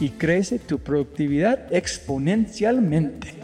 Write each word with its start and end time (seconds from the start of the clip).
y 0.00 0.10
crece 0.10 0.58
tu 0.58 0.78
productividad 0.78 1.72
exponencialmente. 1.72 3.34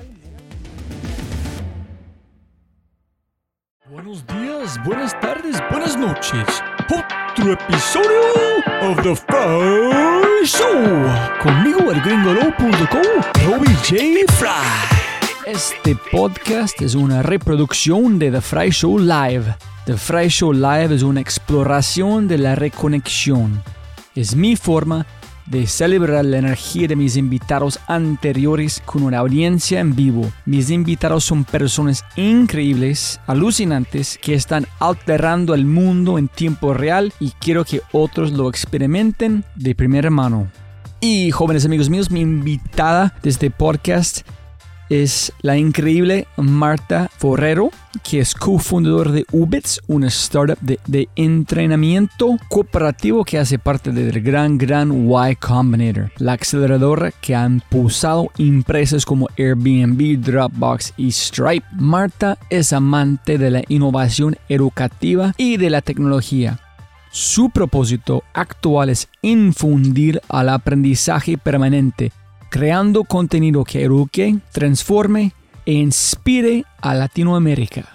Buenos 3.90 4.26
días, 4.26 4.82
buenas 4.84 5.18
tardes, 5.20 5.56
buenas 5.70 5.96
noches. 5.98 6.46
Otro 6.84 7.52
episodio 7.52 8.20
of 8.82 9.02
The 9.02 9.14
Fry 9.14 10.46
Show. 10.46 11.06
Conmigo 11.42 11.90
el 11.92 12.00
gringolo.com, 12.00 13.46
Robbie 13.46 13.74
J. 13.76 14.32
Fry. 14.32 14.92
Este 15.46 15.96
podcast 16.10 16.80
es 16.80 16.94
una 16.94 17.22
reproducción 17.22 18.18
de 18.18 18.30
The 18.30 18.40
Fry 18.40 18.70
Show 18.70 18.98
Live. 18.98 19.56
The 19.86 19.96
Fry 19.96 20.28
Show 20.28 20.52
Live 20.52 20.94
es 20.94 21.02
una 21.02 21.20
exploración 21.20 22.28
de 22.28 22.38
la 22.38 22.54
reconexión. 22.54 23.62
Es 24.14 24.36
mi 24.36 24.56
forma 24.56 24.98
de 24.98 25.21
celebrar 25.66 26.24
la 26.24 26.38
energía 26.38 26.88
de 26.88 26.96
mis 26.96 27.16
invitados 27.16 27.78
anteriores 27.86 28.82
con 28.84 29.02
una 29.02 29.18
audiencia 29.18 29.80
en 29.80 29.94
vivo. 29.94 30.32
Mis 30.46 30.70
invitados 30.70 31.24
son 31.24 31.44
personas 31.44 32.04
increíbles, 32.16 33.20
alucinantes, 33.26 34.18
que 34.20 34.34
están 34.34 34.66
alterando 34.78 35.54
el 35.54 35.66
mundo 35.66 36.18
en 36.18 36.28
tiempo 36.28 36.74
real 36.74 37.12
y 37.20 37.30
quiero 37.40 37.64
que 37.64 37.82
otros 37.92 38.32
lo 38.32 38.48
experimenten 38.48 39.44
de 39.54 39.74
primera 39.74 40.10
mano. 40.10 40.48
Y 41.00 41.32
jóvenes 41.32 41.64
amigos 41.64 41.90
míos, 41.90 42.10
mi 42.12 42.20
invitada 42.20 43.12
de 43.22 43.30
este 43.30 43.50
podcast 43.50 44.20
es 44.92 45.32
la 45.40 45.56
increíble 45.56 46.26
Marta 46.36 47.10
Forrero, 47.16 47.70
que 48.02 48.20
es 48.20 48.34
cofundadora 48.34 49.10
de 49.10 49.24
Ubits, 49.32 49.80
una 49.86 50.08
startup 50.08 50.58
de, 50.60 51.08
entrenamiento 51.16 52.36
cooperativo 52.48 53.24
que 53.24 53.38
hace 53.38 53.58
parte 53.58 53.90
del 53.90 54.20
gran, 54.20 54.58
gran 54.58 54.92
Y 54.92 55.36
Combinator, 55.36 56.12
la 56.18 56.34
aceleradora 56.34 57.10
que 57.10 57.34
ha 57.34 57.46
impulsado 57.46 58.30
empresas 58.36 59.06
como 59.06 59.28
Airbnb, 59.38 60.20
Dropbox 60.20 60.92
y 60.98 61.10
Stripe. 61.10 61.66
Marta 61.72 62.36
es 62.50 62.74
amante 62.74 63.38
de 63.38 63.50
la 63.50 63.62
innovación 63.68 64.36
educativa 64.50 65.32
y 65.38 65.56
de 65.56 65.70
la 65.70 65.80
tecnología. 65.80 66.58
Su 67.10 67.48
propósito 67.48 68.24
actual 68.34 68.90
es 68.90 69.08
infundir 69.22 70.20
al 70.28 70.50
aprendizaje 70.50 71.38
permanente 71.38 72.12
creando 72.52 73.04
contenido 73.04 73.64
que 73.64 73.82
eduque, 73.82 74.36
transforme 74.52 75.32
e 75.64 75.72
inspire 75.72 76.66
a 76.82 76.92
Latinoamérica. 76.92 77.88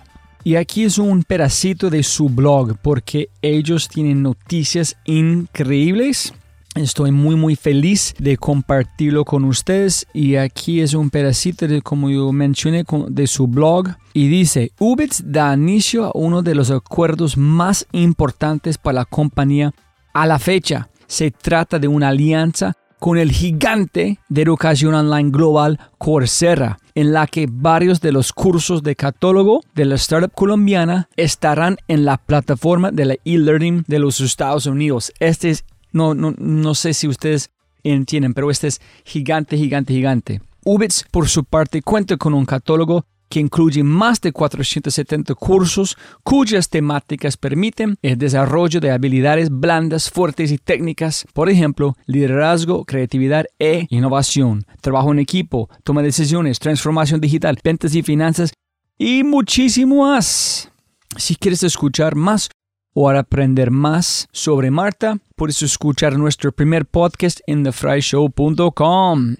Y 0.43 0.55
aquí 0.55 0.83
es 0.83 0.97
un 0.97 1.21
pedacito 1.21 1.91
de 1.91 2.01
su 2.01 2.27
blog 2.27 2.75
porque 2.81 3.29
ellos 3.43 3.87
tienen 3.87 4.23
noticias 4.23 4.97
increíbles. 5.05 6.33
Estoy 6.73 7.11
muy 7.11 7.35
muy 7.35 7.55
feliz 7.55 8.15
de 8.17 8.37
compartirlo 8.37 9.25
con 9.25 9.43
ustedes 9.43 10.07
y 10.11 10.37
aquí 10.37 10.81
es 10.81 10.95
un 10.95 11.11
pedacito 11.11 11.67
de 11.67 11.83
como 11.83 12.09
yo 12.09 12.31
mencioné 12.31 12.83
de 13.09 13.27
su 13.27 13.45
blog 13.45 13.89
y 14.13 14.27
dice 14.27 14.71
Ubits 14.79 15.21
da 15.23 15.53
inicio 15.53 16.05
a 16.05 16.11
uno 16.15 16.41
de 16.41 16.55
los 16.55 16.71
acuerdos 16.71 17.37
más 17.37 17.85
importantes 17.91 18.79
para 18.79 19.01
la 19.01 19.05
compañía 19.05 19.71
a 20.13 20.25
la 20.25 20.39
fecha. 20.39 20.89
Se 21.05 21.29
trata 21.29 21.77
de 21.77 21.87
una 21.87 22.07
alianza 22.07 22.75
con 22.99 23.17
el 23.17 23.31
gigante 23.31 24.19
de 24.29 24.41
educación 24.41 24.93
online 24.93 25.31
global 25.31 25.79
Coursera, 25.97 26.79
en 26.95 27.13
la 27.13 27.27
que 27.27 27.47
varios 27.49 28.01
de 28.01 28.11
los 28.11 28.33
cursos 28.33 28.83
de 28.83 28.95
catálogo 28.95 29.61
de 29.75 29.85
la 29.85 29.95
startup 29.95 30.33
colombiana 30.33 31.09
estarán 31.15 31.77
en 31.87 32.05
la 32.05 32.17
plataforma 32.17 32.91
de 32.91 33.05
la 33.05 33.15
e-learning 33.25 33.83
de 33.87 33.99
los 33.99 34.19
Estados 34.19 34.65
Unidos. 34.65 35.11
Este 35.19 35.49
es, 35.49 35.65
no, 35.91 36.13
no, 36.13 36.33
no 36.37 36.75
sé 36.75 36.93
si 36.93 37.07
ustedes 37.07 37.51
entienden, 37.83 38.33
pero 38.33 38.49
este 38.49 38.67
es 38.67 38.81
gigante, 39.05 39.57
gigante, 39.57 39.93
gigante. 39.93 40.41
Ubits, 40.65 41.05
por 41.11 41.29
su 41.29 41.45
parte, 41.45 41.81
cuenta 41.81 42.17
con 42.17 42.33
un 42.33 42.45
catálogo 42.45 43.05
que 43.29 43.39
incluye 43.39 43.83
más 43.83 44.21
de 44.21 44.31
470 44.31 45.35
cursos 45.35 45.97
cuyas 46.23 46.69
temáticas 46.69 47.37
permiten 47.37 47.97
el 48.01 48.17
desarrollo 48.17 48.79
de 48.79 48.91
habilidades 48.91 49.49
blandas, 49.49 50.09
fuertes 50.09 50.51
y 50.51 50.57
técnicas, 50.57 51.25
por 51.33 51.49
ejemplo, 51.49 51.95
liderazgo, 52.05 52.85
creatividad 52.85 53.45
e 53.59 53.87
innovación, 53.89 54.65
trabajo 54.81 55.11
en 55.11 55.19
equipo, 55.19 55.69
toma 55.83 56.01
de 56.01 56.07
decisiones, 56.07 56.59
transformación 56.59 57.21
digital, 57.21 57.59
ventas 57.63 57.95
y 57.95 58.03
finanzas 58.03 58.53
y 58.97 59.23
muchísimo 59.23 60.07
más. 60.07 60.71
Si 61.17 61.35
quieres 61.35 61.63
escuchar 61.63 62.15
más 62.15 62.49
o 62.93 63.09
aprender 63.09 63.69
más 63.69 64.27
sobre 64.31 64.71
Marta, 64.71 65.19
puedes 65.35 65.61
escuchar 65.61 66.17
nuestro 66.17 66.51
primer 66.51 66.85
podcast 66.85 67.39
en 67.45 67.63
thefryshow.com. 67.63 69.35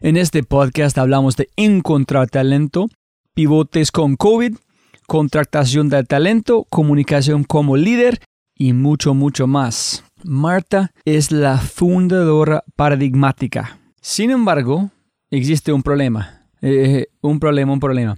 En 0.00 0.16
este 0.16 0.42
podcast 0.42 0.98
hablamos 0.98 1.36
de 1.36 1.48
encontrar 1.56 2.28
talento, 2.28 2.88
pivotes 3.36 3.92
con 3.92 4.16
COVID, 4.16 4.56
contratación 5.06 5.90
de 5.90 6.02
talento, 6.04 6.64
comunicación 6.70 7.44
como 7.44 7.76
líder 7.76 8.18
y 8.56 8.72
mucho, 8.72 9.12
mucho 9.12 9.46
más. 9.46 10.04
Marta 10.24 10.92
es 11.04 11.30
la 11.30 11.58
fundadora 11.58 12.64
paradigmática. 12.76 13.78
Sin 14.00 14.30
embargo, 14.30 14.90
existe 15.30 15.70
un 15.70 15.82
problema. 15.82 16.48
Eh, 16.62 17.08
un 17.20 17.38
problema, 17.38 17.74
un 17.74 17.80
problema. 17.80 18.16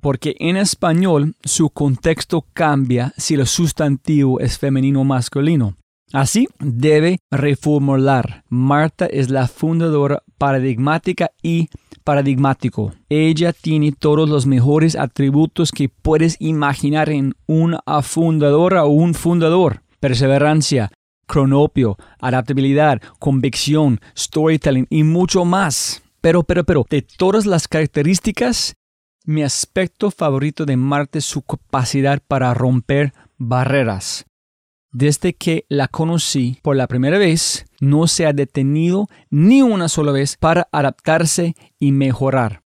Porque 0.00 0.34
en 0.40 0.56
español 0.56 1.36
su 1.44 1.70
contexto 1.70 2.44
cambia 2.52 3.14
si 3.16 3.34
el 3.34 3.46
sustantivo 3.46 4.40
es 4.40 4.58
femenino 4.58 5.02
o 5.02 5.04
masculino. 5.04 5.76
Así 6.12 6.48
debe 6.58 7.20
reformular. 7.30 8.42
Marta 8.48 9.06
es 9.06 9.30
la 9.30 9.46
fundadora 9.46 10.24
paradigmática 10.36 11.30
y 11.44 11.68
paradigmático. 12.08 12.94
Ella 13.10 13.52
tiene 13.52 13.92
todos 13.92 14.30
los 14.30 14.46
mejores 14.46 14.96
atributos 14.96 15.70
que 15.70 15.90
puedes 15.90 16.36
imaginar 16.38 17.10
en 17.10 17.34
una 17.46 17.82
fundadora 18.00 18.86
o 18.86 18.88
un 18.88 19.12
fundador. 19.12 19.82
Perseverancia, 20.00 20.90
cronopio, 21.26 21.98
adaptabilidad, 22.18 23.02
convicción, 23.18 24.00
storytelling 24.16 24.86
y 24.88 25.02
mucho 25.02 25.44
más. 25.44 26.02
Pero, 26.22 26.44
pero, 26.44 26.64
pero, 26.64 26.86
de 26.88 27.02
todas 27.02 27.44
las 27.44 27.68
características, 27.68 28.72
mi 29.26 29.42
aspecto 29.42 30.10
favorito 30.10 30.64
de 30.64 30.78
Marte 30.78 31.18
es 31.18 31.26
su 31.26 31.42
capacidad 31.42 32.22
para 32.26 32.54
romper 32.54 33.12
barreras. 33.36 34.24
Desde 34.90 35.34
que 35.34 35.66
la 35.68 35.86
conocí 35.86 36.58
por 36.62 36.74
la 36.74 36.86
primera 36.86 37.18
vez, 37.18 37.66
no 37.80 38.06
se 38.06 38.26
ha 38.26 38.32
detenido 38.32 39.06
ni 39.30 39.60
una 39.60 39.88
sola 39.88 40.12
vez 40.12 40.36
para 40.36 40.66
adaptarse 40.72 41.54
y 41.78 41.92
mejorar. 41.92 42.62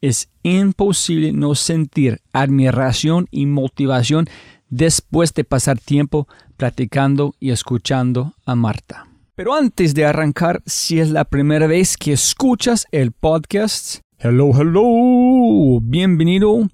Es 0.00 0.28
imposible 0.42 1.32
no 1.32 1.56
sentir 1.56 2.20
admiración 2.32 3.26
y 3.32 3.46
motivación 3.46 4.26
después 4.68 5.34
de 5.34 5.42
pasar 5.42 5.78
tiempo 5.78 6.28
platicando 6.56 7.34
y 7.40 7.50
escuchando 7.50 8.34
a 8.44 8.54
Marta. 8.54 9.08
Pero 9.34 9.52
antes 9.52 9.92
de 9.94 10.06
arrancar, 10.06 10.62
si 10.66 11.00
es 11.00 11.10
la 11.10 11.24
primera 11.24 11.66
vez 11.66 11.96
que 11.96 12.12
escuchas 12.12 12.86
el 12.92 13.10
podcast, 13.10 14.00
hello, 14.18 14.50
hello, 14.58 15.80
bienvenido. 15.82 16.68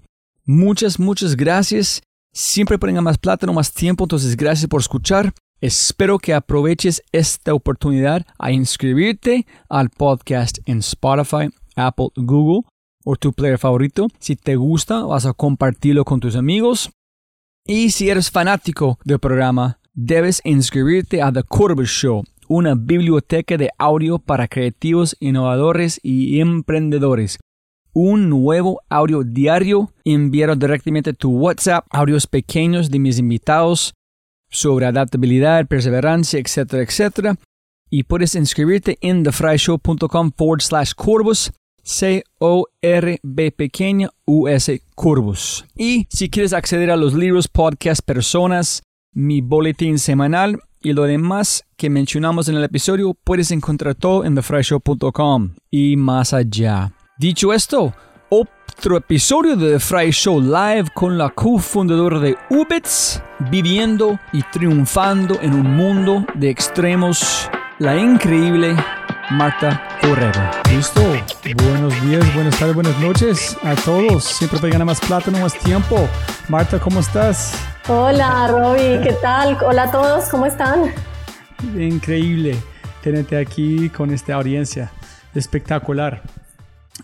Muchas, 0.45 1.01
muchas 1.01 1.35
gracias. 1.35 2.03
Siempre 2.35 2.79
ponen 2.79 3.05
más 3.05 3.19
plátano, 3.19 3.53
más 3.53 3.75
tiempo, 3.75 4.05
entonces 4.05 4.37
gracias 4.37 4.67
por 4.67 4.81
escuchar. 4.81 5.35
Espero 5.61 6.19
que 6.19 6.33
aproveches 6.33 7.03
esta 7.13 7.53
oportunidad 7.53 8.27
a 8.39 8.51
inscribirte 8.51 9.47
al 9.69 9.91
podcast 9.91 10.59
en 10.65 10.79
Spotify, 10.79 11.51
Apple, 11.77 12.09
Google 12.17 12.63
o 13.05 13.17
tu 13.17 13.35
player 13.35 13.59
favorito. 13.59 14.09
Si 14.19 14.35
te 14.35 14.57
gusta, 14.57 15.05
vas 15.05 15.27
a 15.27 15.35
compartirlo 15.35 16.05
con 16.05 16.21
tus 16.21 16.35
amigos. 16.35 16.91
Y 17.67 17.91
si 17.91 18.09
eres 18.09 18.31
fanático 18.31 18.99
del 19.05 19.19
programa, 19.19 19.79
debes 19.93 20.41
inscribirte 20.45 21.21
a 21.21 21.31
The 21.31 21.43
Corbus 21.43 21.91
Show 21.91 22.25
una 22.49 22.75
biblioteca 22.75 23.57
de 23.57 23.71
audio 23.79 24.19
para 24.19 24.49
creativos, 24.49 25.17
innovadores 25.21 26.01
y 26.03 26.41
emprendedores. 26.41 27.39
Un 27.95 28.31
nuevo 28.31 28.81
audio 28.89 29.23
diario 29.23 29.93
enviado 30.05 30.57
directamente 30.57 31.13
tu 31.13 31.31
WhatsApp, 31.31 31.85
audios 31.91 32.27
pequeños 32.27 32.91
de 32.91 32.99
mis 32.99 33.19
invitados 33.19 33.93
sobre 34.51 34.87
adaptabilidad, 34.87 35.67
perseverancia, 35.67 36.41
etcétera, 36.41 36.83
etcétera. 36.83 37.37
Y 37.91 38.05
puedes 38.05 38.35
inscribirte 38.35 38.97
en 39.03 39.23
thefryshow.com 39.23 40.33
forward 40.35 40.63
slash 40.63 40.93
Corbus, 40.95 41.53
C-O-R-B 41.83 43.53
pequeña 43.53 44.09
U-S 44.25 44.83
Corbus. 44.95 45.67
Y 45.77 46.07
si 46.09 46.31
quieres 46.31 46.55
acceder 46.55 46.91
a 46.91 46.97
los 46.97 47.13
libros, 47.13 47.49
podcasts, 47.49 48.01
personas, 48.01 48.83
mi 49.13 49.43
boletín 49.43 49.99
semanal, 49.99 50.59
y 50.81 50.95
lo 50.95 51.03
demás 51.03 51.65
que 51.77 51.91
mencionamos 51.91 52.49
en 52.49 52.57
el 52.57 52.65
episodio 52.65 53.15
puedes 53.23 53.51
encontrar 53.51 53.95
todo 53.95 54.25
en 54.25 54.35
thefryshow.com 54.35 55.51
y 55.71 55.97
más 55.97 56.33
allá. 56.33 56.93
Dicho 57.23 57.53
esto, 57.53 57.95
otro 58.31 58.97
episodio 58.97 59.55
de 59.55 59.75
The 59.75 59.79
Fry 59.79 60.11
Show 60.11 60.41
Live 60.41 60.91
con 60.93 61.17
la 61.17 61.31
cofundadora 61.31 62.19
de 62.19 62.37
Ubits, 62.51 63.23
viviendo 63.49 64.19
y 64.33 64.43
triunfando 64.43 65.39
en 65.41 65.55
un 65.55 65.77
mundo 65.77 66.27
de 66.35 66.51
extremos, 66.51 67.49
la 67.79 67.97
increíble 67.97 68.75
Marta 69.31 69.87
Correro. 70.01 70.51
Listo. 70.69 71.01
Buenos 71.63 72.03
días, 72.03 72.35
buenas 72.35 72.59
tardes, 72.59 72.75
buenas 72.75 72.99
noches 72.99 73.57
a 73.63 73.77
todos. 73.77 74.25
Siempre 74.25 74.59
te 74.59 74.71
gana 74.71 74.85
más 74.85 74.99
plata, 74.99 75.31
no 75.31 75.39
más 75.39 75.57
tiempo. 75.61 76.09
Marta, 76.49 76.81
¿cómo 76.81 76.99
estás? 76.99 77.55
Hola, 77.87 78.49
Roby, 78.49 79.01
¿qué 79.05 79.17
tal? 79.23 79.57
Hola 79.65 79.85
a 79.85 79.91
todos, 79.93 80.25
¿cómo 80.29 80.47
están? 80.47 80.93
Increíble 81.79 82.57
tenerte 83.01 83.39
aquí 83.39 83.91
con 83.91 84.11
esta 84.11 84.35
audiencia. 84.35 84.91
Espectacular. 85.37 86.21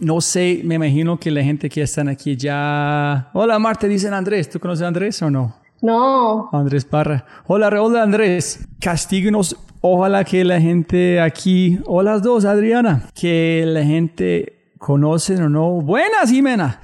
No 0.01 0.21
sé, 0.21 0.61
me 0.65 0.77
imagino 0.77 1.19
que 1.19 1.31
la 1.31 1.43
gente 1.43 1.69
que 1.69 1.83
están 1.83 2.09
aquí 2.09 2.37
ya... 2.37 3.31
Hola, 3.33 3.59
Marta, 3.59 3.87
dicen 3.87 4.15
Andrés. 4.15 4.49
¿Tú 4.49 4.61
conoces 4.61 4.85
a 4.85 4.89
Andrés 4.89 5.21
o 5.23 5.31
no? 5.31 5.57
No. 5.83 6.49
Andrés 6.53 6.85
Parra. 6.85 7.25
Hola, 7.47 7.69
hola 7.81 8.03
Andrés. 8.03 8.67
Castíguenos 8.81 9.57
Ojalá 9.81 10.25
que 10.25 10.45
la 10.45 10.61
gente 10.61 11.21
aquí, 11.21 11.79
o 11.87 12.03
las 12.03 12.23
dos, 12.23 12.45
Adriana, 12.45 13.09
que 13.15 13.63
la 13.67 13.85
gente 13.85 14.73
conoce 14.79 15.37
o 15.37 15.49
no. 15.49 15.81
Buenas, 15.81 16.31
Jimena. 16.31 16.81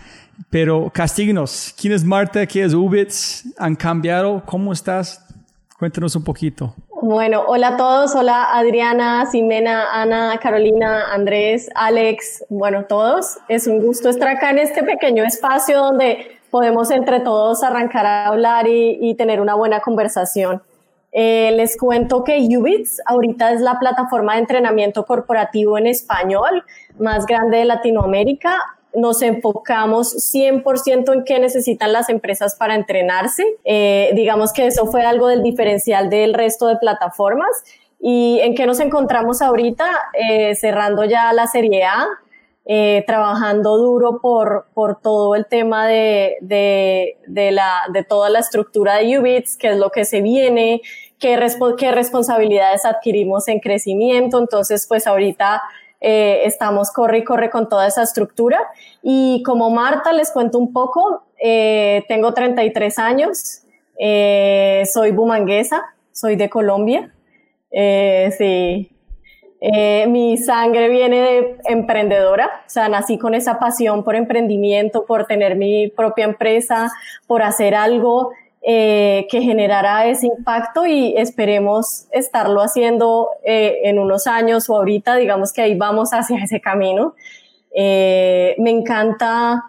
Pero 0.49 0.91
castíguenos. 0.93 1.75
¿Quién 1.81 1.93
es 1.93 2.05
Marta? 2.05 2.47
¿Qué 2.47 2.63
es 2.63 2.73
Ubits? 2.73 3.49
¿Han 3.59 3.75
cambiado? 3.75 4.43
¿Cómo 4.47 4.73
estás? 4.73 5.25
Cuéntanos 5.77 6.15
un 6.15 6.23
poquito. 6.23 6.75
Bueno, 7.07 7.45
hola 7.47 7.69
a 7.69 7.77
todos. 7.77 8.15
Hola 8.15 8.45
Adriana, 8.45 9.29
Jimena, 9.31 9.93
Ana, 9.93 10.39
Carolina, 10.41 11.13
Andrés, 11.13 11.69
Alex. 11.75 12.47
Bueno, 12.49 12.87
todos. 12.87 13.37
Es 13.47 13.67
un 13.67 13.85
gusto 13.85 14.09
estar 14.09 14.29
acá 14.29 14.49
en 14.49 14.59
este 14.59 14.83
pequeño 14.83 15.23
espacio 15.23 15.81
donde 15.81 16.39
podemos 16.51 16.91
entre 16.91 17.21
todos 17.21 17.63
arrancar 17.63 18.07
a 18.07 18.29
hablar 18.29 18.67
y, 18.69 18.97
y 19.03 19.17
tener 19.17 19.43
una 19.43 19.55
buena 19.55 19.81
conversación. 19.81 20.63
Eh, 21.13 21.53
les 21.55 21.77
cuento 21.77 22.25
que 22.25 22.39
Ubits 22.39 23.03
ahorita 23.05 23.53
es 23.53 23.61
la 23.61 23.79
plataforma 23.79 24.33
de 24.33 24.41
entrenamiento 24.41 25.05
corporativo 25.05 25.77
en 25.77 25.87
español 25.87 26.65
más 26.99 27.27
grande 27.27 27.59
de 27.59 27.67
Latinoamérica. 27.67 28.74
Nos 28.95 29.23
enfocamos 29.23 30.15
100% 30.33 31.13
en 31.13 31.25
qué 31.25 31.39
necesitan 31.39 31.93
las 31.93 32.09
empresas 32.09 32.57
para 32.57 32.75
entrenarse. 32.75 33.45
Eh, 33.65 34.13
digamos 34.15 34.53
que 34.53 34.67
eso 34.67 34.87
fue 34.87 35.03
algo 35.03 35.29
del 35.29 35.43
diferencial 35.43 36.11
del 36.11 36.35
resto 36.35 36.67
de 36.67 36.77
plataformas. 36.77 37.51
¿Y 38.01 38.41
en 38.41 38.55
qué 38.55 38.67
nos 38.67 38.81
encontramos 38.81 39.43
ahorita? 39.43 39.87
Eh, 40.13 40.55
cerrando 40.55 41.05
ya 41.05 41.33
la 41.33 41.47
Serie 41.47 41.85
A, 41.85 42.07
trabajando 43.07 43.77
duro 43.77 44.21
por, 44.21 44.67
por 44.75 45.01
todo 45.01 45.35
el 45.35 45.47
tema 45.47 45.87
de, 45.87 46.37
de, 46.41 47.51
la, 47.53 47.83
de 47.93 48.05
toda 48.05 48.31
la 48.31 48.39
estructura 48.39 48.97
de 48.97 49.19
Ubits, 49.19 49.57
que 49.57 49.69
es 49.69 49.77
lo 49.77 49.91
que 49.91 50.05
se 50.05 50.23
viene, 50.23 50.81
qué, 51.19 51.39
qué 51.79 51.93
responsabilidades 51.93 52.85
adquirimos 52.85 53.49
en 53.49 53.61
crecimiento. 53.61 54.39
Entonces, 54.39 54.87
pues 54.89 55.07
ahorita 55.07 55.63
eh, 56.07 56.45
estamos 56.45 56.91
corre 56.91 57.17
y 57.17 57.25
corre 57.25 57.49
con 57.49 57.67
toda 57.67 57.87
esa 57.87 58.03
estructura. 58.03 58.61
Y 59.03 59.43
como 59.43 59.71
Marta, 59.71 60.13
les 60.13 60.31
cuento 60.31 60.59
un 60.59 60.71
poco, 60.71 61.25
eh, 61.41 62.05
tengo 62.09 62.35
33 62.35 62.99
años, 62.99 63.63
eh, 63.99 64.83
soy 64.93 65.13
bumanguesa, 65.13 65.83
soy 66.13 66.37
de 66.37 66.51
Colombia. 66.51 67.11
sí, 68.37 68.91
mi 70.09 70.37
sangre 70.37 70.91
viene 70.91 71.21
de 71.23 71.57
emprendedora, 71.65 72.51
o 72.67 72.71
sea, 72.71 72.91
nací 72.91 73.17
con 73.17 73.35
esa 73.35 73.59
pasión 73.59 74.05
por 74.05 74.15
emprendimiento, 74.15 75.07
por 75.07 75.25
tener 75.27 75.57
mi 75.57 75.89
propia 75.89 76.27
empresa, 76.27 76.93
por 77.27 77.43
hacer 77.43 77.75
algo 77.75 78.31
eh, 78.67 79.27
que 79.29 79.43
generara 79.43 80.07
ese 80.07 80.27
impacto 80.27 80.87
y 80.87 81.15
esperemos 81.19 82.07
estarlo 82.13 82.63
haciendo 82.63 83.29
eh, 83.45 83.81
en 83.85 83.99
unos 83.99 84.27
años 84.27 84.71
o 84.71 84.77
ahorita, 84.77 85.17
digamos 85.17 85.53
que 85.53 85.61
ahí 85.61 85.75
vamos 85.77 86.15
hacia 86.15 86.43
ese 86.43 86.63
camino. 86.63 87.15
Eh, 87.77 88.55
me 88.57 88.71
encanta, 88.71 89.65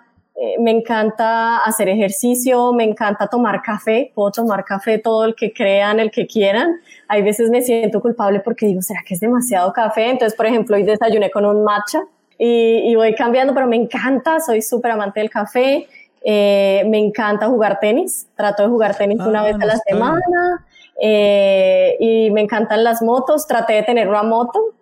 me 0.62 0.72
encanta 0.72 1.58
hacer 1.58 1.90
ejercicio, 1.90 2.72
me 2.72 2.86
encanta 2.86 3.28
tomar 3.28 3.62
café, 3.62 4.14
puedo 4.16 4.32
tomar 4.32 4.64
café 4.64 4.98
todo 4.98 5.26
el 5.26 5.36
que 5.36 5.52
crean, 5.52 6.00
el 6.00 6.10
que 6.10 6.26
quieran. 6.26 6.80
Hay 7.10 7.22
veces 7.22 7.50
me 7.50 7.62
siento 7.62 8.00
culpable 8.00 8.40
porque 8.40 8.66
digo, 8.66 8.82
¿será 8.82 9.02
que 9.06 9.16
es 9.16 9.20
demasiado 9.20 9.74
café? 9.74 10.10
Entonces, 10.10 10.38
por 10.38 10.46
ejemplo, 10.46 10.78
hoy 10.78 10.84
desayuné 10.84 11.32
con 11.32 11.46
un 11.46 11.66
matcha 11.66 12.02
y, 12.38 12.90
y 12.90 12.96
voy 12.96 13.14
cambiando, 13.14 13.54
pero 13.54 13.68
me 13.68 13.76
encanta, 13.76 14.40
soy 14.40 14.62
súper 14.62 14.92
amante 14.92 15.20
del 15.20 15.30
café. 15.30 15.86
Eh, 16.28 16.84
me 16.88 16.98
encanta 16.98 17.46
jugar 17.46 17.80
tenis, 17.80 18.28
trato 18.36 18.64
de 18.64 18.70
jugar 18.70 18.98
tenis 18.98 19.20
una 19.20 19.42
ah, 19.42 19.44
vez 19.44 19.56
a 19.62 19.66
la 19.66 19.78
semana. 19.78 20.66
Eh, 21.00 21.98
y 22.00 22.32
me 22.32 22.42
encantan 22.42 22.84
las 22.84 23.04
motos, 23.04 23.46
traté 23.46 23.74
de 23.74 23.84
tener 23.84 24.10
una 24.10 24.24
moto. 24.24 24.74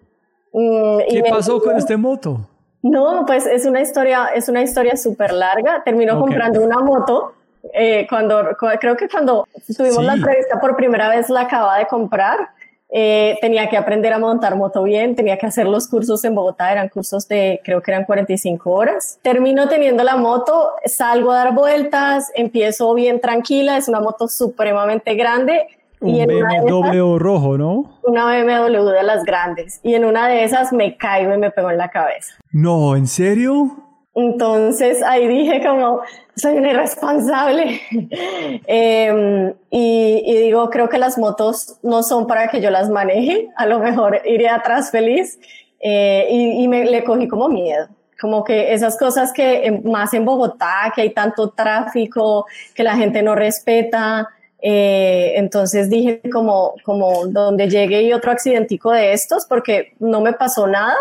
Mm, 0.54 1.00
¿Qué 1.10 1.24
pasó 1.30 1.62
con 1.62 1.76
este 1.76 1.98
moto? 1.98 2.48
No, 2.82 3.26
pues 3.26 3.46
es 3.46 3.66
una 3.66 3.82
historia, 3.82 4.28
es 4.34 4.48
una 4.48 4.62
historia 4.62 4.96
súper 4.96 5.34
larga. 5.34 5.84
Terminó 5.84 6.18
comprando 6.18 6.62
una 6.62 6.80
moto. 6.80 7.34
Eh, 7.74 8.08
cuando 8.10 8.56
creo 8.80 8.96
que 8.96 9.10
cuando 9.10 9.46
tuvimos 9.76 10.04
la 10.04 10.14
entrevista 10.14 10.60
por 10.60 10.76
primera 10.76 11.10
vez 11.10 11.30
la 11.30 11.42
acaba 11.42 11.78
de 11.78 11.88
comprar 11.88 12.50
eh, 12.96 13.40
tenía 13.42 13.70
que 13.70 13.76
aprender 13.76 14.14
a 14.14 14.20
montar 14.20 14.56
moto 14.56 14.84
bien, 14.84 15.16
tenía 15.16 15.38
que 15.38 15.48
hacer 15.48 15.68
los 15.68 15.88
cursos 15.88 16.24
en 16.26 16.36
Bogotá, 16.36 16.72
eran 16.72 16.90
cursos 16.90 17.28
de 17.28 17.60
creo 17.64 17.82
que 17.82 17.90
eran 17.90 18.06
45 18.06 18.70
horas. 18.70 19.20
Termino 19.24 19.68
teniendo 19.68 20.04
la 20.04 20.16
moto, 20.16 20.70
salgo 20.86 21.32
a 21.32 21.38
dar 21.38 21.56
vueltas, 21.56 22.32
empiezo 22.36 22.94
bien 22.94 23.20
tranquila, 23.20 23.78
es 23.78 23.88
una 23.88 24.00
moto 24.00 24.28
supremamente 24.28 25.16
grande, 25.16 25.66
Un 26.02 26.28
BMW 26.28 27.18
rojo, 27.18 27.58
¿no? 27.58 27.98
Una 28.04 28.26
BMW 28.26 28.90
de 28.92 29.04
las 29.04 29.24
grandes. 29.24 29.80
Y 29.82 29.96
en 29.96 30.06
una 30.06 30.28
de 30.28 30.44
esas 30.44 30.72
me 30.72 30.96
caigo 30.96 31.34
y 31.34 31.38
me 31.40 31.50
pego 31.50 31.72
en 31.72 31.80
la 31.80 31.90
cabeza. 31.90 32.36
No, 32.52 32.96
¿en 32.96 33.08
serio? 33.08 33.93
Entonces 34.16 35.02
ahí 35.02 35.28
dije 35.28 35.64
como, 35.66 36.02
soy 36.36 36.58
una 36.58 36.72
irresponsable. 36.72 37.82
Em, 38.68 39.54
y, 39.70 40.36
digo, 40.36 40.70
creo 40.70 40.90
que 40.90 40.98
las 40.98 41.18
motos 41.18 41.78
no 41.82 42.04
son 42.04 42.28
para 42.28 42.48
que 42.48 42.62
yo 42.62 42.70
las 42.70 42.90
maneje. 42.90 43.50
A 43.56 43.66
lo 43.66 43.80
mejor 43.80 44.22
iré 44.26 44.50
atrás 44.50 44.92
feliz. 44.92 45.40
Eh, 45.80 46.28
y, 46.30 46.68
me 46.68 46.86
le 46.86 47.04
cogí 47.04 47.28
como 47.28 47.50
miedo 47.50 47.88
como 48.22 48.46
que 48.46 48.72
esas 48.72 48.98
cosas 48.98 49.34
que 49.34 49.82
más 49.84 50.14
en 50.14 50.24
Bogotá, 50.24 50.94
que 50.96 51.02
hay 51.02 51.10
tanto 51.10 51.50
tráfico, 51.50 52.46
que 52.74 52.82
la 52.82 52.96
gente 52.96 53.22
no 53.22 53.36
respeta, 53.36 54.30
eh, 54.66 55.34
entonces 55.36 55.90
dije 55.90 56.22
como, 56.32 56.76
como 56.86 57.28
donde 57.28 57.70
llegue 57.70 58.02
y 58.04 58.14
otro 58.14 58.32
accidentico 58.32 58.92
de 58.92 59.12
estos, 59.12 59.46
porque 59.46 59.92
no 60.00 60.22
me 60.22 60.32
pasó 60.32 60.68
nada, 60.68 60.96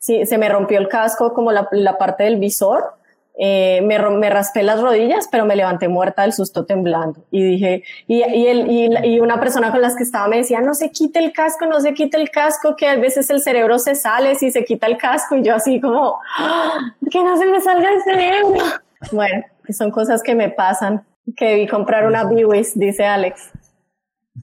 sí, 0.00 0.26
se 0.26 0.38
me 0.38 0.48
rompió 0.48 0.80
el 0.80 0.88
casco 0.88 1.32
como 1.32 1.52
la, 1.52 1.68
la 1.70 1.96
parte 1.96 2.24
del 2.24 2.38
visor, 2.38 2.94
eh, 3.42 3.80
me, 3.82 3.98
me, 3.98 4.28
raspé 4.28 4.62
las 4.62 4.82
rodillas, 4.82 5.26
pero 5.30 5.46
me 5.46 5.56
levanté 5.56 5.88
muerta 5.88 6.22
del 6.22 6.32
susto 6.32 6.66
temblando. 6.66 7.24
Y 7.30 7.42
dije, 7.42 7.84
y, 8.06 8.16
y, 8.22 8.46
el, 8.48 8.70
y, 8.70 8.90
y, 9.04 9.20
una 9.20 9.40
persona 9.40 9.70
con 9.70 9.80
las 9.80 9.96
que 9.96 10.02
estaba 10.02 10.28
me 10.28 10.38
decía, 10.38 10.60
no 10.60 10.74
se 10.74 10.90
quite 10.90 11.20
el 11.20 11.32
casco, 11.32 11.64
no 11.64 11.80
se 11.80 11.94
quite 11.94 12.18
el 12.18 12.30
casco, 12.30 12.76
que 12.76 12.88
a 12.88 12.96
veces 12.96 13.30
el 13.30 13.40
cerebro 13.40 13.78
se 13.78 13.94
sale 13.94 14.34
si 14.34 14.50
se 14.50 14.64
quita 14.64 14.86
el 14.86 14.98
casco. 14.98 15.36
Y 15.36 15.42
yo 15.42 15.54
así 15.54 15.80
como, 15.80 16.18
¡Ah! 16.36 16.92
que 17.10 17.22
no 17.22 17.36
se 17.38 17.46
me 17.46 17.60
salga 17.60 17.90
el 17.90 18.02
cerebro. 18.02 18.58
Bueno, 19.12 19.42
son 19.70 19.90
cosas 19.90 20.22
que 20.22 20.34
me 20.34 20.50
pasan. 20.50 21.06
Que 21.34 21.54
vi 21.54 21.66
comprar 21.66 22.06
una 22.06 22.24
Biwis, 22.24 22.78
dice 22.78 23.06
Alex. 23.06 23.52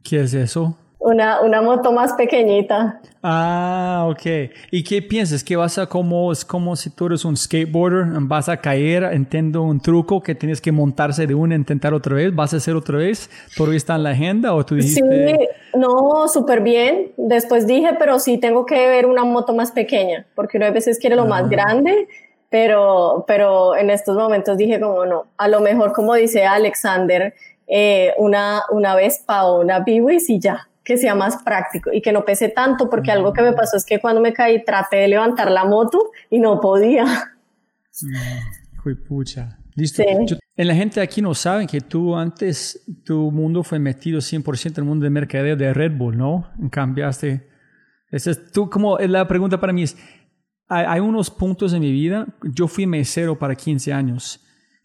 ¿Qué 0.04 0.22
es 0.22 0.34
eso? 0.34 0.76
Una, 1.08 1.40
una 1.40 1.62
moto 1.62 1.94
más 1.94 2.12
pequeñita. 2.14 3.00
Ah, 3.24 4.06
ok. 4.10 4.52
¿Y 4.72 4.84
qué 4.84 5.02
piensas? 5.02 5.42
¿Que 5.42 5.56
vas 5.56 5.78
a 5.78 5.86
como, 5.88 6.34
es 6.34 6.44
como 6.44 6.76
si 6.76 6.90
tú 6.90 7.06
eres 7.06 7.24
un 7.24 7.38
skateboarder, 7.38 8.08
vas 8.24 8.50
a 8.50 8.58
caer, 8.58 9.04
entiendo 9.04 9.62
un 9.62 9.80
truco 9.80 10.22
que 10.22 10.36
tienes 10.36 10.60
que 10.60 10.74
montarse 10.74 11.26
de 11.26 11.34
una 11.34 11.56
intentar 11.56 11.94
otra 11.94 12.16
vez? 12.16 12.36
¿Vas 12.36 12.54
a 12.54 12.58
hacer 12.58 12.76
otra 12.76 12.98
vez? 12.98 13.30
¿Todavía 13.56 13.78
está 13.78 13.96
en 13.96 14.04
la 14.04 14.10
agenda 14.10 14.54
o 14.54 14.66
tú 14.66 14.76
dijiste? 14.76 15.00
Sí, 15.02 15.78
no, 15.78 16.28
súper 16.28 16.60
bien. 16.60 17.14
Después 17.16 17.68
dije, 17.68 17.96
pero 17.98 18.20
sí 18.20 18.38
tengo 18.38 18.66
que 18.66 18.76
ver 18.90 19.06
una 19.06 19.24
moto 19.24 19.56
más 19.56 19.72
pequeña, 19.72 20.26
porque 20.36 20.58
uno 20.58 20.66
a 20.66 20.72
veces 20.72 21.00
quiere 21.00 21.16
lo 21.16 21.26
más 21.26 21.44
ah. 21.46 21.48
grande, 21.50 22.10
pero, 22.50 23.24
pero 23.26 23.78
en 23.78 23.92
estos 23.92 24.18
momentos 24.18 24.58
dije 24.58 24.78
como 24.82 25.06
no, 25.06 25.28
a 25.38 25.48
lo 25.48 25.62
mejor 25.62 25.94
como 25.94 26.16
dice 26.16 26.46
Alexander, 26.46 27.34
eh, 27.66 28.14
una, 28.18 28.64
una 28.72 28.94
Vespa 28.96 29.46
o 29.46 29.62
una 29.62 29.80
Biwis 29.80 30.30
y 30.30 30.40
ya 30.42 30.68
que 30.88 30.98
sea 30.98 31.16
más 31.16 31.44
práctico 31.44 31.92
y 31.92 32.02
que 32.02 32.14
no 32.14 32.24
pese 32.24 32.48
tanto, 32.48 32.90
porque 32.90 33.12
algo 33.12 33.34
que 33.34 33.42
me 33.42 33.52
pasó 33.52 33.76
es 33.76 33.84
que 33.84 34.00
cuando 34.00 34.22
me 34.22 34.32
caí 34.32 34.64
traté 34.64 34.96
de 34.96 35.10
levantar 35.10 35.52
la 35.52 35.66
moto 35.66 36.12
y 36.30 36.40
no 36.40 36.62
podía. 36.62 37.04
Uy, 38.86 38.96
pucha. 38.96 39.60
Listo. 39.76 40.02
en 40.02 40.68
la 40.68 40.74
gente 40.74 41.02
aquí 41.02 41.22
no 41.22 41.36
saben 41.36 41.68
que 41.68 41.82
tú 41.82 42.16
antes, 42.16 42.86
tu 43.04 43.32
mundo 43.32 43.64
fue 43.64 43.80
metido 43.80 44.20
100% 44.20 44.66
en 44.66 44.74
el 44.78 44.84
mundo 44.86 45.04
de 45.04 45.10
mercadeo 45.10 45.58
de 45.58 45.74
Red 45.74 45.92
Bull, 45.98 46.18
¿no? 46.18 46.50
Cambiaste. 46.72 47.50
Ese 48.10 48.32
es, 48.32 48.52
tú, 48.52 48.70
como 48.70 48.98
la 48.98 49.28
pregunta 49.28 49.60
para 49.60 49.74
mí 49.74 49.84
es, 49.84 49.98
hay, 50.70 50.86
hay, 50.88 51.00
unos 51.02 51.30
puntos 51.30 51.74
en 51.74 51.82
mi 51.82 51.92
vida, 51.92 52.28
yo 52.44 52.70
fui 52.70 52.88
mesero 52.88 53.38
para 53.38 53.56
15 53.56 53.92
años 53.92 54.42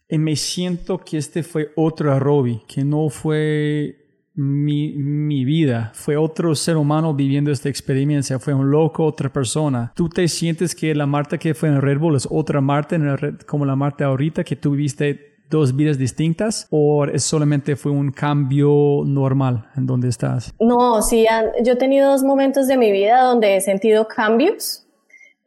y 0.09 0.17
me 0.17 0.35
siento 0.35 0.97
que 0.97 1.17
este 1.17 1.43
fue 1.43 1.71
otro 1.77 2.19
Robbie, 2.19 2.61
que 2.67 2.83
no 2.83 3.09
fue 3.09 4.02
mi, 4.35 4.93
mi, 4.93 5.45
vida. 5.45 5.91
Fue 5.93 6.17
otro 6.17 6.55
ser 6.55 6.77
humano 6.77 7.13
viviendo 7.13 7.51
esta 7.51 7.69
experiencia. 7.69 8.39
Fue 8.39 8.53
un 8.53 8.71
loco, 8.71 9.05
otra 9.05 9.31
persona. 9.31 9.91
¿Tú 9.95 10.09
te 10.09 10.27
sientes 10.27 10.75
que 10.75 10.95
la 10.95 11.05
Marta 11.05 11.37
que 11.37 11.53
fue 11.53 11.69
en 11.69 11.81
Red 11.81 11.99
Bull 11.99 12.15
es 12.15 12.27
otra 12.29 12.61
Marta 12.61 12.95
en 12.95 13.17
Red, 13.17 13.41
como 13.41 13.65
la 13.65 13.75
Marta 13.75 14.05
ahorita 14.05 14.43
que 14.43 14.55
tú 14.55 14.71
viviste 14.71 15.33
dos 15.49 15.75
vidas 15.75 15.99
distintas 15.99 16.67
o 16.71 17.05
es 17.05 17.23
solamente 17.23 17.75
fue 17.75 17.91
un 17.91 18.11
cambio 18.11 19.03
normal 19.05 19.69
en 19.77 19.85
donde 19.85 20.09
estás? 20.09 20.53
No, 20.59 21.01
sí, 21.03 21.27
yo 21.63 21.73
he 21.73 21.75
tenido 21.75 22.09
dos 22.09 22.23
momentos 22.23 22.67
de 22.67 22.77
mi 22.77 22.91
vida 22.91 23.21
donde 23.21 23.57
he 23.57 23.61
sentido 23.61 24.07
cambios. 24.07 24.87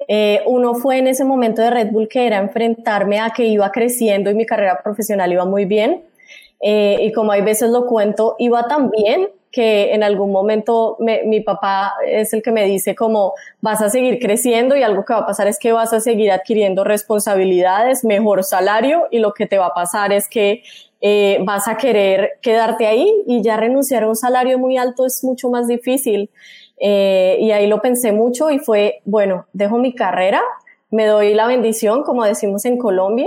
Eh, 0.08 0.42
uno 0.46 0.74
fue 0.74 0.98
en 0.98 1.08
ese 1.08 1.24
momento 1.24 1.62
de 1.62 1.70
Red 1.70 1.90
Bull 1.90 2.06
que 2.06 2.26
era 2.26 2.38
enfrentarme 2.38 3.18
a 3.18 3.30
que 3.30 3.46
iba 3.46 3.72
creciendo 3.72 4.30
y 4.30 4.34
mi 4.34 4.46
carrera 4.46 4.80
profesional 4.84 5.32
iba 5.32 5.44
muy 5.44 5.64
bien 5.64 6.04
eh, 6.60 6.98
y 7.00 7.12
como 7.12 7.32
hay 7.32 7.42
veces 7.42 7.70
lo 7.70 7.86
cuento, 7.86 8.36
iba 8.38 8.66
tan 8.68 8.90
bien 8.90 9.28
que 9.52 9.94
en 9.94 10.02
algún 10.02 10.32
momento 10.32 10.98
mi 11.00 11.40
papá 11.40 11.94
es 12.06 12.34
el 12.34 12.42
que 12.42 12.52
me 12.52 12.66
dice 12.66 12.94
como 12.94 13.32
vas 13.62 13.80
a 13.80 13.88
seguir 13.88 14.18
creciendo 14.18 14.76
y 14.76 14.82
algo 14.82 15.04
que 15.06 15.14
va 15.14 15.20
a 15.20 15.26
pasar 15.26 15.46
es 15.46 15.58
que 15.58 15.72
vas 15.72 15.94
a 15.94 16.00
seguir 16.00 16.30
adquiriendo 16.30 16.84
responsabilidades, 16.84 18.04
mejor 18.04 18.44
salario 18.44 19.04
y 19.10 19.18
lo 19.18 19.32
que 19.32 19.46
te 19.46 19.56
va 19.56 19.68
a 19.68 19.74
pasar 19.74 20.12
es 20.12 20.28
que 20.28 20.62
eh, 21.00 21.38
vas 21.44 21.68
a 21.68 21.76
querer 21.76 22.32
quedarte 22.42 22.86
ahí 22.86 23.22
y 23.26 23.42
ya 23.42 23.56
renunciar 23.56 24.02
a 24.02 24.08
un 24.08 24.16
salario 24.16 24.58
muy 24.58 24.76
alto 24.76 25.06
es 25.06 25.22
mucho 25.24 25.48
más 25.48 25.68
difícil. 25.68 26.30
Eh, 26.78 27.38
y 27.40 27.52
ahí 27.52 27.66
lo 27.66 27.80
pensé 27.80 28.12
mucho 28.12 28.50
y 28.50 28.58
fue, 28.58 29.00
bueno, 29.04 29.46
dejo 29.52 29.78
mi 29.78 29.94
carrera, 29.94 30.42
me 30.90 31.06
doy 31.06 31.32
la 31.32 31.46
bendición, 31.46 32.02
como 32.02 32.24
decimos 32.24 32.64
en 32.64 32.76
Colombia, 32.76 33.26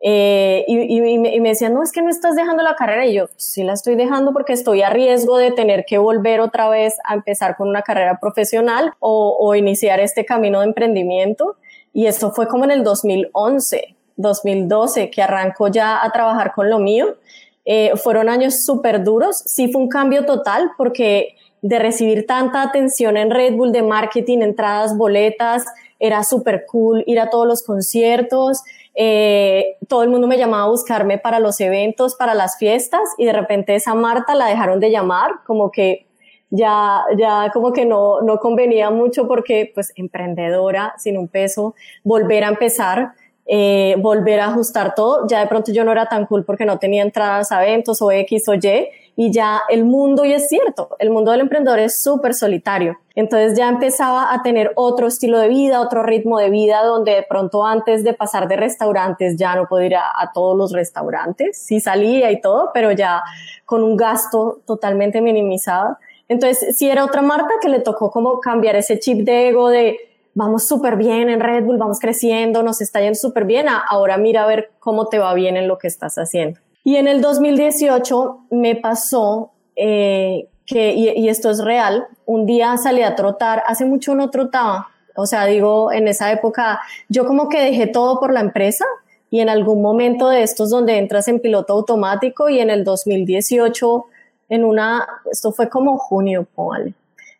eh, 0.00 0.64
y, 0.68 1.18
me, 1.18 1.48
decían, 1.48 1.74
no, 1.74 1.82
es 1.82 1.90
que 1.90 2.02
no 2.02 2.10
estás 2.10 2.36
dejando 2.36 2.62
la 2.62 2.74
carrera. 2.76 3.06
Y 3.06 3.14
yo, 3.14 3.28
sí 3.36 3.62
la 3.64 3.72
estoy 3.72 3.96
dejando 3.96 4.32
porque 4.32 4.52
estoy 4.52 4.82
a 4.82 4.90
riesgo 4.90 5.36
de 5.38 5.50
tener 5.50 5.84
que 5.86 5.98
volver 5.98 6.40
otra 6.40 6.68
vez 6.68 6.96
a 7.04 7.14
empezar 7.14 7.56
con 7.56 7.68
una 7.68 7.82
carrera 7.82 8.18
profesional 8.20 8.92
o, 9.00 9.36
o 9.38 9.54
iniciar 9.54 10.00
este 10.00 10.24
camino 10.24 10.60
de 10.60 10.66
emprendimiento. 10.66 11.56
Y 11.92 12.06
esto 12.06 12.32
fue 12.32 12.46
como 12.48 12.64
en 12.64 12.70
el 12.70 12.84
2011, 12.84 13.96
2012, 14.16 15.10
que 15.10 15.22
arranco 15.22 15.68
ya 15.68 16.04
a 16.04 16.10
trabajar 16.10 16.52
con 16.54 16.70
lo 16.70 16.78
mío. 16.78 17.16
Eh, 17.64 17.92
fueron 17.96 18.28
años 18.28 18.64
súper 18.64 19.04
duros. 19.04 19.42
Sí 19.44 19.70
fue 19.70 19.82
un 19.82 19.88
cambio 19.88 20.24
total 20.24 20.70
porque 20.78 21.36
de 21.60 21.78
recibir 21.78 22.26
tanta 22.26 22.62
atención 22.62 23.16
en 23.16 23.30
Red 23.30 23.54
Bull 23.56 23.72
de 23.72 23.82
marketing, 23.82 24.38
entradas, 24.38 24.96
boletas, 24.96 25.64
era 25.98 26.22
súper 26.22 26.64
cool 26.66 27.02
ir 27.06 27.18
a 27.18 27.30
todos 27.30 27.46
los 27.46 27.62
conciertos, 27.62 28.62
eh, 29.00 29.76
todo 29.86 30.02
el 30.02 30.08
mundo 30.08 30.26
me 30.26 30.36
llamaba 30.38 30.64
a 30.64 30.68
buscarme 30.70 31.18
para 31.18 31.38
los 31.38 31.60
eventos, 31.60 32.16
para 32.16 32.34
las 32.34 32.58
fiestas 32.58 33.02
y 33.16 33.26
de 33.26 33.32
repente 33.32 33.76
esa 33.76 33.94
Marta 33.94 34.34
la 34.34 34.46
dejaron 34.46 34.80
de 34.80 34.90
llamar, 34.90 35.30
como 35.46 35.70
que 35.70 36.08
ya, 36.50 37.04
ya 37.16 37.50
como 37.52 37.72
que 37.72 37.84
no, 37.84 38.22
no 38.22 38.38
convenía 38.38 38.90
mucho 38.90 39.28
porque 39.28 39.70
pues 39.72 39.92
emprendedora, 39.94 40.94
sin 40.98 41.16
un 41.16 41.28
peso, 41.28 41.76
volver 42.02 42.42
a 42.42 42.48
empezar 42.48 43.12
eh, 43.48 43.96
volver 43.98 44.40
a 44.40 44.46
ajustar 44.46 44.94
todo. 44.94 45.26
Ya 45.26 45.40
de 45.40 45.46
pronto 45.46 45.72
yo 45.72 45.82
no 45.82 45.90
era 45.90 46.06
tan 46.06 46.26
cool 46.26 46.44
porque 46.44 46.66
no 46.66 46.78
tenía 46.78 47.02
entradas 47.02 47.50
a 47.50 47.66
eventos 47.66 48.00
o 48.02 48.12
X 48.12 48.48
o 48.48 48.54
Y 48.54 48.88
y 49.20 49.32
ya 49.32 49.62
el 49.68 49.84
mundo, 49.84 50.24
y 50.24 50.32
es 50.32 50.46
cierto, 50.48 50.90
el 51.00 51.10
mundo 51.10 51.32
del 51.32 51.40
emprendedor 51.40 51.80
es 51.80 52.00
súper 52.00 52.34
solitario. 52.34 53.00
Entonces 53.16 53.58
ya 53.58 53.68
empezaba 53.68 54.32
a 54.32 54.44
tener 54.44 54.70
otro 54.76 55.08
estilo 55.08 55.40
de 55.40 55.48
vida, 55.48 55.80
otro 55.80 56.04
ritmo 56.04 56.38
de 56.38 56.50
vida 56.50 56.84
donde 56.84 57.16
de 57.16 57.22
pronto 57.24 57.66
antes 57.66 58.04
de 58.04 58.14
pasar 58.14 58.46
de 58.46 58.56
restaurantes 58.56 59.36
ya 59.36 59.56
no 59.56 59.66
podía 59.66 59.86
ir 59.86 59.96
a, 59.96 60.30
todos 60.32 60.56
los 60.56 60.70
restaurantes, 60.70 61.58
sí 61.58 61.80
salía 61.80 62.30
y 62.30 62.40
todo, 62.40 62.70
pero 62.72 62.92
ya 62.92 63.24
con 63.66 63.82
un 63.82 63.96
gasto 63.96 64.60
totalmente 64.64 65.20
minimizado. 65.20 65.96
Entonces, 66.28 66.78
sí 66.78 66.88
era 66.88 67.04
otra 67.04 67.20
Marta 67.20 67.54
que 67.60 67.68
le 67.68 67.80
tocó 67.80 68.12
como 68.12 68.38
cambiar 68.38 68.76
ese 68.76 69.00
chip 69.00 69.24
de 69.24 69.48
ego 69.48 69.68
de 69.68 69.96
vamos 70.34 70.68
súper 70.68 70.96
bien 70.96 71.28
en 71.28 71.40
Red 71.40 71.64
Bull, 71.64 71.78
vamos 71.78 71.98
creciendo, 71.98 72.62
nos 72.62 72.80
está 72.80 73.00
yendo 73.00 73.16
súper 73.16 73.44
bien, 73.44 73.66
ahora 73.68 74.16
mira 74.18 74.44
a 74.44 74.46
ver 74.46 74.70
cómo 74.78 75.08
te 75.08 75.18
va 75.18 75.34
bien 75.34 75.56
en 75.56 75.68
lo 75.68 75.78
que 75.78 75.88
estás 75.88 76.16
haciendo. 76.16 76.60
Y 76.84 76.96
en 76.96 77.08
el 77.08 77.20
2018 77.20 78.46
me 78.50 78.76
pasó 78.76 79.50
eh, 79.76 80.48
que, 80.64 80.94
y, 80.94 81.28
esto 81.28 81.50
es 81.50 81.62
real, 81.64 82.06
un 82.26 82.46
día 82.46 82.76
salí 82.76 83.02
a 83.02 83.14
trotar, 83.14 83.62
hace 83.66 83.84
mucho 83.84 84.14
no 84.14 84.30
trotaba, 84.30 84.88
o 85.16 85.26
sea, 85.26 85.46
digo, 85.46 85.92
en 85.92 86.08
esa 86.08 86.30
época 86.30 86.80
yo 87.08 87.26
como 87.26 87.48
que 87.48 87.60
dejé 87.60 87.86
todo 87.86 88.20
por 88.20 88.32
la 88.32 88.40
empresa 88.40 88.84
y 89.30 89.40
en 89.40 89.48
algún 89.48 89.82
momento 89.82 90.28
de 90.28 90.42
estos 90.42 90.70
donde 90.70 90.98
entras 90.98 91.28
en 91.28 91.40
piloto 91.40 91.72
automático 91.72 92.48
y 92.48 92.60
en 92.60 92.70
el 92.70 92.84
2018, 92.84 94.04
en 94.50 94.64
una, 94.64 95.06
esto 95.30 95.52
fue 95.52 95.68
como 95.68 95.98
junio, 95.98 96.46
póngale, 96.54 96.94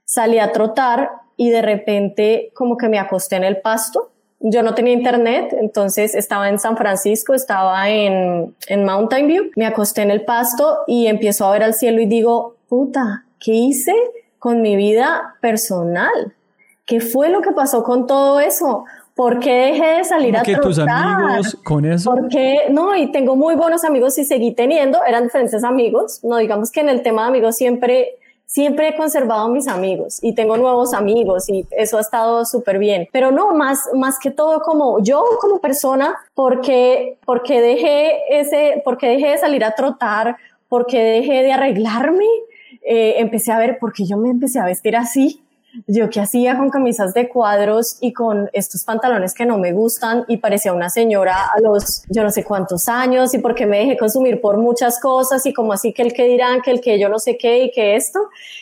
salí 0.05 0.39
a 0.39 0.53
trotar 0.53 1.11
y 1.39 1.51
de 1.51 1.63
repente 1.63 2.51
como 2.53 2.77
que 2.77 2.91
me 2.91 2.99
acosté 2.99 3.37
en 3.37 3.45
el 3.45 3.63
pasto. 3.63 4.11
Yo 4.41 4.63
no 4.63 4.75
tenía 4.75 4.93
internet, 4.93 5.57
entonces 5.59 6.15
estaba 6.15 6.49
en 6.49 6.59
San 6.59 6.77
Francisco, 6.77 7.33
estaba 7.33 7.89
en, 7.89 8.55
en 8.67 8.85
Mountain 8.85 9.27
View, 9.27 9.45
me 9.57 9.65
acosté 9.65 10.03
en 10.03 10.11
el 10.11 10.25
pasto 10.25 10.79
y 10.87 11.07
empiezo 11.07 11.47
a 11.47 11.53
ver 11.53 11.63
al 11.63 11.75
cielo 11.75 12.01
y 12.03 12.07
digo, 12.07 12.57
puta, 12.69 13.25
¿qué 13.41 13.53
hice 13.53 13.95
con 14.39 14.63
mi 14.63 14.77
vida 14.77 15.37
personal? 15.41 16.35
¿Qué 16.85 17.01
fue 17.01 17.31
lo 17.31 17.41
que 17.41 17.53
pasó 17.53 17.83
con 17.85 18.07
todo 18.07 18.41
eso? 18.41 18.85
¿Por 19.15 19.39
qué 19.39 19.53
dejé 19.53 19.99
de 19.99 20.05
salir 20.05 20.37
a 20.37 20.43
trotar? 20.43 20.63
tus 20.63 20.79
amigos 20.79 21.59
con 21.65 21.85
eso? 21.85 22.11
Porque 22.11 22.67
no, 22.71 22.97
y 22.97 23.13
tengo 23.13 23.37
muy 23.37 23.55
buenos 23.55 23.85
amigos 23.85 24.19
y 24.19 24.25
seguí 24.25 24.55
teniendo, 24.55 24.99
eran 25.07 25.25
diferentes 25.25 25.63
amigos, 25.65 26.21
no 26.25 26.37
digamos 26.37 26.71
que 26.71 26.81
en 26.81 26.89
el 26.89 27.03
tema 27.03 27.23
de 27.23 27.29
amigos 27.29 27.57
siempre 27.57 28.18
siempre 28.49 28.89
he 28.89 28.97
conservado 28.97 29.49
mis 29.51 29.69
amigos 29.69 30.19
y 30.23 30.35
tengo 30.35 30.57
nuevos 30.57 30.95
amigos 30.95 31.51
y 31.51 31.67
eso 31.71 31.99
ha 31.99 32.01
estado 32.01 32.47
súper 32.47 32.79
bien. 32.79 33.07
Pero 33.13 33.31
no, 33.31 33.55
más, 33.55 33.79
más 33.95 34.19
que 34.19 34.31
todo 34.31 34.63
como 34.63 35.01
yo 35.03 35.23
como 35.41 35.61
persona, 35.61 36.17
porque, 36.35 37.19
porque 37.27 37.61
dejé 37.61 38.41
ese, 38.41 38.81
porque 38.85 39.09
dejé 39.09 39.29
de 39.29 39.39
salir 39.39 39.65
a 39.65 39.75
trotar, 39.75 40.39
porque 40.69 40.99
dejé 40.99 41.43
de 41.43 41.53
arreglarme, 41.53 42.25
eh, 42.83 43.17
empecé 43.19 43.53
a 43.53 43.59
ver 43.59 43.79
por 43.79 43.93
qué 43.93 44.07
yo 44.07 44.17
me 44.17 44.31
empecé 44.31 44.59
a 44.59 44.65
vestir 44.65 44.97
así 44.97 45.43
yo 45.87 46.11
qué 46.11 46.21
hacía 46.21 46.57
con 46.57 46.71
camisas 46.71 47.15
de 47.15 47.29
cuadros 47.29 47.99
y 48.01 48.13
con 48.13 48.51
estos 48.53 48.85
pantalones 48.85 49.35
que 49.35 49.47
no 49.47 49.59
me 49.59 49.73
gustan 49.73 50.25
y 50.29 50.39
parecía 50.39 50.73
una 50.73 50.91
señora 50.91 51.51
a 51.55 51.61
los 51.61 52.03
yo 52.09 52.23
no 52.23 52.31
sé 52.31 52.45
cuántos 52.45 52.89
años 52.89 53.35
y 53.35 53.39
porque 53.39 53.67
me 53.67 53.79
dejé 53.79 53.97
consumir 53.97 54.41
por 54.41 54.59
muchas 54.59 55.01
cosas 55.01 55.45
y 55.47 55.53
como 55.53 55.73
así 55.73 55.93
que 55.93 56.03
el 56.03 56.13
que 56.13 56.25
dirán, 56.25 56.63
que 56.63 56.71
el 56.71 56.81
que 56.81 56.99
yo 56.99 57.09
no 57.09 57.19
sé 57.19 57.37
qué 57.37 57.65
y 57.65 57.71
que 57.71 57.97
esto. 57.97 58.19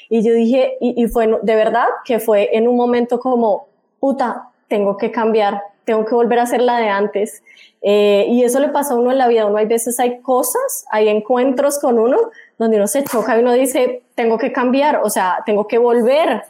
Y 0.08 0.23
yo 0.26 0.32
dije, 0.32 0.76
y, 0.80 1.06
fue 1.08 1.28
de 1.42 1.54
verdad 1.56 1.87
que 2.04 2.18
fue 2.18 2.56
en 2.56 2.68
un 2.68 2.76
momento 2.76 3.18
como, 3.18 3.68
puta, 4.00 4.50
tengo 4.68 4.96
que 4.96 5.11
cambiar, 5.11 5.62
tengo 5.85 6.04
que 6.04 6.14
volver 6.14 6.38
a 6.38 6.46
ser 6.46 6.62
la 6.62 6.78
de 6.78 6.88
antes. 6.88 7.42
Eh, 7.82 8.26
y 8.28 8.42
eso 8.42 8.58
le 8.58 8.68
pasa 8.68 8.94
a 8.94 8.96
uno 8.96 9.12
en 9.12 9.18
la 9.18 9.28
vida. 9.28 9.46
Uno 9.46 9.58
hay 9.58 9.66
veces 9.66 9.99
hay 10.00 10.20
cosas, 10.20 10.85
hay 10.90 11.08
encuentros 11.08 11.78
con 11.78 11.99
uno 11.99 12.16
donde 12.58 12.76
uno 12.76 12.87
se 12.87 13.04
choca 13.04 13.37
y 13.37 13.42
uno 13.42 13.52
dice, 13.52 14.02
tengo 14.14 14.38
que 14.38 14.52
cambiar, 14.52 15.00
o 15.02 15.11
sea, 15.11 15.42
tengo 15.44 15.66
que 15.68 15.78
volver 15.78 16.42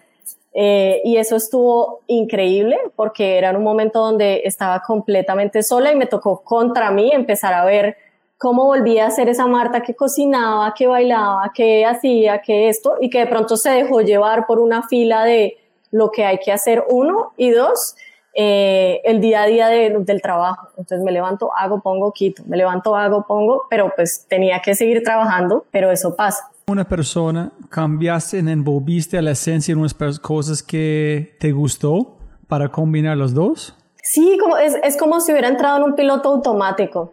eh, 0.59 1.03
y 1.05 1.19
eso 1.19 1.37
estuvo 1.37 2.01
increíble 2.07 2.79
porque 2.97 3.37
era 3.37 3.51
un 3.51 3.63
momento 3.63 4.01
donde 4.01 4.41
estaba 4.47 4.81
completamente 4.81 5.63
sola 5.63 5.93
y 5.93 5.97
me 5.97 6.07
tocó 6.07 6.43
contra 6.43 6.91
mí 6.91 7.11
empezar 7.13 7.53
a 7.53 7.67
ver 7.67 7.99
cómo 8.39 8.65
volvía 8.65 9.07
a 9.07 9.11
ser 9.11 9.29
esa 9.29 9.47
Marta 9.47 9.83
que 9.83 9.95
cocinaba, 9.95 10.73
que 10.73 10.87
bailaba, 10.87 11.53
que 11.55 11.85
hacía, 11.85 12.41
que 12.41 12.71
esto, 12.71 12.95
y 13.03 13.11
que 13.11 13.19
de 13.19 13.27
pronto 13.27 13.59
se 13.59 13.69
dejó 13.69 14.01
llevar 14.01 14.47
por 14.47 14.59
una 14.59 14.83
fila 14.83 15.25
de 15.25 15.59
lo 15.91 16.11
que 16.11 16.25
hay 16.25 16.39
que 16.39 16.53
hacer, 16.53 16.85
uno, 16.89 17.35
y 17.37 17.51
dos, 17.51 17.95
eh, 18.33 19.03
el 19.05 19.21
día 19.21 19.43
a 19.43 19.47
día 19.47 19.69
del 19.69 20.23
trabajo. 20.23 20.69
Entonces 20.79 21.05
me 21.05 21.13
levanto, 21.13 21.51
hago, 21.55 21.83
pongo, 21.83 22.13
quito, 22.13 22.43
me 22.47 22.57
levanto, 22.57 22.97
hago, 22.97 23.27
pongo, 23.27 23.65
pero 23.69 23.93
pues 23.95 24.25
tenía 24.27 24.63
que 24.63 24.75
seguir 24.75 25.03
trabajando, 25.03 25.67
pero 25.71 25.91
eso 25.91 26.17
pasa 26.17 26.51
una 26.69 26.89
persona, 26.89 27.53
cambiaste, 27.71 28.41
envolviste 28.41 29.17
a 29.17 29.23
la 29.23 29.31
esencia 29.31 29.71
en 29.71 29.79
unas 29.79 29.95
cosas 30.19 30.65
que 30.65 31.37
te 31.39 31.53
gustó 31.53 32.17
para 32.49 32.71
combinar 32.71 33.17
los 33.17 33.35
dos? 33.35 33.77
Sí, 34.03 34.37
como, 34.41 34.57
es, 34.57 34.75
es 34.83 34.97
como 34.97 35.21
si 35.21 35.31
hubiera 35.31 35.47
entrado 35.47 35.77
en 35.77 35.85
un 35.85 35.95
piloto 35.95 36.29
automático. 36.29 37.13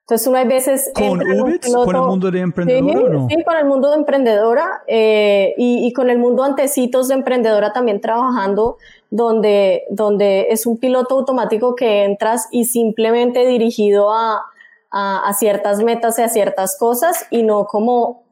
Entonces 0.00 0.26
uno 0.26 0.38
hay 0.38 0.48
veces... 0.48 0.90
¿Con 0.96 1.20
Ubits? 1.20 1.72
¿Con 1.72 1.94
el 1.94 2.02
mundo 2.02 2.30
de 2.32 2.40
emprendedora 2.40 2.98
sí, 2.98 3.12
no? 3.12 3.28
Sí, 3.28 3.44
con 3.44 3.56
el 3.56 3.66
mundo 3.66 3.90
de 3.90 3.96
emprendedora 3.98 4.82
eh, 4.88 5.54
y, 5.56 5.86
y, 5.86 5.92
con 5.92 6.10
el 6.10 6.18
mundo 6.18 6.42
antecitos 6.42 7.06
de 7.06 7.14
emprendedora 7.14 7.72
también 7.72 8.00
trabajando 8.00 8.78
donde, 9.10 9.84
donde 9.90 10.48
es 10.50 10.66
un 10.66 10.76
piloto 10.76 11.18
automático 11.18 11.76
que 11.76 12.02
entras 12.02 12.48
y 12.50 12.64
simplemente 12.64 13.46
dirigido 13.46 14.12
a, 14.12 14.42
a, 14.90 15.28
a 15.28 15.32
ciertas 15.34 15.84
metas 15.84 16.18
y 16.18 16.22
a 16.22 16.28
ciertas 16.28 16.76
cosas 16.76 17.26
y 17.30 17.44
no 17.44 17.66
como 17.66 18.27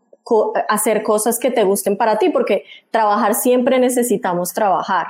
hacer 0.69 1.03
cosas 1.03 1.39
que 1.39 1.51
te 1.51 1.65
gusten 1.65 1.97
para 1.97 2.19
ti, 2.19 2.31
porque 2.31 2.65
trabajar 2.91 3.35
siempre 3.35 3.79
necesitamos 3.79 4.53
trabajar. 4.53 5.07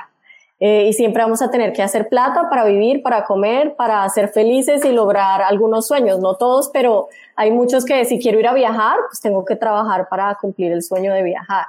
Eh, 0.59 0.87
y 0.87 0.93
siempre 0.93 1.21
vamos 1.21 1.43
a 1.43 1.51
tener 1.51 1.71
que 1.71 1.83
hacer 1.83 2.09
plata 2.09 2.49
para 2.49 2.65
vivir, 2.65 3.03
para 3.03 3.25
comer, 3.25 3.75
para 3.75 4.07
ser 4.09 4.29
felices 4.29 4.83
y 4.85 4.91
lograr 4.91 5.43
algunos 5.43 5.87
sueños. 5.87 6.19
No 6.19 6.35
todos, 6.35 6.69
pero 6.73 7.09
hay 7.35 7.51
muchos 7.51 7.85
que 7.85 8.05
si 8.05 8.19
quiero 8.19 8.39
ir 8.39 8.47
a 8.47 8.53
viajar, 8.53 8.97
pues 9.07 9.21
tengo 9.21 9.45
que 9.45 9.55
trabajar 9.55 10.07
para 10.09 10.35
cumplir 10.35 10.71
el 10.71 10.81
sueño 10.81 11.13
de 11.13 11.21
viajar. 11.21 11.65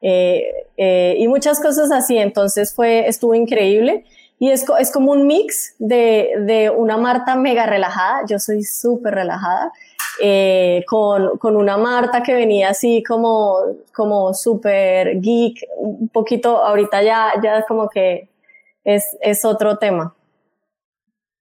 Eh, 0.00 0.66
eh, 0.78 1.14
y 1.18 1.28
muchas 1.28 1.60
cosas 1.60 1.92
así. 1.92 2.16
Entonces 2.16 2.74
fue, 2.74 3.06
estuvo 3.06 3.34
increíble. 3.34 4.04
Y 4.42 4.50
es, 4.50 4.64
es 4.80 4.90
como 4.90 5.12
un 5.12 5.28
mix 5.28 5.76
de, 5.78 6.30
de 6.40 6.68
una 6.68 6.96
Marta 6.96 7.36
mega 7.36 7.64
relajada. 7.64 8.22
Yo 8.28 8.40
soy 8.40 8.64
súper 8.64 9.14
relajada 9.14 9.70
eh, 10.20 10.82
con, 10.88 11.38
con, 11.38 11.54
una 11.54 11.76
Marta 11.76 12.24
que 12.24 12.34
venía 12.34 12.70
así 12.70 13.04
como, 13.06 13.58
como 13.94 14.34
súper 14.34 15.20
geek, 15.20 15.64
un 15.78 16.08
poquito, 16.08 16.60
ahorita 16.60 17.04
ya, 17.04 17.34
ya 17.40 17.64
como 17.68 17.88
que 17.88 18.30
es, 18.82 19.16
es 19.20 19.44
otro 19.44 19.78
tema. 19.78 20.12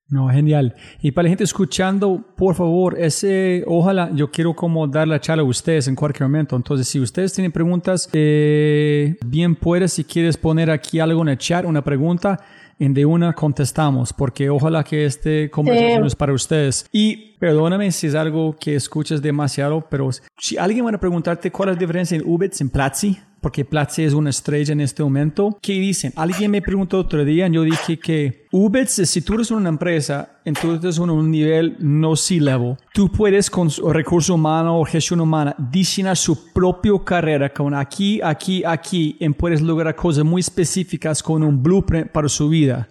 No, 0.07 0.29
genial. 0.29 0.75
Y 1.01 1.09
para 1.09 1.23
la 1.23 1.29
gente 1.29 1.43
escuchando, 1.43 2.23
por 2.35 2.53
favor, 2.53 2.99
ese, 2.99 3.63
ojalá, 3.65 4.11
yo 4.13 4.29
quiero 4.29 4.53
como 4.53 4.85
dar 4.85 5.07
la 5.07 5.19
charla 5.19 5.41
a 5.41 5.45
ustedes 5.47 5.87
en 5.87 5.95
cualquier 5.95 6.29
momento. 6.29 6.55
Entonces, 6.55 6.87
si 6.87 6.99
ustedes 6.99 7.33
tienen 7.33 7.51
preguntas, 7.51 8.07
eh, 8.13 9.15
bien 9.25 9.55
puedes, 9.55 9.93
si 9.93 10.03
quieres 10.03 10.37
poner 10.37 10.69
aquí 10.69 10.99
algo 10.99 11.23
en 11.23 11.29
el 11.29 11.37
chat, 11.39 11.65
una 11.65 11.81
pregunta, 11.81 12.39
en 12.81 12.95
de 12.95 13.05
una 13.05 13.33
contestamos, 13.33 14.11
porque 14.11 14.49
ojalá 14.49 14.83
que 14.83 15.05
este 15.05 15.51
conversación 15.51 16.03
es 16.07 16.15
para 16.15 16.33
ustedes. 16.33 16.87
Y 16.91 17.35
perdóname 17.37 17.91
si 17.91 18.07
es 18.07 18.15
algo 18.15 18.55
que 18.59 18.75
escuchas 18.75 19.21
demasiado, 19.21 19.85
pero 19.87 20.09
si 20.39 20.57
alguien 20.57 20.87
va 20.87 20.89
a 20.89 20.97
preguntarte 20.97 21.51
cuál 21.51 21.69
es 21.69 21.75
la 21.75 21.79
diferencia 21.79 22.17
en 22.17 22.23
Ubits 22.25 22.59
y 22.59 22.63
en 22.63 22.69
Platzi, 22.71 23.19
porque 23.41 23.65
Platzi 23.65 24.03
es 24.03 24.13
una 24.13 24.29
estrella 24.29 24.71
en 24.71 24.81
este 24.81 25.03
momento. 25.03 25.57
¿Qué 25.61 25.73
dicen? 25.73 26.13
Alguien 26.15 26.51
me 26.51 26.61
preguntó 26.61 26.99
otro 26.99 27.25
día, 27.25 27.47
y 27.47 27.51
yo 27.51 27.63
dije 27.63 27.97
que 27.99 28.47
Ubits, 28.51 29.01
si 29.09 29.21
tú 29.21 29.33
eres 29.33 29.49
una 29.49 29.69
empresa, 29.69 30.39
entonces 30.45 30.97
en 30.97 31.09
un 31.09 31.31
nivel 31.31 31.75
no 31.79 32.15
C-level, 32.15 32.77
tú 32.93 33.11
puedes 33.11 33.49
con 33.49 33.69
recurso 33.91 34.35
humano 34.35 34.79
o 34.79 34.85
gestión 34.85 35.21
humana 35.21 35.55
diseñar 35.57 36.15
su 36.15 36.51
propia 36.53 36.91
carrera 37.03 37.49
con 37.51 37.73
aquí, 37.73 38.21
aquí, 38.21 38.63
aquí, 38.63 39.17
y 39.19 39.29
puedes 39.29 39.61
lograr 39.61 39.95
cosas 39.95 40.23
muy 40.23 40.41
específicas 40.41 41.23
con 41.23 41.41
un 41.43 41.63
blueprint 41.63 42.11
para 42.11 42.29
su 42.29 42.49
vida, 42.49 42.87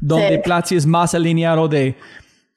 donde 0.00 0.36
sí. 0.36 0.40
Platzi 0.44 0.76
es 0.76 0.86
más 0.86 1.14
alineado 1.14 1.66
de 1.66 1.96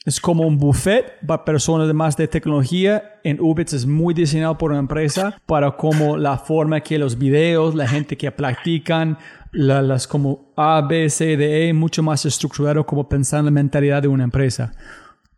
es 0.06 0.20
como 0.20 0.48
un 0.48 0.58
buffet 0.58 1.20
para 1.26 1.46
personas 1.46 1.88
de 1.88 1.94
más 1.94 2.18
de 2.18 2.28
tecnología. 2.28 3.20
En 3.24 3.40
Ubits 3.40 3.74
es 3.74 3.86
muy 3.86 4.14
diseñado 4.14 4.58
por 4.58 4.72
una 4.72 4.80
empresa 4.80 5.40
para 5.46 5.72
como 5.78 6.18
la 6.18 6.38
forma 6.38 6.82
que 6.82 6.98
los 6.98 7.18
videos, 7.18 7.76
la 7.76 7.88
gente 7.88 8.18
que 8.18 8.32
practican, 8.32 9.18
las 9.52 10.08
como 10.08 10.54
A, 10.56 10.82
B, 10.82 11.10
C, 11.10 11.38
D, 11.38 11.68
E, 11.68 11.74
mucho 11.74 12.02
más 12.02 12.26
estructurado 12.26 12.86
como 12.86 13.08
pensar 13.08 13.40
en 13.40 13.46
la 13.46 13.52
mentalidad 13.52 14.02
de 14.02 14.08
una 14.08 14.24
empresa 14.24 14.74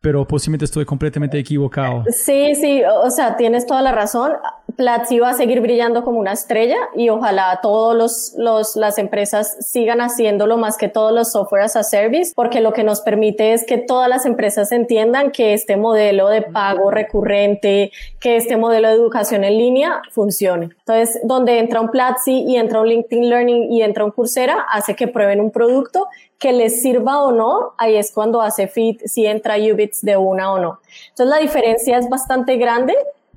pero 0.04 0.28
posiblemente 0.28 0.66
estoy 0.66 0.84
completamente 0.84 1.40
equivocado. 1.40 2.04
Sí, 2.10 2.56
sí, 2.56 2.84
o 2.84 3.10
sea, 3.10 3.38
tienes 3.38 3.66
toda 3.66 3.82
la 3.82 3.94
razón. 3.94 4.34
Platzi 4.76 5.20
va 5.20 5.30
a 5.30 5.34
seguir 5.34 5.62
brillando 5.62 6.04
como 6.04 6.20
una 6.20 6.34
estrella 6.34 6.76
y 6.94 7.08
ojalá 7.08 7.60
todos 7.62 8.36
los, 8.36 8.76
las 8.76 8.98
empresas 8.98 9.56
sigan 9.62 10.02
haciéndolo 10.02 10.58
más 10.58 10.76
que 10.78 10.90
todos 10.90 11.14
los 11.14 11.32
software 11.32 11.64
as 11.64 11.78
a 11.78 11.84
service, 11.84 12.34
porque 12.36 12.60
lo 12.60 12.74
que 12.74 12.84
nos 12.84 13.00
permite 13.00 13.54
es 13.54 13.66
que 13.66 13.78
todas 13.78 14.10
las 14.10 14.26
empresas 14.26 14.74
entiendan 14.74 15.32
que 15.32 15.54
este 15.54 15.78
modelo 15.78 16.28
de 16.28 16.42
pago 16.42 16.92
recurrente, 16.92 17.94
que 18.20 18.36
este 18.36 18.58
modelo 18.58 18.90
de 18.90 18.96
educación 18.96 19.46
en 19.46 19.58
línea 19.58 20.02
funcione. 20.12 20.72
Entonces, 20.80 21.22
donde 21.24 21.60
entra 21.60 21.80
un 21.80 21.92
Platzi 21.92 22.44
y 22.46 22.58
entra 22.58 22.82
un 22.82 22.90
LinkedIn 22.90 23.30
Learning 23.30 23.72
y 23.72 23.84
entra 23.84 24.04
un 24.04 24.12
Coursera, 24.12 24.66
hace 24.70 24.98
que 24.98 25.08
prueben 25.08 25.40
un 25.40 25.52
producto 25.52 26.08
que 26.44 26.52
les 26.52 26.82
sirva 26.82 27.24
o 27.24 27.32
no, 27.32 27.74
ahí 27.78 27.96
es 27.96 28.12
cuando 28.12 28.42
hace 28.42 28.68
fit 28.68 29.00
si 29.06 29.26
entra 29.26 29.56
Ubits 29.56 30.02
de 30.02 30.18
una 30.18 30.52
o 30.52 30.60
no. 30.60 30.82
Entonces 31.12 31.28
la 31.28 31.38
diferencia 31.38 31.98
es 31.98 32.10
bastante 32.10 32.58
grande. 32.58 32.94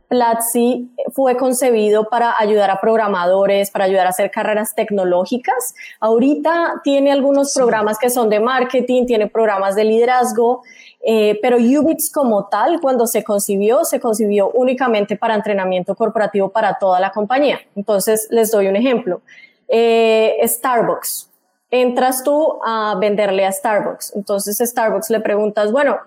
Platzi 0.08 0.90
fue 1.12 1.36
concebido 1.36 2.08
para 2.08 2.34
ayudar 2.36 2.68
a 2.68 2.80
programadores, 2.80 3.70
para 3.70 3.84
ayudar 3.84 4.06
a 4.06 4.10
hacer 4.10 4.32
carreras 4.32 4.74
tecnológicas. 4.74 5.76
Ahorita 6.00 6.80
tiene 6.82 7.12
algunos 7.12 7.54
programas 7.54 7.96
que 7.96 8.10
son 8.10 8.28
de 8.28 8.40
marketing, 8.40 9.06
tiene 9.06 9.28
programas 9.28 9.76
de 9.76 9.84
liderazgo, 9.84 10.62
eh, 11.04 11.38
pero 11.40 11.58
Ubits 11.58 12.10
como 12.10 12.46
tal, 12.46 12.80
cuando 12.80 13.06
se 13.06 13.22
concibió, 13.22 13.84
se 13.84 14.00
concibió 14.00 14.50
únicamente 14.50 15.14
para 15.16 15.36
entrenamiento 15.36 15.94
corporativo 15.94 16.48
para 16.48 16.76
toda 16.76 16.98
la 16.98 17.12
compañía. 17.12 17.60
Entonces, 17.76 18.26
les 18.30 18.50
doy 18.50 18.66
un 18.66 18.74
ejemplo. 18.74 19.20
Eh, 19.68 20.38
Starbucks 20.42 21.30
entras 21.70 22.22
tú 22.24 22.58
a 22.64 22.96
venderle 23.00 23.44
a 23.44 23.52
Starbucks. 23.52 24.14
Entonces 24.16 24.58
Starbucks 24.58 25.10
le 25.10 25.20
preguntas, 25.20 25.72
bueno, 25.72 25.98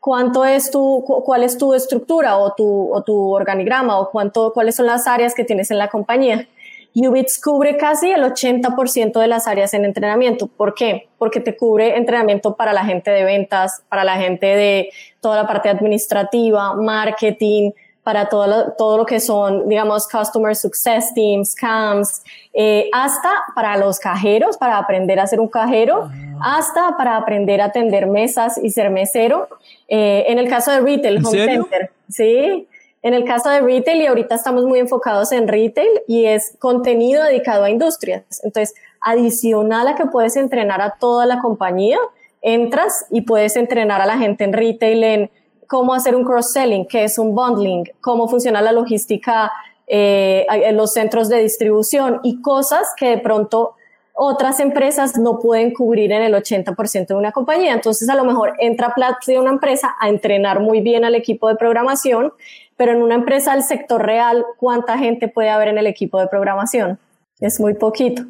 ¿cuánto 0.00 0.44
es 0.44 0.70
tu, 0.70 1.04
cuál 1.04 1.42
es 1.42 1.58
tu 1.58 1.74
estructura 1.74 2.38
o 2.38 2.52
tu, 2.54 2.92
o 2.92 3.02
tu 3.02 3.34
organigrama 3.34 3.98
o 3.98 4.10
cuánto, 4.10 4.52
cuáles 4.52 4.76
son 4.76 4.86
las 4.86 5.06
áreas 5.06 5.34
que 5.34 5.44
tienes 5.44 5.70
en 5.70 5.78
la 5.78 5.88
compañía? 5.88 6.46
Ubits 6.94 7.38
cubre 7.38 7.76
casi 7.76 8.10
el 8.10 8.22
80% 8.22 9.20
de 9.20 9.26
las 9.26 9.46
áreas 9.46 9.74
en 9.74 9.84
entrenamiento. 9.84 10.46
¿Por 10.46 10.74
qué? 10.74 11.08
Porque 11.18 11.40
te 11.40 11.54
cubre 11.54 11.98
entrenamiento 11.98 12.56
para 12.56 12.72
la 12.72 12.86
gente 12.86 13.10
de 13.10 13.22
ventas, 13.22 13.82
para 13.90 14.02
la 14.02 14.16
gente 14.16 14.46
de 14.46 14.88
toda 15.20 15.42
la 15.42 15.46
parte 15.46 15.68
administrativa, 15.68 16.74
marketing, 16.74 17.72
para 18.06 18.28
todo 18.28 18.46
lo, 18.46 18.72
todo 18.74 18.98
lo 18.98 19.04
que 19.04 19.18
son, 19.18 19.68
digamos, 19.68 20.06
Customer 20.06 20.54
Success 20.54 21.12
Teams, 21.12 21.56
CAMS, 21.56 22.22
eh, 22.54 22.88
hasta 22.92 23.28
para 23.52 23.76
los 23.76 23.98
cajeros, 23.98 24.56
para 24.56 24.78
aprender 24.78 25.18
a 25.18 25.26
ser 25.26 25.40
un 25.40 25.48
cajero, 25.48 26.08
hasta 26.40 26.96
para 26.96 27.16
aprender 27.16 27.60
a 27.60 27.64
atender 27.64 28.06
mesas 28.06 28.58
y 28.62 28.70
ser 28.70 28.90
mesero. 28.90 29.48
Eh, 29.88 30.24
en 30.28 30.38
el 30.38 30.48
caso 30.48 30.70
de 30.70 30.82
retail, 30.82 31.16
home 31.16 31.46
center, 31.46 31.90
sí. 32.08 32.68
En 33.02 33.12
el 33.12 33.24
caso 33.24 33.50
de 33.50 33.58
retail, 33.60 34.00
y 34.00 34.06
ahorita 34.06 34.36
estamos 34.36 34.64
muy 34.66 34.78
enfocados 34.78 35.32
en 35.32 35.48
retail, 35.48 35.90
y 36.06 36.26
es 36.26 36.54
contenido 36.60 37.24
dedicado 37.24 37.64
a 37.64 37.70
industrias. 37.70 38.22
Entonces, 38.44 38.76
adicional 39.00 39.88
a 39.88 39.96
que 39.96 40.06
puedes 40.06 40.36
entrenar 40.36 40.80
a 40.80 40.94
toda 41.00 41.26
la 41.26 41.40
compañía, 41.40 41.98
entras 42.40 43.06
y 43.10 43.22
puedes 43.22 43.56
entrenar 43.56 44.00
a 44.00 44.06
la 44.06 44.16
gente 44.16 44.44
en 44.44 44.52
retail 44.52 45.02
en 45.02 45.30
cómo 45.66 45.94
hacer 45.94 46.14
un 46.14 46.24
cross-selling, 46.24 46.86
qué 46.86 47.04
es 47.04 47.18
un 47.18 47.34
bundling, 47.34 47.84
cómo 48.00 48.28
funciona 48.28 48.60
la 48.62 48.72
logística 48.72 49.52
eh, 49.86 50.46
en 50.50 50.76
los 50.76 50.92
centros 50.92 51.28
de 51.28 51.38
distribución 51.38 52.20
y 52.22 52.40
cosas 52.42 52.88
que 52.96 53.10
de 53.10 53.18
pronto 53.18 53.74
otras 54.18 54.60
empresas 54.60 55.18
no 55.18 55.38
pueden 55.38 55.74
cubrir 55.74 56.10
en 56.10 56.22
el 56.22 56.34
80% 56.34 57.06
de 57.08 57.14
una 57.14 57.32
compañía. 57.32 57.74
Entonces, 57.74 58.08
a 58.08 58.14
lo 58.14 58.24
mejor 58.24 58.54
entra 58.58 58.94
Platzi 58.94 59.32
de 59.32 59.40
una 59.40 59.50
empresa 59.50 59.94
a 60.00 60.08
entrenar 60.08 60.60
muy 60.60 60.80
bien 60.80 61.04
al 61.04 61.14
equipo 61.14 61.48
de 61.48 61.56
programación, 61.56 62.32
pero 62.76 62.92
en 62.92 63.02
una 63.02 63.14
empresa 63.14 63.52
del 63.52 63.62
sector 63.62 64.04
real, 64.04 64.44
¿cuánta 64.56 64.96
gente 64.96 65.28
puede 65.28 65.50
haber 65.50 65.68
en 65.68 65.78
el 65.78 65.86
equipo 65.86 66.18
de 66.18 66.28
programación? 66.28 66.98
Es 67.40 67.60
muy 67.60 67.74
poquito. 67.74 68.22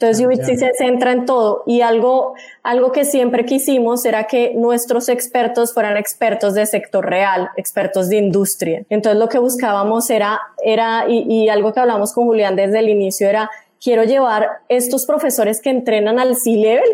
Entonces, 0.00 0.46
sí 0.46 0.56
se 0.56 0.74
centra 0.74 1.10
en 1.10 1.26
todo 1.26 1.64
y 1.66 1.80
algo, 1.80 2.34
algo 2.62 2.92
que 2.92 3.04
siempre 3.04 3.44
quisimos 3.44 4.04
era 4.04 4.28
que 4.28 4.54
nuestros 4.54 5.08
expertos 5.08 5.74
fueran 5.74 5.96
expertos 5.96 6.54
de 6.54 6.66
sector 6.66 7.04
real, 7.04 7.50
expertos 7.56 8.08
de 8.08 8.16
industria. 8.16 8.84
Entonces, 8.90 9.18
lo 9.18 9.28
que 9.28 9.38
buscábamos 9.38 10.08
era, 10.10 10.40
era 10.62 11.06
y, 11.08 11.24
y 11.28 11.48
algo 11.48 11.72
que 11.72 11.80
hablamos 11.80 12.12
con 12.12 12.26
Julián 12.26 12.54
desde 12.54 12.78
el 12.78 12.88
inicio 12.88 13.28
era, 13.28 13.50
quiero 13.82 14.04
llevar 14.04 14.60
estos 14.68 15.04
profesores 15.04 15.60
que 15.60 15.70
entrenan 15.70 16.20
al 16.20 16.36
C-Level 16.36 16.90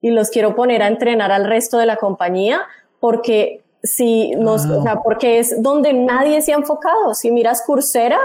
y 0.00 0.10
los 0.10 0.30
quiero 0.30 0.56
poner 0.56 0.82
a 0.82 0.88
entrenar 0.88 1.30
al 1.30 1.44
resto 1.44 1.78
de 1.78 1.86
la 1.86 1.96
compañía 1.96 2.62
porque 2.98 3.62
si 3.82 4.32
nos, 4.32 4.66
o 4.66 4.82
sea, 4.82 4.96
porque 4.96 5.38
es 5.38 5.62
donde 5.62 5.92
nadie 5.92 6.42
se 6.42 6.52
ha 6.52 6.56
enfocado. 6.56 7.14
Si 7.14 7.30
miras 7.30 7.62
Coursera, 7.64 8.18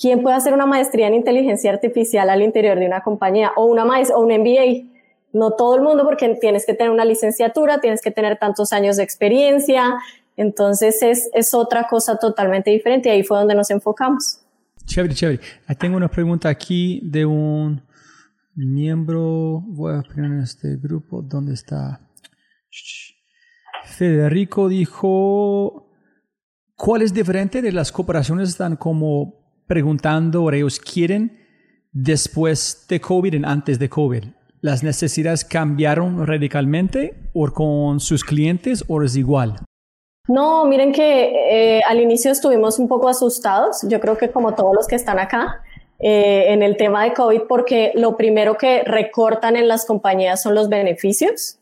¿Quién 0.00 0.22
puede 0.22 0.34
hacer 0.34 0.54
una 0.54 0.64
maestría 0.64 1.08
en 1.08 1.14
inteligencia 1.14 1.70
artificial 1.70 2.30
al 2.30 2.40
interior 2.40 2.78
de 2.78 2.86
una 2.86 3.02
compañía 3.02 3.52
o 3.54 3.66
una 3.66 3.84
o 3.84 4.20
un 4.20 4.32
MBA? 4.32 4.88
No 5.34 5.50
todo 5.50 5.76
el 5.76 5.82
mundo 5.82 6.04
porque 6.04 6.38
tienes 6.40 6.64
que 6.64 6.72
tener 6.72 6.90
una 6.90 7.04
licenciatura, 7.04 7.80
tienes 7.80 8.00
que 8.00 8.10
tener 8.10 8.38
tantos 8.38 8.72
años 8.72 8.96
de 8.96 9.02
experiencia, 9.02 9.98
entonces 10.38 11.02
es, 11.02 11.28
es 11.34 11.52
otra 11.52 11.86
cosa 11.86 12.16
totalmente 12.16 12.70
diferente 12.70 13.10
y 13.10 13.12
ahí 13.12 13.22
fue 13.22 13.38
donde 13.38 13.54
nos 13.54 13.70
enfocamos. 13.70 14.40
Chévere, 14.86 15.14
chévere. 15.14 15.40
Tengo 15.78 15.98
una 15.98 16.08
pregunta 16.08 16.48
aquí 16.48 17.02
de 17.04 17.26
un 17.26 17.82
miembro, 18.54 19.62
voy 19.66 19.96
a 19.96 20.02
poner 20.02 20.42
este 20.42 20.76
grupo, 20.76 21.20
¿dónde 21.20 21.52
está? 21.52 22.00
Federico 23.84 24.68
dijo, 24.68 25.90
¿cuál 26.74 27.02
es 27.02 27.12
diferente 27.12 27.60
de 27.60 27.70
las 27.70 27.92
cooperaciones 27.92 28.56
tan 28.56 28.76
como 28.76 29.39
preguntando 29.70 30.50
ellos 30.50 30.80
quieren 30.80 31.38
después 31.92 32.86
de 32.88 33.00
COVID 33.00 33.34
y 33.34 33.42
antes 33.44 33.78
de 33.78 33.88
COVID? 33.88 34.24
¿Las 34.60 34.82
necesidades 34.82 35.44
cambiaron 35.44 36.26
radicalmente 36.26 37.30
o 37.32 37.48
con 37.52 38.00
sus 38.00 38.24
clientes 38.24 38.84
o 38.88 39.00
es 39.00 39.14
igual? 39.14 39.60
No, 40.26 40.64
miren 40.64 40.90
que 40.90 41.76
eh, 41.78 41.82
al 41.86 42.00
inicio 42.00 42.32
estuvimos 42.32 42.80
un 42.80 42.88
poco 42.88 43.08
asustados, 43.08 43.86
yo 43.88 44.00
creo 44.00 44.18
que 44.18 44.32
como 44.32 44.56
todos 44.56 44.74
los 44.74 44.88
que 44.88 44.96
están 44.96 45.20
acá, 45.20 45.62
eh, 46.00 46.52
en 46.52 46.64
el 46.64 46.76
tema 46.76 47.04
de 47.04 47.12
COVID, 47.12 47.42
porque 47.48 47.92
lo 47.94 48.16
primero 48.16 48.56
que 48.56 48.82
recortan 48.82 49.54
en 49.54 49.68
las 49.68 49.86
compañías 49.86 50.42
son 50.42 50.56
los 50.56 50.68
beneficios. 50.68 51.59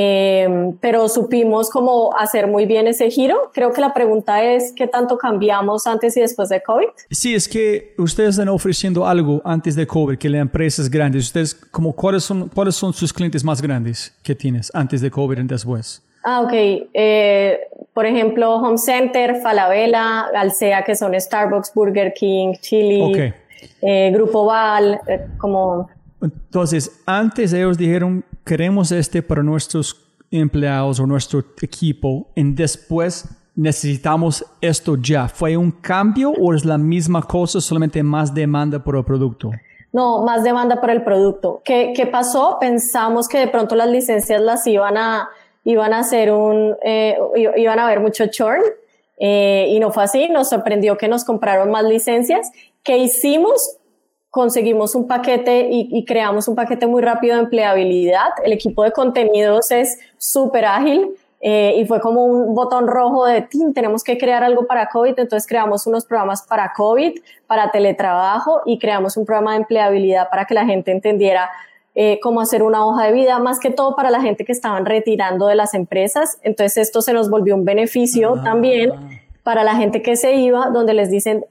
Em, 0.00 0.76
pero 0.80 1.08
supimos 1.08 1.70
cómo 1.70 2.16
hacer 2.16 2.46
muy 2.46 2.66
bien 2.66 2.86
ese 2.86 3.10
giro. 3.10 3.50
Creo 3.52 3.72
que 3.72 3.80
la 3.80 3.92
pregunta 3.92 4.44
es, 4.44 4.72
¿qué 4.76 4.86
tanto 4.86 5.18
cambiamos 5.18 5.88
antes 5.88 6.16
y 6.16 6.20
después 6.20 6.50
de 6.50 6.62
COVID? 6.62 6.86
Sí, 7.10 7.34
es 7.34 7.48
que 7.48 7.94
ustedes 7.98 8.30
están 8.30 8.48
ofreciendo 8.48 9.04
algo 9.04 9.42
antes 9.44 9.74
de 9.74 9.88
COVID, 9.88 10.16
que 10.16 10.28
las 10.28 10.40
empresas 10.40 10.88
grandes, 10.88 11.24
ustedes, 11.24 11.52
como, 11.52 11.92
¿cuáles 11.96 12.22
son, 12.22 12.48
¿cuáles 12.48 12.76
son 12.76 12.92
sus 12.92 13.12
clientes 13.12 13.42
más 13.42 13.60
grandes 13.60 14.16
que 14.22 14.36
tienes 14.36 14.70
antes 14.72 15.00
de 15.00 15.10
COVID 15.10 15.36
y 15.36 15.42
después? 15.48 16.00
Ah, 16.22 16.42
ok. 16.42 16.52
Eh, 16.52 17.58
por 17.92 18.06
ejemplo, 18.06 18.54
Home 18.54 18.78
Center, 18.78 19.40
Falabella, 19.42 20.26
Alsea, 20.32 20.84
que 20.84 20.94
son 20.94 21.20
Starbucks, 21.20 21.74
Burger 21.74 22.14
King, 22.14 22.52
Chili, 22.60 23.32
eh, 23.82 24.12
Grupo 24.12 24.44
Val, 24.44 25.00
eh, 25.08 25.26
como... 25.38 25.90
Entonces, 26.20 27.02
antes 27.06 27.52
ellos 27.52 27.78
dijeron 27.78 28.24
queremos 28.44 28.90
este 28.92 29.22
para 29.22 29.42
nuestros 29.42 30.08
empleados 30.30 31.00
o 31.00 31.06
nuestro 31.06 31.40
equipo 31.60 32.28
y 32.34 32.52
después 32.52 33.28
necesitamos 33.54 34.44
esto 34.60 34.96
ya. 34.96 35.28
¿Fue 35.28 35.56
un 35.56 35.70
cambio 35.70 36.30
o 36.30 36.54
es 36.54 36.64
la 36.64 36.78
misma 36.78 37.22
cosa, 37.22 37.60
solamente 37.60 38.02
más 38.02 38.32
demanda 38.32 38.82
por 38.82 38.96
el 38.96 39.04
producto? 39.04 39.50
No, 39.92 40.22
más 40.22 40.44
demanda 40.44 40.80
por 40.80 40.90
el 40.90 41.02
producto. 41.02 41.60
¿Qué, 41.64 41.92
qué 41.96 42.06
pasó? 42.06 42.58
Pensamos 42.60 43.28
que 43.28 43.38
de 43.38 43.48
pronto 43.48 43.74
las 43.74 43.88
licencias 43.88 44.40
las 44.40 44.66
iban 44.66 44.96
a, 44.96 45.28
iban 45.64 45.92
a 45.92 46.00
hacer 46.00 46.30
un, 46.30 46.76
eh, 46.82 47.16
iban 47.56 47.78
a 47.78 47.84
haber 47.84 48.00
mucho 48.00 48.26
churn. 48.26 48.62
Eh, 49.20 49.66
y 49.70 49.80
no 49.80 49.90
fue 49.90 50.04
así, 50.04 50.28
nos 50.28 50.48
sorprendió 50.48 50.96
que 50.96 51.08
nos 51.08 51.24
compraron 51.24 51.70
más 51.70 51.84
licencias. 51.84 52.52
¿Qué 52.84 52.98
hicimos? 52.98 53.77
Conseguimos 54.30 54.94
un 54.94 55.06
paquete 55.06 55.68
y, 55.70 56.04
creamos 56.04 56.48
un 56.48 56.54
paquete 56.54 56.86
muy 56.86 57.02
rápido 57.02 57.36
de 57.36 57.42
empleabilidad. 57.42 58.28
El 58.44 58.52
equipo 58.52 58.84
de 58.84 58.92
contenidos 58.92 59.70
es 59.70 59.98
súper 60.18 60.66
ágil 60.66 61.08
eh, 61.40 61.74
y 61.78 61.86
fue 61.86 62.00
como 62.00 62.24
un 62.24 62.54
botón 62.54 62.88
rojo 62.88 63.24
de, 63.24 63.42
tin, 63.42 63.72
tenemos 63.72 64.02
que 64.02 64.18
crear 64.18 64.42
algo 64.44 64.66
para 64.66 64.88
COVID, 64.88 65.18
entonces 65.18 65.46
creamos 65.46 65.86
unos 65.86 66.04
programas 66.04 66.42
para 66.42 66.72
COVID, 66.76 67.20
para 67.46 67.70
teletrabajo 67.70 68.62
y 68.66 68.78
creamos 68.78 69.16
un 69.16 69.24
programa 69.24 69.52
de 69.52 69.58
empleabilidad 69.58 70.28
para 70.30 70.44
que 70.44 70.54
la 70.54 70.66
gente 70.66 70.90
entendiera 70.90 71.48
eh, 71.94 72.20
cómo 72.22 72.40
hacer 72.40 72.62
una 72.62 72.84
hoja 72.84 73.06
de 73.06 73.12
vida, 73.12 73.38
más 73.38 73.58
que 73.60 73.70
todo 73.70 73.96
para 73.96 74.10
la 74.10 74.20
gente 74.20 74.44
que 74.44 74.52
estaban 74.52 74.84
retirando 74.84 75.46
de 75.46 75.54
las 75.54 75.74
empresas. 75.74 76.38
Entonces 76.42 76.76
esto 76.76 77.02
se 77.02 77.12
nos 77.12 77.30
volvió 77.30 77.54
un 77.54 77.64
beneficio 77.64 78.34
ah. 78.38 78.44
también 78.44 78.92
para 79.42 79.64
la 79.64 79.76
gente 79.76 80.02
que 80.02 80.14
se 80.14 80.34
iba, 80.34 80.68
donde 80.70 80.92
les 80.92 81.10
dicen, 81.10 81.46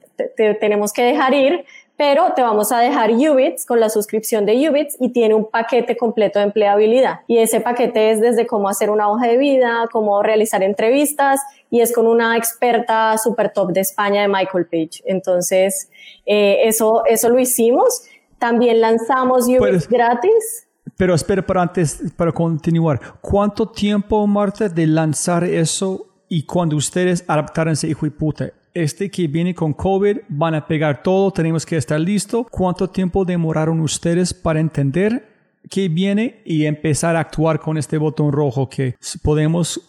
tenemos 0.60 0.92
que 0.92 1.02
dejar 1.02 1.34
ir, 1.34 1.64
pero 1.98 2.32
te 2.32 2.42
vamos 2.42 2.70
a 2.70 2.78
dejar 2.78 3.10
Ubits 3.10 3.66
con 3.66 3.80
la 3.80 3.90
suscripción 3.90 4.46
de 4.46 4.70
Ubits 4.70 4.96
y 5.00 5.08
tiene 5.08 5.34
un 5.34 5.50
paquete 5.50 5.96
completo 5.96 6.38
de 6.38 6.44
empleabilidad. 6.44 7.22
Y 7.26 7.38
ese 7.38 7.60
paquete 7.60 8.12
es 8.12 8.20
desde 8.20 8.46
cómo 8.46 8.68
hacer 8.68 8.88
una 8.88 9.10
hoja 9.10 9.26
de 9.26 9.36
vida, 9.36 9.88
cómo 9.90 10.22
realizar 10.22 10.62
entrevistas 10.62 11.40
y 11.70 11.80
es 11.80 11.92
con 11.92 12.06
una 12.06 12.36
experta 12.36 13.18
super 13.18 13.52
top 13.52 13.72
de 13.72 13.80
España 13.80 14.22
de 14.22 14.28
Michael 14.28 14.66
Page. 14.66 15.02
Entonces, 15.06 15.90
eh, 16.24 16.60
eso, 16.68 17.02
eso 17.04 17.30
lo 17.30 17.40
hicimos. 17.40 18.04
También 18.38 18.80
lanzamos 18.80 19.48
Ubits 19.48 19.88
gratis. 19.88 20.68
Pero 20.96 21.16
espera, 21.16 21.44
para 21.44 21.62
antes, 21.62 22.00
para 22.16 22.30
continuar, 22.30 23.00
¿cuánto 23.20 23.68
tiempo, 23.68 24.24
Marta, 24.28 24.68
de 24.68 24.86
lanzar 24.86 25.42
eso 25.42 26.06
y 26.28 26.44
cuando 26.44 26.76
ustedes 26.76 27.24
adaptaron 27.26 27.72
ese 27.72 27.88
hijo 27.88 28.06
y 28.06 28.10
puta? 28.10 28.52
Este 28.82 29.10
que 29.10 29.26
viene 29.26 29.54
con 29.54 29.72
COVID, 29.72 30.18
van 30.28 30.54
a 30.54 30.66
pegar 30.66 31.02
todo, 31.02 31.30
tenemos 31.30 31.66
que 31.66 31.76
estar 31.76 31.98
listo. 31.98 32.46
¿Cuánto 32.50 32.88
tiempo 32.88 33.24
demoraron 33.24 33.80
ustedes 33.80 34.32
para 34.32 34.60
entender 34.60 35.28
que 35.68 35.88
viene 35.88 36.42
y 36.44 36.66
empezar 36.66 37.16
a 37.16 37.20
actuar 37.20 37.60
con 37.60 37.76
este 37.76 37.98
botón 37.98 38.32
rojo 38.32 38.68
que 38.68 38.96
podemos 39.22 39.80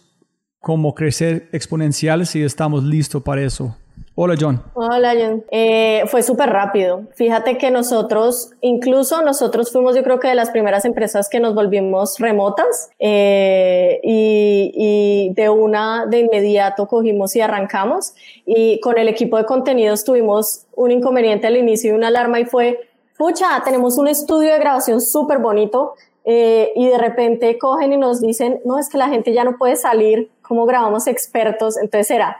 como 0.58 0.94
crecer 0.94 1.48
exponencial 1.52 2.26
si 2.26 2.42
estamos 2.42 2.84
listos 2.84 3.22
para 3.22 3.42
eso? 3.42 3.76
Hola 4.16 4.34
John. 4.38 4.62
Hola 4.74 5.14
John. 5.18 5.44
Eh, 5.50 6.02
fue 6.08 6.22
súper 6.22 6.50
rápido. 6.50 7.04
Fíjate 7.14 7.56
que 7.56 7.70
nosotros, 7.70 8.50
incluso 8.60 9.22
nosotros 9.22 9.70
fuimos 9.70 9.94
yo 9.94 10.02
creo 10.02 10.18
que 10.18 10.28
de 10.28 10.34
las 10.34 10.50
primeras 10.50 10.84
empresas 10.84 11.28
que 11.28 11.38
nos 11.38 11.54
volvimos 11.54 12.18
remotas 12.18 12.90
eh, 12.98 14.00
y, 14.02 15.32
de 15.34 15.48
una 15.48 16.06
de 16.06 16.18
inmediato 16.18 16.86
cogimos 16.88 17.36
y 17.36 17.40
arrancamos 17.40 18.14
y 18.44 18.80
con 18.80 18.98
el 18.98 19.08
equipo 19.08 19.36
de 19.36 19.44
contenidos 19.44 20.04
tuvimos 20.04 20.66
un 20.74 20.90
inconveniente 20.90 21.46
al 21.46 21.56
inicio 21.56 21.92
y 21.92 21.94
una 21.94 22.08
alarma 22.08 22.40
y 22.40 22.44
fue, 22.44 22.90
pucha, 23.16 23.62
tenemos 23.64 23.96
un 23.96 24.08
estudio 24.08 24.52
de 24.52 24.58
grabación 24.58 25.00
súper 25.00 25.38
bonito 25.38 25.94
eh, 26.24 26.72
y 26.74 26.88
de 26.88 26.98
repente 26.98 27.56
cogen 27.58 27.92
y 27.92 27.96
nos 27.96 28.20
dicen, 28.20 28.60
no, 28.64 28.78
es 28.78 28.88
que 28.88 28.98
la 28.98 29.08
gente 29.08 29.32
ya 29.32 29.44
no 29.44 29.56
puede 29.56 29.76
salir, 29.76 30.30
¿cómo 30.42 30.66
grabamos 30.66 31.06
expertos? 31.06 31.78
Entonces 31.78 32.10
era 32.10 32.36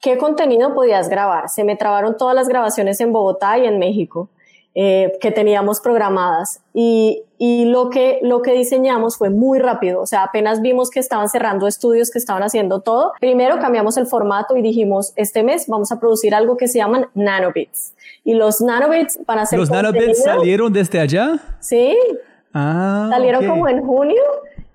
¿Qué 0.00 0.18
contenido 0.18 0.74
podías 0.74 1.08
grabar? 1.08 1.48
Se 1.48 1.64
me 1.64 1.76
trabaron 1.76 2.16
todas 2.16 2.34
las 2.34 2.48
grabaciones 2.48 3.00
en 3.00 3.12
Bogotá 3.12 3.58
y 3.58 3.66
en 3.66 3.78
México 3.78 4.28
eh, 4.78 5.16
que 5.22 5.30
teníamos 5.30 5.80
programadas 5.80 6.60
y, 6.74 7.22
y, 7.38 7.64
lo, 7.64 7.88
que, 7.88 8.18
lo 8.20 8.42
que 8.42 8.52
diseñamos 8.52 9.16
fue 9.16 9.30
muy 9.30 9.58
rápido, 9.58 10.02
o 10.02 10.06
sea, 10.06 10.22
apenas 10.22 10.60
vimos 10.60 10.90
que 10.90 11.00
estaban 11.00 11.30
cerrando 11.30 11.66
estudios, 11.66 12.10
que 12.10 12.18
estaban 12.18 12.42
haciendo 12.42 12.80
todo. 12.80 13.12
Primero 13.18 13.58
cambiamos 13.58 13.96
el 13.96 14.06
formato 14.06 14.54
y 14.54 14.60
dijimos, 14.60 15.14
este 15.16 15.42
mes 15.42 15.66
vamos 15.66 15.92
a 15.92 15.98
producir 15.98 16.34
algo 16.34 16.58
que 16.58 16.68
se 16.68 16.76
llaman 16.76 17.06
nanobits. 17.14 17.94
Y 18.22 18.34
los 18.34 18.60
nanobits 18.60 19.18
van 19.24 19.38
a 19.38 19.46
ser... 19.46 19.58
¿Los 19.58 19.70
nanobits 19.70 20.22
salieron 20.22 20.70
desde 20.70 21.00
allá? 21.00 21.38
Sí. 21.60 21.96
Ah, 22.52 23.08
salieron 23.10 23.46
como 23.46 23.68
en 23.68 23.80
junio. 23.80 24.22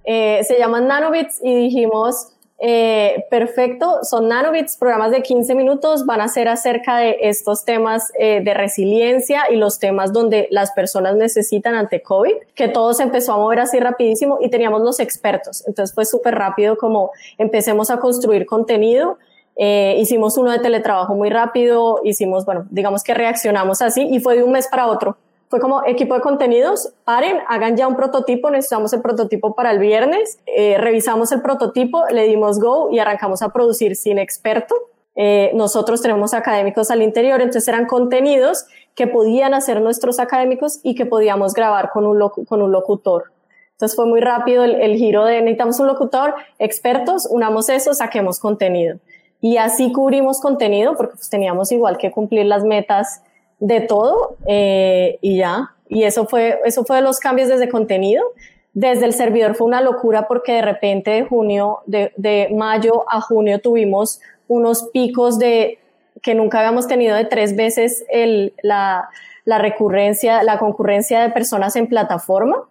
Eh, 0.04 0.44
se 0.46 0.58
llaman 0.58 0.88
nanobits 0.88 1.40
y 1.44 1.54
dijimos, 1.54 2.34
eh, 2.64 3.26
perfecto, 3.32 4.04
son 4.04 4.28
nanobits, 4.28 4.78
programas 4.78 5.10
de 5.10 5.24
15 5.24 5.56
minutos, 5.56 6.06
van 6.06 6.22
a 6.22 6.28
ser 6.28 6.48
acerca 6.48 6.98
de 6.98 7.18
estos 7.22 7.66
temas 7.66 8.12
eh, 8.20 8.42
de 8.44 8.54
resiliencia 8.54 9.46
y 9.50 9.56
los 9.56 9.80
temas 9.80 10.14
donde 10.14 10.48
las 10.52 10.72
personas 10.72 11.16
necesitan 11.16 11.74
ante 11.74 12.04
COVID, 12.04 12.34
que 12.54 12.68
todo 12.68 12.94
se 12.94 13.02
empezó 13.02 13.34
a 13.34 13.38
mover 13.38 13.62
así 13.62 13.80
rapidísimo 13.80 14.38
y 14.42 14.52
teníamos 14.52 14.84
los 14.84 15.00
expertos. 15.00 15.64
Entonces 15.66 15.96
fue 15.96 16.06
súper 16.06 16.36
rápido 16.36 16.78
como 16.78 17.10
empecemos 17.40 17.90
a 17.90 17.98
construir 17.98 18.46
contenido. 18.46 19.18
Eh, 19.56 19.98
hicimos 20.00 20.38
uno 20.38 20.52
de 20.52 20.60
teletrabajo 20.60 21.16
muy 21.16 21.32
rápido, 21.32 22.00
hicimos, 22.04 22.46
bueno, 22.46 22.68
digamos 22.70 23.04
que 23.04 23.16
reaccionamos 23.16 23.82
así 23.82 24.08
y 24.08 24.20
fue 24.20 24.36
de 24.36 24.44
un 24.44 24.52
mes 24.52 24.68
para 24.68 24.86
otro 24.86 25.18
fue 25.52 25.60
como 25.60 25.86
equipo 25.86 26.16
de 26.16 26.22
contenidos, 26.22 26.94
paren, 27.04 27.40
hagan 27.50 27.76
ya 27.76 27.86
un 27.86 27.98
prototipo, 27.98 28.50
necesitamos 28.50 28.94
el 28.94 29.02
prototipo 29.02 29.54
para 29.54 29.72
el 29.72 29.80
viernes, 29.80 30.40
eh, 30.46 30.78
revisamos 30.78 31.34
el 31.34 31.42
prototipo, 31.42 32.06
le 32.10 32.26
dimos 32.26 32.58
go 32.58 32.90
y 32.90 33.00
arrancamos 33.00 33.42
a 33.42 33.50
producir 33.50 33.98
sin 33.98 34.18
experto. 34.18 34.74
Eh, 35.16 35.52
nosotros 35.54 36.02
tenemos 36.02 36.34
académicos 36.34 36.90
al 36.90 37.02
interior, 37.02 37.42
entonces 37.42 37.68
eran 37.68 37.86
contenidos 37.86 38.66
que 38.96 39.08
podían 39.08 39.54
hacer 39.54 39.82
nuestros 39.82 40.22
académicos 40.22 40.80
y 40.84 40.96
que 40.96 41.06
podíamos 41.06 41.54
grabar 41.54 41.90
con 41.92 42.08
un, 42.08 42.18
con 42.48 42.62
un 42.62 42.72
locutor. 42.72 43.34
Entonces 43.74 43.94
fue 43.94 44.06
muy 44.06 44.22
rápido 44.22 44.64
el, 44.64 44.76
el 44.76 44.96
giro 44.96 45.26
de 45.26 45.42
necesitamos 45.42 45.82
un 45.82 45.88
locutor, 45.88 46.34
expertos, 46.60 47.28
unamos 47.30 47.68
eso, 47.68 47.94
saquemos 47.94 48.40
contenido. 48.40 49.00
Y 49.42 49.58
así 49.58 49.92
cubrimos 49.92 50.40
contenido 50.40 50.96
porque 50.96 51.16
pues, 51.16 51.30
teníamos 51.30 51.74
igual 51.74 51.98
que 51.98 52.10
cumplir 52.10 52.46
las 52.46 52.64
metas 52.64 53.22
de 53.62 53.80
todo 53.80 54.36
eh, 54.48 55.18
y 55.22 55.38
ya. 55.38 55.74
Y 55.88 56.04
eso 56.04 56.26
fue, 56.26 56.60
eso 56.66 56.84
fue 56.84 56.98
de 56.98 57.02
los 57.04 57.20
cambios 57.20 57.48
desde 57.48 57.70
contenido. 57.70 58.26
Desde 58.74 59.06
el 59.06 59.14
servidor 59.14 59.56
fue 59.56 59.68
una 59.68 59.82
locura 59.82 60.28
porque 60.28 60.54
de 60.54 60.62
repente 60.62 61.12
de 61.12 61.24
junio, 61.26 61.80
de, 61.86 62.12
de 62.18 62.50
mayo 62.54 63.06
a 63.10 63.22
junio 63.22 63.60
tuvimos 63.60 64.20
unos 64.48 64.90
picos 64.92 65.40
de 65.40 65.80
que 66.22 66.36
nunca 66.36 66.60
habíamos 66.60 66.88
tenido 66.88 67.16
de 67.16 67.26
tres 67.26 67.56
veces 67.56 68.04
el, 68.10 68.54
la, 68.64 69.10
la 69.46 69.58
recurrencia, 69.60 70.44
la 70.44 70.58
concurrencia 70.58 71.22
de 71.22 71.30
personas 71.30 71.76
en 71.76 71.88
plataforma. 71.88 72.64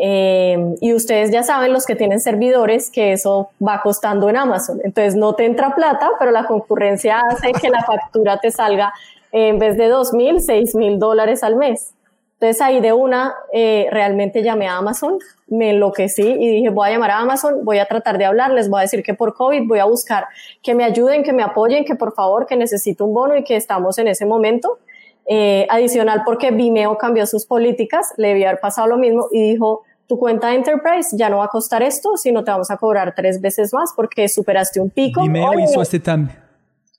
Eh, 0.00 0.76
y 0.80 0.92
ustedes 0.92 1.30
ya 1.30 1.42
saben, 1.42 1.72
los 1.72 1.84
que 1.86 1.96
tienen 1.96 2.20
servidores, 2.20 2.90
que 2.90 3.12
eso 3.12 3.50
va 3.66 3.80
costando 3.82 4.28
en 4.28 4.36
Amazon. 4.36 4.80
Entonces 4.84 5.16
no 5.16 5.34
te 5.34 5.44
entra 5.44 5.74
plata, 5.74 6.10
pero 6.18 6.30
la 6.30 6.46
concurrencia 6.46 7.20
hace 7.20 7.52
que 7.52 7.68
la 7.68 7.82
factura 7.82 8.38
te 8.38 8.50
salga 8.50 8.92
en 9.32 9.58
vez 9.58 9.76
de 9.76 9.88
dos 9.88 10.12
mil, 10.12 10.40
seis 10.40 10.74
mil 10.74 10.98
dólares 10.98 11.42
al 11.42 11.56
mes. 11.56 11.94
Entonces 12.40 12.62
ahí 12.62 12.80
de 12.80 12.92
una 12.92 13.34
eh, 13.52 13.88
realmente 13.90 14.44
llamé 14.44 14.68
a 14.68 14.76
Amazon, 14.76 15.18
me 15.48 15.70
enloquecí 15.70 16.22
y 16.22 16.48
dije 16.50 16.70
voy 16.70 16.88
a 16.88 16.92
llamar 16.92 17.10
a 17.10 17.18
Amazon, 17.18 17.64
voy 17.64 17.78
a 17.78 17.86
tratar 17.86 18.16
de 18.16 18.26
hablarles, 18.26 18.70
voy 18.70 18.78
a 18.78 18.82
decir 18.82 19.02
que 19.02 19.12
por 19.14 19.34
COVID 19.34 19.66
voy 19.66 19.80
a 19.80 19.86
buscar 19.86 20.26
que 20.62 20.74
me 20.76 20.84
ayuden, 20.84 21.24
que 21.24 21.32
me 21.32 21.42
apoyen, 21.42 21.84
que 21.84 21.96
por 21.96 22.14
favor, 22.14 22.46
que 22.46 22.54
necesito 22.54 23.04
un 23.04 23.12
bono 23.12 23.36
y 23.36 23.42
que 23.42 23.56
estamos 23.56 23.98
en 23.98 24.06
ese 24.06 24.24
momento. 24.24 24.78
Eh, 25.30 25.66
adicional 25.68 26.22
porque 26.24 26.52
Vimeo 26.52 26.96
cambió 26.96 27.26
sus 27.26 27.44
políticas, 27.44 28.14
le 28.16 28.28
debía 28.28 28.48
haber 28.48 28.60
pasado 28.60 28.86
lo 28.86 28.96
mismo 28.96 29.26
y 29.30 29.50
dijo, 29.50 29.82
tu 30.06 30.18
cuenta 30.18 30.48
de 30.48 30.54
Enterprise 30.54 31.14
ya 31.18 31.28
no 31.28 31.38
va 31.38 31.44
a 31.44 31.48
costar 31.48 31.82
esto, 31.82 32.16
sino 32.16 32.44
te 32.44 32.50
vamos 32.50 32.70
a 32.70 32.78
cobrar 32.78 33.14
tres 33.14 33.40
veces 33.40 33.74
más 33.74 33.92
porque 33.94 34.26
superaste 34.28 34.80
un 34.80 34.88
pico. 34.88 35.20
Vimeo 35.22 35.58
hizo 35.58 35.82
este 35.82 36.00
también. 36.00 36.47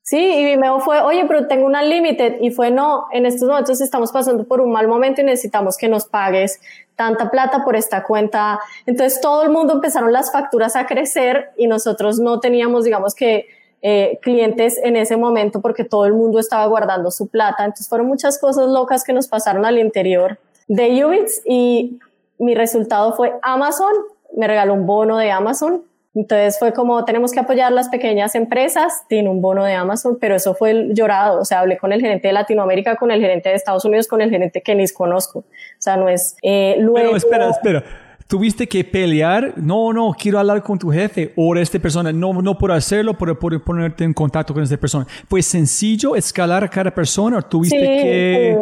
Sí, 0.10 0.18
y 0.18 0.44
Vimeo 0.44 0.80
fue, 0.80 1.02
oye, 1.02 1.24
pero 1.28 1.46
tengo 1.46 1.68
una 1.68 1.84
Unlimited 1.84 2.42
y 2.42 2.50
fue, 2.50 2.72
no, 2.72 3.06
en 3.12 3.28
estos 3.28 3.48
momentos 3.48 3.80
estamos 3.80 4.12
pasando 4.12 4.44
por 4.44 4.60
un 4.60 4.72
mal 4.72 4.88
momento 4.88 5.22
y 5.22 5.24
necesitamos 5.24 5.78
que 5.78 5.88
nos 5.88 6.08
pagues 6.08 6.60
tanta 6.96 7.30
plata 7.30 7.64
por 7.64 7.76
esta 7.76 8.02
cuenta. 8.02 8.60
Entonces 8.88 9.22
todo 9.22 9.44
el 9.44 9.52
mundo 9.52 9.74
empezaron 9.74 10.12
las 10.12 10.32
facturas 10.32 10.76
a 10.76 10.88
crecer 10.88 11.52
y 11.58 11.68
nosotros 11.68 12.18
no 12.18 12.40
teníamos, 12.40 12.86
digamos 12.86 13.14
que, 13.14 13.50
eh, 13.84 14.18
clientes 14.24 14.80
en 14.84 14.96
ese 14.96 15.16
momento 15.16 15.62
porque 15.62 15.84
todo 15.84 16.08
el 16.08 16.14
mundo 16.16 16.40
estaba 16.40 16.66
guardando 16.66 17.12
su 17.12 17.28
plata. 17.28 17.64
Entonces 17.64 17.88
fueron 17.88 18.08
muchas 18.08 18.40
cosas 18.40 18.68
locas 18.68 19.04
que 19.04 19.14
nos 19.14 19.28
pasaron 19.28 19.64
al 19.64 19.78
interior 19.78 20.40
de 20.68 21.06
Ubits 21.06 21.44
y 21.46 22.00
mi 22.40 22.56
resultado 22.56 23.14
fue 23.14 23.36
Amazon, 23.44 23.94
me 24.36 24.48
regaló 24.48 24.74
un 24.74 24.88
bono 24.88 25.18
de 25.18 25.30
Amazon 25.30 25.84
entonces 26.16 26.58
fue 26.58 26.74
como, 26.74 27.06
tenemos 27.06 27.32
que 27.32 27.40
apoyar 27.40 27.72
las 27.72 27.90
pequeñas 27.90 28.36
empresas, 28.36 29.04
tiene 29.08 29.30
un 29.30 29.42
bono 29.42 29.64
de 29.64 29.74
Amazon, 29.74 30.18
pero 30.20 30.36
eso 30.36 30.56
fue 30.56 30.90
llorado, 30.94 31.40
o 31.40 31.46
sea, 31.46 31.60
hablé 31.60 31.78
con 31.78 31.94
el 31.94 32.02
gerente 32.02 32.28
de 32.28 32.34
Latinoamérica, 32.34 32.96
con 32.96 33.12
el 33.12 33.22
gerente 33.22 33.50
de 33.50 33.56
Estados 33.56 33.86
Unidos, 33.86 34.08
con 34.08 34.22
el 34.22 34.30
gerente 34.30 34.62
que 34.62 34.76
ni 34.76 34.88
conozco, 34.88 35.40
o 35.40 35.46
sea, 35.78 35.98
no 35.98 36.10
es... 36.10 36.36
Eh, 36.42 36.76
luego... 36.80 36.96
Pero 36.96 37.16
espera, 37.16 37.50
espera. 37.50 37.84
¿Tuviste 38.30 38.68
que 38.68 38.84
pelear? 38.84 39.54
No, 39.56 39.92
no, 39.92 40.16
quiero 40.18 40.38
hablar 40.38 40.62
con 40.62 40.78
tu 40.78 40.92
jefe 40.92 41.34
o 41.36 41.56
esta 41.56 41.80
persona. 41.80 42.12
No, 42.12 42.32
no 42.44 42.56
puedo 42.56 42.76
hacerlo, 42.76 43.18
pero 43.18 43.40
puedo 43.40 43.60
ponerte 43.60 44.04
en 44.04 44.14
contacto 44.14 44.54
con 44.54 44.62
esta 44.62 44.78
persona. 44.78 45.08
¿Fue 45.28 45.42
sencillo 45.42 46.16
escalar 46.16 46.64
a 46.64 46.68
cada 46.68 46.92
persona 46.92 47.40
o 47.40 47.42
tuviste 47.42 47.80
que 47.80 48.52
eh, 48.52 48.58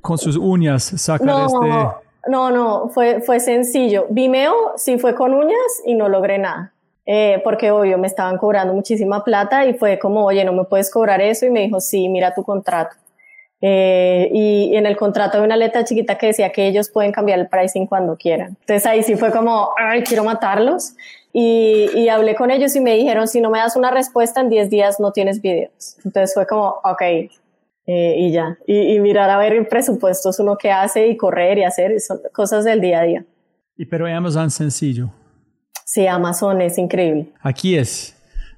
con 0.00 0.18
sus 0.18 0.36
uñas 0.36 0.82
sacar 0.82 1.28
no, 1.28 1.46
este...? 1.46 2.07
No, 2.26 2.50
no, 2.50 2.88
fue, 2.88 3.20
fue 3.20 3.40
sencillo. 3.40 4.06
Vimeo 4.10 4.72
sí 4.76 4.98
fue 4.98 5.14
con 5.14 5.34
uñas 5.34 5.82
y 5.86 5.94
no 5.94 6.08
logré 6.08 6.38
nada. 6.38 6.72
Eh, 7.10 7.40
porque 7.42 7.70
obvio 7.70 7.96
me 7.96 8.06
estaban 8.06 8.36
cobrando 8.36 8.74
muchísima 8.74 9.24
plata 9.24 9.64
y 9.64 9.72
fue 9.72 9.98
como, 9.98 10.26
oye, 10.26 10.44
no 10.44 10.52
me 10.52 10.64
puedes 10.64 10.90
cobrar 10.90 11.22
eso 11.22 11.46
y 11.46 11.50
me 11.50 11.60
dijo, 11.60 11.80
sí, 11.80 12.06
mira 12.10 12.34
tu 12.34 12.42
contrato. 12.42 12.96
Eh, 13.62 14.28
y, 14.30 14.76
en 14.76 14.84
el 14.84 14.94
contrato 14.96 15.38
había 15.38 15.46
una 15.46 15.56
letra 15.56 15.84
chiquita 15.84 16.18
que 16.18 16.26
decía 16.26 16.52
que 16.52 16.66
ellos 16.66 16.90
pueden 16.90 17.10
cambiar 17.10 17.38
el 17.38 17.48
pricing 17.48 17.86
cuando 17.86 18.14
quieran. 18.16 18.58
Entonces 18.60 18.84
ahí 18.84 19.02
sí 19.02 19.16
fue 19.16 19.32
como, 19.32 19.70
ay, 19.78 20.02
quiero 20.02 20.22
matarlos. 20.22 20.94
Y, 21.32 21.88
y 21.94 22.10
hablé 22.10 22.34
con 22.34 22.50
ellos 22.50 22.76
y 22.76 22.80
me 22.80 22.94
dijeron, 22.94 23.26
si 23.26 23.40
no 23.40 23.48
me 23.48 23.58
das 23.58 23.74
una 23.74 23.90
respuesta 23.90 24.42
en 24.42 24.50
10 24.50 24.68
días 24.68 25.00
no 25.00 25.12
tienes 25.12 25.40
videos. 25.40 25.96
Entonces 26.04 26.34
fue 26.34 26.46
como, 26.46 26.76
ok, 26.84 27.02
eh, 27.90 28.16
y 28.18 28.32
ya. 28.32 28.58
Y, 28.66 28.94
y, 28.94 29.00
mirar 29.00 29.30
a 29.30 29.38
ver 29.38 29.54
en 29.54 29.66
presupuestos 29.66 30.38
uno 30.40 30.58
que 30.58 30.70
hace 30.70 31.08
y 31.08 31.16
correr 31.16 31.56
y 31.56 31.64
hacer, 31.64 31.98
son 32.00 32.20
cosas 32.34 32.66
del 32.66 32.82
día 32.82 33.00
a 33.00 33.04
día. 33.04 33.24
Y 33.78 33.86
pero 33.86 34.06
Amazon 34.06 34.50
sencillo. 34.50 35.10
Sí, 35.86 36.06
Amazon 36.06 36.60
es 36.60 36.76
increíble. 36.76 37.32
Aquí 37.40 37.78
es. 37.78 38.14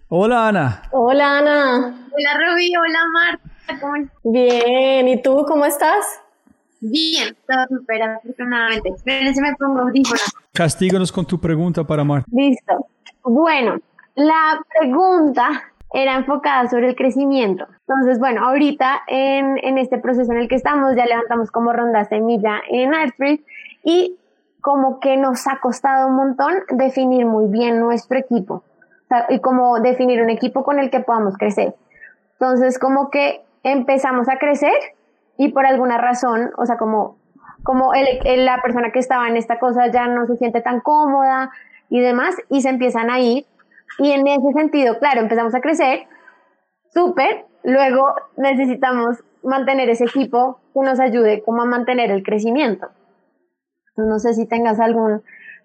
Hola 0.08 0.48
Ana. 0.48 0.82
Hola 0.90 1.38
Ana. 1.38 2.08
Hola 2.12 2.38
Rubí, 2.38 2.72
hola 2.74 2.98
Marta. 3.12 3.80
¿Cómo 3.80 3.94
Bien, 4.24 5.06
¿y 5.06 5.22
tú 5.22 5.44
cómo 5.46 5.64
estás? 5.64 6.04
Bien, 6.80 7.36
todo 7.46 7.78
súper 7.78 8.02
afortunadamente. 8.02 8.88
Espérense, 8.96 9.40
me 9.40 9.54
pongo 9.54 9.82
audífonos. 9.82 10.24
Castíganos 10.52 11.12
con 11.12 11.24
tu 11.24 11.40
pregunta 11.40 11.84
para 11.84 12.02
Marta. 12.02 12.28
Listo. 12.32 12.88
Bueno, 13.22 13.78
la 14.16 14.60
pregunta 14.80 15.69
era 15.92 16.16
enfocada 16.16 16.68
sobre 16.68 16.88
el 16.88 16.96
crecimiento. 16.96 17.66
Entonces, 17.87 18.18
bueno, 18.18 18.46
ahorita 18.46 19.03
en, 19.09 19.59
en 19.62 19.79
este 19.79 19.98
proceso 19.98 20.33
en 20.33 20.38
el 20.38 20.48
que 20.48 20.55
estamos, 20.55 20.94
ya 20.96 21.05
levantamos 21.07 21.50
como 21.50 21.72
ronda 21.72 22.05
semilla 22.05 22.61
en 22.68 22.94
Artfree 22.94 23.44
y 23.83 24.16
como 24.61 25.00
que 25.00 25.16
nos 25.16 25.46
ha 25.46 25.59
costado 25.61 26.09
un 26.09 26.16
montón 26.16 26.55
definir 26.70 27.26
muy 27.26 27.50
bien 27.50 27.81
nuestro 27.81 28.18
equipo 28.18 28.62
y 29.29 29.40
como 29.40 29.81
definir 29.81 30.22
un 30.22 30.31
equipo 30.31 30.62
con 30.62 30.79
el 30.79 30.90
que 30.90 31.00
podamos 31.00 31.37
crecer. 31.37 31.74
Entonces, 32.33 32.79
como 32.79 33.11
que 33.11 33.42
empezamos 33.62 34.29
a 34.29 34.38
crecer 34.38 34.72
y 35.37 35.48
por 35.53 35.66
alguna 35.66 35.98
razón, 35.98 36.50
o 36.57 36.66
sea, 36.66 36.76
como, 36.76 37.16
como 37.62 37.92
el, 37.94 38.44
la 38.44 38.62
persona 38.62 38.92
que 38.92 38.98
estaba 38.98 39.29
en 39.29 39.37
esta 39.37 39.59
cosa 39.59 39.90
ya 39.90 40.07
no 40.07 40.26
se 40.26 40.37
siente 40.37 40.61
tan 40.61 40.81
cómoda 40.81 41.50
y 41.88 42.00
demás, 42.00 42.37
y 42.48 42.62
se 42.62 42.68
empiezan 42.68 43.11
a 43.11 43.18
ir. 43.18 43.46
Y 44.00 44.12
en 44.12 44.26
ese 44.26 44.52
sentido, 44.54 44.98
claro, 44.98 45.20
empezamos 45.20 45.54
a 45.54 45.60
crecer, 45.60 46.06
súper, 46.94 47.44
luego 47.62 48.14
necesitamos 48.38 49.18
mantener 49.42 49.90
ese 49.90 50.04
equipo 50.04 50.58
que 50.72 50.80
nos 50.80 50.98
ayude 50.98 51.42
como 51.42 51.62
a 51.62 51.66
mantener 51.66 52.10
el 52.10 52.22
crecimiento. 52.22 52.88
No 53.96 54.18
sé 54.18 54.32
si 54.32 54.46
tengas 54.46 54.80
algún 54.80 55.22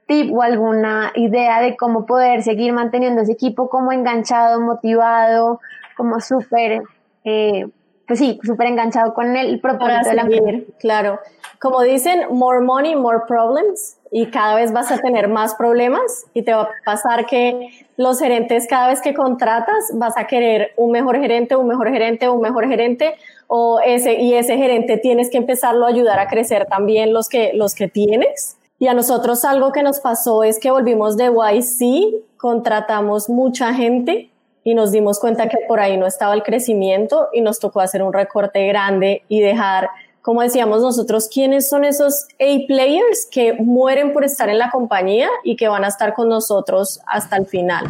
tip 0.08 0.36
o 0.36 0.42
alguna 0.42 1.14
idea 1.16 1.62
de 1.62 1.78
cómo 1.78 2.06
poder 2.06 2.44
seguir 2.44 2.74
manteniendo 2.74 3.22
ese 3.22 3.32
equipo 3.32 3.70
como 3.70 3.94
enganchado, 3.94 4.60
motivado, 4.60 5.62
como 5.96 6.20
súper, 6.20 6.84
eh, 7.24 7.70
pues 8.06 8.20
sí, 8.20 8.38
súper 8.44 8.68
enganchado 8.68 9.14
con 9.14 9.38
el 9.38 9.62
propósito 9.62 10.10
de 10.10 10.16
la 10.16 10.26
mujer. 10.26 10.66
Claro. 10.80 11.20
Como 11.62 11.82
dicen, 11.84 12.26
more 12.32 12.60
money, 12.60 12.98
more 12.98 13.22
problems. 13.26 13.98
Y 14.18 14.28
cada 14.28 14.56
vez 14.56 14.72
vas 14.72 14.94
a 14.94 15.00
tener 15.00 15.28
más 15.28 15.56
problemas 15.56 16.26
y 16.34 16.44
te 16.44 16.54
va 16.54 16.62
a 16.62 16.70
pasar 16.86 17.26
que 17.26 17.86
los 17.98 18.18
gerentes, 18.18 18.66
cada 18.66 18.88
vez 18.88 19.02
que 19.02 19.14
contratas, 19.14 19.92
vas 19.94 20.16
a 20.16 20.26
querer 20.26 20.72
un 20.78 20.92
mejor 20.92 21.20
gerente, 21.20 21.58
un 21.58 21.68
mejor 21.68 21.90
gerente, 21.90 22.30
un 22.30 22.40
mejor 22.40 22.66
gerente, 22.66 23.16
o 23.48 23.82
ese, 23.86 24.14
y 24.22 24.36
ese 24.36 24.56
gerente 24.56 24.96
tienes 24.96 25.30
que 25.30 25.36
empezarlo 25.36 25.86
a 25.86 25.90
ayudar 25.90 26.18
a 26.20 26.30
crecer 26.30 26.66
también 26.68 27.12
los 27.12 27.28
que, 27.28 27.52
los 27.56 27.76
que 27.76 27.90
tienes. 27.90 28.56
Y 28.80 28.88
a 28.88 28.94
nosotros 28.94 29.44
algo 29.44 29.74
que 29.74 29.84
nos 29.84 30.00
pasó 30.00 30.44
es 30.44 30.60
que 30.60 30.72
volvimos 30.72 31.18
de 31.18 31.26
YC, 31.26 32.38
contratamos 32.38 33.28
mucha 33.28 33.74
gente 33.74 34.30
y 34.64 34.76
nos 34.76 34.94
dimos 34.94 35.20
cuenta 35.20 35.50
que 35.50 35.58
por 35.68 35.82
ahí 35.82 35.98
no 35.98 36.08
estaba 36.08 36.34
el 36.36 36.44
crecimiento 36.44 37.28
y 37.34 37.42
nos 37.42 37.60
tocó 37.60 37.82
hacer 37.82 38.02
un 38.02 38.14
recorte 38.14 38.66
grande 38.66 39.24
y 39.28 39.42
dejar, 39.42 39.90
como 40.26 40.42
decíamos 40.42 40.82
nosotros, 40.82 41.30
quiénes 41.32 41.70
son 41.70 41.86
esos 41.86 42.26
A-players 42.40 43.28
que 43.30 43.54
mueren 43.54 44.12
por 44.12 44.26
estar 44.26 44.50
en 44.50 44.58
la 44.58 44.72
compañía 44.72 45.30
y 45.44 45.56
que 45.56 45.68
van 45.68 45.86
a 45.86 45.88
estar 45.88 46.16
con 46.16 46.30
nosotros 46.30 47.00
hasta 47.06 47.38
el 47.38 47.46
final. 47.46 47.86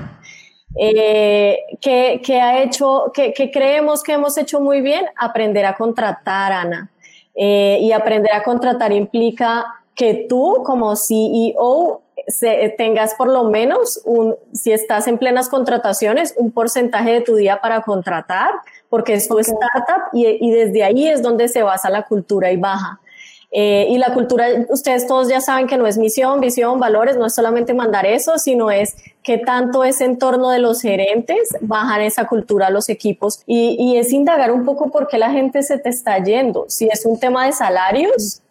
Eh, 0.77 1.59
¿qué, 1.79 2.41
ha 2.41 2.61
hecho, 2.61 3.13
qué, 3.13 3.49
creemos 3.53 4.03
que 4.03 4.11
hemos 4.11 4.37
hecho 4.37 4.59
muy 4.59 4.81
bien? 4.81 5.05
Aprender 5.15 5.65
a 5.65 5.75
contratar, 5.75 6.51
Ana. 6.51 6.91
Eh, 7.35 7.77
y 7.79 7.93
aprender 7.93 8.33
a 8.33 8.43
contratar 8.43 8.91
implica 8.91 9.67
que 9.95 10.25
tú 10.27 10.61
como 10.65 10.93
CEO 10.97 12.01
tengas 12.77 13.13
por 13.15 13.29
lo 13.29 13.45
menos 13.45 14.01
un, 14.03 14.35
si 14.51 14.73
estás 14.73 15.07
en 15.07 15.17
plenas 15.17 15.47
contrataciones, 15.47 16.33
un 16.37 16.51
porcentaje 16.51 17.13
de 17.13 17.21
tu 17.21 17.35
día 17.35 17.61
para 17.61 17.81
contratar, 17.81 18.51
porque 18.95 19.13
es 19.13 19.27
tu 19.27 19.37
startup 19.39 20.03
y, 20.13 20.25
y, 20.25 20.51
desde 20.51 20.81
ahí 20.81 21.05
es 21.05 21.21
donde 21.21 21.49
se 21.49 21.63
basa 21.63 21.89
la 21.89 22.03
cultura 22.03 22.49
y 22.53 22.55
baja. 22.55 23.01
Eh, 23.51 23.87
y 23.89 23.97
la 23.97 24.13
cultura, 24.13 24.47
ustedes 24.69 25.05
todos 25.05 25.27
ya 25.27 25.41
saben 25.41 25.67
que 25.67 25.75
no 25.75 25.85
es 25.85 25.97
misión, 25.97 26.39
visión, 26.39 26.79
valores, 26.79 27.17
no 27.17 27.25
es 27.25 27.35
solamente 27.35 27.73
mandar 27.73 28.05
eso, 28.05 28.37
sino 28.37 28.71
es 28.71 28.95
que 29.21 29.37
tanto 29.37 29.83
ese 29.83 30.05
entorno 30.05 30.49
de 30.49 30.59
los 30.59 30.81
gerentes 30.81 31.49
bajan 31.59 32.03
esa 32.03 32.25
cultura 32.25 32.67
a 32.67 32.69
los 32.69 32.87
equipos 32.87 33.41
y, 33.45 33.75
y 33.77 33.97
es 33.97 34.13
indagar 34.13 34.49
un 34.49 34.63
poco 34.63 34.89
por 34.89 35.09
qué 35.09 35.17
la 35.17 35.29
gente 35.29 35.61
se 35.61 35.77
te 35.77 35.89
está 35.89 36.17
yendo. 36.23 36.63
Si 36.69 36.87
es 36.87 37.05
un 37.05 37.19
tema 37.19 37.47
de 37.47 37.51
salarios, 37.51 38.41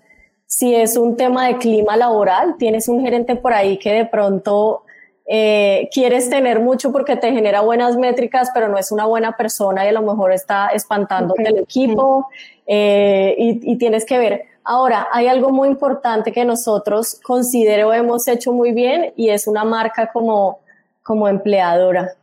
si 0.45 0.75
es 0.75 0.99
un 0.99 1.17
tema 1.17 1.47
de 1.47 1.57
clima 1.57 1.97
laboral, 1.97 2.57
tienes 2.59 2.87
un 2.87 3.01
gerente 3.01 3.35
por 3.35 3.55
ahí 3.55 3.79
que 3.79 3.95
de 3.95 4.05
pronto 4.05 4.84
eh, 5.27 5.89
quieres 5.93 6.29
tener 6.29 6.61
mucho 6.61 6.93
porque 6.93 7.17
te 7.17 7.33
genera 7.33 7.61
buenas 7.61 7.97
métricas, 7.97 8.51
pero 8.53 8.69
no 8.69 8.79
es 8.79 8.93
una 8.93 9.07
buena 9.07 9.37
persona 9.37 9.85
y 9.85 9.89
a 9.89 9.93
lo 9.93 10.03
mejor 10.03 10.33
está 10.33 10.69
espantando 10.69 11.35
el 11.39 11.59
equipo 11.59 12.29
eh, 12.67 13.35
y, 13.39 13.73
y, 13.73 13.77
tienes 13.77 14.05
que 14.05 14.19
ver. 14.19 14.45
Ahora, 14.65 15.09
hay 15.13 15.27
algo 15.27 15.51
muy 15.51 15.69
importante 15.69 16.33
que 16.33 16.45
nosotros 16.45 17.21
considero 17.23 17.93
hemos 17.93 18.27
hecho 18.29 18.53
muy 18.53 18.73
bien 18.73 19.13
y 19.17 19.29
es 19.29 19.47
una 19.47 19.65
marca 19.65 20.11
como, 20.13 20.61
como 21.03 21.29
empleadora. 21.29 22.15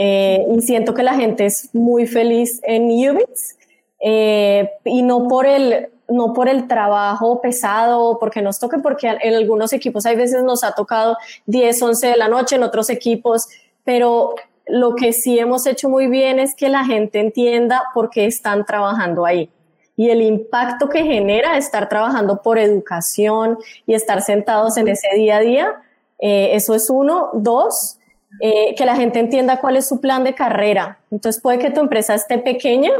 Eh, 0.00 0.46
y 0.54 0.60
siento 0.60 0.94
que 0.94 1.02
la 1.02 1.14
gente 1.14 1.46
es 1.46 1.74
muy 1.74 2.06
feliz 2.06 2.60
en 2.62 2.84
Ubits 2.84 3.56
eh, 4.00 4.70
y 4.84 5.02
no 5.02 5.26
por 5.26 5.46
el 5.46 5.88
no 6.08 6.32
por 6.32 6.48
el 6.48 6.66
trabajo 6.66 7.40
pesado, 7.40 8.18
porque 8.18 8.42
nos 8.42 8.58
toque, 8.58 8.78
porque 8.78 9.08
en 9.08 9.34
algunos 9.34 9.72
equipos 9.72 10.06
hay 10.06 10.16
veces 10.16 10.42
nos 10.42 10.64
ha 10.64 10.72
tocado 10.72 11.16
10, 11.46 11.82
11 11.82 12.06
de 12.06 12.16
la 12.16 12.28
noche, 12.28 12.56
en 12.56 12.62
otros 12.62 12.90
equipos, 12.90 13.46
pero 13.84 14.34
lo 14.66 14.94
que 14.94 15.12
sí 15.12 15.38
hemos 15.38 15.66
hecho 15.66 15.88
muy 15.88 16.08
bien 16.08 16.38
es 16.38 16.54
que 16.54 16.68
la 16.68 16.84
gente 16.84 17.20
entienda 17.20 17.84
por 17.94 18.10
qué 18.10 18.26
están 18.26 18.64
trabajando 18.64 19.24
ahí 19.24 19.50
y 19.98 20.10
el 20.10 20.22
impacto 20.22 20.88
que 20.88 21.02
genera 21.02 21.56
estar 21.56 21.88
trabajando 21.88 22.40
por 22.40 22.56
educación 22.56 23.58
y 23.84 23.94
estar 23.94 24.22
sentados 24.22 24.76
en 24.76 24.86
ese 24.86 25.08
día 25.16 25.38
a 25.38 25.40
día. 25.40 25.82
Eh, 26.20 26.50
eso 26.52 26.76
es 26.76 26.88
uno. 26.88 27.30
Dos, 27.32 27.98
eh, 28.40 28.76
que 28.76 28.86
la 28.86 28.94
gente 28.94 29.18
entienda 29.18 29.60
cuál 29.60 29.76
es 29.76 29.88
su 29.88 30.00
plan 30.00 30.22
de 30.22 30.36
carrera. 30.36 31.00
Entonces 31.10 31.42
puede 31.42 31.58
que 31.58 31.70
tu 31.70 31.80
empresa 31.80 32.14
esté 32.14 32.38
pequeña, 32.38 32.92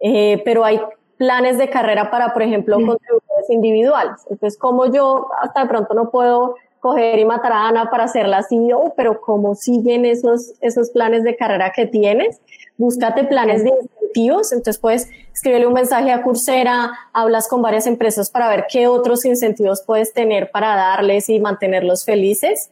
eh, 0.00 0.40
pero 0.42 0.64
hay 0.64 0.80
planes 1.20 1.58
de 1.58 1.68
carrera 1.68 2.10
para, 2.10 2.32
por 2.32 2.42
ejemplo, 2.42 2.76
contribuidores 2.76 3.50
individuales. 3.50 4.22
Entonces, 4.30 4.58
como 4.58 4.90
yo 4.90 5.28
hasta 5.42 5.64
de 5.64 5.68
pronto 5.68 5.92
no 5.92 6.10
puedo 6.10 6.54
coger 6.78 7.18
y 7.18 7.26
matar 7.26 7.52
a 7.52 7.68
Ana 7.68 7.90
para 7.90 8.08
ser 8.08 8.26
la 8.26 8.42
CEO, 8.42 8.94
pero 8.96 9.20
cómo 9.20 9.54
siguen 9.54 10.06
esos, 10.06 10.54
esos 10.62 10.88
planes 10.88 11.22
de 11.22 11.36
carrera 11.36 11.72
que 11.76 11.84
tienes, 11.84 12.40
búscate 12.78 13.24
planes 13.24 13.64
de 13.64 13.68
incentivos, 13.68 14.50
entonces 14.50 14.78
puedes 14.80 15.10
escribirle 15.30 15.66
un 15.66 15.74
mensaje 15.74 16.10
a 16.10 16.22
Coursera, 16.22 16.90
hablas 17.12 17.48
con 17.48 17.60
varias 17.60 17.86
empresas 17.86 18.30
para 18.30 18.48
ver 18.48 18.64
qué 18.72 18.86
otros 18.86 19.26
incentivos 19.26 19.82
puedes 19.86 20.14
tener 20.14 20.50
para 20.50 20.74
darles 20.74 21.28
y 21.28 21.38
mantenerlos 21.38 22.06
felices. 22.06 22.70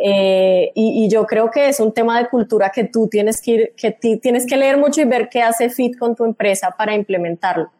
Eh, 0.00 0.70
y, 0.76 1.08
yo 1.08 1.26
creo 1.26 1.50
que 1.50 1.68
es 1.68 1.80
un 1.80 1.90
tema 1.90 2.16
de 2.22 2.28
cultura 2.28 2.70
que 2.70 2.84
tú 2.84 3.08
tienes 3.08 3.42
que 3.42 3.50
ir, 3.50 3.74
que 3.76 3.90
tienes 3.90 4.46
que 4.46 4.56
leer 4.56 4.76
mucho 4.76 5.00
y 5.00 5.04
ver 5.04 5.28
qué 5.28 5.42
hace 5.42 5.68
fit 5.68 5.98
con 5.98 6.14
tu 6.14 6.24
empresa 6.24 6.72
para 6.78 6.94
implementarlo. 6.94 7.72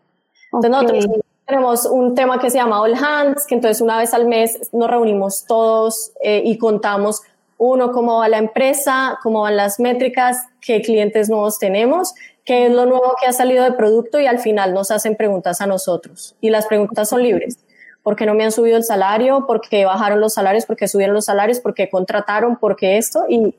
Entonces 0.53 0.71
nosotros 0.71 1.07
tenemos 1.47 1.87
un 1.87 2.15
tema 2.15 2.39
que 2.39 2.51
se 2.51 2.59
llama 2.59 2.81
All 2.81 2.95
Hands, 2.95 3.47
que 3.47 3.55
entonces 3.55 3.81
una 3.81 3.97
vez 3.99 4.13
al 4.13 4.27
mes 4.27 4.71
nos 4.73 4.91
reunimos 4.91 5.45
todos 5.47 6.13
eh, 6.23 6.43
y 6.45 6.59
contamos 6.59 7.23
uno, 7.59 7.91
cómo 7.91 8.19
va 8.19 8.29
la 8.29 8.39
empresa, 8.39 9.19
cómo 9.23 9.43
van 9.43 9.57
las 9.57 9.81
métricas, 9.81 10.47
qué 10.61 10.81
clientes 10.81 11.29
nuevos 11.29 11.59
tenemos, 11.59 12.15
qué 12.45 12.67
es 12.67 12.73
lo 12.73 12.87
nuevo 12.87 13.15
que 13.21 13.27
ha 13.27 13.33
salido 13.33 13.65
de 13.65 13.73
producto 13.73 14.21
y 14.21 14.27
al 14.27 14.39
final 14.39 14.73
nos 14.73 14.91
hacen 14.91 15.17
preguntas 15.17 15.61
a 15.61 15.67
nosotros. 15.67 16.37
Y 16.41 16.51
las 16.51 16.67
preguntas 16.67 17.09
son 17.09 17.23
libres. 17.23 17.59
¿Por 18.03 18.15
qué 18.17 18.27
no 18.27 18.35
me 18.35 18.45
han 18.45 18.53
subido 18.53 18.77
el 18.77 18.85
salario? 18.85 19.47
¿Por 19.47 19.61
qué 19.61 19.85
bajaron 19.85 20.21
los 20.21 20.35
salarios? 20.35 20.67
¿Por 20.67 20.77
qué 20.77 20.87
subieron 20.87 21.15
los 21.15 21.25
salarios? 21.27 21.61
¿Por 21.61 21.75
qué 21.75 21.91
contrataron? 21.91 22.57
¿Por 22.57 22.77
qué 22.77 22.97
esto? 22.97 23.25
Y 23.29 23.55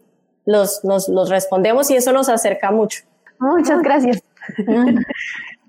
los, 0.45 0.83
nos, 0.83 1.09
los 1.09 1.29
respondemos 1.29 1.91
y 1.91 1.95
eso 1.97 2.13
nos 2.13 2.29
acerca 2.29 2.71
mucho. 2.71 3.01
Muchas 3.39 3.81
gracias. 3.81 4.23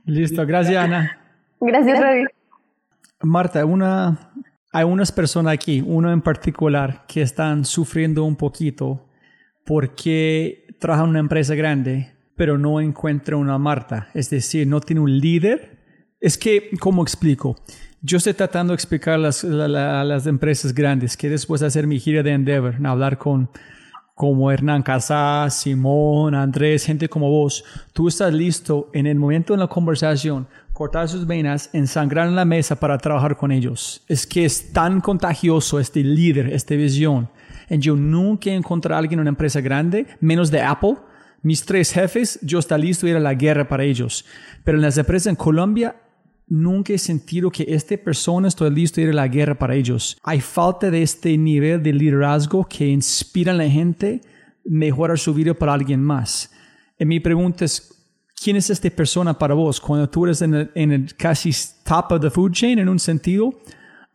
Listo, 0.04 0.44
gracias 0.46 0.76
Ana. 0.76 1.18
Gracias, 1.60 2.00
Ravi. 2.00 2.24
Marta, 3.22 3.64
una, 3.64 4.32
hay 4.72 4.84
unas 4.84 5.12
personas 5.12 5.52
aquí, 5.52 5.82
uno 5.84 6.12
en 6.12 6.22
particular, 6.22 7.04
que 7.06 7.22
están 7.22 7.64
sufriendo 7.64 8.24
un 8.24 8.36
poquito 8.36 9.08
porque 9.64 10.66
trabaja 10.78 11.04
en 11.04 11.10
una 11.10 11.18
empresa 11.18 11.54
grande, 11.54 12.12
pero 12.34 12.56
no 12.56 12.80
encuentra 12.80 13.36
una 13.36 13.58
Marta. 13.58 14.08
Es 14.14 14.30
decir, 14.30 14.66
no 14.66 14.80
tiene 14.80 15.00
un 15.00 15.18
líder. 15.18 15.78
Es 16.20 16.38
que, 16.38 16.70
¿cómo 16.80 17.02
explico? 17.02 17.56
Yo 18.00 18.16
estoy 18.16 18.32
tratando 18.32 18.72
de 18.72 18.76
explicar 18.76 19.14
a 19.14 19.18
las, 19.18 19.44
las 19.44 20.26
empresas 20.26 20.72
grandes 20.72 21.16
que 21.16 21.28
después 21.28 21.60
de 21.60 21.66
hacer 21.66 21.86
mi 21.86 22.00
gira 22.00 22.22
de 22.22 22.32
Endeavor, 22.32 22.74
hablar 22.86 23.18
con 23.18 23.50
como 24.20 24.50
Hernán 24.50 24.82
Casas, 24.82 25.54
Simón, 25.54 26.34
Andrés, 26.34 26.84
gente 26.84 27.08
como 27.08 27.30
vos, 27.30 27.64
tú 27.94 28.06
estás 28.06 28.34
listo 28.34 28.90
en 28.92 29.06
el 29.06 29.18
momento 29.18 29.54
de 29.54 29.60
la 29.60 29.66
conversación 29.66 30.46
cortar 30.74 31.08
sus 31.08 31.26
venas, 31.26 31.70
ensangrar 31.72 32.28
en 32.28 32.36
la 32.36 32.44
mesa 32.44 32.76
para 32.76 32.98
trabajar 32.98 33.38
con 33.38 33.50
ellos. 33.50 34.04
Es 34.08 34.26
que 34.26 34.44
es 34.44 34.74
tan 34.74 35.00
contagioso 35.00 35.80
este 35.80 36.04
líder, 36.04 36.52
esta 36.52 36.74
visión. 36.74 37.30
Y 37.70 37.78
yo 37.78 37.96
nunca 37.96 38.50
encontré 38.50 38.92
a 38.92 38.98
alguien 38.98 39.20
en 39.20 39.22
una 39.22 39.30
empresa 39.30 39.62
grande, 39.62 40.06
menos 40.20 40.50
de 40.50 40.60
Apple. 40.60 40.96
Mis 41.40 41.64
tres 41.64 41.90
jefes, 41.90 42.38
yo 42.42 42.58
está 42.58 42.76
listo 42.76 43.08
ir 43.08 43.16
a 43.16 43.20
la 43.20 43.32
guerra 43.32 43.68
para 43.68 43.84
ellos. 43.84 44.26
Pero 44.64 44.76
en 44.76 44.82
las 44.82 44.98
empresas 44.98 45.28
en 45.28 45.36
Colombia, 45.36 45.96
nunca 46.50 46.92
he 46.92 46.98
sentido 46.98 47.50
que 47.50 47.64
esta 47.68 47.96
persona 47.96 48.48
estoy 48.48 48.70
listo 48.70 49.00
a 49.00 49.04
ir 49.04 49.10
a 49.10 49.14
la 49.14 49.28
guerra 49.28 49.54
para 49.54 49.74
ellos. 49.74 50.18
Hay 50.22 50.40
falta 50.40 50.90
de 50.90 51.00
este 51.00 51.38
nivel 51.38 51.82
de 51.82 51.92
liderazgo 51.92 52.64
que 52.64 52.86
inspira 52.86 53.52
a 53.52 53.54
la 53.54 53.68
gente 53.68 54.20
mejorar 54.64 55.18
su 55.18 55.32
vida 55.32 55.54
para 55.54 55.72
alguien 55.72 56.02
más. 56.02 56.52
Y 56.98 57.06
mi 57.06 57.20
pregunta 57.20 57.64
es, 57.64 57.96
quién 58.42 58.56
es 58.56 58.68
esta 58.68 58.90
persona 58.90 59.38
para 59.38 59.54
vos 59.54 59.80
cuando 59.80 60.10
tú 60.10 60.24
eres 60.24 60.42
en 60.42 60.54
el, 60.74 61.16
casi 61.16 61.50
top 61.84 62.12
of 62.12 62.20
the 62.20 62.30
food 62.30 62.52
chain 62.52 62.78
en 62.78 62.88
un 62.88 62.98
sentido, 62.98 63.50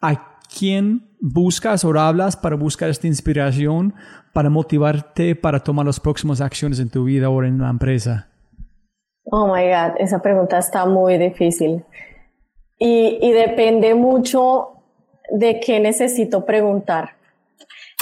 a 0.01 0.39
quién 0.59 1.07
buscas 1.21 1.85
o 1.85 1.97
hablas 1.97 2.35
para 2.35 2.55
buscar 2.55 2.89
esta 2.89 3.07
inspiración, 3.07 3.93
para 4.33 4.49
motivarte 4.49 5.35
para 5.35 5.61
tomar 5.61 5.85
las 5.85 5.99
próximas 5.99 6.41
acciones 6.41 6.79
en 6.79 6.89
tu 6.89 7.05
vida 7.05 7.29
o 7.29 7.41
en 7.43 7.59
la 7.59 7.69
empresa. 7.69 8.27
Oh 9.31 9.47
my 9.47 9.63
God, 9.63 9.95
esa 9.99 10.21
pregunta 10.21 10.57
está 10.57 10.85
muy 10.85 11.17
difícil. 11.17 11.83
Y, 12.77 13.31
depende 13.31 13.93
mucho 13.95 14.71
de 15.29 15.59
qué 15.59 15.79
necesito 15.79 16.45
preguntar. 16.45 17.11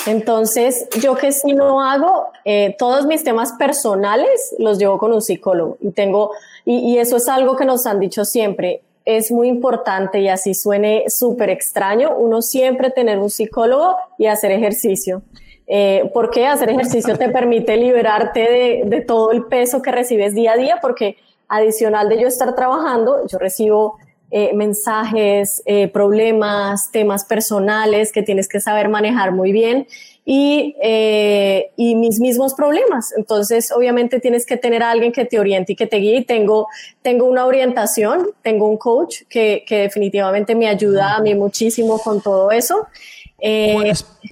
Entonces, 0.08 0.88
yo 1.02 1.16
que 1.16 1.32
si 1.32 1.54
no 1.54 1.82
hago, 1.82 2.28
eh, 2.44 2.76
todos 2.78 3.06
mis 3.06 3.24
temas 3.24 3.54
personales 3.54 4.56
los 4.58 4.78
llevo 4.78 4.98
con 4.98 5.14
un 5.14 5.22
psicólogo 5.22 5.78
y 5.80 5.92
tengo, 5.92 6.32
y, 6.66 6.80
y 6.80 6.98
eso 6.98 7.18
es 7.18 7.30
algo 7.30 7.56
que 7.56 7.66
nos 7.66 7.86
han 7.86 8.00
dicho 8.00 8.26
siempre, 8.26 8.82
es 9.06 9.32
muy 9.32 9.48
importante 9.48 10.20
y 10.20 10.30
así 10.30 10.54
suene 10.54 11.06
súper 11.08 11.50
extraño, 11.50 12.16
uno 12.18 12.42
siempre 12.42 12.90
tener 12.90 13.20
un 13.20 13.30
psicólogo 13.30 13.96
y 14.18 14.28
hacer 14.28 14.52
ejercicio. 14.52 15.22
Eh, 15.66 16.10
porque 16.14 16.46
hacer 16.46 16.70
ejercicio 16.70 17.18
te 17.18 17.30
permite 17.30 17.78
liberarte 17.78 18.40
de, 18.42 18.84
de 18.86 19.02
todo 19.02 19.32
el 19.32 19.46
peso 19.46 19.82
que 19.82 19.92
recibes 19.92 20.36
día 20.36 20.54
a 20.54 20.58
día, 20.58 20.80
porque 20.82 21.18
adicional 21.48 22.10
de 22.10 22.20
yo 22.20 22.28
estar 22.28 22.54
trabajando, 22.56 23.26
yo 23.28 23.38
recibo 23.38 23.98
eh, 24.36 24.52
mensajes, 24.56 25.62
eh, 25.68 25.88
problemas, 25.90 26.90
temas 26.92 27.24
personales 27.24 28.12
que 28.12 28.24
tienes 28.24 28.48
que 28.48 28.60
saber 28.60 28.90
manejar 28.90 29.32
muy 29.32 29.52
bien 29.52 29.86
y, 30.26 30.76
eh, 30.82 31.70
y, 31.78 31.94
mis 31.94 32.20
mismos 32.20 32.56
problemas. 32.56 33.14
Entonces, 33.16 33.72
obviamente 33.72 34.20
tienes 34.20 34.48
que 34.48 34.58
tener 34.58 34.82
a 34.82 34.90
alguien 34.90 35.12
que 35.12 35.26
te 35.26 35.40
oriente 35.40 35.74
y 35.74 35.76
que 35.76 35.86
te 35.86 35.98
guíe. 35.98 36.24
Tengo, 36.24 36.68
tengo 37.04 37.28
una 37.28 37.46
orientación, 37.46 38.30
tengo 38.42 38.68
un 38.68 38.78
coach 38.78 39.18
que, 39.30 39.66
que 39.68 39.82
definitivamente 39.82 40.56
me 40.56 40.68
ayuda 40.68 41.14
a 41.14 41.22
mí 41.22 41.36
muchísimo 41.36 42.00
con 42.00 42.20
todo 42.20 42.50
eso. 42.50 42.88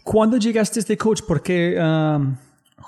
¿Cuándo 0.04 0.38
llegaste 0.38 0.80
a 0.80 0.82
este 0.82 0.98
coach? 0.98 1.22
Porque... 1.28 1.78
Um, 1.80 2.38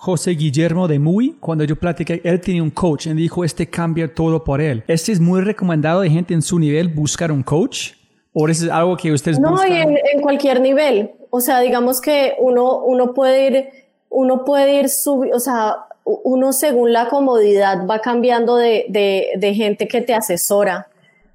José 0.04 0.32
Guillermo 0.32 0.90
de 0.90 1.00
Muy, 1.00 1.38
cuando 1.40 1.64
yo 1.64 1.78
platiqué, 1.78 2.20
él 2.26 2.42
tenía 2.42 2.62
un 2.62 2.72
coach 2.72 3.08
y 3.08 3.14
dijo, 3.14 3.46
este 3.46 3.70
cambia 3.70 4.14
todo 4.14 4.44
por 4.44 4.60
él. 4.60 4.84
¿Este 4.86 5.14
es 5.14 5.22
muy 5.22 5.40
recomendado 5.40 6.02
de 6.02 6.10
gente 6.10 6.34
en 6.34 6.42
su 6.42 6.60
nivel 6.60 6.90
buscar 6.90 7.32
un 7.32 7.42
coach? 7.42 7.92
¿O 8.34 8.50
es 8.50 8.70
algo 8.70 8.98
que 8.98 9.14
ustedes 9.14 9.40
no, 9.40 9.52
buscan? 9.52 9.70
No, 9.70 9.76
en, 9.76 9.98
en, 10.14 10.22
cualquier 10.22 10.60
nivel. 10.60 11.12
O 11.30 11.40
sea, 11.40 11.62
digamos 11.62 12.02
que 12.02 12.34
uno, 12.40 12.84
uno 12.84 13.14
puede 13.14 13.48
ir, 13.48 13.70
uno 14.10 14.44
puede 14.44 14.82
ir, 14.82 14.90
sub, 14.90 15.26
o 15.34 15.40
sea, 15.40 15.86
uno 16.04 16.52
según 16.52 16.92
la 16.92 17.08
comodidad 17.08 17.88
va 17.88 18.00
cambiando 18.00 18.58
de, 18.58 18.88
de, 18.90 19.54
gente 19.54 19.88
que 19.88 20.02
te 20.02 20.14
asesora. 20.14 20.90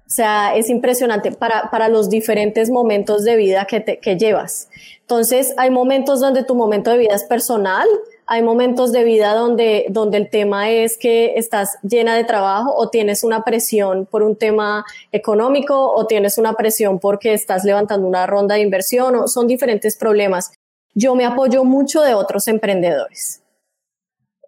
O 0.06 0.10
sea, 0.10 0.54
es 0.54 0.68
impresionante 0.68 1.32
para, 1.32 1.70
para 1.70 1.88
los 1.88 2.10
diferentes 2.10 2.68
momentos 2.68 3.24
de 3.24 3.36
vida 3.36 3.64
que, 3.64 3.80
te, 3.80 3.98
que 3.98 4.18
llevas. 4.18 4.68
Entonces, 5.00 5.54
hay 5.56 5.70
momentos 5.70 6.20
donde 6.20 6.44
tu 6.44 6.54
momento 6.54 6.90
de 6.90 6.98
vida 6.98 7.14
es 7.14 7.24
personal, 7.24 7.88
hay 8.30 8.42
momentos 8.42 8.92
de 8.92 9.04
vida 9.04 9.34
donde, 9.34 9.86
donde 9.88 10.18
el 10.18 10.28
tema 10.28 10.70
es 10.70 10.98
que 10.98 11.34
estás 11.36 11.78
llena 11.82 12.14
de 12.14 12.24
trabajo 12.24 12.74
o 12.76 12.90
tienes 12.90 13.24
una 13.24 13.42
presión 13.42 14.04
por 14.04 14.22
un 14.22 14.36
tema 14.36 14.84
económico 15.12 15.92
o 15.94 16.06
tienes 16.06 16.36
una 16.36 16.52
presión 16.52 16.98
porque 16.98 17.32
estás 17.32 17.64
levantando 17.64 18.06
una 18.06 18.26
ronda 18.26 18.56
de 18.56 18.60
inversión 18.60 19.16
o 19.16 19.28
son 19.28 19.46
diferentes 19.46 19.96
problemas. 19.96 20.52
Yo 20.94 21.14
me 21.14 21.24
apoyo 21.24 21.64
mucho 21.64 22.02
de 22.02 22.12
otros 22.12 22.48
emprendedores 22.48 23.42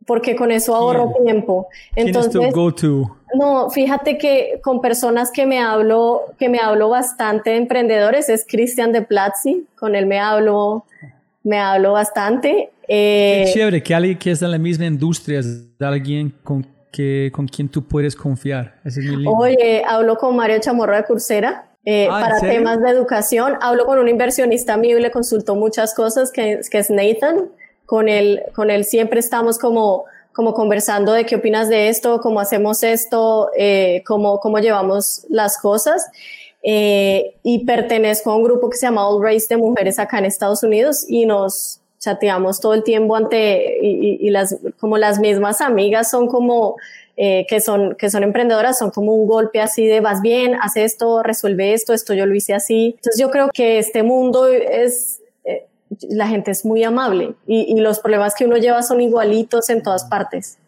porque 0.06 0.36
con 0.36 0.50
eso 0.50 0.74
ahorro 0.74 1.14
tiempo. 1.24 1.68
Entonces. 1.94 2.52
No, 3.34 3.70
fíjate 3.70 4.18
que 4.18 4.60
con 4.62 4.80
personas 4.80 5.30
que 5.30 5.46
me 5.46 5.60
hablo, 5.60 6.34
que 6.38 6.50
me 6.50 6.58
hablo 6.58 6.90
bastante 6.90 7.50
de 7.50 7.56
emprendedores 7.56 8.28
es 8.28 8.44
Cristian 8.46 8.92
de 8.92 9.02
Platzi, 9.02 9.66
con 9.78 9.94
él 9.94 10.06
me 10.06 10.18
hablo, 10.18 10.84
me 11.44 11.58
hablo 11.58 11.92
bastante. 11.92 12.70
Eh, 12.92 13.48
chévere 13.54 13.80
que 13.84 13.94
alguien 13.94 14.18
que 14.18 14.32
está 14.32 14.46
en 14.46 14.50
la 14.50 14.58
misma 14.58 14.84
industria 14.84 15.38
es 15.38 15.64
alguien 15.78 16.34
con, 16.42 16.66
que, 16.90 17.30
con 17.32 17.46
quien 17.46 17.68
tú 17.68 17.86
puedes 17.86 18.16
confiar. 18.16 18.80
Oye, 19.26 19.84
hablo 19.86 20.16
con 20.16 20.34
Mario 20.34 20.58
Chamorro 20.58 20.96
de 20.96 21.04
Coursera. 21.04 21.68
Eh, 21.84 22.08
ah, 22.10 22.20
para 22.20 22.40
temas 22.40 22.82
de 22.82 22.90
educación, 22.90 23.54
hablo 23.62 23.86
con 23.86 24.00
un 24.00 24.08
inversionista 24.08 24.76
mío 24.76 24.98
y 24.98 25.02
le 25.02 25.12
consulto 25.12 25.54
muchas 25.54 25.94
cosas, 25.94 26.32
que, 26.32 26.60
que 26.68 26.78
es 26.78 26.90
Nathan. 26.90 27.50
Con 27.86 28.08
él, 28.08 28.42
con 28.56 28.70
él 28.70 28.84
siempre 28.84 29.20
estamos 29.20 29.60
como, 29.60 30.04
como 30.32 30.52
conversando 30.52 31.12
de 31.12 31.24
qué 31.26 31.36
opinas 31.36 31.68
de 31.68 31.90
esto, 31.90 32.20
cómo 32.20 32.40
hacemos 32.40 32.82
esto, 32.82 33.50
eh, 33.56 34.02
cómo, 34.04 34.40
cómo 34.40 34.58
llevamos 34.58 35.26
las 35.28 35.58
cosas. 35.58 36.10
Eh, 36.64 37.36
y 37.44 37.64
pertenezco 37.64 38.32
a 38.32 38.36
un 38.36 38.42
grupo 38.42 38.68
que 38.68 38.76
se 38.76 38.86
llama 38.86 39.08
All 39.08 39.22
Race 39.22 39.46
de 39.48 39.56
mujeres 39.56 39.98
acá 40.00 40.18
en 40.18 40.24
Estados 40.24 40.64
Unidos 40.64 41.06
y 41.08 41.24
nos, 41.24 41.79
chateamos 42.00 42.60
todo 42.60 42.74
el 42.74 42.82
tiempo 42.82 43.14
ante 43.14 43.78
y, 43.82 44.30
las 44.30 44.58
como 44.78 44.96
las 44.96 45.20
mismas 45.20 45.60
amigas 45.60 46.10
son 46.10 46.26
como 46.26 46.76
eh, 47.16 47.46
que 47.48 47.60
son 47.60 47.94
que 47.96 48.10
son 48.10 48.22
emprendedoras 48.22 48.78
son 48.78 48.90
como 48.90 49.14
un 49.14 49.28
golpe 49.28 49.60
así 49.60 49.86
de 49.86 50.00
vas 50.00 50.22
bien 50.22 50.56
haz 50.60 50.76
esto 50.76 51.22
resuelve 51.22 51.74
esto 51.74 51.92
esto 51.92 52.14
yo 52.14 52.24
lo 52.24 52.34
hice 52.34 52.54
así 52.54 52.94
entonces 52.96 53.20
yo 53.20 53.30
creo 53.30 53.50
que 53.52 53.78
este 53.78 54.02
mundo 54.02 54.48
es 54.48 55.20
eh, 55.44 55.66
la 56.08 56.26
gente 56.26 56.50
es 56.50 56.64
muy 56.64 56.82
amable 56.82 57.34
y, 57.46 57.76
y, 57.76 57.80
los 57.80 58.00
problemas 58.00 58.34
que 58.34 58.46
uno 58.46 58.56
lleva 58.56 58.82
son 58.82 59.02
igualitos 59.02 59.68
en 59.68 59.82
todas 59.82 60.04
partes 60.04 60.58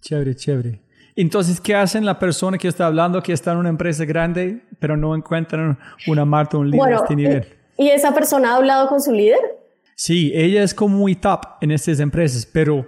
chévere 0.00 0.34
chévere 0.34 0.80
entonces, 1.16 1.60
¿qué 1.60 1.74
hacen 1.74 2.06
la 2.06 2.20
persona 2.20 2.58
que 2.58 2.68
está 2.68 2.86
hablando 2.86 3.20
que 3.24 3.32
está 3.32 3.50
en 3.50 3.58
una 3.58 3.70
empresa 3.70 4.04
grande, 4.04 4.62
pero 4.78 4.96
no 4.96 5.16
encuentran 5.16 5.76
una 6.06 6.24
Marta, 6.24 6.58
un 6.58 6.70
líder 6.70 6.78
bueno, 6.78 7.02
este 7.02 7.16
nivel? 7.16 7.44
¿Y 7.76 7.88
esa 7.88 8.14
persona 8.14 8.52
ha 8.52 8.56
hablado 8.56 8.88
con 8.88 9.02
su 9.02 9.10
líder? 9.10 9.57
Sí, 10.00 10.30
ella 10.32 10.62
es 10.62 10.74
como 10.74 10.96
muy 10.96 11.16
top 11.16 11.40
en 11.60 11.72
estas 11.72 11.98
empresas, 11.98 12.46
pero 12.46 12.86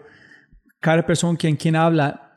cada 0.78 1.04
persona 1.04 1.36
quien, 1.36 1.56
quien 1.56 1.74
habla 1.74 2.36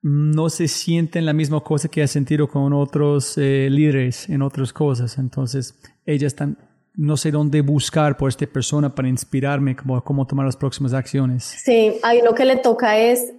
no 0.00 0.48
se 0.48 0.66
siente 0.66 1.18
en 1.18 1.26
la 1.26 1.34
misma 1.34 1.60
cosa 1.60 1.88
que 1.88 2.02
ha 2.02 2.06
sentido 2.06 2.48
con 2.48 2.72
otros 2.72 3.36
eh, 3.36 3.68
líderes 3.70 4.26
en 4.30 4.40
otras 4.40 4.72
cosas. 4.72 5.18
Entonces, 5.18 5.78
ella 6.06 6.26
está, 6.26 6.48
no 6.94 7.18
sé 7.18 7.30
dónde 7.32 7.60
buscar 7.60 8.16
por 8.16 8.30
esta 8.30 8.46
persona 8.46 8.94
para 8.94 9.08
inspirarme 9.08 9.76
como 9.76 10.02
cómo 10.02 10.26
tomar 10.26 10.46
las 10.46 10.56
próximas 10.56 10.94
acciones. 10.94 11.44
Sí, 11.62 11.98
ahí 12.02 12.22
lo 12.22 12.34
que 12.34 12.46
le 12.46 12.56
toca 12.56 12.96
es 12.96 13.30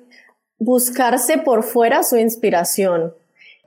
buscarse 0.59 1.39
por 1.39 1.63
fuera 1.63 2.03
su 2.03 2.17
inspiración 2.17 3.11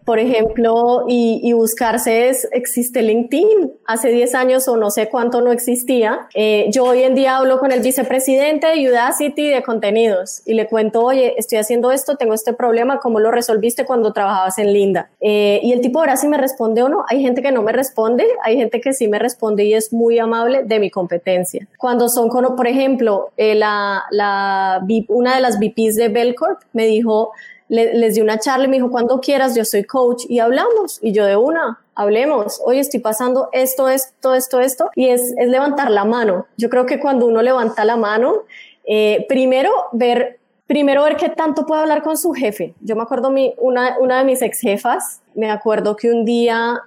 por 0.09 0.21
ejemplo, 0.21 1.05
y, 1.07 1.53
buscarse 1.53 2.31
es, 2.31 2.49
existe 2.53 3.03
LinkedIn. 3.03 3.75
Hace 3.85 4.09
10 4.09 4.35
años 4.37 4.67
o 4.67 4.79
no 4.79 4.91
sé 4.91 5.11
cuánto 5.11 5.43
no 5.43 5.53
existía. 5.53 6.29
Eh, 6.35 6.71
yo 6.71 6.85
hoy 6.85 7.03
en 7.03 7.15
día 7.15 7.37
hablo 7.37 7.59
con 7.59 7.73
el 7.73 7.81
vicepresidente 7.81 8.69
de 8.69 8.89
Udacity 8.89 9.49
de 9.49 9.63
contenidos 9.63 10.41
y 10.47 10.55
le 10.55 10.67
cuento, 10.67 11.03
oye, 11.03 11.35
estoy 11.37 11.59
haciendo 11.59 11.93
esto, 11.93 12.17
tengo 12.17 12.33
este 12.33 12.55
problema, 12.55 13.01
¿cómo 13.01 13.21
lo 13.21 13.31
resolviste 13.31 13.85
cuando 13.85 14.15
trabajabas 14.15 14.57
en 14.57 14.73
Linda? 14.73 15.11
Eh, 15.21 15.61
y 15.63 15.73
el 15.73 15.83
tipo 15.83 15.99
ahora 15.99 16.17
sí 16.17 16.27
me 16.27 16.39
responde 16.39 16.83
o 16.83 16.89
no. 16.89 17.05
Hay 17.11 17.21
gente 17.21 17.43
que 17.43 17.53
no 17.53 17.61
me 17.61 17.73
responde, 17.73 18.25
hay 18.45 18.57
gente 18.57 18.81
que 18.81 18.95
sí 18.95 19.09
me 19.09 19.19
responde 19.19 19.65
y 19.65 19.75
es 19.75 19.93
muy 19.93 20.19
amable 20.19 20.63
de 20.65 20.81
mi 20.81 20.89
competencia. 20.89 21.69
Cuando 21.77 22.09
son, 22.09 22.31
con, 22.31 22.57
por 22.57 22.67
ejemplo, 22.67 23.33
eh, 23.37 23.61
una 23.61 25.35
de 25.35 25.41
las 25.43 25.59
VPs 25.59 25.97
de 25.97 26.09
Belcorp 26.09 26.63
me 26.73 26.87
dijo, 26.87 27.33
les 27.69 28.15
di 28.15 28.21
una 28.21 28.39
charla 28.39 28.65
y 28.65 28.69
me 28.69 28.77
dijo, 28.77 28.91
cuando 28.91 29.21
quieras, 29.21 29.55
yo 29.55 29.65
soy 29.65 29.85
coach 29.85 30.25
y 30.29 30.39
hablamos. 30.39 30.99
Y 31.03 31.13
yo 31.13 31.25
de 31.27 31.37
una, 31.37 31.81
hablemos. 31.95 32.61
Hoy 32.65 32.79
estoy 32.79 33.01
pasando 33.01 33.49
esto, 33.53 33.89
esto, 33.89 34.35
esto, 34.35 34.61
esto. 34.61 34.91
Y 34.95 35.09
es, 35.09 35.35
es 35.37 35.49
levantar 35.49 35.91
la 35.91 36.05
mano. 36.05 36.47
Yo 36.57 36.71
creo 36.71 36.87
que 36.87 36.99
cuando 36.99 37.27
uno 37.27 37.43
levanta 37.43 37.85
la 37.85 37.97
mano, 37.97 38.45
eh, 38.87 39.27
primero 39.29 39.71
ver, 39.93 40.39
primero 40.67 41.03
ver 41.03 41.17
qué 41.17 41.29
tanto 41.29 41.67
puede 41.67 41.83
hablar 41.83 42.03
con 42.03 42.17
su 42.17 42.33
jefe. 42.33 42.75
Yo 42.81 42.97
me 42.97 43.03
acuerdo 43.03 43.31
mi, 43.31 43.55
una, 43.59 43.99
una 43.99 44.19
de 44.19 44.25
mis 44.25 44.41
ex 44.41 44.61
jefas, 44.61 45.21
me 45.35 45.51
acuerdo 45.51 45.95
que 45.95 46.11
un 46.11 46.25
día 46.25 46.81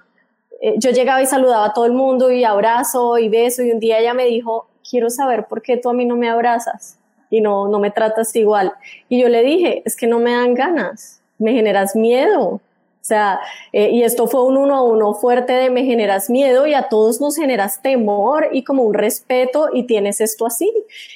eh, 0.60 0.74
yo 0.78 0.90
llegaba 0.90 1.22
y 1.22 1.26
saludaba 1.26 1.66
a 1.66 1.72
todo 1.72 1.86
el 1.86 1.92
mundo 1.92 2.32
y 2.32 2.42
abrazo 2.44 3.18
y 3.18 3.28
beso 3.28 3.62
y 3.62 3.70
un 3.70 3.78
día 3.78 4.00
ella 4.00 4.14
me 4.14 4.26
dijo, 4.26 4.66
quiero 4.88 5.10
saber 5.10 5.46
por 5.46 5.62
qué 5.62 5.76
tú 5.76 5.90
a 5.90 5.92
mí 5.92 6.04
no 6.04 6.16
me 6.16 6.28
abrazas 6.28 6.98
y 7.32 7.40
no, 7.40 7.66
no 7.66 7.80
me 7.80 7.90
tratas 7.90 8.36
igual. 8.36 8.74
Y 9.08 9.20
yo 9.20 9.28
le 9.28 9.42
dije, 9.42 9.82
es 9.86 9.96
que 9.96 10.06
no 10.06 10.20
me 10.20 10.32
dan 10.32 10.54
ganas, 10.54 11.22
me 11.38 11.52
generas 11.52 11.96
miedo. 11.96 12.60
O 13.02 13.04
sea, 13.04 13.40
eh, 13.72 13.90
y 13.90 14.04
esto 14.04 14.28
fue 14.28 14.44
un 14.44 14.56
uno 14.56 14.76
a 14.76 14.82
uno 14.84 15.14
fuerte 15.14 15.52
de 15.54 15.70
me 15.70 15.84
generas 15.84 16.30
miedo 16.30 16.68
y 16.68 16.74
a 16.74 16.84
todos 16.88 17.20
nos 17.20 17.34
generas 17.34 17.82
temor 17.82 18.50
y 18.52 18.62
como 18.62 18.84
un 18.84 18.94
respeto 18.94 19.70
y 19.72 19.84
tienes 19.84 20.20
esto 20.20 20.46
así. 20.46 20.70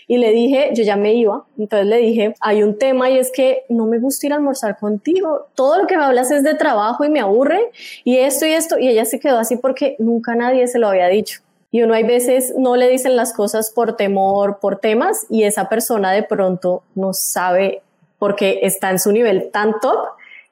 Y 0.09 0.17
le 0.17 0.33
dije, 0.33 0.71
yo 0.73 0.83
ya 0.83 0.97
me 0.97 1.15
iba, 1.15 1.45
entonces 1.57 1.87
le 1.87 1.99
dije, 1.99 2.35
hay 2.41 2.65
un 2.65 2.77
tema 2.77 3.09
y 3.11 3.19
es 3.19 3.31
que 3.31 3.65
no 3.69 3.87
me 3.87 4.01
gusta 4.01 4.27
ir 4.27 4.33
a 4.33 4.37
almorzar 4.37 4.79
contigo. 4.79 5.47
Todo 5.55 5.83
lo 5.83 5.87
que 5.87 5.97
me 5.97 6.03
hablas 6.03 6.33
es 6.33 6.43
de 6.43 6.55
trabajo 6.55 7.05
y 7.05 7.11
me 7.11 7.21
aburre 7.21 7.71
y 8.03 8.17
esto 8.17 8.47
y 8.47 8.53
esto. 8.53 8.79
Y 8.79 8.89
ella 8.89 9.05
se 9.05 9.21
quedó 9.21 9.39
así 9.39 9.57
porque 9.57 9.95
nunca 10.01 10.35
nadie 10.35 10.67
se 10.67 10.81
lo 10.81 10.89
había 10.89 11.07
dicho. 11.07 11.46
Y 11.71 11.83
uno 11.83 11.95
hay 11.95 12.05
veces 12.05 12.55
no 12.57 12.77
le 12.77 12.89
dicen 12.89 13.17
las 13.17 13.33
cosas 13.33 13.71
por 13.71 13.97
temor, 13.97 14.59
por 14.61 14.79
temas, 14.79 15.27
y 15.29 15.45
esa 15.45 15.69
persona 15.69 16.13
de 16.13 16.23
pronto 16.23 16.83
no 16.95 17.13
sabe 17.13 17.83
porque 18.19 18.61
está 18.63 18.91
en 18.91 18.99
su 18.99 19.13
nivel 19.13 19.51
tan 19.51 19.79
top 19.81 19.99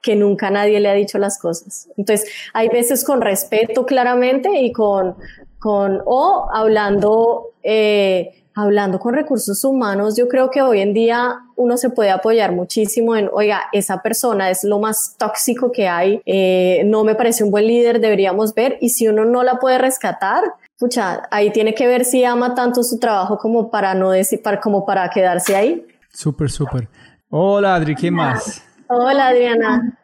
que 0.05 0.15
nunca 0.15 0.51
nadie 0.51 0.79
le 0.79 0.87
ha 0.87 0.93
dicho 0.93 1.17
las 1.17 1.39
cosas. 1.39 1.89
Entonces, 1.97 2.29
hay 2.53 2.69
veces 2.69 3.03
con 3.03 3.21
respeto 3.21 3.85
claramente 3.87 4.61
y 4.61 4.71
con, 4.71 5.15
con 5.57 6.03
o 6.05 6.47
hablando, 6.53 7.53
eh, 7.63 8.43
hablando 8.53 8.99
con 8.99 9.15
recursos 9.15 9.63
humanos, 9.63 10.15
yo 10.15 10.27
creo 10.27 10.51
que 10.51 10.61
hoy 10.61 10.81
en 10.81 10.93
día 10.93 11.39
uno 11.55 11.75
se 11.77 11.89
puede 11.89 12.11
apoyar 12.11 12.51
muchísimo 12.51 13.15
en, 13.15 13.31
oiga, 13.33 13.63
esa 13.73 14.03
persona 14.03 14.51
es 14.51 14.63
lo 14.63 14.77
más 14.77 15.15
tóxico 15.17 15.71
que 15.71 15.87
hay, 15.87 16.21
eh, 16.27 16.83
no 16.85 17.03
me 17.03 17.15
parece 17.15 17.43
un 17.43 17.49
buen 17.49 17.65
líder, 17.65 17.99
deberíamos 17.99 18.53
ver, 18.53 18.77
y 18.81 18.89
si 18.89 19.07
uno 19.07 19.25
no 19.25 19.41
la 19.41 19.55
puede 19.55 19.79
rescatar, 19.79 20.43
pucha, 20.79 21.23
ahí 21.31 21.51
tiene 21.51 21.73
que 21.73 21.87
ver 21.87 22.05
si 22.05 22.23
ama 22.23 22.53
tanto 22.55 22.83
su 22.83 22.99
trabajo 22.99 23.37
como 23.37 23.69
para 23.69 23.93
no 23.93 24.11
decir, 24.11 24.41
como 24.61 24.85
para 24.85 25.09
quedarse 25.09 25.55
ahí. 25.55 25.85
Súper, 26.11 26.49
súper. 26.49 26.87
Hola 27.29 27.75
Adri, 27.75 27.95
¿qué 27.95 28.11
más? 28.11 28.65
Hola 28.87 29.27
Adriana. 29.27 29.97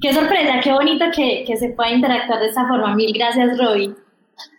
Qué 0.00 0.12
sorpresa, 0.12 0.60
qué 0.62 0.72
bonito 0.72 1.06
que, 1.14 1.44
que 1.46 1.56
se 1.56 1.70
pueda 1.70 1.90
interactuar 1.90 2.40
de 2.40 2.46
esa 2.46 2.66
forma. 2.68 2.94
Mil 2.94 3.12
gracias. 3.12 3.50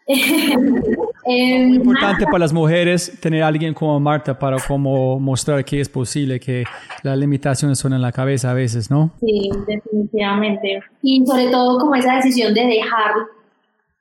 Es 0.05 0.37
muy 1.67 1.75
importante 1.75 2.25
para 2.25 2.39
las 2.39 2.51
mujeres 2.51 3.17
tener 3.21 3.43
a 3.43 3.47
alguien 3.47 3.73
como 3.73 3.99
Marta 3.99 4.37
para 4.37 4.57
como 4.59 5.19
mostrar 5.19 5.63
que 5.63 5.79
es 5.79 5.87
posible, 5.87 6.39
que 6.39 6.65
las 7.03 7.17
limitaciones 7.17 7.79
son 7.79 7.93
en 7.93 8.01
la 8.01 8.11
cabeza 8.11 8.51
a 8.51 8.53
veces, 8.53 8.91
¿no? 8.91 9.11
Sí, 9.21 9.49
definitivamente. 9.65 10.81
Y 11.01 11.25
sobre 11.25 11.47
todo 11.47 11.79
como 11.79 11.95
esa 11.95 12.15
decisión 12.15 12.53
de 12.53 12.65
dejar 12.65 13.13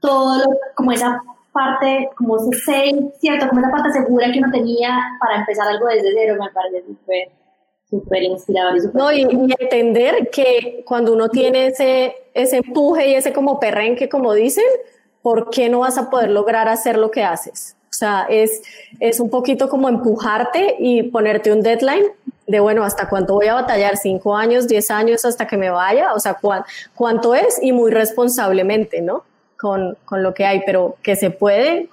todo, 0.01 0.44
como 0.74 0.92
esa 0.92 1.22
parte, 1.53 2.11
como 2.16 2.36
ese 2.36 3.11
¿cierto? 3.20 3.49
Como 3.49 3.61
esa 3.61 3.70
parte 3.70 3.92
segura 3.92 4.30
que 4.32 4.38
uno 4.38 4.51
tenía 4.53 4.96
para 5.20 5.40
empezar 5.40 5.68
algo 5.68 5.86
desde 5.86 6.12
cero, 6.14 6.36
me 6.38 6.51
parece 6.51 6.84
súper 6.86 7.28
súper 7.90 8.22
inspirador 8.22 8.76
y 8.76 8.80
No, 8.96 9.12
y, 9.12 9.55
entender 9.59 10.28
que 10.30 10.82
cuando 10.86 11.12
uno 11.12 11.28
tiene 11.28 11.68
ese, 11.68 12.14
ese 12.34 12.59
empuje 12.59 13.09
y 13.09 13.14
ese 13.14 13.32
como 13.32 13.59
perrenque, 13.59 14.09
como 14.09 14.34
dicen, 14.34 14.64
¿por 15.22 15.51
qué 15.51 15.68
no 15.68 15.80
vas 15.80 15.99
a 15.99 16.11
poder 16.11 16.30
lograr 16.30 16.68
hacer 16.68 16.99
lo 16.99 17.11
que 17.11 17.24
haces? 17.24 17.76
O 17.90 17.94
sea, 17.99 18.26
es, 18.28 18.62
es 19.01 19.18
un 19.18 19.30
poquito 19.30 19.68
como 19.68 19.88
empujarte 19.88 20.76
y 20.78 21.05
ponerte 21.05 21.51
un 21.51 21.62
deadline 21.62 22.05
de, 22.46 22.61
bueno, 22.61 22.84
¿hasta 22.84 23.09
cuánto 23.09 23.34
voy 23.34 23.46
a 23.46 23.55
batallar? 23.55 23.96
¿Cinco 23.96 24.36
años, 24.36 24.68
diez 24.68 24.90
años 24.90 25.24
hasta 25.24 25.46
que 25.46 25.57
me 25.57 25.70
vaya? 25.70 26.12
O 26.14 26.20
sea, 26.20 26.36
¿cuánto 26.94 27.34
es? 27.34 27.59
Y 27.62 27.72
muy 27.72 27.90
responsablemente, 27.90 29.01
¿no? 29.01 29.24
Con, 29.59 29.96
con 30.04 30.22
lo 30.22 30.34
que 30.34 30.44
hay, 30.44 30.62
pero 30.64 30.96
que 31.02 31.16
se 31.16 31.30
puede, 31.30 31.88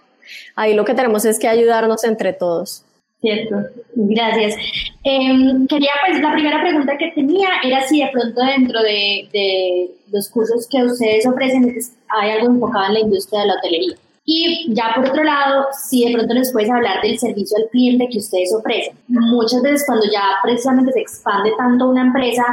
ahí 0.56 0.74
lo 0.74 0.86
que 0.86 0.94
tenemos 0.94 1.26
es 1.26 1.40
que 1.40 1.48
ayudarnos 1.48 2.04
entre 2.04 2.34
todos. 2.34 2.84
Cierto, 3.22 3.56
gracias. 3.96 4.56
Em, 5.04 5.66
quería, 5.68 5.92
pues, 6.08 6.22
la 6.22 6.34
primera 6.34 6.62
pregunta 6.62 6.98
que 6.98 7.12
tenía 7.16 7.50
era 7.64 7.82
si 7.88 8.00
de 8.00 8.10
pronto 8.12 8.42
dentro 8.42 8.82
de, 8.82 9.28
de 9.32 9.90
los 10.12 10.30
cursos 10.30 10.68
que 10.70 10.84
ustedes 10.84 11.26
ofrecen 11.26 11.76
hay 12.10 12.32
algo 12.32 12.48
enfocado 12.48 12.86
en 12.88 12.94
la 12.94 13.00
industria 13.00 13.42
de 13.42 13.48
la 13.48 13.54
hotelería. 13.56 13.96
Y 14.28 14.74
ya 14.74 14.92
por 14.96 15.08
otro 15.10 15.24
lado, 15.24 15.68
si 15.72 16.06
de 16.06 16.14
pronto 16.14 16.34
nos 16.34 16.52
puedes 16.52 16.70
hablar 16.70 17.02
del 17.04 17.18
servicio 17.20 17.58
al 17.58 17.70
cliente 17.70 18.10
que 18.12 18.18
ustedes 18.18 18.54
ofrecen. 18.54 18.98
Muchas 19.08 19.62
veces 19.62 19.84
cuando 19.86 20.06
ya 20.12 20.24
precisamente 20.44 20.92
se 20.94 21.02
expande 21.02 21.52
tanto 21.58 21.88
una 21.88 22.02
empresa, 22.02 22.44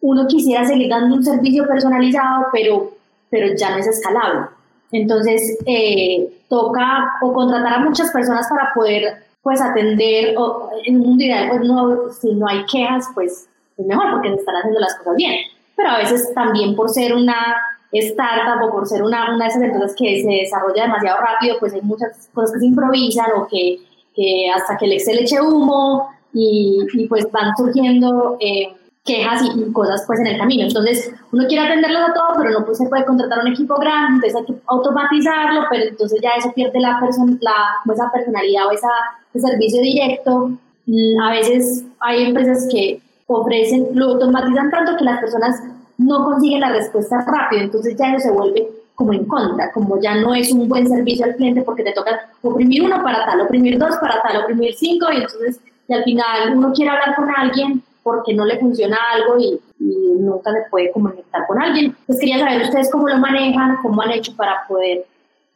uno 0.00 0.26
quisiera 0.26 0.64
seguir 0.64 0.88
dando 0.88 1.16
un 1.16 1.22
servicio 1.22 1.66
personalizado, 1.66 2.46
pero, 2.52 2.92
pero 3.32 3.56
ya 3.56 3.70
no 3.70 3.78
es 3.78 3.86
escalable. 3.88 4.46
Entonces, 4.92 5.58
eh, 5.64 6.30
toca 6.48 7.14
o 7.22 7.32
contratar 7.32 7.72
a 7.72 7.78
muchas 7.80 8.12
personas 8.12 8.46
para 8.48 8.72
poder 8.74 9.24
pues 9.40 9.60
atender, 9.60 10.36
o 10.38 10.70
en 10.84 11.00
un 11.00 11.06
mundo 11.08 11.24
ideal, 11.24 11.48
pues 11.48 11.62
no, 11.62 12.10
si 12.10 12.32
no 12.34 12.46
hay 12.46 12.64
quejas, 12.66 13.06
pues 13.14 13.48
es 13.76 13.86
mejor 13.86 14.12
porque 14.12 14.28
se 14.28 14.34
están 14.36 14.56
haciendo 14.56 14.78
las 14.78 14.94
cosas 14.98 15.16
bien. 15.16 15.34
Pero 15.74 15.88
a 15.88 15.98
veces 15.98 16.32
también 16.34 16.76
por 16.76 16.90
ser 16.90 17.14
una 17.14 17.56
startup 17.90 18.62
o 18.68 18.70
por 18.70 18.86
ser 18.86 19.02
una, 19.02 19.34
una 19.34 19.46
de 19.46 19.50
esas 19.50 19.62
empresas 19.62 19.94
que 19.98 20.22
se 20.22 20.28
desarrolla 20.28 20.82
demasiado 20.84 21.18
rápido, 21.20 21.56
pues 21.58 21.72
hay 21.72 21.80
muchas 21.80 22.28
cosas 22.34 22.52
que 22.52 22.60
se 22.60 22.66
improvisan 22.66 23.26
o 23.36 23.48
que, 23.48 23.78
que 24.14 24.50
hasta 24.54 24.76
que 24.76 24.84
el 24.84 24.92
Excel 24.92 25.20
eche 25.20 25.40
humo 25.40 26.10
y, 26.34 26.86
y 26.92 27.08
pues 27.08 27.30
van 27.32 27.56
surgiendo 27.56 28.36
eh, 28.40 28.74
quejas 29.04 29.42
y, 29.42 29.72
cosas 29.72 30.04
pues 30.06 30.20
en 30.20 30.26
el 30.28 30.38
camino. 30.38 30.64
Entonces 30.64 31.12
uno 31.32 31.46
quiere 31.46 31.66
atenderlos 31.66 32.02
a 32.02 32.14
todos, 32.14 32.36
pero 32.38 32.50
no 32.50 32.64
pues, 32.64 32.78
se 32.78 32.88
puede 32.88 33.04
contratar 33.04 33.40
un 33.40 33.48
equipo 33.48 33.74
grande, 33.76 34.28
entonces 34.28 34.36
hay 34.36 34.46
que 34.46 34.62
automatizarlo, 34.66 35.62
pero 35.70 35.84
entonces 35.84 36.20
ya 36.22 36.30
eso 36.38 36.52
pierde 36.52 36.80
la, 36.80 37.00
person 37.00 37.38
la 37.40 37.92
esa 37.92 38.10
personalidad 38.12 38.66
o 38.66 38.70
esa, 38.70 38.90
ese 39.34 39.48
servicio 39.48 39.80
directo. 39.80 40.52
Mm, 40.86 41.20
a 41.20 41.30
veces 41.32 41.84
hay 42.00 42.24
empresas 42.24 42.68
que 42.70 43.00
ofrecen, 43.26 43.88
lo 43.94 44.10
automatizan 44.10 44.70
tanto 44.70 44.96
que 44.96 45.04
las 45.04 45.20
personas 45.20 45.62
no 45.98 46.24
consigue 46.24 46.58
la 46.58 46.72
respuesta 46.72 47.24
rápido, 47.26 47.62
entonces 47.62 47.96
ya 47.96 48.12
eso 48.12 48.28
se 48.28 48.32
vuelve 48.32 48.68
como 48.94 49.12
en 49.12 49.24
contra, 49.24 49.72
como 49.72 50.00
ya 50.00 50.16
no 50.16 50.34
es 50.34 50.52
un 50.52 50.68
buen 50.68 50.86
servicio 50.86 51.24
al 51.24 51.34
cliente 51.36 51.62
porque 51.62 51.82
te 51.82 51.92
toca 51.92 52.28
oprimir 52.42 52.84
uno 52.84 53.02
para 53.02 53.24
tal, 53.24 53.40
oprimir 53.40 53.78
dos 53.78 53.96
para 53.96 54.20
tal, 54.22 54.42
oprimir 54.42 54.74
cinco 54.74 55.06
y 55.10 55.16
entonces 55.16 55.60
y 55.88 55.94
al 55.94 56.04
final 56.04 56.56
uno 56.56 56.72
quiere 56.72 56.90
hablar 56.90 57.16
con 57.16 57.28
alguien 57.34 57.82
porque 58.02 58.34
no 58.34 58.44
le 58.44 58.58
funciona 58.58 58.96
algo 59.12 59.38
y, 59.38 59.60
nunca 59.78 60.52
se 60.52 60.70
puede 60.70 60.92
comunicar 60.92 61.46
con 61.48 61.60
alguien. 61.60 61.96
Pues 62.06 62.20
quería 62.20 62.38
saber 62.38 62.62
ustedes 62.62 62.90
cómo 62.90 63.08
lo 63.08 63.16
manejan, 63.18 63.78
cómo 63.82 64.00
han 64.02 64.12
hecho 64.12 64.34
para 64.36 64.64
poder 64.68 65.04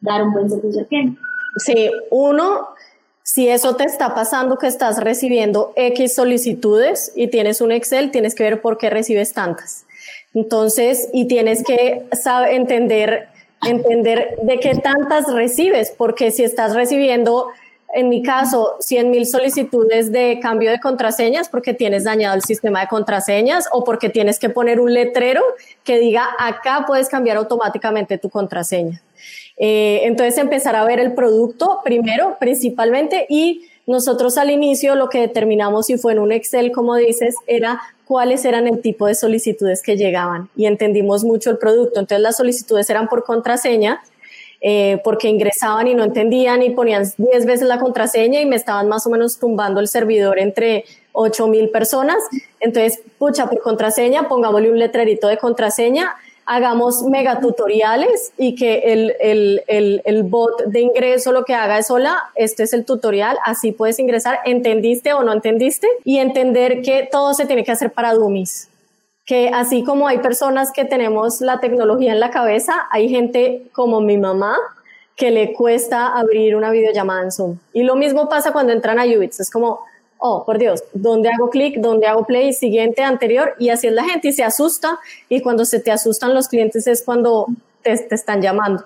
dar 0.01 0.23
un 0.23 0.33
buen 0.33 0.49
servicio 0.49 0.81
al 0.81 0.87
cliente. 0.87 1.21
Sí, 1.57 1.89
uno, 2.11 2.67
si 3.23 3.47
eso 3.47 3.75
te 3.75 3.85
está 3.85 4.13
pasando 4.13 4.57
que 4.57 4.67
estás 4.67 5.01
recibiendo 5.01 5.71
X 5.75 6.15
solicitudes 6.15 7.13
y 7.15 7.27
tienes 7.27 7.61
un 7.61 7.71
Excel, 7.71 8.11
tienes 8.11 8.35
que 8.35 8.43
ver 8.43 8.61
por 8.61 8.77
qué 8.77 8.89
recibes 8.89 9.33
tantas. 9.33 9.85
Entonces, 10.33 11.09
y 11.13 11.25
tienes 11.25 11.63
que 11.63 12.05
saber, 12.11 12.53
entender, 12.53 13.29
entender 13.65 14.37
de 14.43 14.59
qué 14.59 14.75
tantas 14.75 15.31
recibes, 15.33 15.93
porque 15.97 16.31
si 16.31 16.43
estás 16.43 16.75
recibiendo, 16.75 17.47
en 17.93 18.09
mi 18.09 18.21
caso, 18.21 18.75
100 18.79 19.09
mil 19.09 19.25
solicitudes 19.25 20.11
de 20.11 20.39
cambio 20.41 20.71
de 20.71 20.79
contraseñas 20.79 21.49
porque 21.49 21.73
tienes 21.73 22.03
dañado 22.03 22.35
el 22.35 22.41
sistema 22.41 22.81
de 22.81 22.87
contraseñas 22.87 23.67
o 23.71 23.83
porque 23.83 24.09
tienes 24.09 24.39
que 24.39 24.49
poner 24.49 24.79
un 24.79 24.93
letrero 24.93 25.41
que 25.83 25.99
diga 25.99 26.27
acá 26.37 26.83
puedes 26.85 27.07
cambiar 27.07 27.37
automáticamente 27.37 28.17
tu 28.17 28.29
contraseña. 28.29 29.01
Eh, 29.57 30.01
entonces 30.03 30.37
empezar 30.37 30.75
a 30.75 30.83
ver 30.83 30.99
el 30.99 31.13
producto 31.13 31.79
primero, 31.83 32.37
principalmente, 32.39 33.25
y 33.29 33.67
nosotros 33.87 34.37
al 34.37 34.51
inicio 34.51 34.95
lo 34.95 35.09
que 35.09 35.21
determinamos, 35.21 35.89
y 35.89 35.97
fue 35.97 36.11
en 36.11 36.19
un 36.19 36.31
Excel, 36.31 36.71
como 36.71 36.95
dices, 36.95 37.35
era 37.47 37.81
cuáles 38.05 38.45
eran 38.45 38.67
el 38.67 38.81
tipo 38.81 39.07
de 39.07 39.15
solicitudes 39.15 39.81
que 39.81 39.97
llegaban 39.97 40.49
y 40.55 40.65
entendimos 40.65 41.23
mucho 41.23 41.49
el 41.49 41.57
producto. 41.57 41.99
Entonces 41.99 42.21
las 42.21 42.37
solicitudes 42.37 42.89
eran 42.89 43.07
por 43.07 43.23
contraseña, 43.23 44.01
eh, 44.61 44.99
porque 45.03 45.29
ingresaban 45.29 45.87
y 45.87 45.93
no 45.93 46.03
entendían 46.03 46.63
y 46.63 46.71
ponían 46.71 47.03
10 47.17 47.45
veces 47.45 47.67
la 47.67 47.79
contraseña 47.79 48.41
y 48.41 48.45
me 48.45 48.55
estaban 48.55 48.87
más 48.87 49.05
o 49.05 49.09
menos 49.09 49.39
tumbando 49.39 49.79
el 49.79 49.87
servidor 49.87 50.39
entre 50.39 50.85
8 51.11 51.47
mil 51.47 51.69
personas. 51.69 52.17
Entonces, 52.59 52.99
pucha, 53.17 53.47
por 53.47 53.59
contraseña, 53.59 54.27
pongámosle 54.27 54.71
un 54.71 54.79
letrerito 54.79 55.27
de 55.27 55.37
contraseña 55.37 56.15
hagamos 56.47 57.03
megatutoriales 57.03 58.31
y 58.37 58.55
que 58.55 58.79
el, 58.93 59.13
el, 59.19 60.01
el, 60.05 60.23
bot 60.23 60.63
de 60.65 60.79
ingreso 60.79 61.33
lo 61.33 61.43
que 61.43 61.53
haga 61.53 61.77
es, 61.77 61.91
hola, 61.91 62.31
este 62.35 62.63
es 62.63 62.71
el 62.71 62.85
tutorial, 62.85 63.37
así 63.43 63.73
puedes 63.73 63.99
ingresar, 63.99 64.39
entendiste 64.45 65.11
o 65.13 65.23
no 65.23 65.33
entendiste, 65.33 65.87
y 66.05 66.19
entender 66.19 66.81
que 66.81 67.07
todo 67.11 67.33
se 67.33 67.45
tiene 67.45 67.65
que 67.65 67.73
hacer 67.73 67.91
para 67.91 68.13
dummies. 68.13 68.69
Que 69.27 69.49
así 69.53 69.83
como 69.83 70.07
hay 70.07 70.17
personas 70.17 70.71
que 70.71 70.85
tenemos 70.85 71.41
la 71.41 71.59
tecnología 71.59 72.13
en 72.13 72.19
la 72.19 72.31
cabeza, 72.31 72.87
hay 72.89 73.09
gente 73.09 73.67
como 73.73 74.01
mi 74.01 74.17
mamá 74.17 74.57
que 75.15 75.31
le 75.31 75.53
cuesta 75.53 76.07
abrir 76.07 76.55
una 76.55 76.71
videollamada 76.71 77.23
en 77.23 77.31
Zoom. 77.31 77.57
Y 77.73 77.83
lo 77.83 77.95
mismo 77.95 78.29
pasa 78.29 78.53
cuando 78.53 78.73
entran 78.73 78.99
a 78.99 79.05
Ubits, 79.05 79.39
es 79.41 79.51
como, 79.51 79.81
oh, 80.17 80.45
por 80.45 80.57
Dios, 80.57 80.83
¿dónde 80.93 81.29
hago 81.29 81.49
clic? 81.49 81.77
¿Dónde 81.77 82.07
hago 82.07 82.25
play? 82.25 82.53
Siguiente, 82.53 83.03
anterior, 83.03 83.53
y 83.59 83.69
así 83.69 83.87
es 83.87 83.93
la 83.93 84.05
gente 84.05 84.29
y 84.29 84.33
se 84.33 84.43
asusta, 84.43 84.99
y 85.27 85.41
cuando 85.41 85.65
se 85.65 85.79
te 85.79 85.91
asustan 85.91 86.33
los 86.33 86.47
clientes 86.47 86.87
es 86.87 87.03
cuando 87.03 87.47
te, 87.81 87.97
te 87.97 88.15
están 88.15 88.41
llamando. 88.41 88.85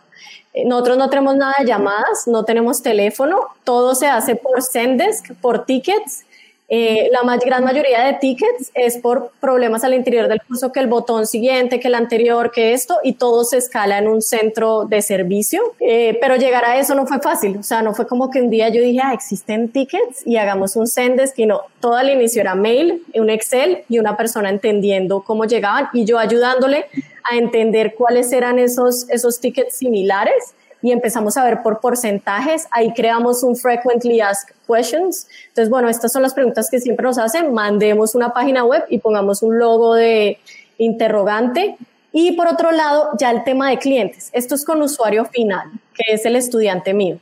Eh, 0.53 0.65
nosotros 0.65 0.97
no 0.97 1.09
tenemos 1.09 1.35
nada 1.35 1.53
de 1.59 1.65
llamadas, 1.65 2.27
no 2.27 2.45
tenemos 2.45 2.81
teléfono, 2.81 3.39
todo 3.63 3.95
se 3.95 4.07
hace 4.07 4.35
por 4.35 4.63
Zendesk, 4.63 5.33
por 5.41 5.65
tickets, 5.65 6.25
eh, 6.73 7.09
la 7.11 7.35
gran 7.35 7.65
mayoría 7.65 8.05
de 8.05 8.13
tickets 8.13 8.71
es 8.73 8.97
por 8.97 9.31
problemas 9.41 9.83
al 9.83 9.93
interior 9.93 10.29
del 10.29 10.41
curso, 10.41 10.71
que 10.71 10.79
el 10.79 10.87
botón 10.87 11.27
siguiente, 11.27 11.81
que 11.81 11.89
el 11.89 11.95
anterior, 11.95 12.49
que 12.49 12.71
esto, 12.71 12.97
y 13.03 13.15
todo 13.15 13.43
se 13.43 13.57
escala 13.57 13.97
en 13.97 14.07
un 14.07 14.21
centro 14.21 14.85
de 14.85 15.01
servicio. 15.01 15.61
Eh, 15.81 16.17
pero 16.21 16.37
llegar 16.37 16.63
a 16.63 16.79
eso 16.79 16.95
no 16.95 17.05
fue 17.05 17.19
fácil, 17.19 17.57
o 17.57 17.63
sea, 17.63 17.81
no 17.81 17.93
fue 17.93 18.07
como 18.07 18.31
que 18.31 18.41
un 18.41 18.49
día 18.49 18.69
yo 18.69 18.81
dije, 18.81 19.01
ah, 19.03 19.11
existen 19.13 19.67
tickets 19.67 20.25
y 20.25 20.37
hagamos 20.37 20.77
un 20.77 20.87
Zendesk, 20.87 21.37
y 21.39 21.47
todo 21.81 21.95
al 21.97 22.09
inicio 22.09 22.39
era 22.39 22.55
mail, 22.55 23.03
un 23.15 23.29
Excel 23.29 23.83
y 23.89 23.99
una 23.99 24.15
persona 24.15 24.49
entendiendo 24.49 25.23
cómo 25.23 25.43
llegaban 25.43 25.89
y 25.91 26.05
yo 26.05 26.19
ayudándole 26.19 26.85
a 27.29 27.35
entender 27.35 27.95
cuáles 27.95 28.31
eran 28.31 28.59
esos, 28.59 29.09
esos 29.09 29.41
tickets 29.41 29.75
similares 29.75 30.53
y 30.81 30.91
empezamos 30.91 31.37
a 31.37 31.43
ver 31.43 31.61
por 31.61 31.79
porcentajes. 31.79 32.67
Ahí 32.71 32.93
creamos 32.93 33.43
un 33.43 33.55
frequently 33.55 34.21
asked 34.21 34.53
questions. 34.67 35.27
Entonces, 35.49 35.69
bueno, 35.69 35.89
estas 35.89 36.11
son 36.11 36.21
las 36.21 36.33
preguntas 36.33 36.69
que 36.69 36.79
siempre 36.79 37.05
nos 37.05 37.17
hacen. 37.17 37.53
Mandemos 37.53 38.15
una 38.15 38.33
página 38.33 38.63
web 38.63 38.83
y 38.89 38.99
pongamos 38.99 39.43
un 39.43 39.59
logo 39.59 39.95
de 39.95 40.39
interrogante. 40.77 41.77
Y 42.13 42.33
por 42.33 42.47
otro 42.47 42.71
lado, 42.71 43.09
ya 43.19 43.31
el 43.31 43.43
tema 43.43 43.69
de 43.69 43.77
clientes. 43.77 44.29
Esto 44.33 44.55
es 44.55 44.65
con 44.65 44.81
usuario 44.81 45.25
final, 45.25 45.71
que 45.93 46.13
es 46.13 46.25
el 46.25 46.35
estudiante 46.35 46.93
mío. 46.93 47.19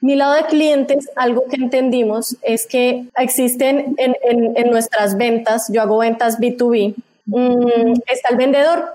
Mi 0.00 0.14
lado 0.14 0.34
de 0.34 0.44
clientes, 0.44 1.08
algo 1.16 1.44
que 1.50 1.56
entendimos 1.56 2.36
es 2.42 2.66
que 2.66 3.06
existen 3.16 3.96
en, 3.98 4.14
en, 4.22 4.70
nuestras 4.70 5.16
ventas, 5.16 5.68
yo 5.72 5.82
hago 5.82 5.98
ventas 5.98 6.38
B2B, 6.38 6.94
mm, 7.26 7.94
está 8.06 8.28
el 8.30 8.36
vendedor, 8.36 8.94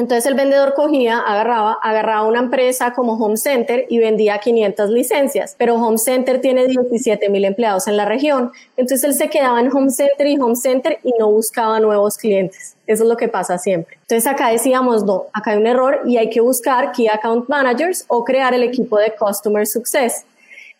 entonces 0.00 0.24
el 0.24 0.34
vendedor 0.34 0.72
cogía, 0.72 1.18
agarraba, 1.18 1.78
agarraba 1.82 2.26
una 2.26 2.38
empresa 2.38 2.94
como 2.94 3.22
Home 3.22 3.36
Center 3.36 3.84
y 3.90 3.98
vendía 3.98 4.38
500 4.38 4.88
licencias, 4.88 5.54
pero 5.58 5.74
Home 5.74 5.98
Center 5.98 6.40
tiene 6.40 6.66
17 6.66 7.28
mil 7.28 7.44
empleados 7.44 7.86
en 7.86 7.98
la 7.98 8.06
región. 8.06 8.50
Entonces 8.78 9.04
él 9.04 9.12
se 9.12 9.28
quedaba 9.28 9.60
en 9.60 9.70
Home 9.70 9.90
Center 9.90 10.26
y 10.26 10.38
Home 10.40 10.56
Center 10.56 10.98
y 11.02 11.12
no 11.18 11.30
buscaba 11.30 11.78
nuevos 11.80 12.16
clientes. 12.16 12.76
Eso 12.86 13.02
es 13.02 13.08
lo 13.10 13.18
que 13.18 13.28
pasa 13.28 13.58
siempre. 13.58 13.98
Entonces 14.00 14.26
acá 14.26 14.48
decíamos, 14.48 15.04
no, 15.04 15.26
acá 15.34 15.50
hay 15.50 15.58
un 15.58 15.66
error 15.66 16.00
y 16.06 16.16
hay 16.16 16.30
que 16.30 16.40
buscar 16.40 16.92
Key 16.92 17.08
Account 17.08 17.50
Managers 17.50 18.06
o 18.08 18.24
crear 18.24 18.54
el 18.54 18.62
equipo 18.62 18.98
de 18.98 19.12
Customer 19.14 19.66
Success. 19.66 20.24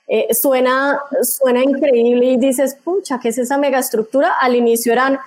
Eh, 0.08 0.32
suena, 0.32 0.98
suena 1.22 1.62
increíble 1.62 2.24
y 2.24 2.36
dices, 2.38 2.74
pucha, 2.82 3.20
¿qué 3.22 3.28
es 3.28 3.36
esa 3.36 3.58
megaestructura? 3.58 4.32
Al 4.40 4.56
inicio 4.56 4.94
eran 4.94 5.18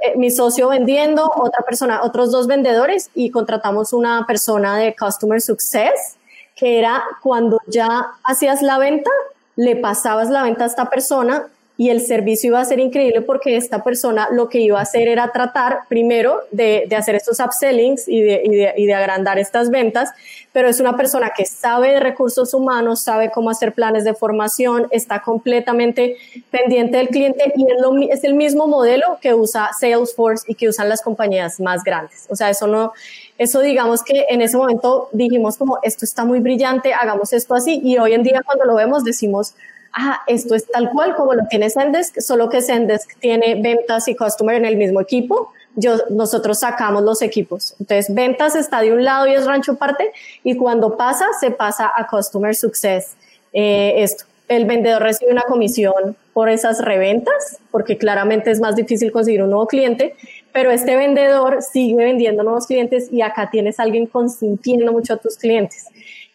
eh, 0.00 0.16
mi 0.16 0.30
socio 0.30 0.68
vendiendo, 0.68 1.30
otra 1.34 1.64
persona, 1.64 2.02
otros 2.02 2.30
dos 2.30 2.46
vendedores 2.46 3.10
y 3.14 3.30
contratamos 3.30 3.92
una 3.92 4.26
persona 4.26 4.76
de 4.76 4.94
Customer 4.94 5.40
Success, 5.40 6.16
que 6.54 6.78
era 6.78 7.02
cuando 7.22 7.60
ya 7.66 8.12
hacías 8.24 8.62
la 8.62 8.78
venta, 8.78 9.10
le 9.56 9.76
pasabas 9.76 10.30
la 10.30 10.42
venta 10.42 10.64
a 10.64 10.66
esta 10.66 10.88
persona 10.88 11.48
y 11.80 11.90
el 11.90 12.00
servicio 12.00 12.48
iba 12.48 12.60
a 12.60 12.64
ser 12.64 12.80
increíble 12.80 13.22
porque 13.22 13.56
esta 13.56 13.84
persona 13.84 14.28
lo 14.32 14.48
que 14.48 14.58
iba 14.58 14.80
a 14.80 14.82
hacer 14.82 15.06
era 15.06 15.30
tratar 15.30 15.82
primero 15.88 16.40
de, 16.50 16.86
de 16.88 16.96
hacer 16.96 17.14
estos 17.14 17.38
upsellings 17.38 18.08
y 18.08 18.20
de, 18.20 18.42
y, 18.44 18.56
de, 18.56 18.74
y 18.76 18.86
de, 18.86 18.94
agrandar 18.94 19.38
estas 19.38 19.70
ventas, 19.70 20.10
pero 20.52 20.68
es 20.68 20.80
una 20.80 20.96
persona 20.96 21.30
que 21.36 21.46
sabe 21.46 21.92
de 21.92 22.00
recursos 22.00 22.52
humanos, 22.52 23.02
sabe 23.02 23.30
cómo 23.30 23.48
hacer 23.48 23.74
planes 23.74 24.02
de 24.02 24.12
formación, 24.12 24.88
está 24.90 25.22
completamente 25.22 26.16
pendiente 26.50 26.96
del 26.96 27.10
cliente 27.10 27.52
y 27.54 27.62
es, 27.70 27.80
lo, 27.80 27.96
es 27.96 28.24
el 28.24 28.34
mismo 28.34 28.66
modelo 28.66 29.18
que 29.22 29.34
usa 29.34 29.70
Salesforce 29.78 30.46
y 30.48 30.56
que 30.56 30.68
usan 30.68 30.88
las 30.88 31.00
compañías 31.00 31.60
más 31.60 31.84
grandes. 31.84 32.26
O 32.28 32.34
sea, 32.34 32.50
eso 32.50 32.66
no, 32.66 32.92
eso 33.38 33.60
digamos 33.60 34.02
que 34.02 34.26
en 34.30 34.42
ese 34.42 34.56
momento 34.56 35.10
dijimos 35.12 35.56
como 35.56 35.78
esto 35.84 36.04
está 36.04 36.24
muy 36.24 36.40
brillante, 36.40 36.92
hagamos 36.92 37.32
esto 37.32 37.54
así 37.54 37.80
y 37.84 37.98
hoy 37.98 38.14
en 38.14 38.24
día 38.24 38.42
cuando 38.44 38.64
lo 38.64 38.74
vemos 38.74 39.04
decimos, 39.04 39.54
ah, 39.98 40.22
esto 40.26 40.54
es 40.54 40.66
tal 40.66 40.90
cual 40.90 41.14
como 41.14 41.34
lo 41.34 41.46
tiene 41.48 41.70
Zendesk, 41.70 42.20
solo 42.20 42.48
que 42.48 42.62
Zendesk 42.62 43.18
tiene 43.18 43.60
ventas 43.60 44.08
y 44.08 44.14
customer 44.14 44.56
en 44.56 44.64
el 44.64 44.76
mismo 44.76 45.00
equipo. 45.00 45.52
Yo, 45.74 45.96
nosotros 46.10 46.60
sacamos 46.60 47.02
los 47.02 47.22
equipos. 47.22 47.74
Entonces, 47.78 48.14
ventas 48.14 48.54
está 48.54 48.80
de 48.80 48.92
un 48.92 49.04
lado 49.04 49.26
y 49.26 49.34
es 49.34 49.46
rancho 49.46 49.76
parte, 49.76 50.12
y 50.44 50.56
cuando 50.56 50.96
pasa, 50.96 51.26
se 51.38 51.50
pasa 51.50 51.90
a 51.94 52.06
Customer 52.06 52.54
Success. 52.54 53.16
Eh, 53.52 54.02
esto, 54.02 54.24
el 54.48 54.64
vendedor 54.64 55.02
recibe 55.02 55.30
una 55.30 55.42
comisión 55.42 56.16
por 56.32 56.48
esas 56.48 56.82
reventas, 56.84 57.58
porque 57.70 57.98
claramente 57.98 58.50
es 58.50 58.60
más 58.60 58.76
difícil 58.76 59.12
conseguir 59.12 59.42
un 59.42 59.50
nuevo 59.50 59.66
cliente, 59.66 60.14
pero 60.52 60.70
este 60.70 60.96
vendedor 60.96 61.62
sigue 61.62 61.96
vendiendo 61.96 62.42
nuevos 62.42 62.66
clientes 62.66 63.12
y 63.12 63.20
acá 63.22 63.50
tienes 63.50 63.78
a 63.78 63.82
alguien 63.82 64.06
consintiendo 64.06 64.92
mucho 64.92 65.14
a 65.14 65.16
tus 65.18 65.36
clientes. 65.36 65.86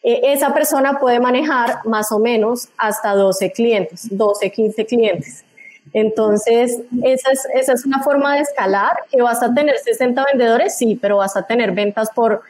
Eh, 0.04 0.34
esa 0.34 0.54
persona 0.54 0.99
puede 0.99 1.20
manejar 1.20 1.80
más 1.86 2.12
o 2.12 2.20
menos 2.20 2.68
hasta 2.78 3.14
12 3.16 3.51
clientes, 3.54 4.08
12, 4.12 4.51
15 4.51 4.86
clientes. 4.86 5.45
Entonces, 5.93 6.82
esa 7.04 7.74
es, 7.74 7.86
una 7.86 8.01
forma 8.01 8.36
de 8.36 8.41
escalar, 8.41 8.97
que 9.12 9.22
vas 9.22 9.43
a 9.43 9.54
tener 9.54 9.78
60 9.78 10.26
vendedores, 10.32 10.76
sí, 10.76 10.97
pero 10.99 11.18
vas 11.18 11.38
a 11.38 11.43
tener 11.43 11.72
ventas 11.72 12.10
por 12.16 12.41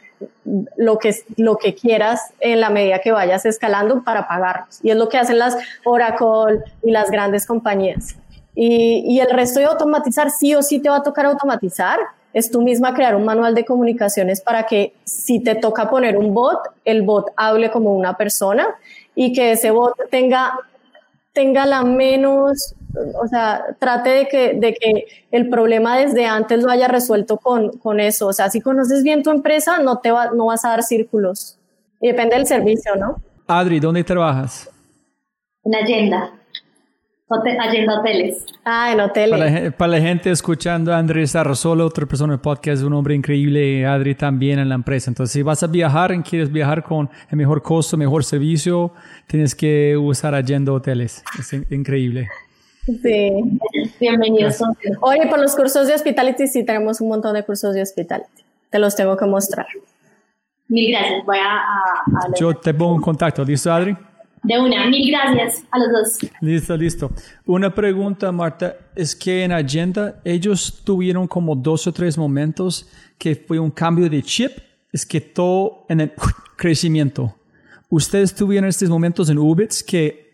lo 0.76 0.98
que, 0.98 1.14
lo 1.36 1.56
que 1.56 1.74
quieras 1.74 2.20
en 2.40 2.60
la 2.60 2.70
medida 2.70 3.00
que 3.00 3.12
vayas 3.12 3.44
escalando 3.44 4.02
para 4.02 4.26
pagarlos. 4.26 4.80
Y 4.82 4.90
es 4.90 4.96
lo 4.96 5.08
que 5.08 5.18
hacen 5.18 5.38
las 5.38 5.56
Oracle 5.84 6.62
y 6.82 6.90
las 6.90 7.10
grandes 7.10 7.46
compañías. 7.46 8.16
Y, 8.54 9.04
y 9.06 9.20
el 9.20 9.28
resto 9.28 9.60
de 9.60 9.66
automatizar, 9.66 10.30
sí 10.30 10.54
o 10.54 10.62
sí 10.62 10.78
te 10.78 10.88
va 10.88 10.96
a 10.96 11.02
tocar 11.02 11.26
automatizar, 11.26 11.98
es 12.34 12.50
tú 12.50 12.60
misma 12.60 12.94
crear 12.94 13.14
un 13.14 13.24
manual 13.24 13.54
de 13.54 13.64
comunicaciones 13.64 14.40
para 14.40 14.66
que 14.66 14.92
si 15.04 15.40
te 15.40 15.54
toca 15.54 15.88
poner 15.88 16.18
un 16.18 16.34
bot, 16.34 16.58
el 16.84 17.02
bot 17.02 17.28
hable 17.36 17.70
como 17.70 17.94
una 17.94 18.16
persona 18.16 18.66
y 19.14 19.32
que 19.32 19.52
ese 19.52 19.70
bot 19.70 19.94
tenga, 20.10 20.52
tenga 21.32 21.64
la 21.64 21.84
menos, 21.84 22.74
o 23.22 23.28
sea, 23.28 23.64
trate 23.78 24.10
de 24.10 24.28
que, 24.28 24.54
de 24.54 24.74
que 24.74 25.06
el 25.30 25.48
problema 25.48 25.96
desde 25.96 26.26
antes 26.26 26.62
lo 26.64 26.70
haya 26.70 26.88
resuelto 26.88 27.38
con, 27.38 27.78
con 27.78 28.00
eso. 28.00 28.26
O 28.26 28.32
sea, 28.32 28.50
si 28.50 28.60
conoces 28.60 29.04
bien 29.04 29.22
tu 29.22 29.30
empresa, 29.30 29.78
no, 29.78 29.98
te 29.98 30.10
va, 30.10 30.32
no 30.32 30.46
vas 30.46 30.64
a 30.64 30.70
dar 30.70 30.82
círculos. 30.82 31.56
Y 32.00 32.08
depende 32.08 32.34
del 32.34 32.46
servicio, 32.46 32.96
¿no? 32.96 33.22
Adri, 33.46 33.78
¿dónde 33.78 34.02
trabajas? 34.02 34.68
En 35.62 35.74
agenda. 35.76 36.32
Agenda 37.30 38.00
Hoteles. 38.00 38.44
Ah, 38.64 38.92
en 38.92 39.00
hoteles. 39.00 39.72
Para 39.74 39.92
la, 39.92 40.00
gente 40.00 40.30
escuchando, 40.30 40.94
Andrés 40.94 41.34
Arrasolo, 41.34 41.86
otra 41.86 42.04
persona 42.04 42.34
del 42.34 42.40
podcast, 42.40 42.82
un 42.82 42.92
hombre 42.92 43.14
increíble, 43.14 43.86
Adri 43.86 44.14
también 44.14 44.58
en 44.58 44.68
la 44.68 44.74
empresa. 44.74 45.10
Entonces, 45.10 45.32
si 45.32 45.42
vas 45.42 45.62
a 45.62 45.66
viajar 45.66 46.12
y 46.12 46.22
quieres 46.22 46.52
viajar 46.52 46.82
con 46.82 47.08
el 47.30 47.36
mejor 47.38 47.62
costo, 47.62 47.96
mejor 47.96 48.24
servicio, 48.24 48.92
tienes 49.26 49.54
que 49.54 49.96
usar 49.96 50.34
Agenda 50.34 50.72
Hoteles. 50.72 51.24
Es 51.38 51.52
increíble. 51.70 52.28
Sí. 52.84 53.58
Bienvenidos. 53.98 54.60
Oye, 55.00 55.26
por 55.28 55.40
los 55.40 55.56
cursos 55.56 55.86
de 55.86 55.94
hospitality, 55.94 56.46
sí 56.46 56.64
tenemos 56.64 57.00
un 57.00 57.08
montón 57.08 57.32
de 57.32 57.42
cursos 57.42 57.72
de 57.72 57.80
hospitality. 57.80 58.44
Te 58.68 58.78
los 58.78 58.94
tengo 58.94 59.16
que 59.16 59.24
mostrar. 59.24 59.66
Mil 60.68 60.90
gracias. 60.90 61.24
Voy 61.24 61.38
a, 61.38 61.56
a, 61.56 62.34
Yo 62.38 62.52
te 62.52 62.74
pongo 62.74 62.96
en 62.96 63.00
contacto. 63.00 63.42
¿Listo, 63.44 63.72
Adri? 63.72 63.96
De 64.44 64.60
una, 64.60 64.86
mil 64.88 65.10
gracias 65.10 65.64
a 65.70 65.78
los 65.78 65.88
dos. 65.90 66.30
Listo, 66.40 66.76
listo. 66.76 67.10
Una 67.46 67.74
pregunta, 67.74 68.30
Marta, 68.30 68.76
es 68.94 69.16
que 69.16 69.42
en 69.42 69.52
Agenda 69.52 70.20
ellos 70.22 70.82
tuvieron 70.84 71.26
como 71.26 71.56
dos 71.56 71.86
o 71.86 71.92
tres 71.92 72.18
momentos 72.18 72.86
que 73.16 73.34
fue 73.34 73.58
un 73.58 73.70
cambio 73.70 74.08
de 74.10 74.22
chip, 74.22 74.52
es 74.92 75.06
que 75.06 75.20
todo 75.22 75.86
en 75.88 76.02
el 76.02 76.12
crecimiento. 76.56 77.34
¿Ustedes 77.88 78.34
tuvieron 78.34 78.68
estos 78.68 78.90
momentos 78.90 79.30
en 79.30 79.38
Ubits 79.38 79.82
que 79.82 80.24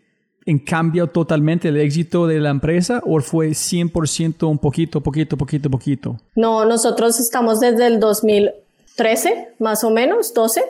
en 0.45 0.59
cambio 0.59 1.07
totalmente 1.07 1.69
el 1.69 1.77
éxito 1.77 2.27
de 2.27 2.39
la 2.41 2.49
empresa 2.49 3.01
o 3.05 3.21
fue 3.21 3.49
100% 3.49 4.49
un 4.49 4.57
poquito, 4.57 4.99
poquito, 4.99 5.37
poquito, 5.37 5.69
poquito? 5.69 6.19
No, 6.35 6.65
nosotros 6.65 7.17
estamos 7.17 7.61
desde 7.61 7.87
el 7.87 8.01
2013, 8.01 9.53
más 9.59 9.85
o 9.85 9.89
menos, 9.89 10.33
12 10.33 10.61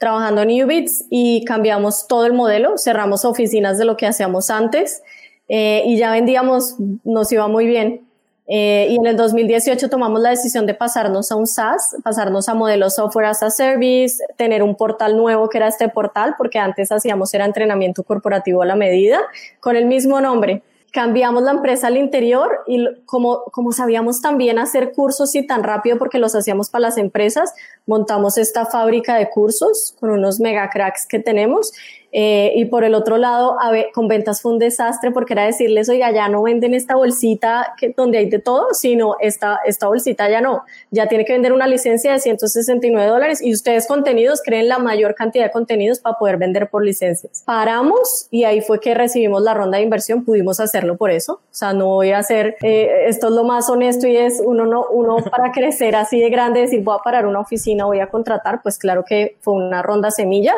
trabajando 0.00 0.40
en 0.40 0.64
Ubits 0.64 1.04
y 1.10 1.44
cambiamos 1.44 2.08
todo 2.08 2.24
el 2.24 2.32
modelo, 2.32 2.78
cerramos 2.78 3.26
oficinas 3.26 3.76
de 3.76 3.84
lo 3.84 3.98
que 3.98 4.06
hacíamos 4.06 4.48
antes 4.48 5.02
eh, 5.46 5.82
y 5.84 5.98
ya 5.98 6.10
vendíamos, 6.10 6.76
nos 7.04 7.30
iba 7.30 7.46
muy 7.48 7.66
bien. 7.66 8.06
Eh, 8.46 8.88
y 8.90 8.96
en 8.96 9.06
el 9.06 9.16
2018 9.16 9.90
tomamos 9.90 10.20
la 10.22 10.30
decisión 10.30 10.64
de 10.64 10.72
pasarnos 10.72 11.30
a 11.30 11.36
un 11.36 11.46
SaaS, 11.46 11.96
pasarnos 12.02 12.48
a 12.48 12.54
modelo 12.54 12.88
software 12.88 13.26
as 13.26 13.42
a 13.42 13.50
service, 13.50 14.24
tener 14.36 14.62
un 14.62 14.74
portal 14.74 15.18
nuevo 15.18 15.50
que 15.50 15.58
era 15.58 15.68
este 15.68 15.90
portal, 15.90 16.34
porque 16.38 16.58
antes 16.58 16.90
hacíamos 16.90 17.32
era 17.34 17.44
entrenamiento 17.44 18.02
corporativo 18.02 18.62
a 18.62 18.66
la 18.66 18.76
medida, 18.76 19.20
con 19.60 19.76
el 19.76 19.84
mismo 19.84 20.20
nombre 20.22 20.62
cambiamos 20.92 21.42
la 21.42 21.52
empresa 21.52 21.86
al 21.86 21.96
interior 21.96 22.60
y 22.66 22.86
como, 23.06 23.44
como 23.52 23.72
sabíamos 23.72 24.20
también 24.20 24.58
hacer 24.58 24.92
cursos 24.92 25.34
y 25.34 25.46
tan 25.46 25.62
rápido 25.62 25.98
porque 25.98 26.18
los 26.18 26.34
hacíamos 26.34 26.70
para 26.70 26.82
las 26.82 26.98
empresas, 26.98 27.52
montamos 27.86 28.38
esta 28.38 28.66
fábrica 28.66 29.16
de 29.16 29.30
cursos 29.30 29.94
con 30.00 30.10
unos 30.10 30.40
mega 30.40 30.68
cracks 30.70 31.06
que 31.06 31.18
tenemos 31.18 31.72
eh, 32.12 32.52
y 32.56 32.64
por 32.64 32.84
el 32.84 32.94
otro 32.94 33.18
lado, 33.18 33.56
a 33.60 33.70
ver, 33.70 33.88
con 33.94 34.08
ventas 34.08 34.42
fue 34.42 34.52
un 34.52 34.58
desastre 34.58 35.10
porque 35.12 35.34
era 35.34 35.44
decirles, 35.44 35.88
oiga, 35.88 36.10
ya 36.10 36.28
no 36.28 36.42
venden 36.42 36.74
esta 36.74 36.96
bolsita 36.96 37.74
que, 37.78 37.94
donde 37.96 38.18
hay 38.18 38.28
de 38.28 38.40
todo, 38.40 38.68
sino 38.72 39.16
esta, 39.20 39.60
esta 39.64 39.86
bolsita 39.86 40.28
ya 40.28 40.40
no. 40.40 40.64
Ya 40.90 41.06
tiene 41.06 41.24
que 41.24 41.32
vender 41.32 41.52
una 41.52 41.66
licencia 41.66 42.12
de 42.12 42.18
169 42.18 43.08
dólares 43.08 43.40
y 43.42 43.52
ustedes 43.52 43.86
contenidos 43.86 44.40
creen 44.44 44.68
la 44.68 44.78
mayor 44.78 45.14
cantidad 45.14 45.44
de 45.44 45.50
contenidos 45.50 46.00
para 46.00 46.18
poder 46.18 46.36
vender 46.36 46.68
por 46.68 46.84
licencias. 46.84 47.42
Paramos 47.46 48.26
y 48.30 48.44
ahí 48.44 48.60
fue 48.60 48.80
que 48.80 48.94
recibimos 48.94 49.42
la 49.42 49.54
ronda 49.54 49.78
de 49.78 49.84
inversión, 49.84 50.24
pudimos 50.24 50.58
hacerlo 50.58 50.96
por 50.96 51.10
eso. 51.10 51.34
O 51.34 51.54
sea, 51.54 51.72
no 51.72 51.86
voy 51.86 52.10
a 52.10 52.18
hacer, 52.18 52.56
eh, 52.62 53.04
esto 53.06 53.28
es 53.28 53.34
lo 53.34 53.44
más 53.44 53.68
honesto 53.70 54.08
y 54.08 54.16
es 54.16 54.42
uno, 54.44 54.66
no, 54.66 54.86
uno 54.90 55.16
para 55.30 55.52
crecer 55.52 55.94
así 55.94 56.20
de 56.20 56.30
grande, 56.30 56.60
decir, 56.60 56.82
voy 56.82 56.96
a 56.98 57.02
parar 57.02 57.26
una 57.26 57.40
oficina, 57.40 57.84
voy 57.84 58.00
a 58.00 58.08
contratar, 58.08 58.62
pues 58.62 58.78
claro 58.78 59.04
que 59.04 59.36
fue 59.40 59.54
una 59.54 59.82
ronda 59.82 60.10
semilla 60.10 60.54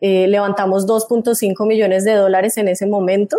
eh, 0.00 0.26
levantamos 0.28 0.86
2.5 0.86 1.66
millones 1.66 2.04
de 2.04 2.14
dólares 2.14 2.56
en 2.56 2.68
ese 2.68 2.86
momento. 2.86 3.36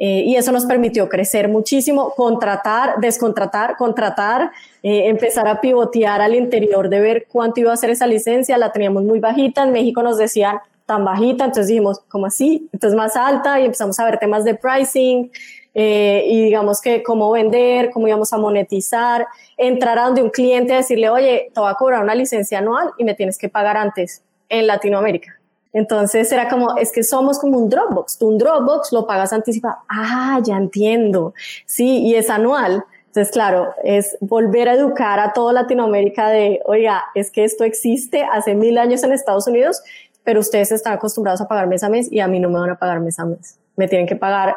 Eh, 0.00 0.22
y 0.26 0.36
eso 0.36 0.52
nos 0.52 0.64
permitió 0.64 1.08
crecer 1.08 1.48
muchísimo, 1.48 2.10
contratar, 2.14 3.00
descontratar, 3.00 3.76
contratar, 3.76 4.52
eh, 4.84 5.08
empezar 5.08 5.48
a 5.48 5.60
pivotear 5.60 6.20
al 6.20 6.36
interior 6.36 6.88
de 6.88 7.00
ver 7.00 7.26
cuánto 7.28 7.60
iba 7.60 7.72
a 7.72 7.76
ser 7.76 7.90
esa 7.90 8.06
licencia. 8.06 8.56
La 8.58 8.70
teníamos 8.70 9.02
muy 9.02 9.18
bajita, 9.18 9.64
en 9.64 9.72
México 9.72 10.02
nos 10.04 10.16
decían 10.16 10.58
tan 10.86 11.04
bajita, 11.04 11.46
entonces 11.46 11.66
dijimos, 11.66 12.00
¿cómo 12.08 12.26
así? 12.26 12.68
Entonces 12.72 12.96
más 12.96 13.16
alta 13.16 13.60
y 13.60 13.64
empezamos 13.64 13.98
a 13.98 14.04
ver 14.04 14.18
temas 14.18 14.44
de 14.44 14.54
pricing 14.54 15.30
y 15.74 16.42
digamos 16.42 16.80
que 16.80 17.04
cómo 17.04 17.30
vender, 17.30 17.90
cómo 17.90 18.08
íbamos 18.08 18.32
a 18.32 18.38
monetizar, 18.38 19.26
entrar 19.56 19.96
a 19.98 20.06
donde 20.06 20.22
un 20.22 20.30
cliente 20.30 20.72
a 20.72 20.78
decirle, 20.78 21.08
oye, 21.08 21.52
te 21.54 21.60
voy 21.60 21.70
a 21.70 21.74
cobrar 21.74 22.02
una 22.02 22.16
licencia 22.16 22.58
anual 22.58 22.90
y 22.98 23.04
me 23.04 23.14
tienes 23.14 23.38
que 23.38 23.48
pagar 23.48 23.76
antes 23.76 24.24
en 24.48 24.66
Latinoamérica. 24.66 25.37
Entonces 25.72 26.30
era 26.32 26.48
como, 26.48 26.76
es 26.76 26.92
que 26.92 27.02
somos 27.02 27.38
como 27.38 27.58
un 27.58 27.68
Dropbox. 27.68 28.18
Tú 28.18 28.28
un 28.28 28.38
Dropbox 28.38 28.92
lo 28.92 29.06
pagas 29.06 29.32
anticipado. 29.32 29.76
Ah, 29.88 30.40
ya 30.42 30.56
entiendo. 30.56 31.34
Sí, 31.66 32.04
y 32.04 32.14
es 32.14 32.30
anual. 32.30 32.84
Entonces, 33.06 33.32
claro, 33.32 33.74
es 33.82 34.16
volver 34.20 34.68
a 34.68 34.74
educar 34.74 35.18
a 35.18 35.32
toda 35.32 35.52
Latinoamérica 35.52 36.28
de, 36.28 36.60
oiga, 36.66 37.04
es 37.14 37.30
que 37.30 37.44
esto 37.44 37.64
existe 37.64 38.22
hace 38.22 38.54
mil 38.54 38.78
años 38.78 39.02
en 39.02 39.12
Estados 39.12 39.46
Unidos, 39.46 39.82
pero 40.24 40.40
ustedes 40.40 40.72
están 40.72 40.92
acostumbrados 40.92 41.40
a 41.40 41.48
pagar 41.48 41.66
mes 41.66 41.82
a 41.82 41.88
mes 41.88 42.12
y 42.12 42.20
a 42.20 42.28
mí 42.28 42.38
no 42.38 42.50
me 42.50 42.58
van 42.58 42.70
a 42.70 42.78
pagar 42.78 43.00
mes 43.00 43.18
a 43.18 43.24
mes. 43.24 43.58
Me 43.76 43.88
tienen 43.88 44.06
que 44.06 44.16
pagar 44.16 44.56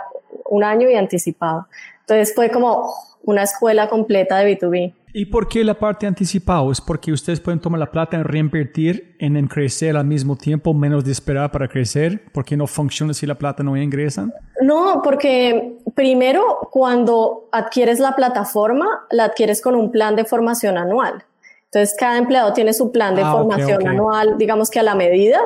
un 0.49 0.63
año 0.63 0.89
y 0.89 0.95
anticipado. 0.95 1.67
Entonces 2.01 2.35
fue 2.35 2.51
como 2.51 2.93
una 3.23 3.43
escuela 3.43 3.87
completa 3.89 4.37
de 4.37 4.57
B2B. 4.57 4.93
¿Y 5.13 5.25
por 5.25 5.47
qué 5.47 5.63
la 5.63 5.77
parte 5.77 6.07
anticipado? 6.07 6.71
¿Es 6.71 6.79
porque 6.79 7.11
ustedes 7.11 7.39
pueden 7.39 7.59
tomar 7.59 7.79
la 7.79 7.91
plata 7.91 8.17
y 8.17 8.23
reinvertir 8.23 9.15
en, 9.19 9.47
crecer 9.47 9.97
al 9.97 10.05
mismo 10.05 10.35
tiempo, 10.35 10.73
menos 10.73 11.03
de 11.03 11.11
esperar 11.11 11.51
para 11.51 11.67
crecer? 11.67 12.23
¿Por 12.31 12.45
qué 12.45 12.55
no 12.55 12.67
funciona 12.67 13.13
si 13.13 13.25
la 13.25 13.35
plata 13.35 13.63
no 13.63 13.75
ingresa? 13.75 14.29
No, 14.61 15.01
porque 15.03 15.77
primero 15.95 16.69
cuando 16.71 17.49
adquieres 17.51 17.99
la 17.99 18.15
plataforma, 18.15 19.05
la 19.11 19.25
adquieres 19.25 19.61
con 19.61 19.75
un 19.75 19.91
plan 19.91 20.15
de 20.15 20.23
formación 20.23 20.77
anual. 20.77 21.23
Entonces, 21.65 21.95
cada 21.97 22.17
empleado 22.17 22.51
tiene 22.51 22.73
su 22.73 22.91
plan 22.91 23.15
de 23.15 23.21
ah, 23.21 23.31
formación 23.31 23.87
anual, 23.87 24.37
digamos 24.37 24.69
que 24.69 24.79
a 24.79 24.83
la 24.83 24.93
medida, 24.93 25.39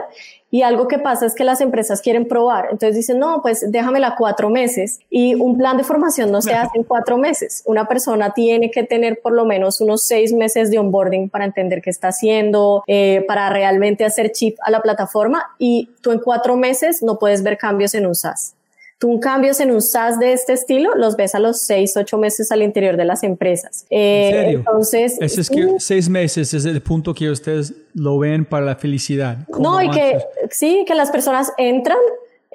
y 0.56 0.62
algo 0.62 0.88
que 0.88 1.00
pasa 1.00 1.26
es 1.26 1.36
que 1.36 1.44
las 1.44 1.60
empresas 1.60 2.02
quieren 2.02 2.30
probar. 2.30 2.70
Entonces 2.72 2.96
dicen, 2.96 3.20
no, 3.20 3.42
pues 3.42 3.70
déjamela 3.74 4.16
cuatro 4.18 4.50
meses. 4.50 5.02
Y 5.10 5.36
un 5.36 5.58
plan 5.58 5.76
de 5.76 5.84
formación 5.84 6.32
no 6.32 6.42
se 6.42 6.54
hace 6.54 6.78
en 6.78 6.86
cuatro 6.86 7.18
meses. 7.18 7.62
Una 7.66 7.90
persona 7.90 8.34
tiene 8.34 8.72
que 8.72 8.84
tener 8.84 9.20
por 9.20 9.34
lo 9.34 9.44
menos 9.44 9.82
unos 9.82 10.06
seis 10.06 10.32
meses 10.32 10.72
de 10.72 10.80
onboarding 10.80 11.30
para 11.30 11.44
entender 11.44 11.82
qué 11.82 11.90
está 11.90 12.08
haciendo, 12.08 12.86
eh, 12.88 13.26
para 13.28 13.50
realmente 13.50 14.06
hacer 14.06 14.32
chip 14.32 14.56
a 14.62 14.72
la 14.72 14.80
plataforma. 14.80 15.44
Y 15.60 15.90
tú 16.00 16.14
en 16.14 16.20
cuatro 16.20 16.56
meses 16.56 17.04
no 17.04 17.20
puedes 17.20 17.44
ver 17.44 17.58
cambios 17.58 17.94
en 17.94 18.06
un 18.06 18.16
SaaS. 18.16 18.55
Tú 18.98 19.20
cambios 19.20 19.60
en 19.60 19.72
un 19.72 19.82
SaaS 19.82 20.20
de 20.20 20.32
este 20.32 20.54
estilo 20.54 20.96
los 20.96 21.18
ves 21.18 21.36
a 21.36 21.40
los 21.40 21.62
seis, 21.62 21.98
ocho 21.98 22.18
meses 22.18 22.50
al 22.52 22.62
interior 22.62 22.96
de 22.96 23.04
las 23.04 23.24
empresas. 23.24 23.86
Eh, 23.90 24.30
¿En 24.30 24.34
serio? 24.34 24.60
Entonces, 24.60 25.18
es 25.20 25.50
que 25.50 25.76
seis 25.80 26.08
meses 26.08 26.54
es 26.54 26.64
el 26.64 26.82
punto 26.82 27.14
que 27.14 27.30
ustedes 27.30 27.74
lo 27.94 28.18
ven 28.20 28.46
para 28.46 28.66
la 28.66 28.76
felicidad. 28.78 29.40
No, 29.60 29.82
y 29.82 29.90
que 29.90 30.20
sí, 30.50 30.86
que 30.88 30.96
las 30.96 31.12
personas 31.12 31.52
entran, 31.58 31.98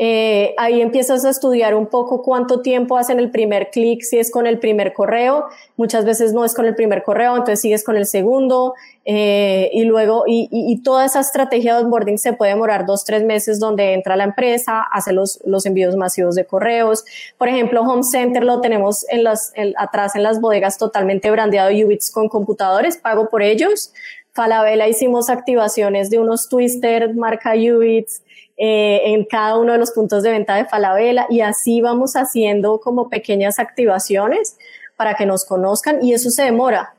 eh, 0.02 0.54
ahí 0.56 0.80
empiezas 0.80 1.26
a 1.26 1.28
estudiar 1.28 1.74
un 1.74 1.86
poco 1.86 2.22
cuánto 2.22 2.62
tiempo 2.62 2.96
hacen 2.96 3.18
el 3.18 3.30
primer 3.30 3.68
clic, 3.68 4.00
si 4.00 4.18
es 4.18 4.30
con 4.30 4.46
el 4.46 4.58
primer 4.58 4.94
correo, 4.94 5.44
muchas 5.76 6.06
veces 6.06 6.32
no 6.32 6.42
es 6.46 6.54
con 6.54 6.64
el 6.64 6.74
primer 6.74 7.02
correo, 7.02 7.32
entonces 7.32 7.60
sigues 7.60 7.84
con 7.84 7.98
el 7.98 8.06
segundo, 8.06 8.72
eh, 9.04 9.68
y 9.74 9.84
luego, 9.84 10.24
y, 10.26 10.48
y, 10.50 10.82
toda 10.82 11.04
esa 11.04 11.20
estrategia 11.20 11.76
de 11.76 11.84
onboarding 11.84 12.16
se 12.16 12.32
puede 12.32 12.52
demorar 12.52 12.86
dos, 12.86 13.04
tres 13.04 13.24
meses 13.24 13.60
donde 13.60 13.92
entra 13.92 14.16
la 14.16 14.24
empresa, 14.24 14.80
hace 14.90 15.12
los, 15.12 15.38
los 15.44 15.66
envíos 15.66 15.94
masivos 15.96 16.34
de 16.34 16.46
correos. 16.46 17.04
Por 17.36 17.48
ejemplo, 17.48 17.82
Home 17.82 18.02
Center 18.02 18.42
lo 18.42 18.62
tenemos 18.62 19.04
en 19.10 19.22
las, 19.22 19.52
atrás 19.76 20.16
en 20.16 20.22
las 20.22 20.40
bodegas 20.40 20.78
totalmente 20.78 21.30
brandeado 21.30 21.68
Ubits 21.72 22.10
con 22.10 22.30
computadores, 22.30 22.96
pago 22.96 23.28
por 23.28 23.42
ellos. 23.42 23.92
Falabella 24.32 24.88
hicimos 24.88 25.28
activaciones 25.28 26.08
de 26.08 26.20
unos 26.20 26.48
Twister 26.48 27.14
marca 27.14 27.52
Ubits, 27.54 28.22
eh, 28.62 29.14
en 29.14 29.24
cada 29.24 29.56
uno 29.56 29.72
de 29.72 29.78
los 29.78 29.90
puntos 29.90 30.22
de 30.22 30.32
venta 30.32 30.54
de 30.54 30.66
Falabella 30.66 31.24
y 31.30 31.40
así 31.40 31.80
vamos 31.80 32.12
haciendo 32.12 32.78
como 32.78 33.08
pequeñas 33.08 33.58
activaciones 33.58 34.58
para 34.96 35.14
que 35.14 35.24
nos 35.24 35.46
conozcan 35.46 36.04
y 36.04 36.12
eso 36.12 36.28
se 36.28 36.42
demora. 36.42 36.92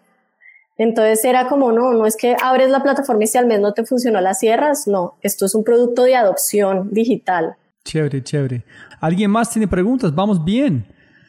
Entonces 0.79 1.23
era 1.23 1.47
como, 1.47 1.71
no, 1.71 1.93
no 1.93 2.07
es 2.07 2.17
que 2.17 2.35
abres 2.41 2.71
la 2.71 2.81
plataforma 2.81 3.25
y 3.25 3.27
si 3.27 3.37
al 3.37 3.45
mes 3.45 3.59
no 3.59 3.73
te 3.73 3.85
funcionó 3.85 4.19
las 4.21 4.39
cierras, 4.39 4.87
no, 4.87 5.17
esto 5.21 5.45
es 5.45 5.53
un 5.53 5.63
producto 5.63 6.01
de 6.01 6.15
adopción 6.15 6.89
digital. 6.91 7.57
Chévere, 7.85 8.23
chévere. 8.23 8.63
¿Alguien 8.99 9.29
más 9.29 9.51
tiene 9.51 9.67
preguntas? 9.67 10.15
Vamos 10.15 10.43
bien. 10.43 10.87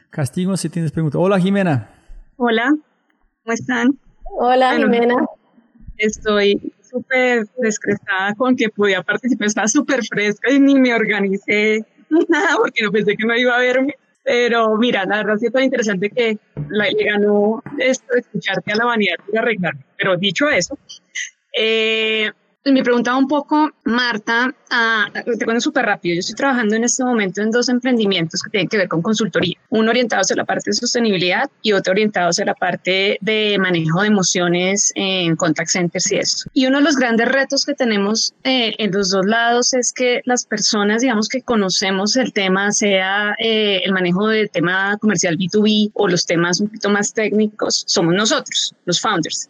Castigo 0.08 0.56
si 0.56 0.70
tienes 0.70 0.92
preguntas. 0.92 1.20
Hola 1.22 1.38
Jimena. 1.38 1.90
Hola, 2.38 2.70
¿cómo 3.42 3.52
están? 3.52 3.98
Hola 4.24 4.76
Jimena. 4.76 5.26
Estoy 5.98 6.72
súper 6.92 7.46
descrestada 7.58 8.34
con 8.34 8.54
que 8.54 8.68
podía 8.68 9.02
participar, 9.02 9.46
estaba 9.46 9.68
súper 9.68 10.04
fresca 10.04 10.52
y 10.52 10.60
ni 10.60 10.74
me 10.74 10.94
organicé 10.94 11.84
nada 12.28 12.56
porque 12.56 12.82
no 12.82 12.92
pensé 12.92 13.16
que 13.16 13.26
no 13.26 13.36
iba 13.36 13.56
a 13.56 13.60
verme. 13.60 13.94
Pero 14.24 14.76
mira, 14.76 15.04
la 15.04 15.16
verdad 15.16 15.36
es 15.42 15.52
tan 15.52 15.64
interesante 15.64 16.08
que 16.08 16.38
le 16.70 17.04
ganó 17.04 17.60
esto 17.78 18.06
de 18.14 18.20
escucharte 18.20 18.72
a 18.72 18.76
la 18.76 18.84
vanidad 18.84 19.16
y 19.32 19.36
arreglar. 19.36 19.74
Pero 19.96 20.16
dicho 20.16 20.48
eso, 20.48 20.78
eh, 21.58 22.30
pues 22.62 22.72
me 22.72 22.82
preguntaba 22.82 23.18
un 23.18 23.26
poco, 23.26 23.70
Marta, 23.84 24.54
te 25.24 25.44
cuento 25.44 25.60
súper 25.60 25.84
rápido, 25.84 26.14
yo 26.14 26.20
estoy 26.20 26.36
trabajando 26.36 26.76
en 26.76 26.84
este 26.84 27.02
momento 27.02 27.42
en 27.42 27.50
dos 27.50 27.68
emprendimientos 27.68 28.40
que 28.40 28.50
tienen 28.50 28.68
que 28.68 28.76
ver 28.76 28.88
con 28.88 29.02
consultoría, 29.02 29.58
uno 29.70 29.90
orientado 29.90 30.22
hacia 30.22 30.36
la 30.36 30.44
parte 30.44 30.70
de 30.70 30.74
sostenibilidad 30.74 31.50
y 31.60 31.72
otro 31.72 31.92
orientado 31.92 32.28
hacia 32.28 32.44
la 32.44 32.54
parte 32.54 33.18
de 33.20 33.56
manejo 33.58 34.02
de 34.02 34.08
emociones 34.08 34.92
en 34.94 35.34
contact 35.34 35.70
centers 35.70 36.12
y 36.12 36.16
eso. 36.16 36.48
Y 36.52 36.66
uno 36.66 36.78
de 36.78 36.84
los 36.84 36.96
grandes 36.96 37.28
retos 37.28 37.64
que 37.64 37.74
tenemos 37.74 38.34
eh, 38.44 38.74
en 38.78 38.92
los 38.92 39.10
dos 39.10 39.26
lados 39.26 39.74
es 39.74 39.92
que 39.92 40.20
las 40.24 40.44
personas, 40.44 41.02
digamos 41.02 41.28
que 41.28 41.42
conocemos 41.42 42.16
el 42.16 42.32
tema, 42.32 42.70
sea 42.70 43.34
eh, 43.38 43.82
el 43.84 43.92
manejo 43.92 44.28
del 44.28 44.50
tema 44.50 44.96
comercial 44.98 45.36
B2B 45.36 45.90
o 45.94 46.06
los 46.06 46.26
temas 46.26 46.60
un 46.60 46.68
poquito 46.68 46.90
más 46.90 47.12
técnicos, 47.12 47.82
somos 47.88 48.14
nosotros, 48.14 48.74
los 48.84 49.00
founders. 49.00 49.48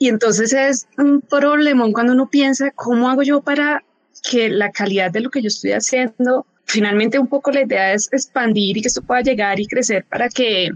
Y 0.00 0.08
entonces 0.08 0.54
es 0.54 0.88
un 0.96 1.20
problemón 1.20 1.92
cuando 1.92 2.14
uno 2.14 2.30
piensa, 2.30 2.70
¿cómo 2.70 3.10
hago 3.10 3.22
yo 3.22 3.42
para 3.42 3.84
que 4.30 4.48
la 4.48 4.72
calidad 4.72 5.10
de 5.10 5.20
lo 5.20 5.28
que 5.28 5.42
yo 5.42 5.48
estoy 5.48 5.72
haciendo, 5.72 6.46
finalmente 6.64 7.18
un 7.18 7.26
poco 7.26 7.50
la 7.50 7.60
idea 7.60 7.92
es 7.92 8.10
expandir 8.10 8.78
y 8.78 8.80
que 8.80 8.88
esto 8.88 9.02
pueda 9.02 9.20
llegar 9.20 9.60
y 9.60 9.66
crecer 9.66 10.06
para 10.08 10.30
que 10.30 10.70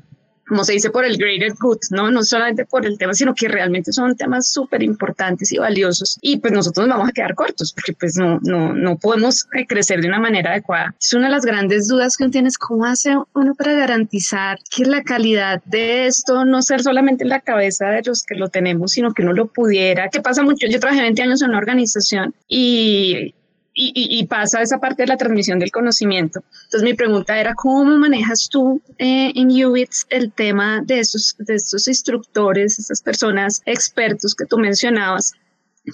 como 0.46 0.64
se 0.64 0.72
dice, 0.72 0.90
por 0.90 1.04
el 1.04 1.16
greater 1.16 1.54
good, 1.58 1.78
¿no? 1.90 2.10
No 2.10 2.22
solamente 2.22 2.64
por 2.64 2.86
el 2.86 2.98
tema, 2.98 3.14
sino 3.14 3.34
que 3.34 3.48
realmente 3.48 3.92
son 3.92 4.16
temas 4.16 4.48
súper 4.48 4.82
importantes 4.82 5.52
y 5.52 5.58
valiosos. 5.58 6.18
Y 6.20 6.38
pues 6.38 6.52
nosotros 6.52 6.86
nos 6.86 6.96
vamos 6.96 7.10
a 7.10 7.12
quedar 7.12 7.34
cortos 7.34 7.72
porque 7.72 7.92
pues 7.92 8.16
no, 8.16 8.38
no, 8.42 8.72
no 8.72 8.96
podemos 8.96 9.46
crecer 9.68 10.00
de 10.00 10.08
una 10.08 10.20
manera 10.20 10.50
adecuada. 10.50 10.94
Es 11.00 11.12
una 11.14 11.26
de 11.26 11.32
las 11.32 11.44
grandes 11.44 11.88
dudas 11.88 12.16
que 12.16 12.24
uno 12.24 12.30
tiene 12.30 12.48
es 12.48 12.58
cómo 12.58 12.84
hace 12.84 13.16
uno 13.34 13.54
para 13.54 13.74
garantizar 13.74 14.58
que 14.74 14.84
la 14.84 15.02
calidad 15.02 15.62
de 15.64 16.06
esto 16.06 16.44
no 16.44 16.62
ser 16.62 16.82
solamente 16.82 17.24
en 17.24 17.30
la 17.30 17.40
cabeza 17.40 17.88
de 17.88 18.02
los 18.04 18.22
que 18.22 18.34
lo 18.34 18.48
tenemos, 18.48 18.92
sino 18.92 19.12
que 19.12 19.22
uno 19.22 19.32
lo 19.32 19.46
pudiera, 19.46 20.08
que 20.08 20.20
pasa 20.20 20.42
mucho. 20.42 20.66
Yo 20.66 20.80
trabajé 20.80 21.02
20 21.02 21.22
años 21.22 21.42
en 21.42 21.50
una 21.50 21.58
organización 21.58 22.34
y 22.48 23.34
y, 23.74 24.26
pasa 24.26 24.62
esa 24.62 24.78
parte 24.78 25.02
de 25.02 25.08
la 25.08 25.16
transmisión 25.16 25.58
del 25.58 25.70
conocimiento. 25.70 26.44
Entonces 26.64 26.82
mi 26.82 26.94
pregunta 26.94 27.38
era, 27.38 27.54
¿cómo 27.54 27.98
manejas 27.98 28.48
tú 28.48 28.80
eh, 28.98 29.32
en 29.34 29.48
UBITS 29.64 30.06
el 30.10 30.32
tema 30.32 30.80
de 30.84 31.00
estos, 31.00 31.34
de 31.38 31.56
estos 31.56 31.88
instructores, 31.88 32.78
estas 32.78 33.02
personas 33.02 33.62
expertos 33.66 34.34
que 34.34 34.46
tú 34.46 34.58
mencionabas, 34.58 35.34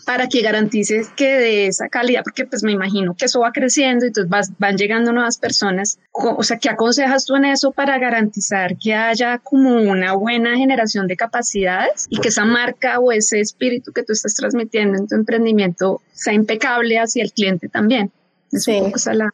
para 0.07 0.29
que 0.29 0.41
garantices 0.41 1.09
que 1.17 1.27
de 1.27 1.67
esa 1.67 1.89
calidad, 1.89 2.23
porque 2.23 2.45
pues 2.45 2.63
me 2.63 2.73
imagino 2.73 3.15
que 3.17 3.25
eso 3.25 3.41
va 3.41 3.53
creciendo 3.53 4.05
y 4.05 4.09
entonces 4.09 4.55
van 4.59 4.77
llegando 4.77 5.13
nuevas 5.13 5.39
personas. 5.39 5.99
O 6.13 6.43
sea, 6.43 6.59
¿qué 6.59 6.69
aconsejas 6.69 7.27
tú 7.27 7.37
en 7.37 7.47
eso 7.47 7.73
para 7.73 7.99
garantizar 7.99 8.77
que 8.79 8.95
haya 8.95 9.39
como 9.39 9.75
una 9.77 10.15
buena 10.15 10.57
generación 10.57 11.07
de 11.07 11.17
capacidades 11.17 12.07
y 12.09 12.21
que 12.21 12.29
esa 12.29 12.45
marca 12.45 13.01
o 13.01 13.11
ese 13.11 13.41
espíritu 13.41 13.93
que 13.93 14.03
tú 14.05 14.13
estás 14.13 14.35
transmitiendo 14.35 14.99
en 14.99 15.09
tu 15.09 15.17
emprendimiento 15.17 16.01
sea 16.13 16.35
impecable 16.35 16.99
hacia 16.99 17.23
el 17.23 17.33
cliente 17.33 17.69
también? 17.69 18.13
sí. 18.53 18.81
la, 19.13 19.31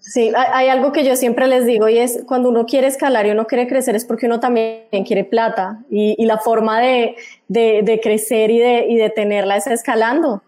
Sí, 0.00 0.32
hay, 0.36 0.68
algo 0.68 0.92
que 0.92 1.04
yo 1.04 1.16
siempre 1.16 1.46
les 1.48 1.64
digo 1.66 1.88
y 1.88 1.98
es 1.98 2.22
cuando 2.26 2.48
uno 2.48 2.66
quiere 2.66 2.86
escalar 2.86 3.26
y 3.26 3.30
uno 3.30 3.46
quiere 3.46 3.66
crecer 3.66 3.96
es 3.96 4.04
porque 4.04 4.26
uno 4.26 4.38
también 4.38 4.86
quiere 5.06 5.24
plata 5.24 5.80
y, 5.90 6.24
la 6.26 6.38
forma 6.38 6.80
de, 6.80 7.16
de, 7.48 8.00
crecer 8.02 8.50
y 8.50 8.58
de, 8.58 8.86
y 8.88 9.10
tenerla 9.14 9.56
es 9.56 9.66
escalando. 9.66 10.42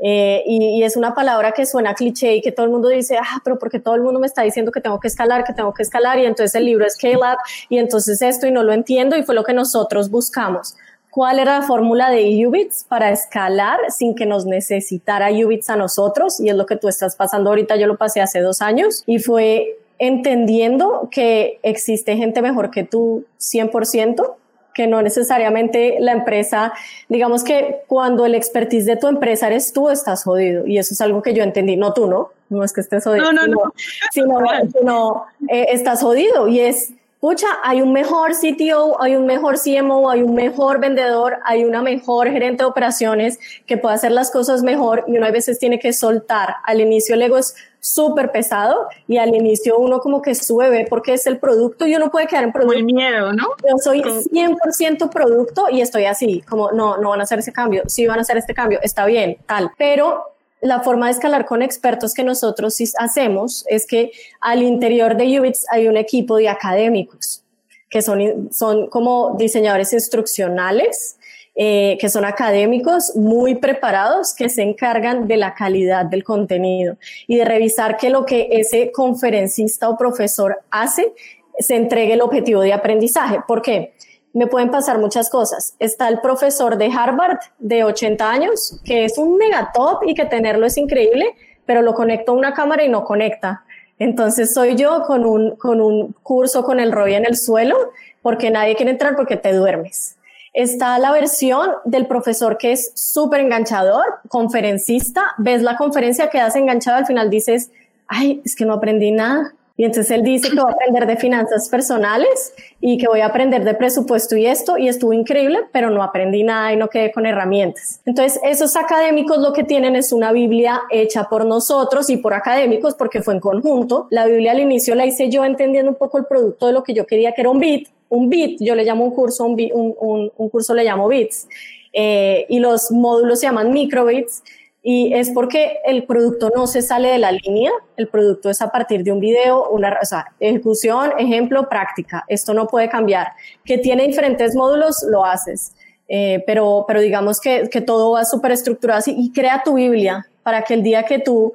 Eh, 0.00 0.42
y, 0.46 0.82
es 0.82 0.96
una 0.96 1.14
palabra 1.14 1.52
que 1.52 1.66
suena 1.66 1.94
cliché 1.94 2.34
y 2.34 2.42
que 2.42 2.52
todo 2.52 2.66
el 2.66 2.72
mundo 2.72 2.88
dice, 2.88 3.16
ah, 3.16 3.40
pero 3.44 3.58
porque 3.58 3.78
todo 3.78 3.94
el 3.94 4.02
mundo 4.02 4.18
me 4.18 4.26
está 4.26 4.42
diciendo 4.42 4.72
que 4.72 4.80
tengo 4.80 4.98
que 4.98 5.08
escalar, 5.08 5.44
que 5.44 5.52
tengo 5.52 5.72
que 5.72 5.82
escalar 5.82 6.18
y 6.18 6.26
entonces 6.26 6.54
el 6.54 6.64
libro 6.64 6.84
es 6.84 6.94
Scale 6.94 7.16
Up 7.16 7.38
y 7.68 7.78
entonces 7.78 8.20
esto 8.20 8.46
y 8.46 8.50
no 8.50 8.62
lo 8.62 8.72
entiendo 8.72 9.16
y 9.16 9.22
fue 9.22 9.34
lo 9.34 9.44
que 9.44 9.54
nosotros 9.54 10.10
buscamos 10.10 10.74
cuál 11.14 11.38
era 11.38 11.60
la 11.60 11.62
fórmula 11.64 12.10
de 12.10 12.44
Ubits 12.44 12.84
para 12.88 13.12
escalar 13.12 13.78
sin 13.88 14.16
que 14.16 14.26
nos 14.26 14.46
necesitara 14.46 15.30
Ubits 15.30 15.70
a 15.70 15.76
nosotros, 15.76 16.40
y 16.40 16.48
es 16.48 16.56
lo 16.56 16.66
que 16.66 16.74
tú 16.74 16.88
estás 16.88 17.14
pasando 17.14 17.50
ahorita, 17.50 17.76
yo 17.76 17.86
lo 17.86 17.96
pasé 17.96 18.20
hace 18.20 18.40
dos 18.40 18.60
años, 18.60 19.04
y 19.06 19.20
fue 19.20 19.78
entendiendo 20.00 21.08
que 21.12 21.60
existe 21.62 22.16
gente 22.16 22.42
mejor 22.42 22.72
que 22.72 22.82
tú 22.82 23.26
100%, 23.38 24.34
que 24.74 24.88
no 24.88 25.02
necesariamente 25.02 25.98
la 26.00 26.10
empresa, 26.10 26.72
digamos 27.08 27.44
que 27.44 27.82
cuando 27.86 28.26
el 28.26 28.34
expertise 28.34 28.84
de 28.84 28.96
tu 28.96 29.06
empresa 29.06 29.46
eres 29.46 29.72
tú, 29.72 29.90
estás 29.90 30.24
jodido. 30.24 30.66
Y 30.66 30.78
eso 30.78 30.94
es 30.94 31.00
algo 31.00 31.22
que 31.22 31.32
yo 31.32 31.44
entendí, 31.44 31.76
no 31.76 31.92
tú, 31.92 32.08
¿no? 32.08 32.30
No 32.48 32.64
es 32.64 32.72
que 32.72 32.80
estés 32.80 33.04
jodido. 33.04 33.30
No, 33.30 33.32
no, 33.32 33.46
no. 33.46 33.72
Sino, 34.10 34.40
sino, 34.76 35.26
eh, 35.48 35.66
estás 35.70 36.02
jodido 36.02 36.48
y 36.48 36.58
es 36.58 36.92
pucha, 37.24 37.46
hay 37.62 37.80
un 37.80 37.90
mejor 37.90 38.32
CTO, 38.32 39.02
hay 39.02 39.16
un 39.16 39.24
mejor 39.24 39.56
CMO, 39.58 40.10
hay 40.10 40.22
un 40.22 40.34
mejor 40.34 40.78
vendedor, 40.78 41.38
hay 41.46 41.64
una 41.64 41.80
mejor 41.80 42.30
gerente 42.30 42.64
de 42.64 42.68
operaciones 42.68 43.38
que 43.64 43.78
puede 43.78 43.94
hacer 43.94 44.12
las 44.12 44.30
cosas 44.30 44.62
mejor 44.62 45.04
y 45.06 45.16
uno 45.16 45.24
a 45.24 45.30
veces 45.30 45.58
tiene 45.58 45.78
que 45.78 45.94
soltar. 45.94 46.56
Al 46.64 46.82
inicio 46.82 47.14
el 47.14 47.22
ego 47.22 47.38
es 47.38 47.54
súper 47.80 48.30
pesado 48.30 48.88
y 49.08 49.16
al 49.16 49.34
inicio 49.34 49.78
uno 49.78 50.00
como 50.00 50.20
que 50.20 50.34
sube 50.34 50.86
porque 50.90 51.14
es 51.14 51.26
el 51.26 51.38
producto 51.38 51.86
y 51.86 51.96
uno 51.96 52.10
puede 52.10 52.26
quedar 52.26 52.44
en 52.44 52.52
producto. 52.52 52.74
Muy 52.74 52.92
miedo, 52.92 53.32
¿no? 53.32 53.46
Yo 53.66 53.78
soy 53.78 54.02
100% 54.02 55.08
producto 55.08 55.68
y 55.70 55.80
estoy 55.80 56.04
así, 56.04 56.42
como 56.42 56.72
no, 56.72 56.98
no 56.98 57.08
van 57.08 57.20
a 57.20 57.22
hacer 57.22 57.38
ese 57.38 57.54
cambio, 57.54 57.84
sí 57.86 58.06
van 58.06 58.18
a 58.18 58.20
hacer 58.20 58.36
este 58.36 58.52
cambio, 58.52 58.80
está 58.82 59.06
bien, 59.06 59.38
tal, 59.46 59.70
pero 59.78 60.33
la 60.64 60.80
forma 60.80 61.06
de 61.06 61.12
escalar 61.12 61.44
con 61.44 61.60
expertos 61.60 62.14
que 62.14 62.24
nosotros 62.24 62.78
hacemos 62.98 63.66
es 63.68 63.86
que 63.86 64.12
al 64.40 64.62
interior 64.62 65.14
de 65.14 65.38
Ubits 65.38 65.66
hay 65.70 65.88
un 65.88 65.98
equipo 65.98 66.38
de 66.38 66.48
académicos 66.48 67.42
que 67.90 68.00
son, 68.00 68.48
son 68.50 68.88
como 68.88 69.36
diseñadores 69.38 69.92
instruccionales, 69.92 71.18
eh, 71.54 71.98
que 72.00 72.08
son 72.08 72.24
académicos 72.24 73.14
muy 73.14 73.56
preparados 73.56 74.34
que 74.34 74.48
se 74.48 74.62
encargan 74.62 75.28
de 75.28 75.36
la 75.36 75.54
calidad 75.54 76.06
del 76.06 76.24
contenido 76.24 76.96
y 77.28 77.36
de 77.36 77.44
revisar 77.44 77.98
que 77.98 78.08
lo 78.08 78.24
que 78.24 78.48
ese 78.52 78.90
conferencista 78.90 79.90
o 79.90 79.98
profesor 79.98 80.62
hace 80.70 81.12
se 81.58 81.76
entregue 81.76 82.14
el 82.14 82.22
objetivo 82.22 82.62
de 82.62 82.72
aprendizaje. 82.72 83.38
¿Por 83.46 83.60
qué? 83.60 83.92
Me 84.34 84.48
pueden 84.48 84.70
pasar 84.70 84.98
muchas 84.98 85.30
cosas. 85.30 85.74
Está 85.78 86.08
el 86.08 86.20
profesor 86.20 86.76
de 86.76 86.90
Harvard 86.92 87.38
de 87.58 87.84
80 87.84 88.30
años, 88.30 88.80
que 88.84 89.04
es 89.04 89.16
un 89.16 89.38
megatop 89.38 90.02
y 90.06 90.14
que 90.14 90.26
tenerlo 90.26 90.66
es 90.66 90.76
increíble, 90.76 91.34
pero 91.64 91.82
lo 91.82 91.94
conecto 91.94 92.32
a 92.32 92.34
una 92.34 92.52
cámara 92.52 92.84
y 92.84 92.88
no 92.88 93.04
conecta. 93.04 93.64
Entonces 93.98 94.52
soy 94.52 94.74
yo 94.74 95.04
con 95.06 95.24
un, 95.24 95.54
con 95.56 95.80
un 95.80 96.12
curso 96.24 96.64
con 96.64 96.80
el 96.80 96.90
rollo 96.90 97.14
en 97.14 97.24
el 97.24 97.36
suelo, 97.36 97.92
porque 98.22 98.50
nadie 98.50 98.74
quiere 98.74 98.90
entrar 98.90 99.14
porque 99.14 99.36
te 99.36 99.52
duermes. 99.52 100.16
Está 100.52 100.98
la 100.98 101.12
versión 101.12 101.70
del 101.84 102.06
profesor 102.06 102.58
que 102.58 102.72
es 102.72 102.90
súper 102.96 103.40
enganchador, 103.40 104.04
conferencista, 104.28 105.34
ves 105.38 105.62
la 105.62 105.76
conferencia, 105.76 106.28
quedas 106.28 106.56
enganchado, 106.56 106.98
al 106.98 107.06
final 107.06 107.30
dices, 107.30 107.70
ay, 108.08 108.42
es 108.44 108.56
que 108.56 108.64
no 108.64 108.74
aprendí 108.74 109.12
nada 109.12 109.54
Y 109.76 109.84
entonces 109.84 110.10
él 110.12 110.22
dice 110.22 110.50
que 110.50 110.56
va 110.56 110.70
a 110.70 110.72
aprender 110.74 111.06
de 111.06 111.16
finanzas 111.16 111.68
personales 111.68 112.54
y 112.80 112.96
que 112.96 113.08
voy 113.08 113.20
a 113.20 113.26
aprender 113.26 113.64
de 113.64 113.74
presupuesto 113.74 114.36
y 114.36 114.46
esto, 114.46 114.78
y 114.78 114.88
estuvo 114.88 115.12
increíble, 115.12 115.60
pero 115.72 115.90
no 115.90 116.02
aprendí 116.02 116.44
nada 116.44 116.72
y 116.72 116.76
no 116.76 116.88
quedé 116.88 117.10
con 117.10 117.26
herramientas. 117.26 118.00
Entonces, 118.04 118.40
esos 118.44 118.76
académicos 118.76 119.38
lo 119.38 119.52
que 119.52 119.64
tienen 119.64 119.96
es 119.96 120.12
una 120.12 120.32
Biblia 120.32 120.82
hecha 120.90 121.24
por 121.24 121.44
nosotros 121.44 122.08
y 122.10 122.18
por 122.18 122.34
académicos 122.34 122.94
porque 122.94 123.22
fue 123.22 123.34
en 123.34 123.40
conjunto. 123.40 124.06
La 124.10 124.26
Biblia 124.26 124.52
al 124.52 124.60
inicio 124.60 124.94
la 124.94 125.06
hice 125.06 125.28
yo 125.28 125.44
entendiendo 125.44 125.90
un 125.90 125.96
poco 125.96 126.18
el 126.18 126.26
producto 126.26 126.66
de 126.66 126.72
lo 126.72 126.82
que 126.82 126.94
yo 126.94 127.06
quería, 127.06 127.32
que 127.32 127.40
era 127.40 127.50
un 127.50 127.58
bit. 127.58 127.88
Un 128.10 128.28
bit, 128.28 128.58
yo 128.60 128.76
le 128.76 128.84
llamo 128.84 129.04
un 129.04 129.10
curso, 129.10 129.44
un, 129.44 129.58
un, 129.72 130.30
un, 130.36 130.48
curso 130.48 130.72
le 130.74 130.84
llamo 130.84 131.08
bits. 131.08 131.48
Eh, 131.92 132.46
y 132.48 132.60
los 132.60 132.92
módulos 132.92 133.40
se 133.40 133.46
llaman 133.46 133.72
microbits 133.72 134.42
y 134.86 135.14
es 135.14 135.30
porque 135.30 135.78
el 135.86 136.04
producto 136.04 136.52
no 136.54 136.66
se 136.66 136.82
sale 136.82 137.08
de 137.08 137.18
la 137.18 137.32
línea, 137.32 137.72
el 137.96 138.06
producto 138.08 138.50
es 138.50 138.60
a 138.60 138.68
partir 138.70 139.02
de 139.02 139.12
un 139.12 139.18
video, 139.18 139.66
una 139.70 139.98
o 140.00 140.04
sea, 140.04 140.26
ejecución, 140.38 141.12
ejemplo, 141.18 141.70
práctica. 141.70 142.22
Esto 142.28 142.52
no 142.52 142.66
puede 142.66 142.90
cambiar. 142.90 143.28
Que 143.64 143.78
tiene 143.78 144.06
diferentes 144.06 144.54
módulos, 144.54 145.02
lo 145.10 145.24
haces. 145.24 145.74
Eh, 146.06 146.44
pero, 146.46 146.84
pero 146.86 147.00
digamos 147.00 147.40
que, 147.40 147.70
que 147.70 147.80
todo 147.80 148.12
va 148.12 148.26
súper 148.26 148.52
estructurado 148.52 148.98
así 148.98 149.14
y 149.16 149.32
crea 149.32 149.62
tu 149.64 149.72
Biblia 149.72 150.26
para 150.42 150.60
que 150.60 150.74
el 150.74 150.82
día 150.82 151.04
que 151.04 151.18
tú 151.18 151.54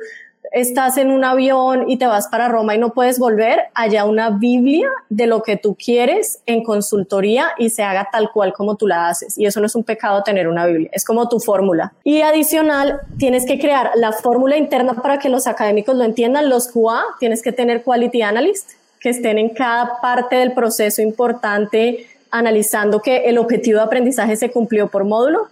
estás 0.51 0.97
en 0.97 1.11
un 1.11 1.23
avión 1.23 1.89
y 1.89 1.97
te 1.97 2.07
vas 2.07 2.27
para 2.27 2.47
Roma 2.47 2.75
y 2.75 2.77
no 2.77 2.93
puedes 2.93 3.19
volver, 3.19 3.59
haya 3.73 4.05
una 4.05 4.31
Biblia 4.31 4.89
de 5.09 5.27
lo 5.27 5.43
que 5.43 5.57
tú 5.57 5.75
quieres 5.75 6.39
en 6.45 6.63
consultoría 6.63 7.49
y 7.57 7.69
se 7.69 7.83
haga 7.83 8.09
tal 8.11 8.31
cual 8.31 8.53
como 8.53 8.75
tú 8.75 8.87
la 8.87 9.09
haces. 9.09 9.37
Y 9.37 9.45
eso 9.45 9.59
no 9.59 9.65
es 9.65 9.75
un 9.75 9.83
pecado 9.83 10.23
tener 10.23 10.47
una 10.47 10.65
Biblia, 10.65 10.89
es 10.93 11.05
como 11.05 11.29
tu 11.29 11.39
fórmula. 11.39 11.93
Y 12.03 12.21
adicional, 12.21 13.01
tienes 13.17 13.45
que 13.45 13.59
crear 13.59 13.91
la 13.95 14.11
fórmula 14.11 14.57
interna 14.57 14.93
para 14.95 15.19
que 15.19 15.29
los 15.29 15.47
académicos 15.47 15.95
lo 15.95 16.03
entiendan. 16.03 16.49
Los 16.49 16.67
QA, 16.67 17.03
tienes 17.19 17.41
que 17.41 17.51
tener 17.51 17.83
quality 17.83 18.21
analyst 18.21 18.71
que 18.99 19.09
estén 19.09 19.37
en 19.37 19.49
cada 19.49 20.01
parte 20.01 20.35
del 20.35 20.53
proceso 20.53 21.01
importante 21.01 22.05
analizando 22.31 23.01
que 23.01 23.29
el 23.29 23.37
objetivo 23.37 23.79
de 23.79 23.85
aprendizaje 23.85 24.35
se 24.35 24.51
cumplió 24.51 24.87
por 24.87 25.05
módulo. 25.05 25.47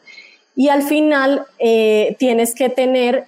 Y 0.55 0.69
al 0.69 0.83
final 0.83 1.45
eh, 1.59 2.15
tienes 2.19 2.55
que 2.55 2.69
tener 2.69 3.25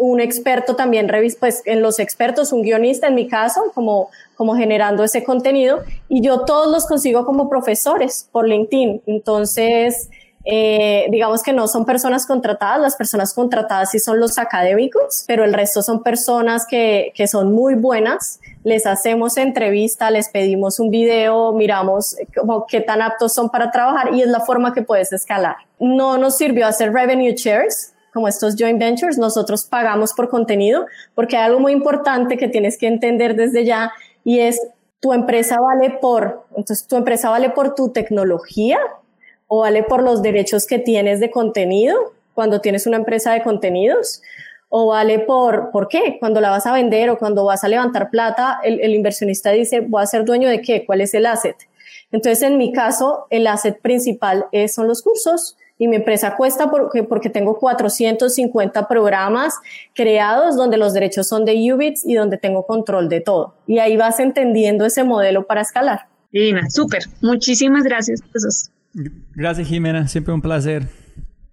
un 0.00 0.18
experto 0.18 0.76
también, 0.76 1.10
pues 1.38 1.60
en 1.66 1.82
los 1.82 1.98
expertos, 1.98 2.54
un 2.54 2.62
guionista 2.62 3.06
en 3.06 3.14
mi 3.14 3.28
caso, 3.28 3.70
como, 3.74 4.08
como 4.34 4.56
generando 4.56 5.04
ese 5.04 5.22
contenido, 5.22 5.80
y 6.08 6.22
yo 6.22 6.46
todos 6.46 6.72
los 6.72 6.86
consigo 6.86 7.26
como 7.26 7.50
profesores 7.50 8.26
por 8.32 8.48
LinkedIn. 8.48 9.02
Entonces, 9.04 10.08
eh, 10.46 11.06
digamos 11.10 11.42
que 11.42 11.52
no 11.52 11.68
son 11.68 11.84
personas 11.84 12.26
contratadas, 12.26 12.80
las 12.80 12.96
personas 12.96 13.34
contratadas 13.34 13.90
sí 13.90 13.98
son 13.98 14.18
los 14.18 14.38
académicos, 14.38 15.24
pero 15.26 15.44
el 15.44 15.52
resto 15.52 15.82
son 15.82 16.02
personas 16.02 16.66
que, 16.66 17.12
que 17.14 17.28
son 17.28 17.52
muy 17.52 17.74
buenas. 17.74 18.40
Les 18.64 18.86
hacemos 18.86 19.36
entrevista, 19.36 20.10
les 20.10 20.30
pedimos 20.30 20.80
un 20.80 20.88
video, 20.88 21.52
miramos 21.52 22.16
como 22.34 22.66
qué 22.66 22.80
tan 22.80 23.02
aptos 23.02 23.34
son 23.34 23.50
para 23.50 23.70
trabajar 23.70 24.14
y 24.14 24.22
es 24.22 24.28
la 24.28 24.40
forma 24.40 24.72
que 24.72 24.80
puedes 24.80 25.12
escalar. 25.12 25.56
No 25.78 26.16
nos 26.16 26.38
sirvió 26.38 26.66
hacer 26.66 26.90
revenue 26.90 27.34
shares, 27.36 27.89
como 28.12 28.28
estos 28.28 28.56
joint 28.58 28.78
ventures, 28.78 29.18
nosotros 29.18 29.64
pagamos 29.64 30.12
por 30.14 30.28
contenido, 30.28 30.86
porque 31.14 31.36
hay 31.36 31.44
algo 31.46 31.60
muy 31.60 31.72
importante 31.72 32.36
que 32.36 32.48
tienes 32.48 32.78
que 32.78 32.86
entender 32.86 33.36
desde 33.36 33.64
ya 33.64 33.92
y 34.24 34.40
es 34.40 34.60
tu 35.00 35.12
empresa 35.12 35.58
vale 35.60 35.98
por, 36.00 36.44
entonces 36.50 36.86
tu 36.86 36.96
empresa 36.96 37.30
vale 37.30 37.50
por 37.50 37.74
tu 37.74 37.90
tecnología 37.90 38.78
o 39.48 39.60
vale 39.60 39.82
por 39.82 40.02
los 40.02 40.22
derechos 40.22 40.66
que 40.66 40.78
tienes 40.78 41.20
de 41.20 41.30
contenido 41.30 42.12
cuando 42.34 42.60
tienes 42.60 42.86
una 42.86 42.98
empresa 42.98 43.32
de 43.32 43.42
contenidos 43.42 44.22
o 44.68 44.86
vale 44.86 45.18
por, 45.18 45.70
¿por 45.72 45.88
qué? 45.88 46.16
Cuando 46.20 46.40
la 46.40 46.50
vas 46.50 46.64
a 46.66 46.72
vender 46.72 47.10
o 47.10 47.18
cuando 47.18 47.44
vas 47.44 47.64
a 47.64 47.68
levantar 47.68 48.08
plata, 48.08 48.60
el, 48.62 48.94
inversionista 48.94 49.50
dice, 49.50 49.80
voy 49.80 50.02
a 50.02 50.06
ser 50.06 50.24
dueño 50.24 50.48
de 50.48 50.62
qué, 50.62 50.86
cuál 50.86 51.00
es 51.00 51.12
el 51.12 51.26
asset. 51.26 51.56
Entonces, 52.12 52.42
en 52.42 52.56
mi 52.56 52.72
caso, 52.72 53.26
el 53.30 53.48
asset 53.48 53.80
principal 53.80 54.46
es, 54.52 54.74
son 54.74 54.86
los 54.86 55.02
cursos 55.02 55.56
y 55.80 55.88
mi 55.88 55.96
empresa 55.96 56.36
cuesta 56.36 56.70
porque, 56.70 57.04
porque 57.04 57.30
tengo 57.30 57.58
450 57.58 58.86
programas 58.86 59.54
creados 59.94 60.54
donde 60.54 60.76
los 60.76 60.92
derechos 60.92 61.26
son 61.26 61.46
de 61.46 61.54
Ubits 61.72 62.04
y 62.04 62.14
donde 62.14 62.36
tengo 62.36 62.66
control 62.66 63.08
de 63.08 63.22
todo. 63.22 63.54
Y 63.66 63.78
ahí 63.78 63.96
vas 63.96 64.20
entendiendo 64.20 64.84
ese 64.84 65.04
modelo 65.04 65.46
para 65.46 65.62
escalar. 65.62 66.08
Divina, 66.30 66.68
súper. 66.68 67.04
Muchísimas 67.22 67.82
gracias. 67.84 68.20
Gracias, 69.34 69.66
Jimena. 69.66 70.06
Siempre 70.06 70.34
un 70.34 70.42
placer. 70.42 70.86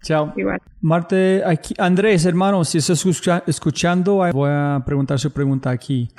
Chao. 0.02 0.34
Igual. 0.36 0.60
Marte, 0.82 1.42
aquí, 1.46 1.74
Andrés, 1.78 2.26
hermano, 2.26 2.62
si 2.66 2.76
estás 2.76 3.02
escuchando, 3.46 4.16
voy 4.34 4.50
a 4.52 4.82
preguntar 4.84 5.18
su 5.18 5.30
pregunta 5.32 5.70
aquí. 5.70 6.10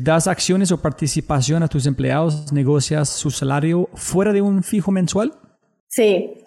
¿Das 0.00 0.26
acciones 0.26 0.72
o 0.72 0.82
participación 0.82 1.62
a 1.62 1.68
tus 1.68 1.86
empleados? 1.86 2.52
¿Negocias 2.52 3.08
su 3.08 3.30
salario 3.30 3.88
fuera 3.94 4.32
de 4.32 4.42
un 4.42 4.64
fijo 4.64 4.90
mensual? 4.90 5.32
Sí, 5.86 6.38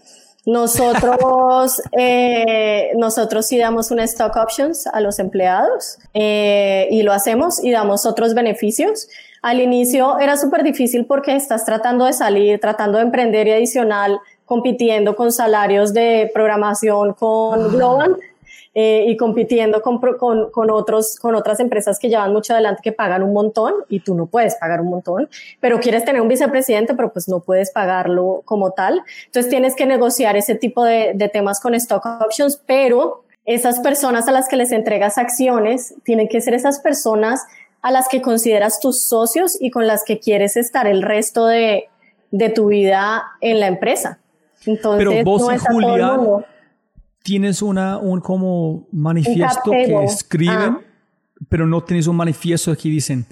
nosotros, 0.48 1.82
eh, 2.00 2.92
nosotros 2.96 3.46
sí 3.46 3.58
damos 3.58 3.92
un 3.92 4.00
stock 4.00 4.36
options 4.38 4.88
a 4.88 5.02
los 5.02 5.20
empleados 5.20 6.00
eh, 6.14 6.88
y 6.90 7.04
lo 7.04 7.12
hacemos 7.12 7.64
y 7.64 7.72
damos 7.72 8.06
otros 8.06 8.34
beneficios. 8.34 9.10
Al 9.42 9.60
inicio 9.60 10.18
era 10.20 10.38
súper 10.38 10.64
difícil 10.64 11.06
porque 11.06 11.36
estás 11.36 11.66
tratando 11.66 12.06
de 12.06 12.14
salir, 12.14 12.60
tratando 12.62 12.98
de 12.98 13.04
emprender 13.04 13.48
y 13.48 13.52
adicional, 13.52 14.20
compitiendo 14.46 15.18
con 15.18 15.34
salarios 15.34 15.94
de 15.94 16.32
programación 16.34 17.14
con 17.14 17.66
ah. 17.66 17.68
Global 17.70 18.18
eh, 18.80 19.06
y 19.08 19.18
compitiendo 19.18 19.82
con, 19.82 19.98
con, 19.98 20.52
con, 20.52 20.70
otros, 20.70 21.16
con 21.20 21.34
otras 21.34 21.60
empresas 21.60 21.98
que 21.98 22.10
llevan 22.10 22.32
mucho 22.32 22.54
adelante 22.54 22.82
que 22.84 22.92
pagan 22.92 23.24
un 23.24 23.34
montón 23.34 23.74
y 23.90 24.02
tú 24.02 24.14
no 24.14 24.28
puedes 24.28 24.54
pagar 24.54 24.82
un 24.82 24.90
montón, 24.90 25.30
pero 25.60 25.80
quieres 25.80 26.06
tener 26.06 26.22
un 26.22 26.28
vicepresidente, 26.28 26.94
pero 26.94 27.12
pues 27.12 27.28
no 27.28 27.40
puedes 27.40 27.72
pagarlo 27.72 28.44
como 28.46 28.74
tal. 28.74 29.02
Entonces 29.26 29.50
tienes 29.50 29.76
que 29.76 29.88
negociar 29.88 30.38
ese 30.38 30.54
tipo 30.54 30.84
de, 30.84 31.14
de 31.16 31.28
temas 31.28 31.60
con 31.60 31.74
stock 31.74 32.06
options, 32.22 32.62
pero 32.68 33.24
esas 33.46 33.80
personas 33.80 34.28
a 34.28 34.32
las 34.32 34.48
que 34.48 34.58
les 34.58 34.72
entregas 34.72 35.18
acciones 35.18 35.96
tienen 36.04 36.28
que 36.28 36.40
ser 36.40 36.54
esas 36.54 36.80
personas 36.80 37.48
a 37.82 37.90
las 37.90 38.08
que 38.08 38.22
consideras 38.22 38.80
tus 38.80 39.08
socios 39.08 39.58
y 39.60 39.72
con 39.72 39.88
las 39.88 40.04
que 40.04 40.20
quieres 40.20 40.56
estar 40.56 40.86
el 40.86 41.02
resto 41.02 41.48
de, 41.48 41.90
de 42.30 42.50
tu 42.50 42.68
vida 42.68 43.24
en 43.42 43.60
la 43.60 43.66
empresa. 43.66 44.20
Entonces, 44.68 45.08
pero 45.08 45.24
vos 45.24 45.52
y 45.52 45.58
Julia, 45.58 46.20
tienes 47.28 47.62
una, 47.62 47.98
un 47.98 48.22
como 48.22 48.88
manifiesto 48.90 49.70
que 49.70 50.02
escriben, 50.06 50.78
ah. 50.78 50.82
pero 51.50 51.68
no 51.68 51.84
tienes 51.84 52.08
un 52.08 52.16
manifiesto 52.16 52.74
que 52.74 52.88
dicen, 52.88 53.26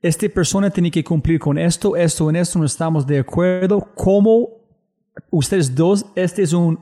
esta 0.00 0.28
persona 0.28 0.70
tiene 0.70 0.88
que 0.88 1.02
cumplir 1.02 1.40
con 1.40 1.58
esto, 1.58 1.96
esto, 1.96 2.30
en 2.30 2.36
esto, 2.36 2.60
no 2.60 2.64
estamos 2.64 3.04
de 3.04 3.18
acuerdo. 3.18 3.88
¿Cómo 3.96 4.50
ustedes 5.30 5.74
dos, 5.74 6.06
este 6.14 6.44
es 6.44 6.52
un 6.52 6.78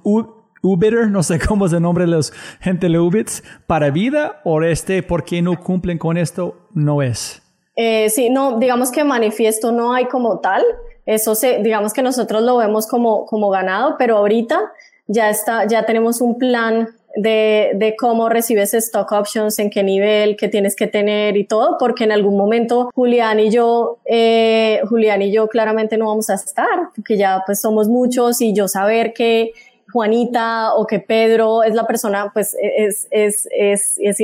Uber, 0.63 1.09
no 1.09 1.23
sé 1.23 1.39
cómo 1.49 1.65
es 1.65 1.73
el 1.73 1.81
nombre 1.81 2.05
de 2.05 2.11
los 2.11 2.35
gente 2.61 2.87
de 2.87 2.99
Ubits, 2.99 3.43
para 3.67 3.89
vida, 3.89 4.43
o 4.45 4.61
este, 4.61 5.03
porque 5.03 5.41
no 5.41 5.59
cumplen 5.59 5.97
con 5.97 6.19
esto, 6.19 6.69
no 6.75 7.01
es? 7.01 7.41
Eh, 7.77 8.11
sí, 8.11 8.29
no, 8.29 8.59
digamos 8.59 8.91
que 8.91 9.05
manifiesto 9.05 9.73
no 9.73 9.95
hay 9.95 10.05
como 10.05 10.41
tal. 10.41 10.63
Eso 11.07 11.35
se, 11.35 11.63
digamos 11.63 11.95
que 11.95 12.03
nosotros 12.03 12.43
lo 12.43 12.59
vemos 12.59 12.87
como, 12.87 13.25
como 13.25 13.49
ganado, 13.49 13.97
pero 13.99 14.19
ahorita 14.19 14.61
ya 15.07 15.31
está, 15.31 15.67
ya 15.67 15.85
tenemos 15.85 16.21
un 16.21 16.39
plan 16.39 16.89
de, 17.15 17.73
de, 17.75 17.95
cómo 17.97 18.29
recibes 18.29 18.73
stock 18.75 19.13
options, 19.13 19.59
en 19.59 19.71
qué 19.71 19.83
nivel, 19.83 20.37
qué 20.37 20.49
tienes 20.49 20.75
que 20.75 20.87
tener 20.87 21.37
y 21.37 21.45
todo, 21.45 21.77
porque 21.79 22.05
en 22.05 22.13
algún 22.13 22.37
momento 22.37 22.91
Julián 22.95 23.39
y 23.39 23.51
yo, 23.51 23.99
eh, 24.07 24.81
Julián 24.89 25.21
y 25.23 25.31
yo 25.31 25.49
claramente 25.49 25.99
no 25.99 26.07
vamos 26.07 26.31
a 26.31 26.35
estar, 26.35 26.91
porque 26.97 27.17
ya 27.17 27.43
pues 27.45 27.61
somos 27.61 27.89
muchos 27.89 28.41
y 28.41 28.55
yo 28.55 28.69
saber 28.69 29.13
que 29.13 29.53
Juanita 29.93 30.75
o 30.75 30.87
que 30.87 30.99
Pedro 30.99 31.63
es 31.63 31.75
la 31.75 31.87
persona, 31.87 32.31
pues 32.33 32.57
es, 32.61 33.07
es, 33.11 33.49
es, 33.51 33.99
es 33.99 34.19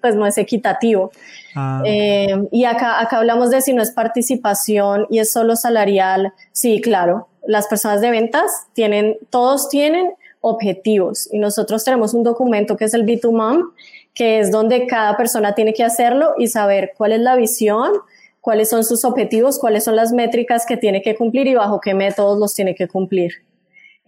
pues 0.00 0.14
no 0.14 0.26
es 0.26 0.38
equitativo. 0.38 1.10
Ah. 1.54 1.82
Eh, 1.84 2.48
y 2.52 2.64
acá, 2.64 3.00
acá 3.00 3.18
hablamos 3.18 3.50
de 3.50 3.60
si 3.60 3.72
no 3.72 3.82
es 3.82 3.90
participación 3.90 5.06
y 5.10 5.18
es 5.18 5.32
solo 5.32 5.56
salarial. 5.56 6.32
Sí, 6.52 6.80
claro, 6.80 7.28
las 7.46 7.66
personas 7.66 8.00
de 8.00 8.10
ventas 8.10 8.50
tienen, 8.74 9.16
todos 9.30 9.68
tienen 9.68 10.12
objetivos 10.40 11.28
y 11.32 11.38
nosotros 11.38 11.84
tenemos 11.84 12.14
un 12.14 12.22
documento 12.22 12.76
que 12.76 12.84
es 12.84 12.94
el 12.94 13.04
B2MOM, 13.04 13.72
que 14.14 14.38
es 14.38 14.50
donde 14.50 14.86
cada 14.86 15.16
persona 15.16 15.54
tiene 15.54 15.74
que 15.74 15.84
hacerlo 15.84 16.34
y 16.38 16.48
saber 16.48 16.92
cuál 16.96 17.12
es 17.12 17.20
la 17.20 17.36
visión, 17.36 17.90
cuáles 18.40 18.68
son 18.68 18.84
sus 18.84 19.04
objetivos, 19.04 19.58
cuáles 19.58 19.84
son 19.84 19.96
las 19.96 20.12
métricas 20.12 20.64
que 20.66 20.76
tiene 20.76 21.02
que 21.02 21.16
cumplir 21.16 21.46
y 21.46 21.54
bajo 21.54 21.80
qué 21.80 21.94
métodos 21.94 22.38
los 22.38 22.54
tiene 22.54 22.74
que 22.74 22.86
cumplir. 22.88 23.32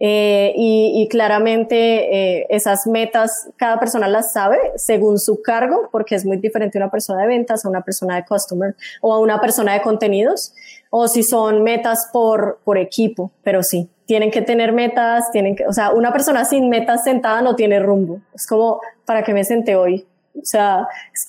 Eh, 0.03 0.53
y, 0.55 1.07
claramente 1.09 2.39
eh, 2.39 2.47
esas 2.49 2.87
metas 2.87 3.49
cada 3.55 3.79
persona 3.79 4.07
las 4.07 4.33
sabe 4.33 4.57
según 4.75 5.19
su 5.19 5.43
cargo, 5.43 5.89
porque 5.91 6.15
es 6.15 6.25
muy 6.25 6.37
diferente 6.37 6.79
una 6.79 6.89
persona 6.89 7.21
de 7.21 7.27
ventas 7.27 7.65
a 7.65 7.69
una 7.69 7.81
persona 7.81 8.15
de 8.15 8.25
customer 8.25 8.75
o 9.01 9.13
a 9.13 9.19
una 9.19 9.39
persona 9.39 9.73
de 9.73 9.81
contenidos, 9.83 10.55
o 10.89 11.07
si 11.07 11.21
son 11.21 11.61
metas 11.61 12.09
por, 12.11 12.59
por 12.63 12.79
equipo, 12.79 13.31
pero 13.43 13.61
sí, 13.61 13.91
tienen 14.07 14.31
que 14.31 14.41
tener 14.41 14.73
metas, 14.73 15.31
tienen 15.31 15.55
que, 15.55 15.67
o 15.67 15.73
sea, 15.73 15.91
una 15.91 16.11
persona 16.11 16.45
sin 16.45 16.67
metas 16.67 17.03
sentada 17.03 17.43
no 17.43 17.55
tiene 17.55 17.79
rumbo. 17.79 18.21
Es 18.33 18.47
como, 18.47 18.81
¿para 19.05 19.23
qué 19.23 19.35
me 19.35 19.43
senté 19.43 19.75
hoy? 19.75 20.07
O 20.35 20.43
sea, 20.45 20.87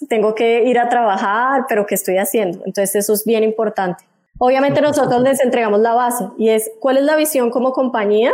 tengo 0.08 0.34
que 0.34 0.64
ir 0.64 0.78
a 0.78 0.88
trabajar, 0.88 1.66
pero 1.68 1.84
¿qué 1.84 1.94
estoy 1.94 2.16
haciendo? 2.16 2.62
Entonces 2.64 2.94
eso 2.94 3.12
es 3.12 3.26
bien 3.26 3.44
importante. 3.44 4.02
Obviamente 4.38 4.80
nosotros 4.80 5.20
les 5.20 5.40
entregamos 5.40 5.80
la 5.80 5.92
base 5.92 6.24
y 6.38 6.48
es 6.48 6.70
cuál 6.80 6.96
es 6.96 7.04
la 7.04 7.16
visión 7.16 7.50
como 7.50 7.72
compañía. 7.72 8.32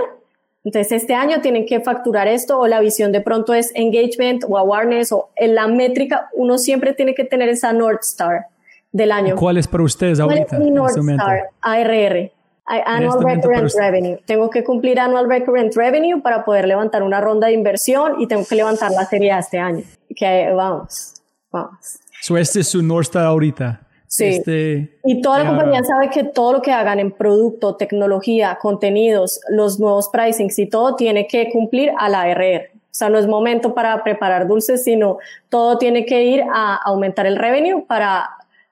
Entonces 0.69 1.01
este 1.01 1.15
año 1.15 1.41
tienen 1.41 1.65
que 1.65 1.81
facturar 1.81 2.29
esto 2.29 2.61
o 2.61 2.67
la 2.67 2.79
visión 2.81 3.11
de 3.11 3.23
pronto 3.23 3.55
es 3.55 3.73
engagement 3.75 4.45
o 4.47 4.59
awareness 4.59 5.13
o 5.13 5.31
en 5.35 5.55
la 5.55 5.67
métrica 5.67 6.29
uno 6.35 6.59
siempre 6.59 6.93
tiene 6.93 7.15
que 7.15 7.25
tener 7.25 7.49
esa 7.49 7.73
North 7.73 8.03
Star 8.03 8.49
del 8.93 9.11
año. 9.13 9.35
¿Cuál 9.37 9.57
es 9.57 9.67
para 9.67 9.83
ustedes 9.83 10.21
ahorita? 10.21 10.45
¿Cuál 10.45 10.61
es 10.61 10.67
mi 10.67 10.71
North 10.71 10.99
este 10.99 11.13
Star? 11.13 11.49
ARR. 11.63 12.33
Annual 12.67 13.17
este 13.17 13.35
Recurrent 13.35 13.73
Revenue. 13.79 14.19
Tengo 14.27 14.51
que 14.51 14.63
cumplir 14.63 15.01
Annual 15.01 15.27
Recurrent 15.27 15.75
Revenue 15.75 16.21
para 16.21 16.45
poder 16.45 16.69
levantar 16.69 17.03
una 17.03 17.19
ronda 17.19 17.47
de 17.47 17.55
inversión 17.55 18.21
y 18.21 18.27
tengo 18.27 18.45
que 18.45 18.57
levantar 18.57 18.91
la 18.91 19.07
serie 19.07 19.33
A 19.33 19.39
este 19.39 19.59
año. 19.59 19.85
Que 20.15 20.53
vamos, 20.55 21.15
vamos. 21.51 21.99
So, 22.21 22.37
este 22.37 22.61
es 22.61 22.69
su 22.69 22.83
North 22.83 23.05
Star 23.05 23.25
ahorita. 23.25 23.88
Sí. 24.09 24.25
Este, 24.25 24.99
Y 25.05 25.21
toda 25.23 25.39
la 25.39 25.45
Claro. 25.45 25.59
compañía 25.59 25.85
sabe 25.85 26.09
que 26.11 26.25
todo 26.25 26.55
lo 26.55 26.63
que 26.63 26.73
hagan 26.73 26.99
en 26.99 27.13
producto, 27.13 27.77
tecnología, 27.77 28.59
contenidos, 28.61 29.41
los 29.51 29.79
nuevos 29.79 30.09
pricings 30.09 30.59
y 30.59 30.67
todo 30.67 30.97
tiene 30.97 31.27
que 31.27 31.51
cumplir 31.51 31.93
a 31.99 32.09
la 32.09 32.23
ARR. 32.23 32.71
O 32.75 32.95
sea, 32.99 33.11
no 33.11 33.19
es 33.19 33.27
momento 33.29 33.75
para 33.75 34.03
preparar 34.03 34.49
dulces, 34.49 34.83
sino 34.83 35.19
todo 35.51 35.79
tiene 35.79 36.05
que 36.07 36.25
ir 36.25 36.43
a 36.53 36.75
aumentar 36.77 37.27
el 37.27 37.37
revenue 37.37 37.85
para, 37.87 38.29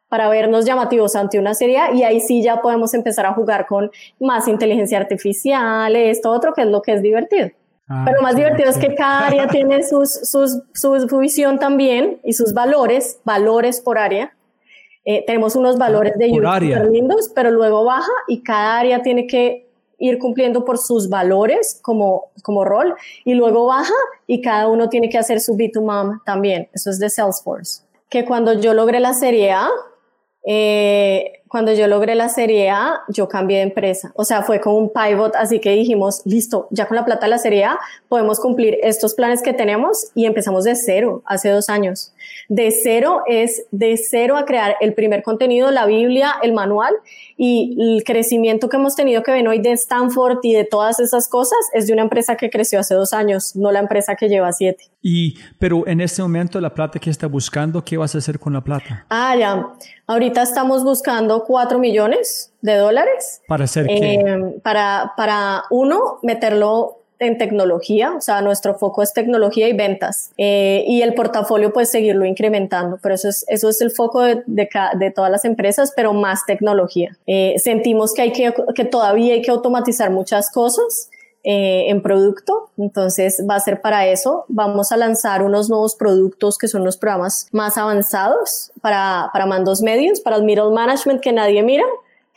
para 0.08 0.28
vernos 0.30 0.64
llamativos 0.64 1.14
ante 1.14 1.38
una 1.38 1.54
serie 1.54 1.78
y 1.94 2.02
ahí 2.02 2.18
sí 2.20 2.42
ya 2.42 2.60
podemos 2.62 2.94
empezar 2.94 3.26
a 3.26 3.34
jugar 3.34 3.66
con 3.66 3.90
más 4.18 4.48
inteligencia 4.48 4.98
artificial, 4.98 5.94
esto 5.94 6.32
otro, 6.32 6.54
que 6.54 6.62
es 6.62 6.68
lo 6.68 6.80
que 6.82 6.94
es 6.94 7.02
divertido. 7.02 7.50
ah, 7.88 8.04
Pero 8.06 8.22
más 8.22 8.32
sí, 8.32 8.38
divertido 8.38 8.70
es 8.70 8.76
sí. 8.76 8.80
que 8.80 8.94
cada 8.94 9.26
área 9.26 9.46
tiene 9.48 9.82
sus, 9.84 10.10
sus, 10.12 10.62
su, 10.72 11.06
su 11.08 11.18
visión 11.18 11.58
también 11.58 12.18
y 12.24 12.32
sus 12.32 12.52
valores, 12.54 13.20
valores 13.24 13.80
por 13.80 13.98
área. 13.98 14.32
Eh, 15.08 15.24
tenemos 15.24 15.54
unos 15.54 15.78
valores 15.78 16.14
de 16.18 16.28
súper 16.28 16.90
lindos, 16.90 17.30
pero 17.32 17.52
luego 17.52 17.84
baja 17.84 18.10
y 18.26 18.42
cada 18.42 18.80
área 18.80 19.02
tiene 19.02 19.28
que 19.28 19.68
ir 19.98 20.18
cumpliendo 20.18 20.64
por 20.64 20.78
sus 20.78 21.08
valores 21.08 21.78
como, 21.80 22.32
como 22.42 22.64
rol 22.64 22.96
y 23.24 23.34
luego 23.34 23.66
baja 23.66 23.94
y 24.26 24.42
cada 24.42 24.66
uno 24.66 24.88
tiene 24.88 25.08
que 25.08 25.16
hacer 25.16 25.40
su 25.40 25.56
B2MAM 25.56 26.24
también. 26.24 26.68
Eso 26.72 26.90
es 26.90 26.98
de 26.98 27.08
Salesforce. 27.08 27.82
Que 28.08 28.24
cuando 28.24 28.54
yo 28.54 28.74
logré 28.74 28.98
la 28.98 29.14
serie 29.14 29.52
A, 29.52 29.68
eh, 30.44 31.42
cuando 31.48 31.72
yo 31.72 31.86
logré 31.86 32.16
la 32.16 32.28
serie 32.28 32.70
A, 32.70 33.02
yo 33.08 33.28
cambié 33.28 33.58
de 33.58 33.62
empresa. 33.62 34.12
O 34.16 34.24
sea, 34.24 34.42
fue 34.42 34.60
como 34.60 34.76
un 34.78 34.92
pivot, 34.92 35.36
así 35.36 35.60
que 35.60 35.70
dijimos, 35.70 36.22
listo, 36.24 36.66
ya 36.70 36.86
con 36.86 36.96
la 36.96 37.04
plata 37.04 37.26
de 37.26 37.30
la 37.30 37.38
serie 37.38 37.64
A 37.64 37.78
podemos 38.08 38.40
cumplir 38.40 38.78
estos 38.82 39.14
planes 39.14 39.40
que 39.40 39.52
tenemos 39.52 40.10
y 40.14 40.26
empezamos 40.26 40.64
de 40.64 40.74
cero, 40.74 41.22
hace 41.24 41.50
dos 41.50 41.68
años. 41.68 42.12
De 42.48 42.70
cero 42.70 43.22
es 43.26 43.66
de 43.70 43.96
cero 43.96 44.36
a 44.36 44.44
crear 44.44 44.76
el 44.80 44.94
primer 44.94 45.22
contenido, 45.22 45.70
la 45.70 45.86
Biblia, 45.86 46.34
el 46.42 46.52
manual 46.52 46.94
y 47.36 47.76
el 47.80 48.04
crecimiento 48.04 48.68
que 48.68 48.76
hemos 48.76 48.94
tenido 48.94 49.22
que 49.22 49.32
ven 49.32 49.48
hoy 49.48 49.60
de 49.60 49.72
Stanford 49.72 50.38
y 50.42 50.52
de 50.52 50.64
todas 50.64 51.00
esas 51.00 51.28
cosas 51.28 51.58
es 51.72 51.86
de 51.86 51.92
una 51.92 52.02
empresa 52.02 52.36
que 52.36 52.50
creció 52.50 52.80
hace 52.80 52.94
dos 52.94 53.12
años, 53.12 53.56
no 53.56 53.72
la 53.72 53.80
empresa 53.80 54.16
que 54.16 54.28
lleva 54.28 54.52
siete. 54.52 54.84
Y, 55.02 55.38
pero 55.58 55.86
en 55.86 56.00
este 56.00 56.20
momento, 56.22 56.60
la 56.60 56.74
plata 56.74 56.98
que 56.98 57.10
está 57.10 57.28
buscando, 57.28 57.84
¿qué 57.84 57.96
vas 57.96 58.14
a 58.14 58.18
hacer 58.18 58.40
con 58.40 58.52
la 58.52 58.60
plata? 58.62 59.06
Ah, 59.08 59.36
ya. 59.36 59.68
Ahorita 60.08 60.42
estamos 60.42 60.82
buscando 60.82 61.44
4 61.44 61.78
millones 61.78 62.52
de 62.60 62.74
dólares 62.76 63.42
¿Para 63.46 63.64
hacer 63.64 63.86
qué? 63.86 64.14
eh, 64.14 64.60
para, 64.62 65.12
para 65.16 65.64
uno, 65.70 66.18
meterlo 66.22 67.02
en 67.18 67.38
tecnología, 67.38 68.14
o 68.16 68.20
sea, 68.20 68.42
nuestro 68.42 68.74
foco 68.74 69.02
es 69.02 69.12
tecnología 69.12 69.68
y 69.68 69.72
ventas 69.72 70.32
eh, 70.36 70.84
y 70.86 71.02
el 71.02 71.14
portafolio 71.14 71.72
pues 71.72 71.90
seguirlo 71.90 72.24
incrementando, 72.24 72.98
pero 73.02 73.14
eso 73.14 73.28
es, 73.28 73.44
eso 73.48 73.68
es 73.68 73.80
el 73.80 73.90
foco 73.90 74.22
de, 74.22 74.42
de, 74.46 74.68
de 74.98 75.10
todas 75.10 75.30
las 75.30 75.44
empresas, 75.44 75.92
pero 75.96 76.12
más 76.12 76.44
tecnología. 76.46 77.16
Eh, 77.26 77.54
sentimos 77.58 78.12
que, 78.12 78.22
hay 78.22 78.32
que, 78.32 78.52
que 78.74 78.84
todavía 78.84 79.34
hay 79.34 79.42
que 79.42 79.50
automatizar 79.50 80.10
muchas 80.10 80.50
cosas 80.50 81.10
eh, 81.42 81.90
en 81.90 82.02
producto, 82.02 82.70
entonces 82.76 83.42
va 83.48 83.54
a 83.54 83.60
ser 83.60 83.80
para 83.80 84.06
eso. 84.08 84.44
Vamos 84.48 84.90
a 84.90 84.96
lanzar 84.96 85.42
unos 85.42 85.70
nuevos 85.70 85.94
productos 85.94 86.58
que 86.58 86.66
son 86.66 86.84
los 86.84 86.96
programas 86.96 87.46
más 87.52 87.78
avanzados 87.78 88.72
para, 88.82 89.30
para 89.32 89.46
mandos 89.46 89.80
medios, 89.80 90.20
para 90.20 90.36
el 90.36 90.42
middle 90.42 90.70
management 90.72 91.20
que 91.20 91.32
nadie 91.32 91.62
mira 91.62 91.84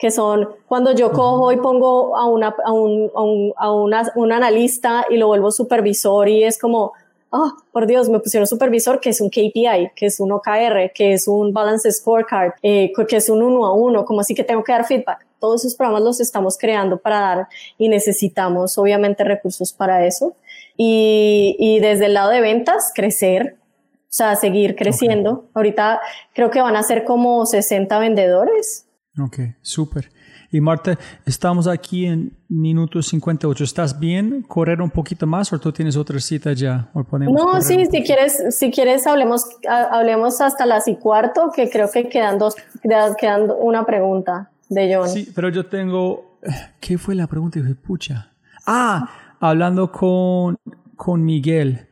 que 0.00 0.10
son 0.10 0.48
cuando 0.66 0.92
yo 0.92 1.12
cojo 1.12 1.52
y 1.52 1.58
pongo 1.58 2.16
a, 2.16 2.24
una, 2.24 2.56
a, 2.64 2.72
un, 2.72 3.10
a, 3.14 3.22
un, 3.22 3.52
a 3.54 3.70
una, 3.70 4.10
un 4.14 4.32
analista 4.32 5.04
y 5.10 5.18
lo 5.18 5.26
vuelvo 5.26 5.52
supervisor 5.52 6.26
y 6.26 6.42
es 6.42 6.58
como, 6.58 6.94
oh, 7.28 7.52
por 7.70 7.86
Dios, 7.86 8.08
me 8.08 8.18
pusieron 8.18 8.46
supervisor, 8.46 8.98
que 8.98 9.10
es 9.10 9.20
un 9.20 9.28
KPI, 9.28 9.90
que 9.94 10.06
es 10.06 10.18
un 10.18 10.32
OKR, 10.32 10.90
que 10.94 11.12
es 11.12 11.28
un 11.28 11.52
Balance 11.52 11.92
Scorecard, 11.92 12.54
eh, 12.62 12.92
que 13.06 13.16
es 13.16 13.28
un 13.28 13.42
uno 13.42 13.66
a 13.66 13.74
uno, 13.74 14.06
como 14.06 14.22
así 14.22 14.34
que 14.34 14.42
tengo 14.42 14.64
que 14.64 14.72
dar 14.72 14.86
feedback. 14.86 15.26
Todos 15.38 15.66
esos 15.66 15.76
programas 15.76 16.02
los 16.02 16.20
estamos 16.20 16.56
creando 16.56 16.96
para 16.96 17.20
dar 17.20 17.48
y 17.76 17.90
necesitamos 17.90 18.78
obviamente 18.78 19.22
recursos 19.22 19.70
para 19.74 20.06
eso. 20.06 20.34
Y, 20.78 21.56
y 21.58 21.80
desde 21.80 22.06
el 22.06 22.14
lado 22.14 22.30
de 22.30 22.40
ventas, 22.40 22.90
crecer, 22.94 23.56
o 23.58 24.12
sea, 24.12 24.34
seguir 24.34 24.76
creciendo. 24.76 25.44
Ahorita 25.52 26.00
creo 26.32 26.50
que 26.50 26.62
van 26.62 26.76
a 26.76 26.82
ser 26.82 27.04
como 27.04 27.44
60 27.44 27.98
vendedores. 27.98 28.86
Ok, 29.18 29.38
súper. 29.60 30.10
Y 30.52 30.60
Marta, 30.60 30.96
estamos 31.26 31.66
aquí 31.66 32.06
en 32.06 32.36
minuto 32.48 33.02
58. 33.02 33.64
¿Estás 33.64 33.98
bien? 33.98 34.42
¿Correr 34.42 34.80
un 34.80 34.90
poquito 34.90 35.26
más 35.26 35.52
o 35.52 35.58
tú 35.58 35.72
tienes 35.72 35.96
otra 35.96 36.18
cita 36.20 36.52
ya? 36.52 36.90
¿O 36.94 37.04
No, 37.18 37.60
sí, 37.60 37.86
si 37.90 38.02
quieres, 38.02 38.56
si 38.56 38.70
quieres 38.70 39.06
hablemos, 39.06 39.44
ha- 39.68 39.98
hablemos 39.98 40.40
hasta 40.40 40.64
las 40.66 40.86
y 40.88 40.96
cuarto, 40.96 41.50
que 41.54 41.68
creo 41.68 41.90
que 41.90 42.08
quedan 42.08 42.38
dos, 42.38 42.54
queda- 42.82 43.14
quedan 43.16 43.48
una 43.60 43.84
pregunta 43.84 44.50
de 44.68 44.94
John. 44.94 45.08
Sí, 45.08 45.28
pero 45.34 45.48
yo 45.48 45.66
tengo... 45.66 46.38
¿Qué 46.80 46.96
fue 46.96 47.14
la 47.14 47.26
pregunta? 47.26 47.60
Dije, 47.60 47.74
pucha. 47.74 48.32
Ah, 48.66 49.10
hablando 49.40 49.90
con, 49.92 50.56
con 50.96 51.22
Miguel 51.24 51.86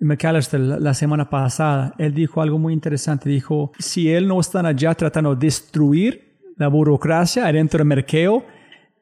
McAllister 0.00 0.60
la, 0.60 0.78
la 0.78 0.92
semana 0.92 1.30
pasada, 1.30 1.94
él 1.98 2.12
dijo 2.12 2.42
algo 2.42 2.58
muy 2.58 2.72
interesante. 2.74 3.30
Dijo, 3.30 3.72
si 3.78 4.10
él 4.12 4.26
no 4.28 4.38
están 4.40 4.66
allá 4.66 4.94
tratando 4.94 5.34
de 5.34 5.46
destruir 5.46 6.23
la 6.56 6.68
burocracia 6.68 7.46
adentro 7.46 7.78
del 7.78 7.86
mercado, 7.86 8.44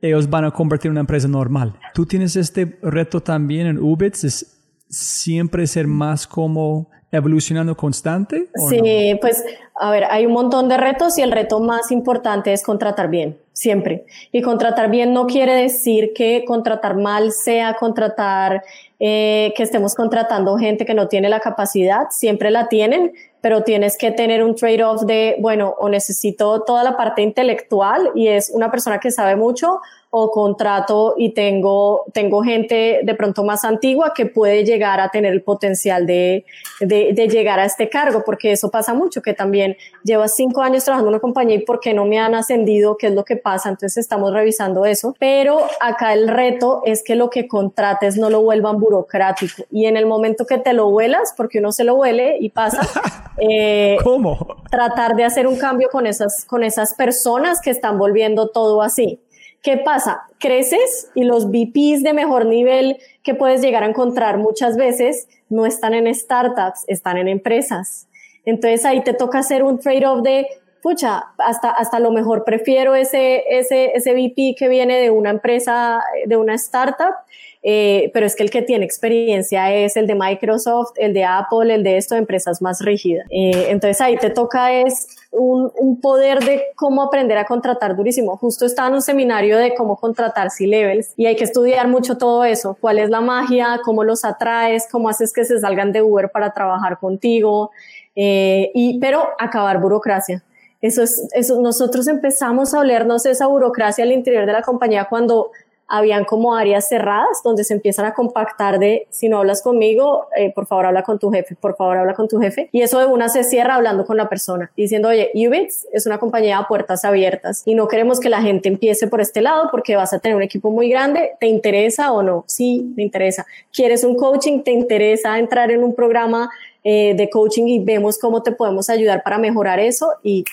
ellos 0.01 0.29
van 0.29 0.45
a 0.45 0.51
convertir 0.51 0.89
en 0.89 0.93
una 0.93 1.01
empresa 1.01 1.29
normal. 1.29 1.75
¿Tú 1.95 2.07
tienes 2.07 2.37
este 2.37 2.79
reto 2.83 3.21
también 3.21 3.67
en 3.67 3.79
Ubits? 3.79 4.25
¿Es 4.25 4.59
siempre 4.89 5.67
ser 5.67 5.87
más 5.87 6.27
como 6.27 6.91
evolucionando 7.13 7.77
constante? 7.77 8.49
Sí, 8.69 9.19
pues 9.21 9.45
a 9.79 9.91
ver, 9.91 10.05
hay 10.11 10.27
un 10.27 10.33
montón 10.33 10.69
de 10.69 10.77
retos 10.77 11.19
y 11.19 11.23
el 11.23 11.31
reto 11.31 11.61
más 11.61 11.91
importante 11.93 12.53
es 12.53 12.63
contratar 12.63 13.11
bien, 13.11 13.39
siempre. 13.53 14.07
Y 14.33 14.43
contratar 14.43 14.91
bien 14.91 15.13
no 15.13 15.27
quiere 15.27 15.55
decir 15.55 16.13
que 16.15 16.45
contratar 16.47 16.97
mal 16.97 17.33
sea 17.33 17.75
contratar, 17.75 18.63
eh, 18.99 19.53
que 19.57 19.63
estemos 19.63 19.95
contratando 19.95 20.57
gente 20.57 20.85
que 20.85 20.95
no 20.95 21.09
tiene 21.09 21.29
la 21.29 21.41
capacidad, 21.41 22.07
siempre 22.11 22.51
la 22.51 22.69
tienen, 22.69 23.13
pero 23.43 23.65
tienes 23.65 23.99
que 23.99 24.13
tener 24.13 24.43
un 24.43 24.55
trade-off 24.55 25.03
de, 25.03 25.37
bueno, 25.41 25.75
o 25.79 25.89
necesito 25.89 26.63
toda 26.63 26.83
la 26.85 26.97
parte 26.97 27.21
intelectual 27.21 28.11
y 28.15 28.29
es 28.29 28.51
una 28.55 28.71
persona 28.71 29.01
que 29.01 29.11
sabe 29.11 29.37
mucho 29.37 29.81
o 30.15 30.31
contrato 30.31 31.15
y 31.17 31.31
tengo, 31.31 32.05
tengo 32.13 32.43
gente 32.43 33.01
de 33.03 33.15
pronto 33.15 33.45
más 33.45 33.65
antigua 33.65 34.13
que 34.15 34.27
puede 34.27 34.63
llegar 34.63 35.01
a 35.01 35.09
tener 35.09 35.33
el 35.33 35.41
potencial 35.41 36.07
de, 36.07 36.45
de, 36.81 37.15
de 37.15 37.29
llegar 37.29 37.59
a 37.59 37.65
este 37.65 37.89
cargo, 37.89 38.23
porque 38.23 38.53
eso 38.53 38.71
pasa 38.71 38.93
mucho, 38.93 39.23
que 39.23 39.33
también 39.33 39.75
llevas 40.05 40.37
cinco 40.37 40.61
años 40.61 40.85
trabajando 40.85 41.09
en 41.09 41.15
una 41.15 41.21
compañía 41.23 41.57
y 41.57 41.61
por 41.61 41.81
qué 41.81 41.95
no 41.95 42.05
me 42.05 42.19
han 42.19 42.35
ascendido, 42.35 42.99
qué 42.99 43.07
es 43.07 43.15
lo 43.15 43.25
que 43.25 43.37
pasa, 43.37 43.71
entonces 43.71 43.97
estamos 43.97 44.35
revisando 44.35 44.85
eso, 44.85 45.17
pero 45.19 45.61
acá 45.81 46.13
el 46.13 46.29
reto 46.29 46.83
es 46.85 47.03
que 47.03 47.17
lo 47.17 47.31
que 47.31 47.49
contrates 47.49 48.19
no 48.19 48.29
lo 48.29 48.43
vuelvan 48.43 48.79
burocrático. 48.79 49.65
Y 49.71 49.87
en 49.87 49.97
el 49.97 50.05
momento 50.05 50.45
que 50.45 50.59
te 50.59 50.75
lo 50.75 50.91
vuelas, 50.91 51.33
porque 51.35 51.61
uno 51.61 51.73
se 51.73 51.85
lo 51.85 51.95
huele 51.95 52.37
y 52.39 52.51
pasa, 52.51 52.83
eh, 53.39 53.97
¿Cómo? 54.03 54.57
tratar 54.71 55.17
de 55.17 55.25
hacer 55.25 55.47
un 55.47 55.57
cambio 55.57 55.89
con 55.91 56.07
esas, 56.07 56.45
con 56.45 56.65
esas 56.65 56.95
personas 56.95 57.61
que 57.61 57.71
están 57.71 57.99
volviendo 57.99 58.49
todo 58.49 58.83
así. 58.83 59.21
¿Qué 59.63 59.77
pasa? 59.77 60.23
Creces 60.39 61.11
y 61.15 61.23
los 61.23 61.49
VPs 61.49 62.03
de 62.03 62.13
mejor 62.15 62.47
nivel 62.47 62.99
que 63.23 63.35
puedes 63.35 63.61
llegar 63.63 63.85
a 63.85 63.87
encontrar 63.87 64.39
muchas 64.39 64.77
veces 64.77 65.29
no 65.49 65.67
están 65.67 65.95
en 65.95 66.13
startups, 66.13 66.85
están 66.89 67.17
en 67.17 67.29
empresas. 67.29 68.09
Entonces 68.45 68.85
ahí 68.85 69.03
te 69.03 69.15
toca 69.15 69.39
hacer 69.39 69.63
un 69.63 69.79
trade-off 69.79 70.23
de, 70.23 70.49
pucha, 70.83 71.27
hasta, 71.39 71.71
hasta 71.71 72.01
lo 72.01 72.11
mejor 72.11 72.43
prefiero 72.45 72.97
ese, 72.97 73.45
ese, 73.51 73.93
ese 73.95 74.13
VP 74.15 74.57
que 74.59 74.69
viene 74.69 75.01
de 75.01 75.11
una 75.11 75.31
empresa, 75.31 76.03
de 76.27 76.37
una 76.37 76.55
startup, 76.55 77.15
eh, 77.63 78.11
pero 78.13 78.27
es 78.27 78.35
que 78.35 78.43
el 78.43 78.51
que 78.51 78.63
tiene 78.63 78.85
experiencia 78.85 79.73
es 79.73 79.97
el 79.97 80.07
de 80.07 80.15
Microsoft, 80.15 80.93
el 80.97 81.15
de 81.15 81.25
Apple, 81.25 81.75
el 81.75 81.83
de 81.83 81.97
esto, 81.97 82.17
empresas 82.17 82.61
más 82.61 82.81
rígidas. 82.81 83.27
Eh, 83.31 83.67
entonces 83.69 84.01
ahí 84.01 84.17
te 84.17 84.31
toca 84.31 84.73
es 84.73 85.07
un, 85.31 85.71
un, 85.79 86.01
poder 86.01 86.41
de 86.45 86.63
cómo 86.75 87.03
aprender 87.03 87.39
a 87.39 87.45
contratar 87.45 87.97
durísimo. 87.97 88.37
Justo 88.37 88.67
estaba 88.67 88.89
en 88.89 88.95
un 88.95 89.03
seminario 89.03 89.57
de 89.59 89.75
cómo 89.75 89.97
contratar 89.97 90.51
C-Levels 90.51 91.15
y 91.17 91.27
hay 91.27 91.37
que 91.37 91.45
estudiar 91.45 91.89
mucho 91.89 92.19
todo 92.19 92.45
eso. 92.45 92.77
¿Cuál 92.81 92.99
es 92.99 93.11
la 93.11 93.21
magia? 93.21 93.81
¿Cómo 93.85 94.05
los 94.05 94.25
atraes? 94.25 94.87
¿Cómo 94.91 95.09
haces 95.09 95.33
que 95.33 95.45
se 95.45 95.59
salgan 95.61 95.93
de 95.93 96.03
Uber 96.03 96.31
para 96.31 96.53
trabajar 96.53 96.99
contigo? 96.99 97.71
eh, 98.15 98.71
y, 98.75 98.99
pero 98.99 99.29
acabar 99.39 99.81
burocracia. 99.81 100.43
Eso 100.81 101.03
es, 101.03 101.29
eso, 101.35 101.61
nosotros 101.61 102.09
empezamos 102.09 102.75
a 102.75 102.81
olernos 102.81 103.25
esa 103.25 103.47
burocracia 103.47 104.05
al 104.05 104.13
interior 104.13 104.47
de 104.47 104.53
la 104.53 104.63
compañía 104.63 105.07
cuando 105.09 105.53
habían 105.93 106.25
como 106.25 106.55
áreas 106.55 106.89
cerradas 106.89 107.43
donde 107.45 107.65
se 107.65 107.75
empiezan 107.75 108.07
a 108.07 108.15
compactar 108.15 108.79
de 108.79 109.07
si 109.11 109.29
no 109.29 109.37
hablas 109.37 109.61
conmigo, 109.61 110.27
eh, 110.35 110.51
por 110.51 110.67
favor 110.67 110.87
habla 110.87 111.03
con 111.03 111.19
tu 111.19 111.31
jefe, 111.31 111.55
por 111.55 111.77
favor 111.77 111.99
habla 111.99 112.15
con 112.15 112.29
tu 112.29 112.41
jefe. 112.41 112.71
Y 112.73 112.81
eso 112.81 112.99
de 112.99 113.05
una 113.05 113.29
se 113.29 113.45
cierra 113.45 113.75
hablando 113.75 114.07
con 114.07 114.17
la 114.17 114.31
persona, 114.31 114.73
diciendo, 114.75 115.09
oye, 115.09 115.31
Ubits 115.35 115.87
es 115.93 116.07
una 116.07 116.17
compañía 116.17 116.57
a 116.57 116.67
puertas 116.67 117.05
abiertas 117.05 117.63
y 117.67 117.75
no 117.75 117.89
queremos 117.89 118.21
que 118.21 118.31
la 118.31 118.41
gente 118.41 118.71
empiece 118.71 119.07
por 119.07 119.21
este 119.21 119.43
lado 119.43 119.69
porque 119.71 119.95
vas 119.95 120.15
a 120.15 120.19
tener 120.19 120.35
un 120.35 120.43
equipo 120.43 120.71
muy 120.71 120.89
grande. 120.89 121.33
¿Te 121.39 121.47
interesa 121.47 122.11
o 122.13 122.23
no? 122.23 122.45
Sí, 122.47 122.91
me 122.97 123.03
interesa. 123.03 123.45
¿Quieres 123.71 124.03
un 124.03 124.17
coaching? 124.17 124.63
¿Te 124.63 124.71
interesa 124.71 125.39
entrar 125.39 125.71
en 125.71 125.85
un 125.85 125.95
programa 125.95 126.49
eh, 126.85 127.13
de 127.15 127.29
coaching 127.29 127.67
y 127.67 127.85
vemos 127.85 128.19
cómo 128.19 128.43
te 128.43 128.53
podemos 128.53 128.89
ayudar 128.89 129.23
para 129.23 129.37
mejorar 129.37 129.79
eso? 129.79 130.15
Y 130.23 130.47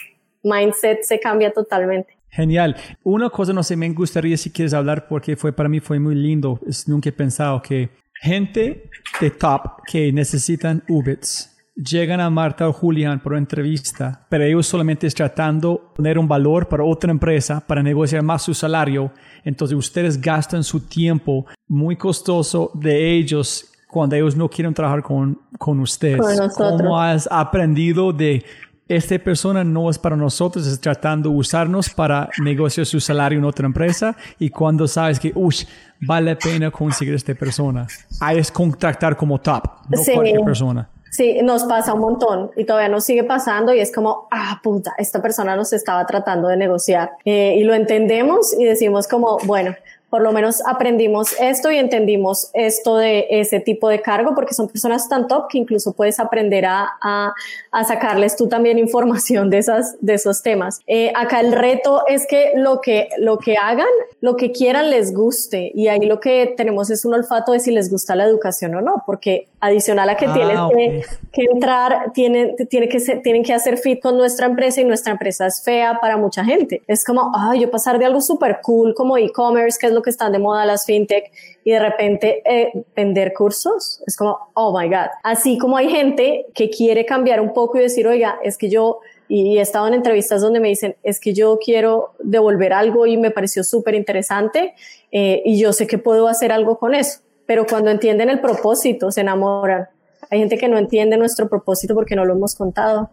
mindset 0.44 1.04
se 1.04 1.18
cambia 1.18 1.54
totalmente. 1.54 2.19
Genial. 2.32 2.76
Una 3.04 3.30
cosa 3.30 3.54
no 3.54 3.64
sé, 3.64 3.76
me 3.76 3.90
gustaría 3.90 4.38
si 4.38 4.52
quieres 4.52 4.74
hablar 4.74 5.08
porque 5.08 5.36
fue 5.36 5.52
para 5.52 5.70
mí 5.70 5.80
fue 5.80 6.00
muy 6.00 6.16
lindo. 6.16 6.60
Es, 6.68 6.88
nunca 6.88 7.10
he 7.10 7.12
pensado 7.12 7.62
que 7.62 7.90
gente 8.22 8.90
de 9.20 9.32
top 9.32 9.82
que 9.86 10.12
necesitan 10.12 10.84
Ubits 10.88 11.56
llegan 11.76 12.20
a 12.20 12.30
Marta 12.30 12.68
o 12.68 12.74
Julián 12.74 13.22
por 13.22 13.32
una 13.32 13.40
entrevista, 13.40 14.26
pero 14.30 14.44
ellos 14.44 14.68
solamente 14.68 15.08
están 15.08 15.28
tratando 15.28 15.72
de 15.74 15.96
poner 15.96 16.20
un 16.20 16.28
valor 16.28 16.68
para 16.68 16.84
otra 16.84 17.12
empresa 17.12 17.62
para 17.66 17.82
negociar 17.82 18.22
más 18.22 18.44
su 18.44 18.54
salario. 18.54 19.12
Entonces 19.44 19.78
ustedes 19.78 20.20
gastan 20.20 20.64
su 20.64 20.82
tiempo 20.82 21.46
muy 21.68 21.96
costoso 21.96 22.72
de 22.74 23.18
ellos 23.18 23.66
cuando 23.88 24.16
ellos 24.16 24.36
no 24.36 24.50
quieren 24.50 24.74
trabajar 24.74 25.02
con, 25.02 25.40
con 25.58 25.80
ustedes. 25.80 26.22
¿Cómo 26.56 27.00
has 27.00 27.28
aprendido 27.32 28.14
de 28.14 28.44
esta 28.90 29.20
persona 29.20 29.64
no 29.64 29.88
es 29.90 30.00
para 30.00 30.16
nosotros, 30.16 30.66
es 30.66 30.82
tratando 30.82 31.30
de 31.30 31.36
usarnos 31.36 31.92
para 31.92 32.28
negociar 32.42 32.88
su 32.88 33.00
salario 33.00 33.38
en 33.38 33.46
otra 33.46 33.68
empresa 33.68 34.18
y 34.40 34.50
cuando 34.50 34.88
sabes 34.88 35.20
que, 35.20 35.32
uy, 35.36 35.56
vale 36.02 36.34
la 36.34 36.40
pena 36.40 36.72
conseguir 36.72 37.14
esta 37.14 37.36
persona, 37.36 37.86
ahí 38.20 38.40
es 38.40 38.52
contactar 38.52 39.16
como 39.16 39.40
top, 39.40 39.64
no 39.90 40.02
cualquier 40.14 40.42
persona. 40.42 40.90
Sí, 41.12 41.40
nos 41.44 41.64
pasa 41.64 41.94
un 41.94 42.02
montón 42.02 42.52
y 42.56 42.66
todavía 42.66 42.90
nos 42.90 43.04
sigue 43.04 43.24
pasando 43.24 43.74
y 43.74 43.80
es 43.80 43.92
como, 43.92 44.28
ah, 44.32 44.60
puta, 44.64 44.94
esta 44.98 45.22
persona 45.22 45.56
nos 45.56 45.72
estaba 45.74 46.06
tratando 46.06 46.48
de 46.48 46.58
negociar 46.58 47.12
eh, 47.26 47.56
y 47.58 47.64
lo 47.64 47.74
entendemos 47.74 48.54
y 48.58 48.66
decimos 48.66 49.08
como, 49.08 49.38
bueno, 49.46 49.76
por 50.10 50.22
lo 50.22 50.32
menos 50.32 50.62
aprendimos 50.66 51.36
esto 51.40 51.72
y 51.72 51.78
entendimos 51.78 52.50
esto 52.54 52.98
de 52.98 53.28
ese 53.30 53.60
tipo 53.60 53.90
de 53.90 54.02
cargo, 54.02 54.34
porque 54.36 54.54
son 54.54 54.68
personas 54.68 55.08
tan 55.08 55.28
top 55.28 55.48
que 55.50 55.58
incluso 55.58 55.94
puedes 55.94 56.20
aprender 56.20 56.66
a, 56.66 56.88
a, 57.02 57.34
a 57.72 57.84
sacarles 57.84 58.36
tú 58.36 58.48
también 58.48 58.80
información 58.80 59.50
de, 59.50 59.60
esas, 59.60 59.96
de 60.02 60.16
esos 60.16 60.42
temas. 60.42 60.82
Eh, 60.88 61.12
acá 61.16 61.40
el 61.40 61.52
reto 61.52 62.04
es 62.08 62.26
que 62.28 62.54
lo, 62.56 62.82
que 62.82 63.10
lo 63.18 63.38
que 63.38 63.58
hagan, 63.58 63.88
lo 64.22 64.36
que 64.36 64.52
quieran 64.52 64.90
les 64.90 65.14
guste, 65.14 65.72
y 65.74 65.88
ahí 65.88 66.06
lo 66.06 66.20
que 66.20 66.54
tenemos 66.58 66.90
es 66.90 67.06
un 67.06 67.14
olfato 67.14 67.52
de 67.52 67.60
si 67.60 67.72
les 67.72 67.90
gusta 67.90 68.16
la 68.16 68.26
educación 68.26 68.76
o 68.76 68.82
no, 68.82 69.04
porque 69.06 69.48
adicional 69.62 70.10
a 70.10 70.16
que 70.16 70.26
ah, 70.26 70.34
tienes 70.34 70.60
que, 70.70 71.18
que, 71.32 71.44
entrar, 71.52 72.14
tienen, 72.14 72.56
tiene 72.70 72.88
que 72.88 73.00
ser, 73.00 73.22
tienen 73.22 73.44
que 73.44 73.54
hacer 73.54 73.78
fit 73.78 74.02
con 74.02 74.18
nuestra 74.18 74.46
empresa 74.48 74.82
y 74.82 74.86
nuestra 74.86 75.12
empresa 75.12 75.48
es 75.48 75.62
fea 75.64 76.00
para 76.00 76.18
mucha 76.18 76.44
gente. 76.46 76.82
Es 76.88 77.04
como, 77.04 77.32
ay, 77.36 77.62
yo 77.62 77.72
pasar 77.72 78.00
de 78.00 78.06
algo 78.06 78.22
súper 78.22 78.60
cool 78.64 78.94
como 78.94 79.18
e-commerce, 79.18 79.78
que 79.80 79.88
es 79.88 79.94
lo 79.94 79.99
que 80.02 80.10
están 80.10 80.32
de 80.32 80.40
moda 80.40 80.66
las 80.66 80.86
fintech, 80.86 81.32
y 81.64 81.72
de 81.72 81.80
repente 81.80 82.42
eh, 82.46 82.86
vender 82.96 83.34
cursos, 83.34 84.02
es 84.06 84.16
como, 84.16 84.52
oh 84.54 84.78
my 84.78 84.88
God. 84.88 85.10
Así 85.24 85.58
como 85.58 85.78
hay 85.78 85.90
gente 85.90 86.48
que 86.54 86.70
quiere 86.70 87.06
cambiar 87.06 87.42
un 87.42 87.54
poco 87.54 87.78
y 87.78 87.82
decir, 87.82 88.08
oiga, 88.08 88.40
es 88.44 88.58
que 88.58 88.70
yo 88.70 89.00
y 89.32 89.60
he 89.60 89.62
estado 89.62 89.88
en 89.88 89.94
entrevistas 89.94 90.42
donde 90.42 90.60
me 90.60 90.70
dicen, 90.70 90.96
es 91.04 91.20
que 91.20 91.36
yo 91.36 91.60
quiero 91.64 92.14
devolver 92.20 92.74
algo 92.74 93.06
y 93.06 93.16
me 93.16 93.30
pareció 93.30 93.64
súper 93.64 93.94
interesante 93.94 94.74
eh, 95.12 95.44
y 95.46 95.60
yo 95.60 95.72
sé 95.72 95.86
que 95.86 96.00
puedo 96.00 96.28
hacer 96.28 96.52
algo 96.52 96.80
con 96.80 96.96
eso 96.96 97.20
pero 97.50 97.66
cuando 97.66 97.90
entienden 97.90 98.30
el 98.30 98.42
propósito 98.42 99.10
se 99.10 99.22
enamoran. 99.22 99.88
Hay 100.30 100.38
gente 100.38 100.60
que 100.60 100.68
no 100.68 100.78
entiende 100.78 101.18
nuestro 101.18 101.50
propósito 101.50 101.96
porque 101.96 102.16
no 102.16 102.24
lo 102.24 102.36
hemos 102.36 102.54
contado. 102.54 103.10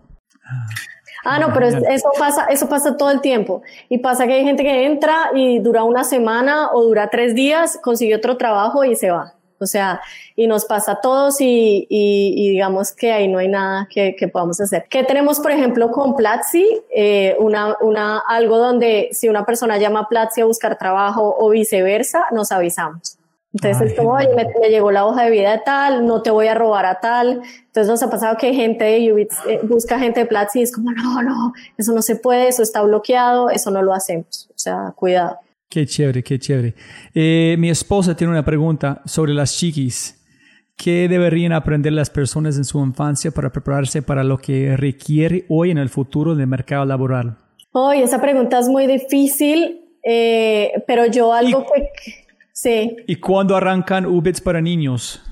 Ah, 1.25 1.39
no, 1.39 1.53
pero 1.53 1.67
eso 1.67 2.11
pasa, 2.19 2.47
eso 2.47 2.69
pasa 2.69 2.97
todo 2.97 3.11
el 3.11 3.21
tiempo. 3.21 3.63
Y 3.89 3.99
pasa 3.99 4.27
que 4.27 4.35
hay 4.35 4.45
gente 4.45 4.63
que 4.63 4.87
entra 4.87 5.31
y 5.35 5.59
dura 5.59 5.83
una 5.83 6.05
semana 6.05 6.71
o 6.73 6.83
dura 6.83 7.09
tres 7.11 7.35
días, 7.35 7.79
consigue 7.83 8.15
otro 8.15 8.37
trabajo 8.37 8.85
y 8.85 8.97
se 8.97 9.11
va. 9.11 9.35
O 9.59 9.67
sea, 9.67 10.01
y 10.35 10.47
nos 10.47 10.67
pasa 10.67 10.93
a 10.93 11.01
todos 11.01 11.41
y, 11.41 11.87
y, 11.89 12.51
digamos 12.51 12.93
que 12.93 13.13
ahí 13.13 13.27
no 13.27 13.39
hay 13.39 13.49
nada 13.49 13.89
que, 13.91 14.15
que, 14.15 14.29
podamos 14.29 14.61
hacer. 14.61 14.85
¿Qué 14.91 15.03
tenemos, 15.03 15.41
por 15.41 15.51
ejemplo, 15.51 15.91
con 15.91 16.15
Platzi? 16.15 16.83
Eh, 16.95 17.37
una, 17.39 17.75
una, 17.81 18.19
algo 18.19 18.59
donde 18.59 19.09
si 19.13 19.29
una 19.29 19.47
persona 19.47 19.79
llama 19.79 20.01
a 20.01 20.09
Platzi 20.09 20.43
a 20.43 20.45
buscar 20.45 20.77
trabajo 20.77 21.35
o 21.39 21.49
viceversa, 21.49 22.27
nos 22.33 22.53
avisamos. 22.53 23.19
Entonces 23.53 23.91
es 23.91 23.97
como, 23.97 24.11
oye, 24.13 24.29
me, 24.35 24.69
llegó 24.69 24.91
la 24.91 25.07
hoja 25.07 25.25
de 25.25 25.31
vida 25.31 25.53
de 25.53 25.63
tal, 25.65 26.07
no 26.07 26.21
te 26.21 26.31
voy 26.31 26.47
a 26.47 26.55
robar 26.55 26.85
a 26.85 27.01
tal. 27.01 27.41
Entonces 27.67 27.89
nos 27.89 28.03
ha 28.03 28.11
pasado 28.11 28.37
que 28.37 28.53
gente 28.53 28.85
de 28.85 29.13
Ubits 29.13 29.37
eh, 29.49 29.61
busca 29.63 29.99
gente 29.99 30.21
de 30.21 30.27
Platzi 30.27 30.61
y 30.61 30.63
es 30.63 30.73
como, 30.73 30.93
no, 30.93 31.23
no, 31.23 31.53
eso 31.79 31.93
no 31.93 32.03
se 32.03 32.17
puede, 32.17 32.49
eso 32.49 32.63
está 32.63 32.83
bloqueado, 32.83 33.49
eso 33.49 33.71
no 33.71 33.83
lo 33.83 33.95
hacemos. 33.95 34.49
O 34.51 34.59
sea, 34.59 34.93
cuidado. 34.95 35.39
Qué 35.69 35.87
chévere, 35.87 36.23
qué 36.23 36.39
chévere. 36.39 36.75
Eh, 37.15 37.57
mi 37.59 37.71
esposa 37.71 38.15
tiene 38.15 38.33
una 38.33 38.45
pregunta 38.45 39.03
sobre 39.05 39.33
las 39.33 39.57
chiquis. 39.57 40.17
¿Qué 40.77 41.09
deberían 41.09 41.53
aprender 41.53 41.95
las 41.95 42.11
personas 42.11 42.59
en 42.59 42.65
su 42.65 42.85
infancia 42.85 43.31
para 43.31 43.51
prepararse 43.51 44.03
para 44.03 44.23
lo 44.23 44.37
que 44.37 44.77
requiere 44.77 45.47
hoy 45.49 45.71
en 45.71 45.79
el 45.79 45.89
futuro 45.89 46.35
del 46.35 46.47
mercado 46.47 46.85
laboral? 46.85 47.39
Hoy 47.73 48.03
esa 48.03 48.21
pregunta 48.21 48.59
es 48.59 48.69
muy 48.69 48.87
difícil, 48.87 49.81
eh, 50.05 50.73
pero 50.87 51.07
yo 51.07 51.33
algo 51.33 51.65
que 51.65 52.26
Sí. 52.57 52.97
¿Y 53.07 53.17
cuándo 53.17 53.55
arrancan 53.55 54.07
Ubits 54.07 54.41
para 54.41 54.63
niños? 54.63 55.23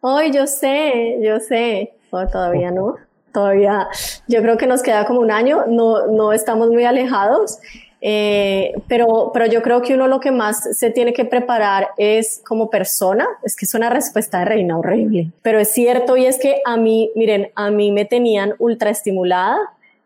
Hoy 0.00 0.32
yo 0.32 0.46
sé, 0.46 1.18
yo 1.22 1.38
sé. 1.38 1.92
todavía 2.10 2.70
no. 2.70 2.96
Todavía, 3.34 3.86
yo 4.26 4.40
creo 4.40 4.56
que 4.56 4.66
nos 4.66 4.82
queda 4.82 5.04
como 5.04 5.20
un 5.20 5.30
año, 5.30 5.66
no, 5.68 6.06
no 6.06 6.32
estamos 6.32 6.70
muy 6.70 6.84
alejados, 6.84 7.58
eh, 8.00 8.72
pero, 8.88 9.30
pero 9.34 9.44
yo 9.44 9.60
creo 9.60 9.82
que 9.82 9.92
uno 9.92 10.08
lo 10.08 10.20
que 10.20 10.30
más 10.30 10.76
se 10.78 10.90
tiene 10.90 11.12
que 11.12 11.26
preparar 11.26 11.90
es 11.98 12.42
como 12.48 12.70
persona, 12.70 13.28
es 13.44 13.56
que 13.56 13.66
es 13.66 13.74
una 13.74 13.90
respuesta 13.90 14.38
de 14.38 14.46
reina 14.46 14.78
horrible, 14.78 15.30
pero 15.42 15.60
es 15.60 15.70
cierto 15.70 16.16
y 16.16 16.24
es 16.24 16.38
que 16.38 16.62
a 16.64 16.78
mí, 16.78 17.12
miren, 17.14 17.52
a 17.56 17.70
mí 17.70 17.92
me 17.92 18.06
tenían 18.06 18.54
ultra 18.58 18.88
estimulada 18.88 19.58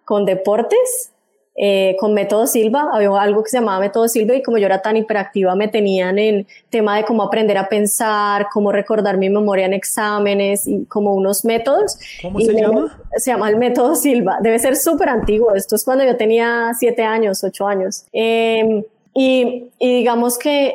con 0.04 0.26
deportes, 0.26 1.13
eh, 1.56 1.94
con 2.00 2.14
Método 2.14 2.48
Silva, 2.48 2.88
había 2.92 3.10
algo 3.20 3.44
que 3.44 3.50
se 3.50 3.58
llamaba 3.58 3.78
Método 3.78 4.08
Silva 4.08 4.34
y 4.34 4.42
como 4.42 4.58
yo 4.58 4.66
era 4.66 4.82
tan 4.82 4.96
hiperactiva 4.96 5.54
me 5.54 5.68
tenían 5.68 6.18
en 6.18 6.48
tema 6.68 6.96
de 6.96 7.04
cómo 7.04 7.22
aprender 7.22 7.56
a 7.58 7.68
pensar, 7.68 8.48
cómo 8.52 8.72
recordar 8.72 9.18
mi 9.18 9.30
memoria 9.30 9.66
en 9.66 9.72
exámenes 9.72 10.66
y 10.66 10.84
como 10.86 11.14
unos 11.14 11.44
métodos. 11.44 11.96
¿Cómo 12.22 12.40
se 12.40 12.54
llama? 12.54 13.00
Se 13.16 13.30
llama 13.30 13.48
el 13.48 13.56
Método 13.56 13.94
Silva, 13.94 14.38
debe 14.40 14.58
ser 14.58 14.76
súper 14.76 15.08
antiguo, 15.08 15.54
esto 15.54 15.76
es 15.76 15.84
cuando 15.84 16.04
yo 16.04 16.16
tenía 16.16 16.72
siete 16.76 17.02
años, 17.02 17.44
ocho 17.44 17.68
años. 17.68 18.04
Em, 18.12 18.82
y, 19.14 19.66
y 19.78 19.98
digamos 19.98 20.36
que 20.36 20.74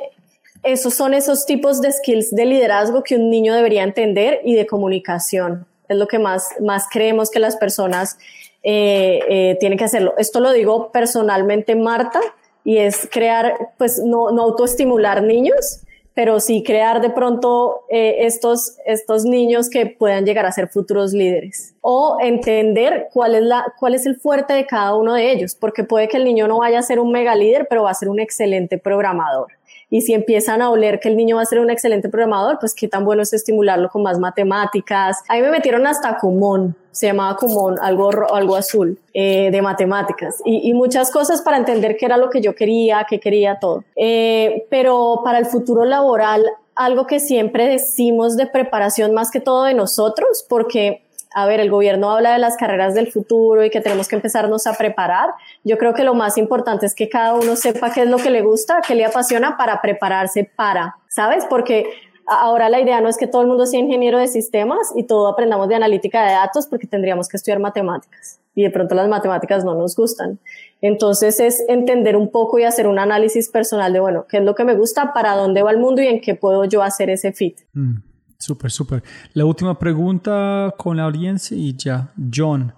esos 0.64 0.94
son 0.94 1.14
esos 1.14 1.46
tipos 1.46 1.82
de 1.82 1.92
skills 1.92 2.32
de 2.32 2.46
liderazgo 2.46 3.04
que 3.04 3.16
un 3.16 3.30
niño 3.30 3.54
debería 3.54 3.84
entender 3.84 4.40
y 4.46 4.56
de 4.56 4.66
comunicación. 4.66 5.66
Es 5.90 5.98
lo 5.98 6.08
que 6.08 6.20
más, 6.20 6.50
más 6.62 6.86
creemos 6.90 7.32
que 7.32 7.40
las 7.40 7.58
personas 7.58 8.18
eh, 8.64 9.20
eh, 9.30 9.58
tiene 9.60 9.78
que 9.78 9.86
hacerlo. 9.86 10.14
Esto 10.18 10.40
lo 10.40 10.52
digo 10.52 10.92
personalmente, 10.92 11.76
Marta, 11.76 12.20
y 12.64 12.78
es 12.78 13.08
crear, 13.12 13.54
pues 13.78 14.02
no, 14.04 14.32
no 14.32 14.44
autoestimular 14.44 15.24
niños, 15.24 15.82
pero 16.14 16.42
sí 16.42 16.64
crear 16.64 17.00
de 17.00 17.10
pronto 17.10 17.86
eh, 17.90 18.26
estos, 18.26 18.78
estos 18.86 19.24
niños 19.24 19.70
que 19.70 19.86
puedan 19.86 20.26
llegar 20.26 20.46
a 20.46 20.52
ser 20.52 20.68
futuros 20.68 21.14
líderes. 21.14 21.76
O 21.80 22.18
entender 22.20 23.08
cuál 23.14 23.36
es, 23.36 23.44
la, 23.44 23.74
cuál 23.80 23.96
es 23.96 24.06
el 24.06 24.18
fuerte 24.18 24.54
de 24.54 24.66
cada 24.66 24.96
uno 24.96 25.14
de 25.14 25.32
ellos, 25.32 25.56
porque 25.56 25.86
puede 25.86 26.10
que 26.10 26.18
el 26.18 26.26
niño 26.26 26.48
no 26.50 26.60
vaya 26.60 26.80
a 26.80 26.82
ser 26.82 27.00
un 27.00 27.12
mega 27.14 27.36
líder, 27.36 27.68
pero 27.70 27.84
va 27.84 27.92
a 27.92 27.94
ser 27.94 28.10
un 28.10 28.20
excelente 28.20 28.78
programador. 28.78 29.59
Y 29.90 30.02
si 30.02 30.14
empiezan 30.14 30.62
a 30.62 30.70
oler 30.70 31.00
que 31.00 31.10
el 31.10 31.18
niño 31.18 31.38
va 31.38 31.42
a 31.42 31.46
ser 31.46 31.60
un 31.60 31.70
excelente 31.70 32.10
programador, 32.10 32.60
pues 32.60 32.76
qué 32.76 32.88
tan 32.88 33.06
bueno 33.06 33.24
es 33.24 33.34
estimularlo 33.34 33.90
con 33.90 34.04
más 34.04 34.20
matemáticas. 34.20 35.18
Ahí 35.28 35.42
me 35.42 35.50
metieron 35.50 35.88
hasta 35.88 36.18
Kumon, 36.18 36.76
se 36.92 37.08
llamaba 37.08 37.36
Kumon, 37.38 37.80
algo, 37.80 38.12
algo 38.34 38.56
azul, 38.56 39.00
eh, 39.14 39.50
de 39.52 39.62
matemáticas. 39.62 40.42
Y, 40.46 40.70
y, 40.70 40.74
muchas 40.74 41.12
cosas 41.12 41.42
para 41.42 41.58
entender 41.58 41.98
qué 41.98 42.06
era 42.06 42.18
lo 42.18 42.30
que 42.30 42.42
yo 42.42 42.54
quería, 42.54 43.06
qué 43.10 43.20
quería 43.20 43.60
todo. 43.60 43.84
Eh, 43.96 44.68
pero 44.70 45.22
para 45.24 45.40
el 45.40 45.46
futuro 45.46 45.86
laboral, 45.86 46.46
algo 46.76 47.08
que 47.08 47.20
siempre 47.20 47.68
decimos 47.68 48.38
de 48.38 48.48
preparación 48.48 49.14
más 49.14 49.32
que 49.32 49.42
todo 49.42 49.64
de 49.64 49.74
nosotros, 49.74 50.46
porque 50.48 51.02
a 51.34 51.46
ver, 51.46 51.60
el 51.60 51.70
gobierno 51.70 52.10
habla 52.10 52.34
de 52.34 52.40
las 52.40 52.58
carreras 52.58 52.94
del 52.96 53.12
futuro 53.12 53.64
y 53.64 53.70
que 53.70 53.82
tenemos 53.82 54.08
que 54.08 54.16
empezarnos 54.16 54.66
a 54.68 54.74
preparar. 54.74 55.30
Yo 55.64 55.78
creo 55.78 55.94
que 55.94 56.04
lo 56.04 56.14
más 56.14 56.38
importante 56.38 56.86
es 56.86 56.96
que 56.96 57.10
cada 57.10 57.36
uno 57.36 57.56
sepa 57.56 57.92
qué 57.92 58.02
es 58.02 58.10
lo 58.10 58.18
que 58.18 58.30
le 58.30 58.42
gusta, 58.42 58.82
qué 58.86 58.96
le 58.96 59.06
apasiona 59.06 59.58
para 59.58 59.82
prepararse 59.82 60.50
para, 60.56 60.98
¿sabes? 61.08 61.46
Porque 61.46 61.86
Ahora 62.32 62.70
la 62.70 62.80
idea 62.80 63.02
no 63.02 63.10
es 63.10 63.18
que 63.18 63.26
todo 63.26 63.42
el 63.42 63.48
mundo 63.48 63.66
sea 63.66 63.80
ingeniero 63.80 64.20
de 64.20 64.28
sistemas 64.28 64.94
y 64.96 65.04
todo 65.04 65.28
aprendamos 65.28 65.68
de 65.68 65.74
analítica 65.74 66.24
de 66.24 66.34
datos 66.34 66.68
porque 66.68 66.86
tendríamos 66.86 67.28
que 67.28 67.38
estudiar 67.38 67.60
matemáticas 67.60 68.40
y 68.54 68.62
de 68.62 68.70
pronto 68.70 68.94
las 68.94 69.08
matemáticas 69.08 69.66
no 69.66 69.74
nos 69.74 69.96
gustan. 69.96 70.40
Entonces 70.80 71.40
es 71.40 71.66
entender 71.68 72.16
un 72.16 72.30
poco 72.30 72.60
y 72.60 72.66
hacer 72.66 72.86
un 72.86 73.00
análisis 73.00 73.50
personal 73.50 73.94
de, 73.94 74.00
bueno, 74.00 74.28
qué 74.30 74.38
es 74.38 74.44
lo 74.44 74.54
que 74.54 74.64
me 74.64 74.76
gusta, 74.76 75.12
para 75.12 75.36
dónde 75.36 75.64
va 75.64 75.72
el 75.72 75.80
mundo 75.80 76.04
y 76.04 76.08
en 76.08 76.22
qué 76.22 76.36
puedo 76.36 76.66
yo 76.66 76.84
hacer 76.84 77.10
ese 77.10 77.32
fit. 77.32 77.62
Mm, 77.74 77.96
súper, 78.40 78.72
súper. 78.72 79.04
La 79.34 79.46
última 79.46 79.78
pregunta 79.78 80.74
con 80.78 80.98
la 80.98 81.04
audiencia 81.04 81.56
y 81.56 81.76
ya. 81.76 82.12
John, 82.34 82.74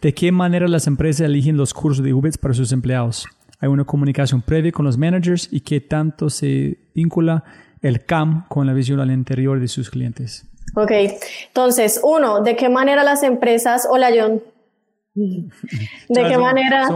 ¿de 0.00 0.14
qué 0.14 0.32
manera 0.32 0.68
las 0.68 0.86
empresas 0.86 1.26
eligen 1.26 1.56
los 1.56 1.74
cursos 1.74 2.04
de 2.04 2.14
UBITS 2.14 2.38
para 2.38 2.54
sus 2.54 2.72
empleados? 2.72 3.26
¿Hay 3.60 3.68
una 3.68 3.84
comunicación 3.84 4.42
previa 4.42 4.72
con 4.72 4.84
los 4.84 4.96
managers 4.96 5.48
y 5.52 5.60
qué 5.60 5.80
tanto 5.80 6.30
se 6.30 6.78
vincula 6.94 7.44
el 7.82 8.04
CAM 8.04 8.46
con 8.48 8.66
la 8.66 8.72
visión 8.72 9.00
al 9.00 9.10
interior 9.10 9.60
de 9.60 9.68
sus 9.68 9.90
clientes. 9.90 10.46
Ok, 10.74 10.92
entonces, 11.48 12.00
uno, 12.02 12.40
¿de 12.40 12.56
qué 12.56 12.68
manera 12.68 13.04
las 13.04 13.22
empresas, 13.22 13.86
hola 13.90 14.10
John, 14.16 14.40
¿de 15.14 15.50
qué 16.08 16.38
manera? 16.38 16.88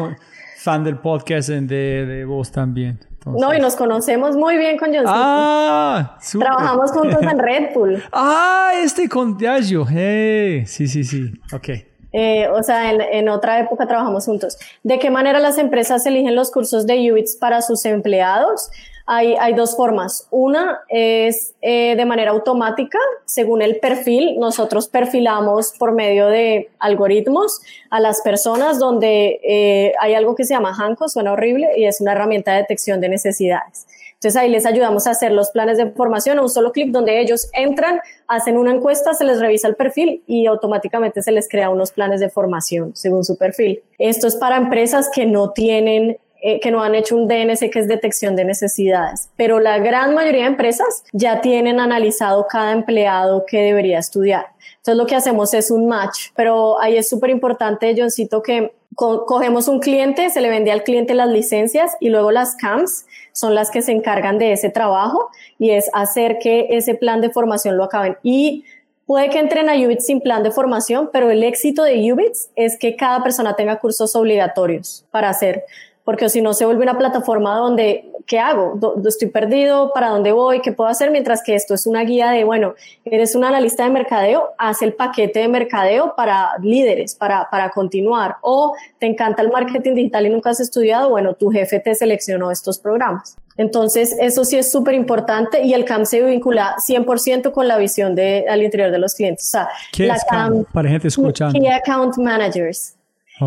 fan 0.58 0.82
del 0.82 0.98
podcast 0.98 1.48
de, 1.48 2.06
de 2.06 2.24
vos 2.24 2.50
también. 2.50 2.98
No, 3.26 3.52
y 3.52 3.58
nos 3.58 3.74
conocemos 3.74 4.36
muy 4.36 4.56
bien 4.56 4.78
con 4.78 4.94
John. 4.94 5.04
Ah, 5.06 6.16
Trabajamos 6.38 6.92
juntos 6.92 7.22
en 7.22 7.38
Red 7.38 7.74
Bull. 7.74 8.02
Ah, 8.12 8.70
este 8.82 9.08
con 9.08 9.36
Diageo. 9.36 9.84
Hey, 9.88 10.64
sí, 10.66 10.86
sí, 10.86 11.02
sí. 11.04 11.32
Ok. 11.52 11.68
Eh, 12.12 12.48
o 12.48 12.62
sea, 12.62 12.90
en, 12.90 13.00
en, 13.00 13.28
otra 13.28 13.58
época 13.58 13.86
trabajamos 13.86 14.24
juntos. 14.24 14.56
¿De 14.82 14.98
qué 14.98 15.10
manera 15.10 15.38
las 15.40 15.58
empresas 15.58 16.06
eligen 16.06 16.34
los 16.34 16.50
cursos 16.50 16.86
de 16.86 17.12
UBITS 17.12 17.36
para 17.36 17.60
sus 17.62 17.84
empleados? 17.84 18.70
Hay, 19.06 19.36
hay 19.38 19.54
dos 19.54 19.76
formas. 19.76 20.26
Una 20.30 20.80
es 20.88 21.54
eh, 21.62 21.94
de 21.96 22.04
manera 22.04 22.32
automática, 22.32 22.98
según 23.24 23.62
el 23.62 23.78
perfil. 23.78 24.38
Nosotros 24.38 24.88
perfilamos 24.88 25.72
por 25.78 25.92
medio 25.92 26.26
de 26.26 26.70
algoritmos 26.80 27.60
a 27.90 28.00
las 28.00 28.20
personas 28.22 28.78
donde 28.78 29.40
eh, 29.44 29.92
hay 30.00 30.14
algo 30.14 30.34
que 30.34 30.44
se 30.44 30.54
llama 30.54 30.74
Hanco, 30.76 31.08
suena 31.08 31.32
horrible, 31.32 31.68
y 31.76 31.86
es 31.86 32.00
una 32.00 32.12
herramienta 32.12 32.52
de 32.52 32.58
detección 32.58 33.00
de 33.00 33.08
necesidades. 33.08 33.86
Entonces 34.16 34.36
ahí 34.40 34.48
les 34.48 34.64
ayudamos 34.64 35.06
a 35.06 35.10
hacer 35.10 35.30
los 35.30 35.50
planes 35.50 35.76
de 35.76 35.90
formación 35.90 36.38
a 36.38 36.42
un 36.42 36.48
solo 36.48 36.72
clic 36.72 36.90
donde 36.90 37.20
ellos 37.20 37.50
entran, 37.52 38.00
hacen 38.26 38.56
una 38.56 38.72
encuesta, 38.72 39.12
se 39.12 39.24
les 39.24 39.40
revisa 39.40 39.68
el 39.68 39.76
perfil 39.76 40.24
y 40.26 40.46
automáticamente 40.46 41.20
se 41.20 41.32
les 41.32 41.48
crea 41.48 41.68
unos 41.68 41.92
planes 41.92 42.20
de 42.20 42.30
formación 42.30 42.96
según 42.96 43.24
su 43.24 43.36
perfil. 43.36 43.82
Esto 43.98 44.26
es 44.26 44.36
para 44.36 44.56
empresas 44.56 45.10
que 45.14 45.26
no 45.26 45.50
tienen 45.50 46.18
eh, 46.48 46.60
que 46.60 46.70
no 46.70 46.80
han 46.80 46.94
hecho 46.94 47.16
un 47.16 47.26
DNS 47.26 47.58
que 47.72 47.80
es 47.80 47.88
detección 47.88 48.36
de 48.36 48.44
necesidades, 48.44 49.30
pero 49.34 49.58
la 49.58 49.78
gran 49.78 50.14
mayoría 50.14 50.42
de 50.42 50.50
empresas 50.50 51.02
ya 51.12 51.40
tienen 51.40 51.80
analizado 51.80 52.46
cada 52.48 52.70
empleado 52.70 53.44
que 53.48 53.62
debería 53.62 53.98
estudiar. 53.98 54.46
Entonces 54.76 54.96
lo 54.96 55.08
que 55.08 55.16
hacemos 55.16 55.54
es 55.54 55.72
un 55.72 55.88
match, 55.88 56.28
pero 56.36 56.80
ahí 56.80 56.96
es 56.96 57.08
súper 57.08 57.30
importante, 57.30 57.92
Johncito, 57.98 58.44
que 58.44 58.72
cogemos 58.94 59.66
un 59.66 59.80
cliente, 59.80 60.30
se 60.30 60.40
le 60.40 60.48
vende 60.48 60.70
al 60.70 60.84
cliente 60.84 61.14
las 61.14 61.30
licencias 61.30 61.96
y 61.98 62.10
luego 62.10 62.30
las 62.30 62.54
CAMS 62.54 63.06
son 63.32 63.56
las 63.56 63.72
que 63.72 63.82
se 63.82 63.90
encargan 63.90 64.38
de 64.38 64.52
ese 64.52 64.70
trabajo 64.70 65.30
y 65.58 65.70
es 65.70 65.90
hacer 65.94 66.38
que 66.38 66.68
ese 66.70 66.94
plan 66.94 67.20
de 67.22 67.30
formación 67.30 67.76
lo 67.76 67.82
acaben. 67.82 68.18
Y 68.22 68.62
Puede 69.06 69.30
que 69.30 69.38
entren 69.38 69.68
a 69.68 69.74
UBITS 69.74 70.04
sin 70.04 70.20
plan 70.20 70.42
de 70.42 70.50
formación, 70.50 71.10
pero 71.12 71.30
el 71.30 71.44
éxito 71.44 71.84
de 71.84 72.12
UBITS 72.12 72.50
es 72.56 72.76
que 72.76 72.96
cada 72.96 73.22
persona 73.22 73.54
tenga 73.54 73.78
cursos 73.78 74.16
obligatorios 74.16 75.06
para 75.12 75.28
hacer 75.28 75.64
porque 76.06 76.28
si 76.28 76.40
no 76.40 76.54
se 76.54 76.64
vuelve 76.64 76.84
una 76.84 76.96
plataforma 76.96 77.56
donde, 77.56 78.12
¿qué 78.28 78.38
hago? 78.38 78.78
¿Estoy 79.04 79.26
perdido? 79.26 79.90
¿Para 79.92 80.10
dónde 80.10 80.30
voy? 80.30 80.60
¿Qué 80.60 80.70
puedo 80.70 80.88
hacer? 80.88 81.10
Mientras 81.10 81.42
que 81.42 81.56
esto 81.56 81.74
es 81.74 81.84
una 81.84 82.04
guía 82.04 82.30
de, 82.30 82.44
bueno, 82.44 82.74
eres 83.04 83.34
un 83.34 83.42
analista 83.42 83.82
de 83.82 83.90
mercadeo, 83.90 84.50
haz 84.56 84.82
el 84.82 84.94
paquete 84.94 85.40
de 85.40 85.48
mercadeo 85.48 86.14
para 86.14 86.50
líderes, 86.62 87.16
para, 87.16 87.50
para 87.50 87.70
continuar. 87.70 88.36
O 88.42 88.76
te 89.00 89.06
encanta 89.06 89.42
el 89.42 89.50
marketing 89.50 89.94
digital 89.94 90.26
y 90.26 90.30
nunca 90.30 90.50
has 90.50 90.60
estudiado, 90.60 91.10
bueno, 91.10 91.34
tu 91.34 91.50
jefe 91.50 91.80
te 91.80 91.92
seleccionó 91.96 92.52
estos 92.52 92.78
programas. 92.78 93.36
Entonces, 93.56 94.16
eso 94.20 94.44
sí 94.44 94.58
es 94.58 94.70
súper 94.70 94.94
importante 94.94 95.64
y 95.64 95.74
el 95.74 95.84
CAM 95.84 96.06
se 96.06 96.22
vincula 96.22 96.76
100% 96.88 97.50
con 97.50 97.66
la 97.66 97.78
visión 97.78 98.14
de, 98.14 98.44
al 98.48 98.62
interior 98.62 98.92
de 98.92 98.98
los 98.98 99.16
clientes. 99.16 99.48
O 99.48 99.50
sea, 99.50 99.68
¿Qué 99.90 100.06
la 100.06 100.18
CAM, 100.30 100.66
para 100.72 100.88
gente 100.88 101.08
escuchando? 101.08 101.58
Key 101.58 101.66
Account 101.66 102.16
Managers. 102.16 102.95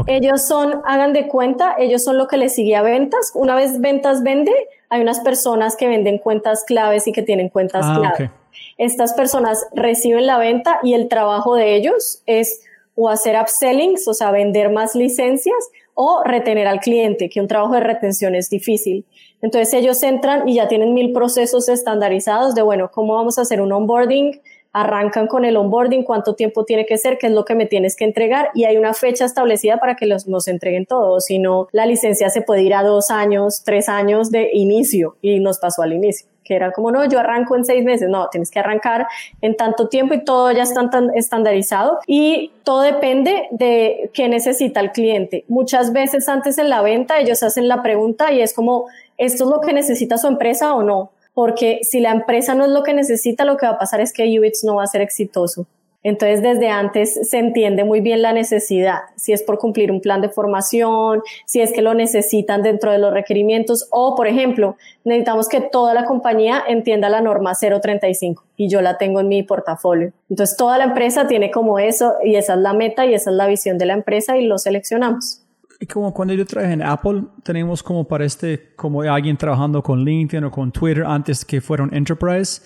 Ellos 0.08 0.48
son, 0.48 0.82
hagan 0.86 1.14
de 1.14 1.28
cuenta, 1.28 1.76
ellos 1.80 2.04
son 2.04 2.18
lo 2.18 2.28
que 2.28 2.38
les 2.38 2.54
sigue 2.54 2.76
a 2.76 2.82
ventas. 2.82 3.32
Una 3.34 3.56
vez 3.56 3.80
ventas 3.82 4.22
vende, 4.24 4.54
hay 4.90 5.02
unas 5.02 5.20
personas 5.22 5.76
que 5.76 5.88
venden 5.88 6.20
cuentas 6.20 6.64
claves 6.64 7.08
y 7.08 7.12
que 7.12 7.24
tienen 7.24 7.50
cuentas 7.50 7.86
ah, 7.88 7.96
claves. 7.98 8.30
Estas 8.78 9.14
personas 9.14 9.68
reciben 9.74 10.28
la 10.28 10.38
venta 10.38 10.80
y 10.84 10.94
el 10.94 11.08
trabajo 11.08 11.56
de 11.56 11.76
ellos 11.76 12.22
es 12.26 12.62
o 12.96 13.10
hacer 13.10 13.40
upsellings, 13.42 14.08
o 14.08 14.14
sea, 14.14 14.32
vender 14.32 14.72
más 14.72 14.94
licencias 14.94 15.70
o 15.94 16.22
retener 16.24 16.68
al 16.68 16.80
cliente, 16.80 17.30
que 17.30 17.40
un 17.40 17.48
trabajo 17.48 17.74
de 17.74 17.80
retención 17.80 18.36
es 18.36 18.50
difícil. 18.50 19.06
Entonces 19.42 19.74
ellos 19.74 20.04
entran 20.04 20.48
y 20.48 20.56
ya 20.56 20.68
tienen 20.68 20.94
mil 20.94 21.14
procesos 21.14 21.70
estandarizados 21.70 22.56
de, 22.56 22.62
bueno, 22.62 22.92
¿cómo 22.92 23.16
vamos 23.16 23.38
a 23.38 23.42
hacer 23.42 23.62
un 23.62 23.72
onboarding? 23.72 24.42
Arrancan 24.82 25.28
con 25.28 25.46
el 25.46 25.58
onboarding, 25.58 26.04
cuánto 26.04 26.36
tiempo 26.36 26.66
tiene 26.66 26.86
que 26.86 26.98
ser, 26.98 27.18
qué 27.18 27.28
es 27.28 27.34
lo 27.34 27.46
que 27.46 27.56
me 27.56 27.66
tienes 27.66 27.96
que 27.96 28.06
entregar 28.06 28.50
y 28.54 28.66
hay 28.66 28.78
una 28.78 28.94
fecha 28.94 29.26
establecida 29.26 29.78
para 29.78 29.96
que 29.96 30.06
los, 30.06 30.28
nos 30.28 30.48
entreguen 30.48 30.86
todo, 30.86 31.20
si 31.20 31.40
no 31.40 31.68
la 31.72 31.86
licencia 31.86 32.30
se 32.30 32.42
puede 32.42 32.64
ir 32.64 32.74
a 32.74 32.84
dos 32.84 33.12
años, 33.12 33.64
tres 33.64 33.90
años 33.90 34.32
de 34.32 34.50
inicio 34.54 35.16
y 35.22 35.40
nos 35.40 35.60
pasó 35.60 35.82
al 35.82 35.94
inicio 35.94 36.28
que 36.50 36.56
era 36.56 36.72
como, 36.72 36.90
no, 36.92 37.08
yo 37.08 37.20
arranco 37.20 37.56
en 37.56 37.64
seis 37.64 37.86
meses, 37.86 38.10
no, 38.10 38.28
tienes 38.30 38.50
que 38.50 38.60
arrancar 38.60 39.06
en 39.40 39.56
tanto 39.56 39.88
tiempo 39.88 40.16
y 40.16 40.26
todo 40.26 40.52
ya 40.52 40.64
está 40.64 40.90
tan 40.90 41.12
estandarizado 41.16 42.00
y 42.08 42.52
todo 42.64 42.82
depende 42.82 43.48
de 43.52 44.10
qué 44.16 44.28
necesita 44.30 44.80
el 44.80 44.92
cliente. 44.92 45.46
Muchas 45.48 45.94
veces 45.94 46.28
antes 46.28 46.58
en 46.58 46.70
la 46.70 46.82
venta 46.82 47.20
ellos 47.20 47.44
hacen 47.44 47.68
la 47.68 47.84
pregunta 47.84 48.32
y 48.32 48.42
es 48.42 48.56
como, 48.56 48.88
¿esto 49.20 49.44
es 49.44 49.50
lo 49.52 49.62
que 49.62 49.74
necesita 49.74 50.18
su 50.18 50.26
empresa 50.26 50.74
o 50.74 50.82
no? 50.82 51.12
Porque 51.40 51.80
si 51.84 52.02
la 52.02 52.12
empresa 52.12 52.54
no 52.54 52.66
es 52.66 52.72
lo 52.72 52.84
que 52.84 52.94
necesita, 52.94 53.46
lo 53.46 53.56
que 53.56 53.66
va 53.66 53.72
a 53.72 53.78
pasar 53.80 54.02
es 54.02 54.12
que 54.12 54.24
UBITS 54.38 54.66
no 54.66 54.76
va 54.76 54.84
a 54.84 54.88
ser 54.88 55.00
exitoso. 55.00 55.68
Entonces, 56.04 56.42
desde 56.42 56.68
antes 56.68 57.30
se 57.30 57.38
entiende 57.38 57.86
muy 57.86 58.02
bien 58.02 58.22
la 58.22 58.34
necesidad, 58.34 58.98
si 59.16 59.32
es 59.32 59.42
por 59.42 59.58
cumplir 59.58 59.90
un 59.90 60.02
plan 60.02 60.20
de 60.20 60.28
formación, 60.28 61.22
si 61.46 61.62
es 61.62 61.72
que 61.72 61.82
lo 61.82 61.94
necesitan 61.94 62.62
dentro 62.62 62.92
de 62.92 62.98
los 62.98 63.14
requerimientos 63.14 63.88
o, 63.90 64.16
por 64.16 64.28
ejemplo, 64.28 64.76
necesitamos 65.06 65.48
que 65.48 65.62
toda 65.62 65.94
la 65.94 66.04
compañía 66.04 66.62
entienda 66.68 67.08
la 67.08 67.22
norma 67.22 67.54
035 67.56 68.44
y 68.58 68.68
yo 68.68 68.82
la 68.82 68.98
tengo 68.98 69.22
en 69.22 69.30
mi 69.30 69.42
portafolio. 69.42 70.12
Entonces, 70.30 70.58
toda 70.58 70.78
la 70.78 70.84
empresa 70.84 71.26
tiene 71.28 71.52
como 71.52 71.80
eso 71.80 72.16
y 72.22 72.36
esa 72.36 72.56
es 72.56 72.60
la 72.60 72.74
meta 72.74 73.06
y 73.06 73.14
esa 73.14 73.30
es 73.30 73.38
la 73.38 73.48
visión 73.48 73.78
de 73.78 73.86
la 73.86 73.94
empresa 73.94 74.36
y 74.36 74.46
lo 74.46 74.58
seleccionamos 74.58 75.46
como 75.88 76.14
cuando 76.14 76.34
yo 76.34 76.46
trabajé 76.46 76.74
en 76.74 76.82
Apple, 76.82 77.24
tenemos 77.44 77.82
como 77.82 78.06
para 78.06 78.26
este, 78.26 78.74
como 78.76 79.02
alguien 79.02 79.38
trabajando 79.38 79.82
con 79.82 80.04
LinkedIn 80.04 80.44
o 80.44 80.52
con 80.52 80.72
Twitter 80.72 81.06
antes 81.06 81.46
que 81.46 81.62
fueron 81.62 81.94
Enterprise. 81.94 82.62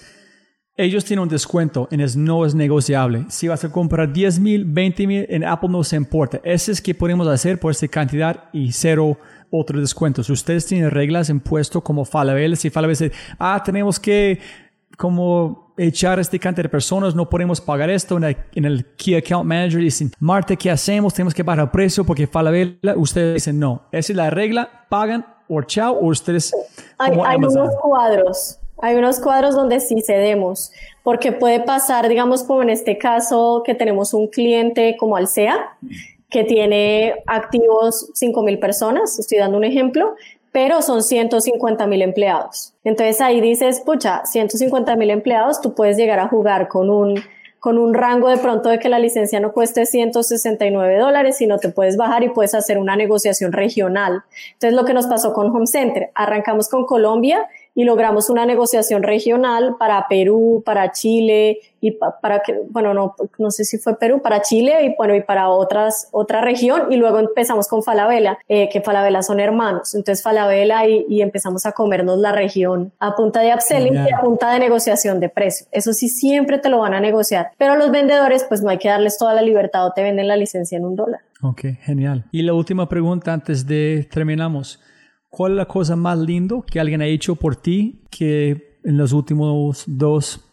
Ellos 0.75 1.05
tienen 1.05 1.21
un 1.21 1.29
descuento 1.29 1.87
y 1.91 2.01
es, 2.01 2.15
no 2.15 2.43
es 2.43 2.55
negociable. 2.55 3.25
Si 3.29 3.47
vas 3.47 3.63
a 3.63 3.71
comprar 3.71 4.11
10 4.11 4.39
mil, 4.39 4.65
20 4.65 5.05
mil, 5.05 5.25
en 5.29 5.43
Apple 5.43 5.69
no 5.69 5.83
se 5.83 5.95
importa. 5.95 6.41
Ese 6.43 6.71
es 6.71 6.81
que 6.81 6.95
podemos 6.95 7.27
hacer 7.27 7.59
por 7.59 7.71
esta 7.71 7.87
cantidad 7.87 8.45
y 8.51 8.71
cero 8.71 9.19
otros 9.51 9.81
descuentos. 9.81 10.31
Ustedes 10.31 10.65
tienen 10.65 10.89
reglas 10.89 11.29
en 11.29 11.39
puesto 11.39 11.81
como 11.81 12.05
Falabella. 12.05 12.55
Si 12.55 12.71
Falabella 12.71 13.05
dice, 13.05 13.15
ah, 13.37 13.61
tenemos 13.63 13.99
que 13.99 14.39
como 14.97 15.73
echar 15.77 16.19
este 16.19 16.39
cantidad 16.39 16.63
de 16.63 16.69
personas, 16.69 17.15
no 17.15 17.29
podemos 17.29 17.59
pagar 17.59 17.89
esto. 17.89 18.17
En 18.17 18.65
el, 18.65 18.85
Key 18.95 19.15
Account 19.15 19.45
Manager 19.45 19.79
dicen, 19.79 20.11
Marte, 20.19 20.57
¿qué 20.57 20.69
hacemos? 20.69 21.13
Tenemos 21.13 21.33
que 21.33 21.43
bajar 21.43 21.63
el 21.63 21.71
precio 21.71 22.03
porque 22.03 22.27
Falabella. 22.27 22.95
Ustedes 22.95 23.35
dicen, 23.35 23.59
no, 23.59 23.83
esa 23.91 24.13
es 24.13 24.17
la 24.17 24.29
regla, 24.29 24.85
pagan 24.89 25.25
o 25.47 25.61
chao, 25.61 25.93
o 25.93 26.07
ustedes... 26.07 26.53
Hay, 26.97 27.11
hay 27.25 27.37
unos 27.37 27.75
cuadros, 27.81 28.59
hay 28.81 28.95
unos 28.95 29.19
cuadros 29.19 29.55
donde 29.55 29.79
sí 29.79 30.01
cedemos, 30.01 30.71
porque 31.03 31.31
puede 31.31 31.59
pasar, 31.59 32.07
digamos, 32.07 32.43
como 32.43 32.63
en 32.63 32.69
este 32.69 32.97
caso, 32.97 33.61
que 33.65 33.75
tenemos 33.75 34.13
un 34.13 34.27
cliente 34.27 34.95
como 34.97 35.15
Alsea, 35.15 35.77
que 36.29 36.43
tiene 36.43 37.15
activos 37.27 38.11
5.000 38.19 38.59
personas, 38.59 39.19
estoy 39.19 39.37
dando 39.37 39.57
un 39.57 39.63
ejemplo, 39.63 40.15
pero 40.53 40.81
son 40.83 41.03
150 41.03 41.85
mil 41.87 42.01
empleados. 42.03 42.73
Entonces 42.85 43.19
ahí 43.19 43.41
dices, 43.41 43.81
pucha, 43.81 44.23
150 44.23 44.95
mil 44.95 45.09
empleados, 45.09 45.59
tú 45.59 45.73
puedes 45.73 45.97
llegar 45.97 46.19
a 46.19 46.29
jugar 46.29 46.67
con 46.69 46.91
un, 46.91 47.19
con 47.59 47.79
un 47.79 47.95
rango 47.95 48.29
de 48.29 48.37
pronto 48.37 48.69
de 48.69 48.77
que 48.77 48.87
la 48.87 48.99
licencia 48.99 49.39
no 49.39 49.51
cueste 49.51 49.87
169 49.87 50.97
dólares, 50.99 51.37
sino 51.37 51.57
te 51.57 51.69
puedes 51.69 51.97
bajar 51.97 52.23
y 52.23 52.29
puedes 52.29 52.53
hacer 52.53 52.77
una 52.77 52.95
negociación 52.95 53.51
regional. 53.51 54.23
Entonces 54.53 54.79
lo 54.79 54.85
que 54.85 54.93
nos 54.93 55.07
pasó 55.07 55.33
con 55.33 55.47
Home 55.47 55.65
Center, 55.65 56.11
arrancamos 56.13 56.69
con 56.69 56.85
Colombia 56.85 57.47
y 57.75 57.83
logramos 57.85 58.29
una 58.29 58.45
negociación 58.45 59.03
regional 59.03 59.75
para 59.79 60.07
Perú, 60.07 60.61
para 60.65 60.91
Chile 60.91 61.59
y 61.81 61.91
para 61.91 62.41
que, 62.41 62.61
bueno, 62.69 62.93
no, 62.93 63.15
no 63.37 63.51
sé 63.51 63.65
si 63.65 63.77
fue 63.77 63.97
Perú, 63.97 64.21
para 64.21 64.41
Chile 64.41 64.85
y 64.85 64.95
bueno, 64.95 65.15
y 65.15 65.21
para 65.21 65.49
otras, 65.49 66.07
otra 66.11 66.41
región 66.41 66.91
y 66.91 66.97
luego 66.97 67.19
empezamos 67.19 67.67
con 67.67 67.83
Falabella, 67.83 68.37
eh, 68.47 68.69
que 68.69 68.81
Falabella 68.81 69.21
son 69.21 69.39
hermanos, 69.39 69.93
entonces 69.95 70.23
Falabella 70.23 70.87
y, 70.87 71.05
y, 71.09 71.21
empezamos 71.21 71.65
a 71.65 71.71
comernos 71.71 72.19
la 72.19 72.31
región 72.31 72.91
a 72.99 73.15
punta 73.15 73.41
de 73.41 73.53
upselling 73.53 73.95
y 73.95 74.13
a 74.13 74.21
punta 74.21 74.51
de 74.53 74.59
negociación 74.59 75.19
de 75.19 75.29
precio. 75.29 75.67
Eso 75.71 75.93
sí, 75.93 76.09
siempre 76.09 76.59
te 76.59 76.69
lo 76.69 76.79
van 76.79 76.93
a 76.93 77.01
negociar, 77.01 77.51
pero 77.57 77.73
a 77.73 77.75
los 77.77 77.91
vendedores 77.91 78.45
pues 78.47 78.61
no 78.61 78.69
hay 78.69 78.77
que 78.77 78.87
darles 78.87 79.17
toda 79.17 79.33
la 79.33 79.41
libertad 79.41 79.85
o 79.85 79.91
te 79.91 80.03
venden 80.03 80.27
la 80.27 80.37
licencia 80.37 80.77
en 80.77 80.85
un 80.85 80.95
dólar. 80.95 81.21
Ok, 81.41 81.61
genial. 81.81 82.23
Y 82.31 82.43
la 82.43 82.53
última 82.53 82.87
pregunta 82.87 83.33
antes 83.33 83.67
de 83.67 84.07
terminamos. 84.09 84.79
¿Cuál 85.35 85.53
es 85.53 85.57
la 85.57 85.65
cosa 85.65 85.95
más 85.95 86.19
lindo 86.19 86.61
que 86.61 86.79
alguien 86.79 87.01
ha 87.01 87.07
hecho 87.07 87.33
por 87.33 87.55
ti 87.55 88.03
que 88.11 88.77
en 88.83 88.99
los 88.99 89.13
últimos 89.13 89.83
dos 89.87 90.47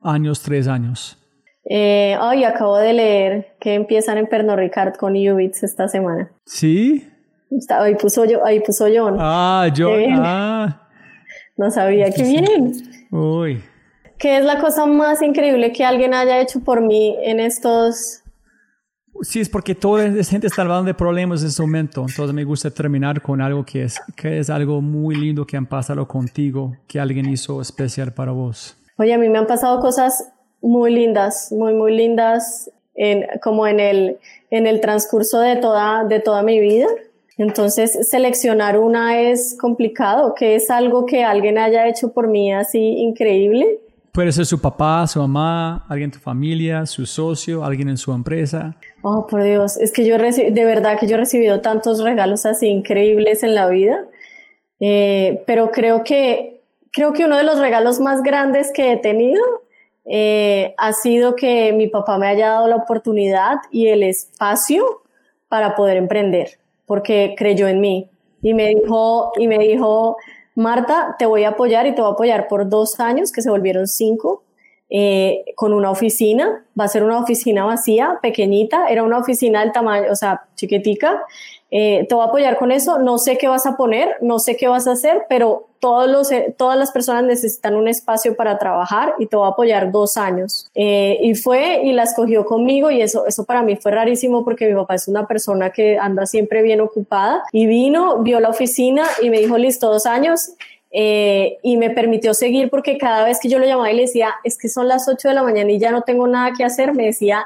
años, 0.00 0.42
tres 0.42 0.66
años? 0.66 1.16
Eh, 1.64 2.16
ay, 2.20 2.42
acabo 2.42 2.76
de 2.78 2.94
leer 2.94 3.54
que 3.60 3.74
empiezan 3.74 4.18
en 4.18 4.26
Pernod 4.26 4.56
Ricard 4.56 4.96
con 4.96 5.12
Ubits 5.12 5.62
esta 5.62 5.86
semana. 5.86 6.32
¿Sí? 6.46 7.08
ahí 7.68 7.94
puso 7.94 8.24
yo, 8.24 8.44
ahí 8.44 8.58
puso 8.58 8.86
John. 8.92 9.18
Ah, 9.20 9.68
John. 9.74 10.02
Ah. 10.14 10.80
No 11.56 11.70
sabía, 11.70 12.10
qué 12.10 12.24
bien. 12.24 12.72
Uy. 13.12 13.62
¿Qué 14.18 14.38
es 14.38 14.44
la 14.44 14.58
cosa 14.60 14.84
más 14.86 15.22
increíble 15.22 15.70
que 15.70 15.84
alguien 15.84 16.12
haya 16.12 16.40
hecho 16.40 16.58
por 16.58 16.80
mí 16.80 17.16
en 17.22 17.38
estos 17.38 18.23
Sí, 19.22 19.40
es 19.40 19.48
porque 19.48 19.74
toda 19.74 20.08
la 20.08 20.24
gente 20.24 20.46
está 20.46 20.62
hablando 20.62 20.84
de 20.84 20.94
problemas 20.94 21.42
en 21.42 21.48
ese 21.48 21.62
momento. 21.62 22.04
Entonces 22.08 22.34
me 22.34 22.44
gusta 22.44 22.70
terminar 22.70 23.22
con 23.22 23.40
algo 23.40 23.64
que 23.64 23.84
es, 23.84 23.98
que 24.16 24.38
es 24.38 24.50
algo 24.50 24.80
muy 24.80 25.14
lindo 25.14 25.46
que 25.46 25.56
han 25.56 25.66
pasado 25.66 26.06
contigo, 26.06 26.76
que 26.86 27.00
alguien 27.00 27.26
hizo 27.26 27.60
especial 27.60 28.12
para 28.12 28.32
vos. 28.32 28.76
Oye, 28.98 29.14
a 29.14 29.18
mí 29.18 29.28
me 29.28 29.38
han 29.38 29.46
pasado 29.46 29.80
cosas 29.80 30.30
muy 30.60 30.92
lindas, 30.92 31.52
muy, 31.52 31.74
muy 31.74 31.94
lindas, 31.94 32.70
como 33.42 33.66
en 33.66 33.80
el, 33.80 34.18
en 34.50 34.66
el 34.66 34.80
transcurso 34.80 35.40
de 35.40 35.56
toda, 35.56 36.04
de 36.04 36.20
toda 36.20 36.42
mi 36.42 36.60
vida. 36.60 36.86
Entonces, 37.36 38.08
seleccionar 38.08 38.78
una 38.78 39.20
es 39.20 39.56
complicado, 39.60 40.34
que 40.34 40.54
es 40.54 40.70
algo 40.70 41.04
que 41.04 41.24
alguien 41.24 41.58
haya 41.58 41.88
hecho 41.88 42.12
por 42.12 42.28
mí 42.28 42.52
así 42.52 42.78
increíble. 42.78 43.80
Puede 44.14 44.30
ser 44.30 44.46
su 44.46 44.60
papá, 44.60 45.08
su 45.08 45.18
mamá, 45.18 45.84
alguien 45.88 46.06
en 46.06 46.12
tu 46.12 46.20
familia, 46.20 46.86
su 46.86 47.04
socio, 47.04 47.64
alguien 47.64 47.88
en 47.88 47.96
su 47.96 48.12
empresa. 48.12 48.76
Oh, 49.02 49.26
por 49.26 49.42
Dios, 49.42 49.76
es 49.76 49.92
que 49.92 50.06
yo 50.06 50.16
de 50.16 50.64
verdad 50.64 51.00
que 51.00 51.08
yo 51.08 51.16
he 51.16 51.18
recibido 51.18 51.60
tantos 51.62 52.00
regalos 52.00 52.46
así 52.46 52.68
increíbles 52.68 53.42
en 53.42 53.56
la 53.56 53.68
vida, 53.68 54.04
eh, 54.78 55.42
pero 55.48 55.72
creo 55.72 56.04
que, 56.04 56.60
creo 56.92 57.12
que 57.12 57.24
uno 57.24 57.36
de 57.36 57.42
los 57.42 57.58
regalos 57.58 57.98
más 57.98 58.22
grandes 58.22 58.70
que 58.72 58.92
he 58.92 58.96
tenido 58.98 59.42
eh, 60.04 60.76
ha 60.78 60.92
sido 60.92 61.34
que 61.34 61.72
mi 61.72 61.88
papá 61.88 62.16
me 62.16 62.28
haya 62.28 62.50
dado 62.50 62.68
la 62.68 62.76
oportunidad 62.76 63.56
y 63.72 63.88
el 63.88 64.04
espacio 64.04 65.02
para 65.48 65.74
poder 65.74 65.96
emprender, 65.96 66.60
porque 66.86 67.34
creyó 67.36 67.66
en 67.66 67.80
mí 67.80 68.10
y 68.42 68.54
me 68.54 68.68
dijo, 68.68 69.32
y 69.40 69.48
me 69.48 69.58
dijo, 69.58 70.18
Marta, 70.54 71.16
te 71.18 71.26
voy 71.26 71.44
a 71.44 71.50
apoyar 71.50 71.86
y 71.86 71.94
te 71.94 72.00
voy 72.00 72.10
a 72.10 72.14
apoyar 72.14 72.48
por 72.48 72.68
dos 72.68 73.00
años, 73.00 73.32
que 73.32 73.42
se 73.42 73.50
volvieron 73.50 73.88
cinco, 73.88 74.44
eh, 74.88 75.44
con 75.56 75.72
una 75.72 75.90
oficina. 75.90 76.64
Va 76.78 76.84
a 76.84 76.88
ser 76.88 77.02
una 77.02 77.18
oficina 77.18 77.64
vacía, 77.64 78.18
pequeñita. 78.22 78.86
Era 78.88 79.02
una 79.02 79.18
oficina 79.18 79.60
del 79.60 79.72
tamaño, 79.72 80.10
o 80.10 80.14
sea, 80.14 80.44
chiquitica. 80.54 81.22
Eh, 81.76 82.06
te 82.08 82.14
voy 82.14 82.24
a 82.24 82.28
apoyar 82.28 82.56
con 82.56 82.70
eso. 82.70 82.98
No 82.98 83.18
sé 83.18 83.36
qué 83.36 83.48
vas 83.48 83.66
a 83.66 83.76
poner, 83.76 84.16
no 84.20 84.38
sé 84.38 84.56
qué 84.56 84.68
vas 84.68 84.86
a 84.86 84.92
hacer, 84.92 85.24
pero 85.28 85.66
todos 85.80 86.08
los, 86.08 86.30
eh, 86.30 86.54
todas 86.56 86.78
las 86.78 86.92
personas 86.92 87.24
necesitan 87.24 87.74
un 87.74 87.88
espacio 87.88 88.36
para 88.36 88.58
trabajar 88.58 89.14
y 89.18 89.26
te 89.26 89.34
voy 89.34 89.46
a 89.46 89.50
apoyar 89.50 89.90
dos 89.90 90.16
años. 90.16 90.70
y 90.74 91.34
fue 91.34 91.82
y 91.82 91.92
la 91.92 92.04
escogió 92.04 92.44
conmigo 92.44 92.90
y 92.90 93.02
eso, 93.02 93.26
eso 93.26 93.44
para 93.44 93.62
mí 93.62 93.74
fue 93.76 93.90
rarísimo 93.90 94.44
porque 94.44 94.68
mi 94.68 94.74
papá 94.74 94.94
es 94.94 95.08
una 95.08 95.26
persona 95.26 95.70
que 95.70 95.98
anda 95.98 96.26
siempre 96.26 96.62
bien 96.62 96.80
ocupada 96.80 97.42
y 97.50 97.66
vino, 97.66 98.18
vio 98.18 98.38
la 98.38 98.50
oficina 98.50 99.04
y 99.20 99.30
me 99.30 99.40
dijo, 99.40 99.58
listo, 99.58 99.90
dos 99.90 100.06
años 100.06 100.54
eh, 100.96 101.58
y 101.64 101.76
me 101.76 101.90
permitió 101.90 102.34
seguir 102.34 102.70
porque 102.70 102.98
cada 102.98 103.24
vez 103.24 103.40
que 103.40 103.48
yo 103.48 103.58
lo 103.58 103.66
llamaba 103.66 103.90
y 103.90 103.96
le 103.96 104.02
decía, 104.02 104.32
es 104.44 104.56
que 104.56 104.68
son 104.68 104.86
las 104.86 105.08
8 105.08 105.26
de 105.26 105.34
la 105.34 105.42
mañana 105.42 105.72
y 105.72 105.80
ya 105.80 105.90
no 105.90 106.02
tengo 106.02 106.28
nada 106.28 106.52
que 106.56 106.62
hacer, 106.62 106.94
me 106.94 107.06
decía, 107.06 107.44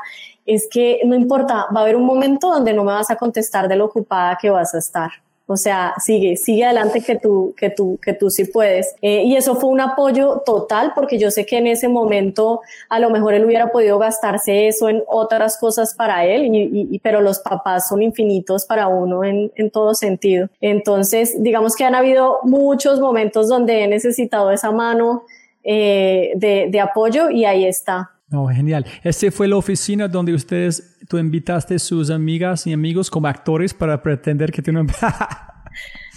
es 0.48 0.66
que 0.70 1.00
no 1.04 1.14
importa, 1.14 1.66
va 1.74 1.80
a 1.80 1.82
haber 1.82 1.96
un 1.96 2.06
momento 2.06 2.50
donde 2.50 2.72
no 2.72 2.82
me 2.82 2.92
vas 2.92 3.10
a 3.10 3.16
contestar 3.16 3.68
de 3.68 3.76
lo 3.76 3.84
ocupada 3.84 4.38
que 4.40 4.48
vas 4.50 4.74
a 4.74 4.78
estar. 4.78 5.10
O 5.50 5.56
sea, 5.56 5.94
sigue, 5.98 6.36
sigue 6.36 6.64
adelante 6.66 7.00
que 7.00 7.16
tú, 7.16 7.54
que 7.56 7.70
tú, 7.70 7.98
que 8.02 8.12
tú 8.12 8.28
sí 8.28 8.44
puedes. 8.44 8.94
Eh, 9.00 9.22
y 9.24 9.34
eso 9.34 9.56
fue 9.56 9.70
un 9.70 9.80
apoyo 9.80 10.42
total 10.44 10.92
porque 10.94 11.18
yo 11.18 11.30
sé 11.30 11.46
que 11.46 11.56
en 11.56 11.66
ese 11.66 11.88
momento 11.88 12.60
a 12.90 12.98
lo 12.98 13.08
mejor 13.08 13.32
él 13.32 13.46
hubiera 13.46 13.72
podido 13.72 13.98
gastarse 13.98 14.68
eso 14.68 14.90
en 14.90 15.02
otras 15.06 15.56
cosas 15.58 15.94
para 15.94 16.26
él, 16.26 16.50
y, 16.52 16.98
pero 16.98 17.22
los 17.22 17.38
papás 17.38 17.88
son 17.88 18.02
infinitos 18.02 18.66
para 18.66 18.88
uno 18.88 19.24
en, 19.24 19.50
en 19.56 19.70
todo 19.70 19.94
sentido. 19.94 20.48
Entonces, 20.60 21.42
digamos 21.42 21.76
que 21.76 21.84
han 21.84 21.94
habido 21.94 22.40
muchos 22.42 23.00
momentos 23.00 23.48
donde 23.48 23.84
he 23.84 23.88
necesitado 23.88 24.50
esa 24.50 24.70
mano 24.70 25.24
eh, 25.64 26.32
de, 26.36 26.68
de 26.70 26.80
apoyo 26.80 27.30
y 27.30 27.46
ahí 27.46 27.64
está. 27.64 28.12
No, 28.30 28.46
genial. 28.48 28.84
Esta 29.02 29.30
fue 29.30 29.48
la 29.48 29.56
oficina 29.56 30.06
donde 30.06 30.34
ustedes, 30.34 30.98
tú 31.08 31.16
invitaste 31.16 31.76
a 31.76 31.78
sus 31.78 32.10
amigas 32.10 32.66
y 32.66 32.72
amigos 32.72 33.10
como 33.10 33.26
actores 33.26 33.72
para 33.72 34.02
pretender 34.02 34.52
que 34.52 34.62
tienen... 34.62 34.88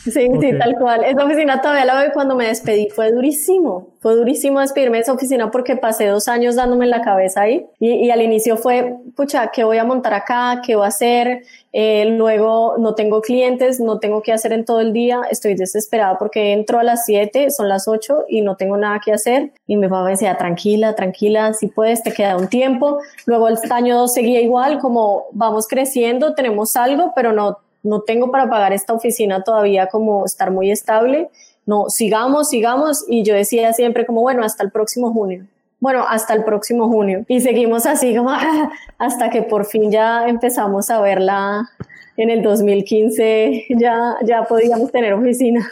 Sí, 0.04 0.12
sí, 0.12 0.58
tal 0.58 0.76
cual. 0.80 1.04
Esa 1.04 1.24
oficina 1.24 1.62
todavía 1.62 1.86
la 1.86 2.00
veo 2.00 2.12
cuando 2.12 2.36
me 2.36 2.48
despedí. 2.48 2.90
Fue 2.90 3.12
durísimo. 3.12 3.90
Fue 4.00 4.16
durísimo 4.16 4.60
despedirme 4.60 4.98
de 4.98 5.04
esa 5.04 5.14
oficina 5.14 5.52
porque 5.52 5.76
pasé 5.76 6.08
dos 6.08 6.28
años 6.28 6.56
dándome 6.56 6.86
en 6.86 6.92
la 6.92 7.02
cabeza 7.02 7.42
ahí. 7.42 7.68
Y, 7.80 7.92
y 7.92 8.12
al 8.12 8.22
inicio 8.22 8.58
fue, 8.58 8.96
pucha, 9.16 9.52
¿qué 9.52 9.64
voy 9.64 9.78
a 9.78 9.84
montar 9.84 10.14
acá? 10.14 10.62
¿Qué 10.66 10.76
voy 10.76 10.86
a 10.86 10.88
hacer? 10.88 11.44
Eh, 11.74 12.06
luego 12.18 12.76
no 12.80 12.96
tengo 12.96 13.22
clientes, 13.22 13.80
no 13.80 14.00
tengo 14.00 14.22
que 14.22 14.34
hacer 14.34 14.54
en 14.54 14.66
todo 14.66 14.82
el 14.82 14.92
día. 14.92 15.22
Estoy 15.30 15.54
desesperada 15.54 16.18
porque 16.18 16.52
entro 16.54 16.80
a 16.80 16.84
las 16.84 17.06
7, 17.06 17.52
son 17.52 17.70
las 17.70 17.88
8 17.88 18.26
y 18.28 18.42
no 18.42 18.56
tengo 18.56 18.78
nada 18.78 19.00
que 19.04 19.14
hacer. 19.14 19.52
Y 19.68 19.78
mi 19.78 19.88
papá 19.88 20.06
me 20.06 20.12
decía, 20.12 20.36
tranquila, 20.36 20.96
tranquila, 20.96 21.54
si 21.54 21.68
puedes, 21.68 22.02
te 22.02 22.12
queda 22.12 22.38
un 22.38 22.48
tiempo. 22.48 23.00
Luego 23.26 23.48
el 23.48 23.58
año 23.70 23.98
2 23.98 24.14
seguía 24.14 24.42
igual, 24.42 24.80
como 24.80 25.26
vamos 25.32 25.68
creciendo, 25.68 26.34
tenemos 26.34 26.76
algo, 26.76 27.14
pero 27.16 27.32
no 27.34 27.60
no 27.84 28.02
tengo 28.02 28.32
para 28.32 28.50
pagar 28.50 28.74
esta 28.74 28.94
oficina 28.94 29.44
todavía 29.44 29.88
como 29.88 30.26
estar 30.26 30.52
muy 30.52 30.72
estable. 30.72 31.30
No, 31.66 31.90
sigamos, 31.90 32.50
sigamos. 32.50 33.06
Y 33.08 33.24
yo 33.24 33.34
decía 33.34 33.74
siempre 33.74 34.06
como, 34.06 34.22
bueno, 34.22 34.44
hasta 34.44 34.64
el 34.64 34.72
próximo 34.72 35.12
junio. 35.14 35.46
Bueno, 35.80 36.06
hasta 36.08 36.34
el 36.34 36.44
próximo 36.44 36.88
junio. 36.88 37.26
Y 37.28 37.42
seguimos 37.42 37.86
así 37.86 38.16
como 38.16 38.32
hasta 38.98 39.30
que 39.30 39.42
por 39.42 39.66
fin 39.66 39.92
ya 39.92 40.28
empezamos 40.28 40.90
a 40.90 41.02
verla 41.02 41.70
en 42.18 42.30
el 42.30 42.44
2015, 42.44 43.66
ya, 43.70 44.16
ya 44.24 44.44
podíamos 44.44 44.92
tener 44.92 45.14
oficina. 45.14 45.68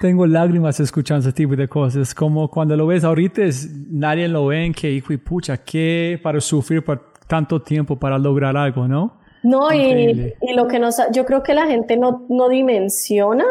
Tengo 0.00 0.26
lágrimas 0.26 0.80
escuchando 0.80 1.20
ese 1.20 1.32
tipo 1.32 1.54
de 1.56 1.68
cosas. 1.68 2.14
Como 2.14 2.48
cuando 2.50 2.76
lo 2.76 2.86
ves 2.86 3.04
ahorita, 3.04 3.42
es, 3.42 3.70
nadie 3.90 4.28
lo 4.28 4.46
ve 4.46 4.72
que, 4.74 4.90
hijo 4.90 5.12
y 5.12 5.18
pucha, 5.18 5.58
qué 5.58 6.18
para 6.22 6.40
sufrir 6.40 6.84
por 6.84 7.12
tanto 7.26 7.60
tiempo 7.60 7.96
para 7.96 8.18
lograr 8.18 8.56
algo, 8.56 8.88
¿no? 8.88 9.18
No, 9.42 9.72
y, 9.72 10.34
y, 10.40 10.52
lo 10.54 10.68
que 10.68 10.78
nos, 10.78 10.96
yo 11.12 11.24
creo 11.24 11.42
que 11.42 11.54
la 11.54 11.66
gente 11.66 11.96
no, 11.96 12.26
no 12.28 12.48
dimensiona 12.48 13.44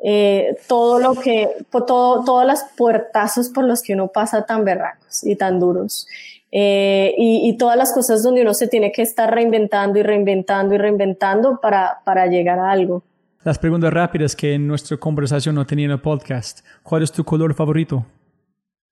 eh, 0.00 0.56
todo 0.68 0.98
lo 1.00 1.14
que, 1.14 1.48
todo, 1.70 2.24
todas 2.24 2.46
las 2.46 2.64
puertazos 2.76 3.48
por 3.48 3.64
los 3.64 3.82
que 3.82 3.94
uno 3.94 4.08
pasa 4.08 4.46
tan 4.46 4.64
berracos 4.64 5.24
y 5.24 5.36
tan 5.36 5.58
duros. 5.58 6.06
Eh, 6.50 7.14
y, 7.18 7.48
y, 7.48 7.58
todas 7.58 7.76
las 7.76 7.92
cosas 7.92 8.22
donde 8.22 8.40
uno 8.40 8.54
se 8.54 8.68
tiene 8.68 8.90
que 8.90 9.02
estar 9.02 9.32
reinventando 9.32 9.98
y 9.98 10.02
reinventando 10.02 10.74
y 10.74 10.78
reinventando 10.78 11.60
para, 11.60 11.98
para 12.04 12.26
llegar 12.26 12.58
a 12.58 12.70
algo. 12.70 13.02
Las 13.44 13.58
preguntas 13.58 13.92
rápidas 13.92 14.34
que 14.34 14.54
en 14.54 14.66
nuestra 14.66 14.96
conversación 14.96 15.54
no 15.54 15.66
tenía 15.66 15.86
en 15.86 15.90
el 15.92 16.00
podcast. 16.00 16.60
¿Cuál 16.82 17.02
es 17.02 17.12
tu 17.12 17.22
color 17.24 17.54
favorito? 17.54 18.06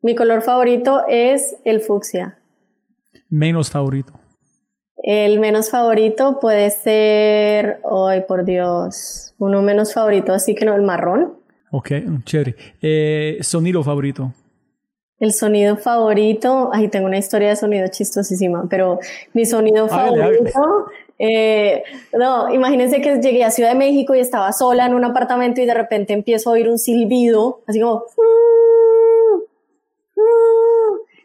Mi 0.03 0.15
color 0.15 0.43
favorito 0.43 1.03
es 1.09 1.57
el 1.65 1.81
fucsia. 1.81 2.39
Menos 3.29 3.71
favorito. 3.71 4.13
El 5.03 5.41
menos 5.41 5.71
favorito 5.71 6.39
puede 6.41 6.71
ser, 6.71 7.81
ay 7.91 8.23
por 8.27 8.45
Dios, 8.45 9.35
uno 9.39 9.63
menos 9.63 9.93
favorito, 9.93 10.33
así 10.33 10.55
que 10.55 10.65
no, 10.65 10.75
el 10.75 10.83
marrón. 10.83 11.35
Ok, 11.71 11.91
chévere. 12.25 12.57
Eh, 12.81 13.39
¿Sonido 13.43 13.83
favorito? 13.83 14.33
El 15.19 15.33
sonido 15.33 15.77
favorito, 15.77 16.71
ay, 16.73 16.89
tengo 16.89 17.07
una 17.07 17.19
historia 17.19 17.49
de 17.49 17.57
sonido 17.57 17.89
chistosísima, 17.89 18.67
pero 18.69 18.99
mi 19.33 19.47
sonido 19.47 19.89
favorito, 19.89 20.87
eh, 21.19 21.83
no, 22.13 22.53
imagínense 22.53 23.01
que 23.01 23.17
llegué 23.21 23.43
a 23.43 23.51
Ciudad 23.51 23.71
de 23.71 23.79
México 23.79 24.15
y 24.15 24.21
estaba 24.21 24.53
sola 24.53 24.85
en 24.85 24.95
un 24.95 25.05
apartamento 25.05 25.63
y 25.63 25.67
de 25.67 25.73
repente 25.73 26.13
empiezo 26.13 26.51
a 26.51 26.53
oír 26.55 26.69
un 26.69 26.79
silbido, 26.79 27.61
así 27.67 27.81
como 27.81 28.05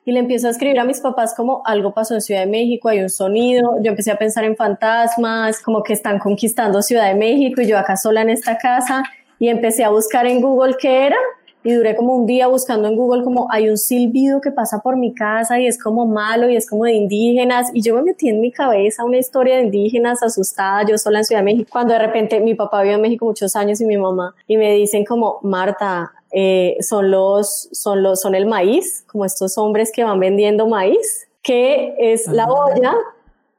y 0.06 0.12
le 0.12 0.20
empiezo 0.20 0.48
a 0.48 0.52
escribir 0.52 0.80
a 0.80 0.86
mis 0.86 1.00
papás 1.00 1.34
como 1.36 1.62
algo 1.66 1.94
pasó 1.94 2.16
en 2.16 2.22
Ciudad 2.22 2.42
de 2.42 2.48
México, 2.48 2.90
hay 2.90 3.02
un 3.02 3.10
sonido, 3.10 3.78
yo 3.82 3.92
empecé 3.92 4.12
a 4.12 4.18
pensar 4.18 4.44
en 4.44 4.56
fantasmas, 4.56 5.62
como 5.62 5.84
que 5.84 5.94
están 5.94 6.20
conquistando 6.20 6.82
Ciudad 6.82 7.08
de 7.08 7.16
México 7.16 7.62
y 7.62 7.68
yo 7.68 7.78
acá 7.78 7.98
sola 7.98 8.22
en 8.22 8.30
esta 8.30 8.58
casa 8.58 9.04
y 9.40 9.50
empecé 9.50 9.84
a 9.84 9.90
buscar 9.90 10.26
en 10.26 10.42
Google 10.42 10.76
qué 10.80 11.08
era 11.08 11.18
y 11.64 11.74
duré 11.74 11.96
como 11.96 12.16
un 12.16 12.26
día 12.26 12.48
buscando 12.48 12.88
en 12.88 12.96
Google 12.96 13.24
como 13.24 13.48
hay 13.52 13.70
un 13.70 13.78
silbido 13.78 14.42
que 14.42 14.52
pasa 14.52 14.80
por 14.80 14.98
mi 14.98 15.14
casa 15.14 15.60
y 15.60 15.68
es 15.68 15.82
como 15.82 16.08
malo 16.08 16.50
y 16.50 16.56
es 16.56 16.68
como 16.68 16.86
de 16.86 16.94
indígenas 16.94 17.70
y 17.74 17.82
yo 17.82 17.96
me 17.96 18.02
metí 18.02 18.30
en 18.30 18.42
mi 18.42 18.52
cabeza 18.52 19.04
una 19.04 19.18
historia 19.18 19.58
de 19.58 19.64
indígenas 19.64 20.24
asustada, 20.24 20.84
yo 20.88 20.98
sola 20.98 21.20
en 21.20 21.26
Ciudad 21.26 21.42
de 21.42 21.46
México, 21.46 21.70
cuando 21.72 21.94
de 21.94 22.00
repente 22.00 22.40
mi 22.40 22.56
papá 22.56 22.82
vivió 22.82 22.96
en 22.96 23.02
México 23.02 23.26
muchos 23.26 23.56
años 23.56 23.80
y 23.82 23.86
mi 23.86 23.98
mamá 23.98 24.34
y 24.48 24.58
me 24.58 24.74
dicen 24.74 25.06
como 25.06 25.40
Marta, 25.44 26.12
eh, 26.34 26.78
son 26.82 27.12
los, 27.12 27.70
son 27.72 28.04
los, 28.04 28.22
son 28.22 28.36
el 28.36 28.46
maíz, 28.46 29.04
como 29.08 29.26
estos 29.26 29.58
hombres 29.58 29.92
que 29.94 30.04
van 30.04 30.20
vendiendo 30.20 30.68
maíz, 30.68 31.28
que 31.42 31.96
es 31.98 32.28
la 32.28 32.52
olla 32.52 32.96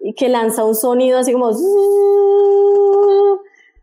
y 0.01 0.15
que 0.15 0.28
lanza 0.28 0.65
un 0.65 0.74
sonido 0.74 1.19
así 1.19 1.32
como 1.32 1.53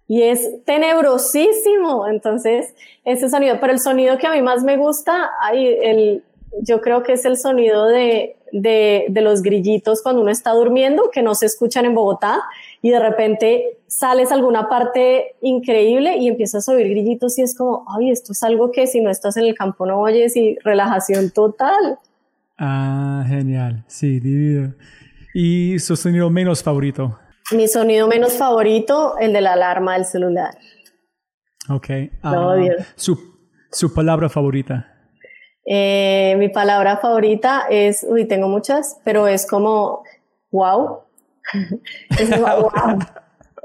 y 0.10 0.24
es 0.24 0.66
tenebrosísimo. 0.66 2.08
Entonces, 2.08 2.74
ese 3.06 3.30
sonido, 3.30 3.60
pero 3.62 3.72
el 3.72 3.80
sonido 3.80 4.18
que 4.18 4.26
a 4.26 4.32
mí 4.32 4.42
más 4.42 4.64
me 4.64 4.76
gusta, 4.76 5.30
ay, 5.40 5.68
el, 5.68 6.24
yo 6.62 6.82
creo 6.82 7.04
que 7.04 7.14
es 7.14 7.26
el 7.26 7.38
sonido 7.38 7.86
de, 7.86 8.38
de, 8.52 9.06
de, 9.10 9.22
los 9.22 9.42
grillitos 9.42 10.02
cuando 10.02 10.22
uno 10.22 10.32
está 10.32 10.52
durmiendo, 10.52 11.10
que 11.12 11.22
no 11.22 11.36
se 11.36 11.46
escuchan 11.46 11.86
en 11.86 11.96
Bogotá, 11.96 12.42
y 12.82 12.90
de 12.90 13.00
repente 13.00 13.78
sales 13.88 14.32
a 14.32 14.36
alguna 14.36 14.70
parte 14.70 15.36
increíble 15.42 16.18
y 16.18 16.28
empiezas 16.28 16.68
a 16.68 16.74
oír 16.74 16.90
grillitos 16.90 17.38
y 17.40 17.42
es 17.42 17.58
como, 17.58 17.86
ay, 17.88 18.12
esto 18.12 18.34
es 18.34 18.44
algo 18.44 18.72
que 18.72 18.88
si 18.88 19.02
no 19.02 19.10
estás 19.10 19.38
en 19.38 19.46
el 19.46 19.56
campo 19.56 19.86
no 19.86 20.00
oyes 20.00 20.36
y 20.36 20.58
relajación 20.64 21.32
total. 21.32 21.98
Ah, 22.58 23.24
genial, 23.28 23.84
sí, 23.88 24.20
divino. 24.20 24.74
¿Y 25.34 25.80
su 25.80 25.96
sonido 25.96 26.30
menos 26.30 26.64
favorito? 26.64 27.20
Mi 27.52 27.68
sonido 27.68 28.08
menos 28.08 28.34
favorito, 28.34 29.18
el 29.18 29.34
de 29.34 29.42
la 29.42 29.54
alarma 29.54 29.94
del 29.94 30.06
celular. 30.06 30.58
Ok. 31.70 31.90
Uh, 32.24 32.84
su, 32.96 33.18
su, 33.72 33.94
palabra 33.94 34.30
favorita. 34.30 34.99
Eh, 35.72 36.36
mi 36.40 36.50
palabra 36.50 36.98
favorita 36.98 37.68
es, 37.70 38.04
uy, 38.10 38.26
tengo 38.26 38.48
muchas, 38.48 39.00
pero 39.04 39.28
es 39.28 39.46
como, 39.46 40.04
wow. 40.50 41.02
es 42.20 42.30
como, 42.32 42.48
wow. 42.48 43.00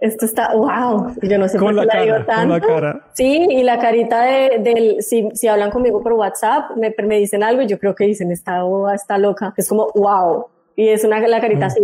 Esto 0.02 0.26
está, 0.26 0.54
wow. 0.54 1.14
Yo 1.22 1.38
no 1.38 1.48
sé 1.48 1.58
por 1.58 1.74
qué 1.74 1.86
la, 1.86 2.02
digo 2.02 2.16
tanto. 2.26 2.40
Con 2.42 2.48
la 2.50 2.60
cara. 2.60 3.06
Sí, 3.14 3.46
y 3.48 3.62
la 3.62 3.78
carita 3.78 4.22
de, 4.22 4.58
del, 4.58 5.02
si, 5.02 5.30
si 5.32 5.48
hablan 5.48 5.70
conmigo 5.70 6.02
por 6.02 6.12
WhatsApp, 6.12 6.76
me, 6.76 6.94
me 7.06 7.18
dicen 7.18 7.42
algo 7.42 7.62
y 7.62 7.68
yo 7.68 7.78
creo 7.78 7.94
que 7.94 8.04
dicen, 8.04 8.30
está, 8.30 8.60
está 8.94 9.16
loca. 9.16 9.54
Es 9.56 9.66
como, 9.66 9.90
wow. 9.94 10.48
Y 10.76 10.88
es 10.88 11.04
una, 11.04 11.26
la 11.26 11.40
carita 11.40 11.66
así, 11.66 11.80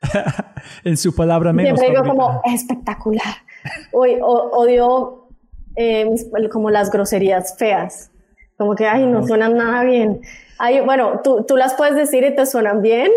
en 0.84 0.96
su 0.96 1.12
palabra 1.12 1.52
menos. 1.52 1.80
Siempre 1.80 2.00
digo 2.00 2.08
como 2.08 2.40
espectacular. 2.44 3.34
Hoy 3.92 4.16
odio 4.20 5.26
eh, 5.74 6.08
como 6.52 6.70
las 6.70 6.92
groserías 6.92 7.56
feas. 7.58 8.12
Como 8.56 8.74
que, 8.74 8.86
ay, 8.86 9.06
no 9.06 9.26
suenan 9.26 9.56
nada 9.56 9.82
bien. 9.84 10.20
Hay, 10.58 10.80
bueno, 10.80 11.20
tú, 11.22 11.44
tú 11.46 11.56
las 11.56 11.74
puedes 11.74 11.94
decir 11.94 12.24
y 12.24 12.34
te 12.34 12.46
suenan 12.46 12.82
bien. 12.82 13.10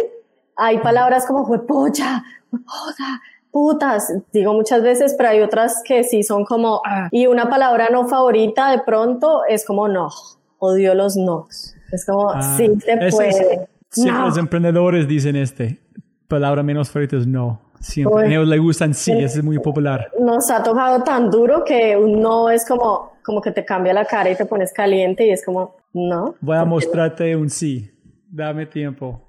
Hay 0.56 0.80
palabras 0.80 1.26
como 1.26 1.44
huepocha, 1.44 2.24
huepocha, 2.52 3.22
putas, 3.52 4.14
digo 4.34 4.54
muchas 4.54 4.84
veces, 4.84 5.16
pero 5.18 5.30
hay 5.30 5.42
otras 5.42 5.82
que 5.86 6.04
sí 6.04 6.24
son 6.24 6.46
como, 6.46 6.82
ah. 6.86 7.08
y 7.12 7.28
una 7.28 7.50
palabra 7.50 7.88
no 7.92 8.08
favorita 8.08 8.72
de 8.72 8.80
pronto 8.80 9.44
es 9.48 9.66
como 9.66 9.88
no, 9.88 10.10
odio 10.58 10.94
los 10.94 11.16
no. 11.16 11.48
Es 11.92 12.06
como, 12.06 12.30
ah, 12.32 12.58
sí 12.58 12.70
se 12.80 12.98
puede. 13.10 13.68
los 13.96 14.38
emprendedores 14.38 15.08
dicen 15.08 15.36
este, 15.36 15.80
palabra 16.28 16.62
menos 16.62 16.90
favorita 16.90 17.18
es 17.18 17.26
no. 17.26 17.69
Siempre. 17.80 18.26
a 18.26 18.28
ellos 18.28 18.48
les 18.48 18.60
gustan 18.60 18.94
sí, 18.94 19.12
es 19.12 19.42
muy 19.44 19.60
popular. 19.60 20.12
Nos 20.20 20.50
ha 20.52 20.62
tocado 20.62 21.04
tan 21.04 21.30
duro 21.30 21.64
que 21.64 21.96
no 21.96 22.50
es 22.50 22.66
como, 22.68 23.14
como 23.24 23.42
que 23.42 23.52
te 23.52 23.64
cambia 23.64 23.94
la 23.94 24.06
cara 24.06 24.30
y 24.30 24.36
te 24.36 24.46
pones 24.46 24.74
caliente 24.74 25.26
y 25.26 25.32
es 25.32 25.46
como, 25.46 25.78
no. 25.94 26.36
Voy 26.42 26.58
a 26.58 26.66
mostrarte 26.66 27.36
un 27.36 27.50
sí. 27.50 27.90
Dame 28.30 28.66
tiempo. 28.66 29.22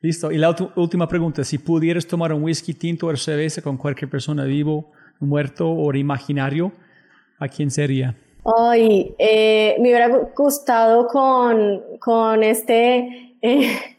Listo. 0.00 0.30
Y 0.30 0.38
la 0.38 0.54
última 0.76 1.08
pregunta, 1.08 1.42
si 1.42 1.58
pudieras 1.58 2.06
tomar 2.06 2.32
un 2.32 2.44
whisky 2.44 2.74
tinto 2.74 3.06
o 3.06 3.16
cerveza 3.16 3.62
con 3.62 3.76
cualquier 3.76 4.10
persona 4.10 4.44
vivo, 4.44 4.92
muerto 5.18 5.68
o 5.68 5.92
imaginario, 5.94 6.72
¿a 7.38 7.48
quién 7.48 7.70
sería? 7.70 8.14
Ay, 8.44 9.14
eh, 9.18 9.74
me 9.80 9.88
hubiera 9.88 10.08
gustado 10.36 11.06
con, 11.06 11.82
con 11.98 12.42
este... 12.42 13.36
Eh, 13.42 13.95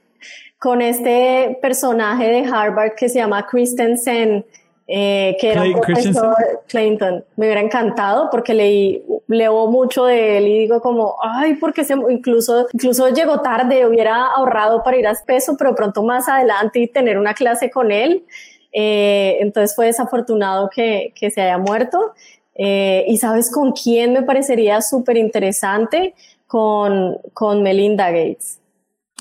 con 0.60 0.82
este 0.82 1.58
personaje 1.62 2.28
de 2.28 2.46
Harvard 2.46 2.96
que 2.96 3.10
se 3.10 3.20
llama 3.20 3.46
Christensen, 3.46 4.46
eh, 4.88 5.36
que 5.40 5.52
era 5.52 5.64
un 5.64 5.82
profesor 5.82 6.36
Clinton. 6.68 7.24
Me 7.36 7.46
hubiera 7.46 7.62
encantado 7.62 8.30
porque 8.32 8.54
leí, 8.54 9.04
leo 9.28 9.68
mucho 9.68 10.06
de 10.06 10.38
él 10.38 10.48
y 10.48 10.60
digo 10.60 10.82
como, 10.82 11.16
ay, 11.22 11.56
porque 11.56 11.84
se, 11.84 11.94
incluso, 12.10 12.68
incluso 12.72 13.10
llegó 13.10 13.42
tarde, 13.42 13.86
hubiera 13.86 14.28
ahorrado 14.28 14.84
para 14.84 14.98
ir 14.98 15.08
a 15.08 15.14
peso, 15.26 15.56
pero 15.58 15.76
pronto 15.76 16.04
más 16.04 16.30
adelante 16.30 16.80
y 16.80 16.88
tener 16.88 17.18
una 17.18 17.34
clase 17.34 17.70
con 17.70 17.92
él. 17.92 18.26
Eh, 18.72 19.38
entonces 19.42 19.76
fue 19.76 19.88
desafortunado 19.88 20.70
que, 20.74 21.14
que 21.16 21.32
se 21.32 21.42
haya 21.42 21.58
muerto. 21.58 22.14
Eh, 22.56 23.06
y 23.08 23.18
sabes 23.18 23.52
con 23.52 23.74
quién 23.74 24.14
me 24.14 24.24
parecería 24.24 24.82
súper 24.82 25.18
interesante? 25.18 26.16
Con, 26.48 27.18
con 27.34 27.62
Melinda 27.62 28.10
Gates. 28.10 28.60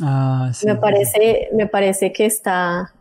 Ah, 0.02 0.50
me, 0.64 0.76
parece, 0.76 1.48
me 1.52 1.66
parece 1.66 2.12
que 2.12 2.26
está, 2.26 2.92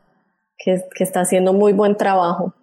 que, 0.57 0.81
que, 0.95 1.03
está 1.03 1.22
haciendo 1.22 1.53
muy 1.53 1.73
buen 1.73 1.97
trabajo 1.97 2.53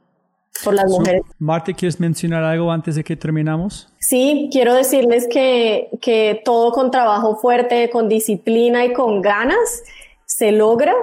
por 0.65 0.75
las 0.75 0.91
mujeres. 0.91 1.23
Marta, 1.39 1.73
¿quieres 1.73 2.01
mencionar 2.01 2.43
algo 2.45 2.71
antes 2.71 2.95
de 2.95 3.05
que 3.05 3.17
terminamos? 3.17 3.93
Sí, 3.99 4.49
quiero 4.53 4.75
decirles 4.75 5.29
que, 5.29 5.91
que 6.01 6.41
todo 6.45 6.73
con 6.73 6.91
trabajo 6.91 7.37
fuerte, 7.37 7.91
con 7.91 8.09
disciplina 8.09 8.85
y 8.85 8.93
con 8.93 9.21
ganas 9.21 9.83
se 10.25 10.53
logra. 10.53 10.95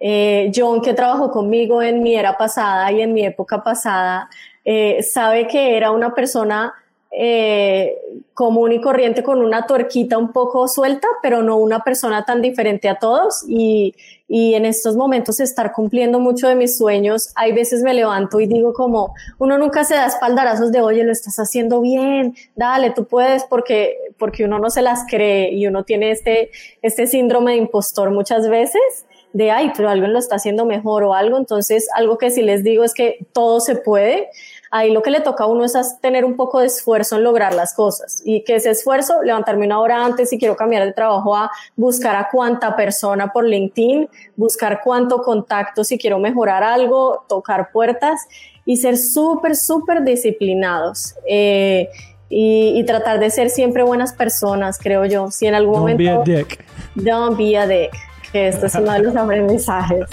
Eh, 0.00 0.50
John, 0.54 0.80
que 0.80 0.94
trabajó 0.94 1.30
conmigo 1.30 1.82
en 1.82 2.02
mi 2.02 2.14
era 2.14 2.36
pasada 2.36 2.90
y 2.92 3.02
en 3.02 3.12
mi 3.12 3.24
época 3.24 3.62
pasada, 3.64 4.30
eh, 4.64 5.02
sabe 5.02 5.46
que 5.46 5.76
era 5.76 5.90
una 5.90 6.14
persona 6.14 6.72
eh, 7.10 7.96
común 8.34 8.72
y 8.72 8.80
corriente 8.80 9.22
con 9.22 9.40
una 9.40 9.66
tuerquita 9.66 10.18
un 10.18 10.32
poco 10.32 10.68
suelta, 10.68 11.08
pero 11.22 11.42
no 11.42 11.56
una 11.56 11.80
persona 11.80 12.24
tan 12.24 12.42
diferente 12.42 12.88
a 12.88 12.98
todos. 12.98 13.44
Y, 13.48 13.94
y 14.28 14.54
en 14.54 14.66
estos 14.66 14.94
momentos 14.94 15.40
estar 15.40 15.72
cumpliendo 15.72 16.20
mucho 16.20 16.48
de 16.48 16.54
mis 16.54 16.76
sueños, 16.76 17.32
hay 17.34 17.52
veces 17.52 17.82
me 17.82 17.94
levanto 17.94 18.40
y 18.40 18.46
digo 18.46 18.74
como, 18.74 19.14
uno 19.38 19.58
nunca 19.58 19.84
se 19.84 19.94
da 19.94 20.06
espaldarazos 20.06 20.70
de, 20.70 20.82
oye, 20.82 21.02
lo 21.02 21.12
estás 21.12 21.38
haciendo 21.38 21.80
bien, 21.80 22.34
dale, 22.54 22.90
tú 22.90 23.06
puedes, 23.06 23.44
porque, 23.44 23.96
porque 24.18 24.44
uno 24.44 24.58
no 24.58 24.68
se 24.70 24.82
las 24.82 25.04
cree 25.08 25.52
y 25.52 25.66
uno 25.66 25.84
tiene 25.84 26.10
este, 26.10 26.50
este 26.82 27.06
síndrome 27.06 27.52
de 27.52 27.58
impostor 27.58 28.10
muchas 28.10 28.48
veces 28.48 29.06
de, 29.32 29.50
ay, 29.50 29.72
pero 29.76 29.88
alguien 29.88 30.12
lo 30.12 30.18
está 30.18 30.36
haciendo 30.36 30.64
mejor 30.64 31.04
o 31.04 31.14
algo. 31.14 31.38
Entonces, 31.38 31.88
algo 31.94 32.18
que 32.18 32.30
sí 32.30 32.42
les 32.42 32.64
digo 32.64 32.84
es 32.84 32.94
que 32.94 33.26
todo 33.32 33.60
se 33.60 33.76
puede 33.76 34.28
ahí 34.70 34.92
lo 34.92 35.02
que 35.02 35.10
le 35.10 35.20
toca 35.20 35.44
a 35.44 35.46
uno 35.46 35.64
es 35.64 35.74
tener 36.00 36.24
un 36.24 36.36
poco 36.36 36.60
de 36.60 36.66
esfuerzo 36.66 37.16
en 37.16 37.24
lograr 37.24 37.54
las 37.54 37.74
cosas 37.74 38.22
y 38.24 38.42
que 38.44 38.56
ese 38.56 38.70
esfuerzo, 38.70 39.22
levantarme 39.22 39.66
una 39.66 39.80
hora 39.80 40.04
antes 40.04 40.30
si 40.30 40.38
quiero 40.38 40.56
cambiar 40.56 40.84
de 40.84 40.92
trabajo 40.92 41.36
a 41.36 41.50
buscar 41.76 42.16
a 42.16 42.28
cuánta 42.30 42.76
persona 42.76 43.32
por 43.32 43.44
LinkedIn, 43.44 44.08
buscar 44.36 44.80
cuánto 44.82 45.22
contacto 45.22 45.84
si 45.84 45.98
quiero 45.98 46.18
mejorar 46.18 46.62
algo, 46.62 47.24
tocar 47.28 47.70
puertas 47.72 48.26
y 48.64 48.76
ser 48.76 48.98
súper, 48.98 49.56
súper 49.56 50.04
disciplinados. 50.04 51.14
Eh, 51.26 51.88
y, 52.30 52.84
tratar 52.84 53.18
de 53.20 53.30
ser 53.30 53.48
siempre 53.48 53.82
buenas 53.82 54.12
personas, 54.12 54.78
creo 54.78 55.06
yo. 55.06 55.30
Si 55.30 55.46
en 55.46 55.54
algún 55.54 55.80
momento... 55.80 56.04
Don't 56.04 56.26
be 56.26 56.36
a 56.36 56.38
dick. 56.38 56.64
Don't 56.94 57.38
be 57.38 57.56
a 57.56 57.66
dick, 57.66 57.92
que 58.32 58.48
esto 58.48 58.66
es 58.66 58.74
uno 58.74 58.92
de 58.92 59.00
los 59.00 59.16
aprendizajes. 59.16 60.06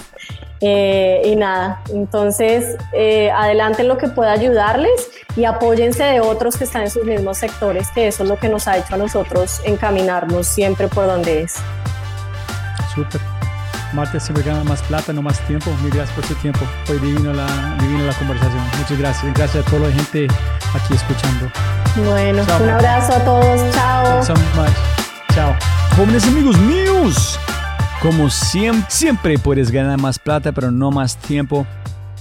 Eh, 0.61 1.21
y 1.25 1.35
nada, 1.35 1.81
entonces 1.93 2.77
eh, 2.93 3.29
adelanten 3.29 3.87
lo 3.87 3.97
que 3.97 4.07
pueda 4.07 4.31
ayudarles 4.31 5.11
y 5.35 5.43
apóyense 5.43 6.03
de 6.03 6.21
otros 6.21 6.55
que 6.55 6.63
están 6.63 6.83
en 6.83 6.89
sus 6.89 7.03
mismos 7.03 7.37
sectores, 7.37 7.89
que 7.91 8.07
eso 8.07 8.23
es 8.23 8.29
lo 8.29 8.37
que 8.37 8.47
nos 8.47 8.67
ha 8.67 8.77
hecho 8.77 8.95
a 8.95 8.97
nosotros 8.97 9.61
encaminarnos 9.65 10.47
siempre 10.47 10.87
por 10.87 11.07
donde 11.07 11.41
es. 11.41 11.55
Súper. 12.93 13.21
Marta 13.93 14.19
siempre 14.19 14.43
gana 14.43 14.63
más 14.63 14.81
plata, 14.83 15.13
no 15.13 15.21
más 15.21 15.39
tiempo. 15.47 15.69
Mil 15.81 15.91
gracias 15.91 16.15
por 16.15 16.25
su 16.25 16.35
tiempo. 16.35 16.59
Fue 16.85 16.97
divino 16.99 17.31
la, 17.31 17.45
divino 17.79 18.05
la 18.05 18.13
conversación. 18.13 18.61
Muchas 18.77 18.97
gracias. 18.97 19.33
Gracias 19.33 19.65
a 19.65 19.69
toda 19.69 19.87
la 19.87 19.95
gente 19.95 20.27
aquí 20.73 20.93
escuchando. 20.93 21.49
Bueno, 22.09 22.43
un 22.43 22.69
abrazo 22.69 23.13
a 23.13 23.23
todos. 23.23 23.61
Chao. 23.73 24.21
Chao. 25.33 25.55
Jóvenes 25.95 26.27
amigos 26.27 26.57
míos. 26.59 27.39
Como 28.05 28.29
siempre, 28.29 28.85
siempre 28.87 29.39
puedes 29.39 29.71
ganar 29.71 29.99
más 29.99 30.19
plata, 30.19 30.51
pero 30.51 30.69
no 30.69 30.91
más 30.91 31.17
tiempo. 31.17 31.65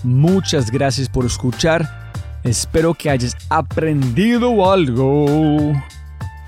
Muchas 0.02 0.70
gracias 0.70 1.10
por 1.10 1.26
escuchar. 1.26 2.10
Espero 2.42 2.94
que 2.94 3.10
hayas 3.10 3.36
aprendido 3.50 4.72
algo, 4.72 5.74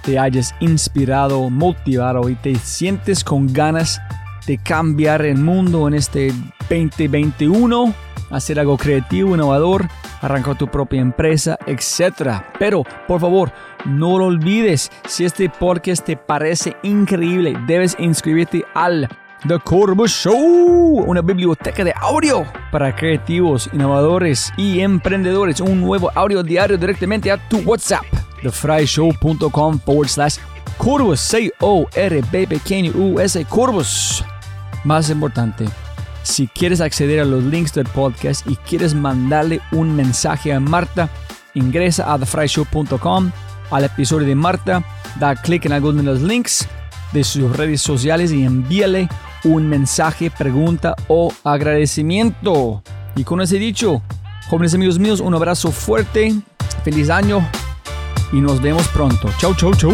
te 0.02 0.18
hayas 0.18 0.54
inspirado, 0.60 1.50
motivado 1.50 2.30
y 2.30 2.34
te 2.34 2.54
sientes 2.54 3.22
con 3.22 3.52
ganas 3.52 4.00
de 4.46 4.56
cambiar 4.56 5.20
el 5.26 5.36
mundo 5.36 5.86
en 5.86 5.92
este 5.92 6.32
2021, 6.70 7.92
hacer 8.30 8.58
algo 8.58 8.78
creativo, 8.78 9.34
innovador 9.34 9.86
arrancar 10.22 10.56
tu 10.56 10.66
propia 10.66 11.00
empresa, 11.00 11.58
etc. 11.66 12.42
Pero, 12.58 12.84
por 13.06 13.20
favor, 13.20 13.52
no 13.84 14.18
lo 14.18 14.26
olvides, 14.26 14.90
si 15.06 15.26
este 15.26 15.50
podcast 15.50 16.04
te 16.04 16.16
parece 16.16 16.76
increíble, 16.82 17.54
debes 17.66 17.96
inscribirte 17.98 18.64
al 18.74 19.08
The 19.48 19.58
Corvo 19.60 20.08
Show, 20.08 21.04
una 21.06 21.20
biblioteca 21.20 21.84
de 21.84 21.92
audio 22.00 22.44
para 22.72 22.94
creativos, 22.96 23.70
innovadores 23.72 24.52
y 24.56 24.80
emprendedores. 24.80 25.60
Un 25.60 25.80
nuevo 25.82 26.10
audio 26.14 26.42
diario 26.42 26.76
directamente 26.76 27.30
a 27.30 27.36
tu 27.48 27.58
WhatsApp. 27.58 28.04
TheFryShow.com 28.42 29.78
forward 29.78 30.08
slash 30.08 30.38
Corvus, 30.78 31.20
C-O-R-B 31.20 32.46
pequeño 32.48 32.92
U-S, 32.94 33.44
Corvus. 33.44 34.24
Más 34.84 35.10
importante, 35.10 35.66
si 36.22 36.48
quieres 36.48 36.80
acceder 36.80 37.20
a 37.20 37.24
los 37.24 37.44
links 37.44 37.72
del 37.72 37.86
podcast 37.86 38.46
y 38.48 38.56
quieres 38.56 38.94
mandarle 38.94 39.60
un 39.70 39.94
mensaje 39.94 40.52
a 40.52 40.60
Marta, 40.60 41.08
ingresa 41.54 42.12
a 42.12 42.18
thefryshow.com 42.18 43.30
al 43.70 43.84
episodio 43.84 44.26
de 44.26 44.34
Marta, 44.34 44.82
da 45.20 45.36
clic 45.36 45.66
en 45.66 45.72
alguno 45.72 45.98
de 45.98 46.04
los 46.04 46.22
links 46.22 46.66
de 47.12 47.22
sus 47.22 47.56
redes 47.56 47.80
sociales 47.80 48.32
y 48.32 48.44
envíale 48.44 49.08
un 49.46 49.68
mensaje, 49.68 50.30
pregunta 50.30 50.94
o 51.08 51.32
agradecimiento. 51.44 52.82
Y 53.14 53.24
con 53.24 53.40
ese 53.40 53.58
dicho, 53.58 54.02
jóvenes 54.50 54.74
amigos 54.74 54.98
míos, 54.98 55.20
un 55.20 55.34
abrazo 55.34 55.70
fuerte, 55.70 56.34
feliz 56.84 57.08
año 57.10 57.48
y 58.32 58.40
nos 58.40 58.60
vemos 58.60 58.88
pronto. 58.88 59.28
Chau, 59.38 59.54
chau, 59.54 59.72
chau. 59.74 59.92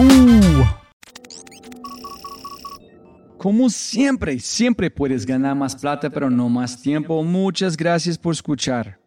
Como 3.36 3.68
siempre, 3.68 4.38
siempre 4.38 4.90
puedes 4.90 5.26
ganar 5.26 5.54
más 5.54 5.76
plata, 5.76 6.08
pero 6.08 6.30
no 6.30 6.48
más 6.48 6.80
tiempo. 6.80 7.22
Muchas 7.22 7.76
gracias 7.76 8.16
por 8.16 8.32
escuchar. 8.32 8.98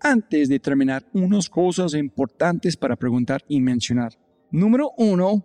Antes 0.00 0.48
de 0.48 0.60
terminar, 0.60 1.04
unas 1.12 1.48
cosas 1.48 1.92
importantes 1.94 2.76
para 2.76 2.96
preguntar 2.96 3.42
y 3.48 3.60
mencionar. 3.60 4.12
Número 4.50 4.92
uno, 4.96 5.44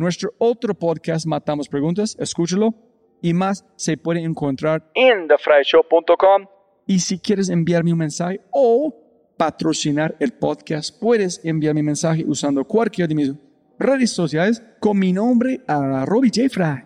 nuestro 0.00 0.32
otro 0.38 0.74
podcast, 0.74 1.26
Matamos 1.26 1.68
Preguntas, 1.68 2.16
escúchalo. 2.18 2.74
Y 3.22 3.34
más 3.34 3.66
se 3.76 3.98
puede 3.98 4.20
encontrar 4.24 4.90
en 4.94 5.28
thefryshow.com. 5.28 6.46
Y 6.86 7.00
si 7.00 7.18
quieres 7.18 7.50
enviarme 7.50 7.92
un 7.92 7.98
mensaje 7.98 8.40
o 8.50 8.94
patrocinar 9.36 10.16
el 10.18 10.32
podcast, 10.32 10.98
puedes 10.98 11.44
enviar 11.44 11.74
mi 11.74 11.82
mensaje 11.82 12.24
usando 12.26 12.64
cualquiera 12.64 13.06
de 13.06 13.14
mis 13.14 13.32
redes 13.78 14.10
sociales 14.10 14.62
con 14.80 14.98
mi 14.98 15.12
nombre 15.12 15.60
a 15.68 16.06
Robbie 16.06 16.32
J. 16.34 16.48
Fry. 16.48 16.84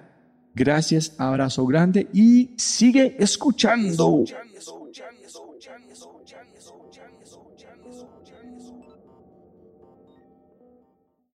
Gracias, 0.55 1.15
abrazo 1.19 1.65
grande 1.66 2.09
y 2.12 2.51
sigue 2.57 3.16
escuchando. 3.19 4.24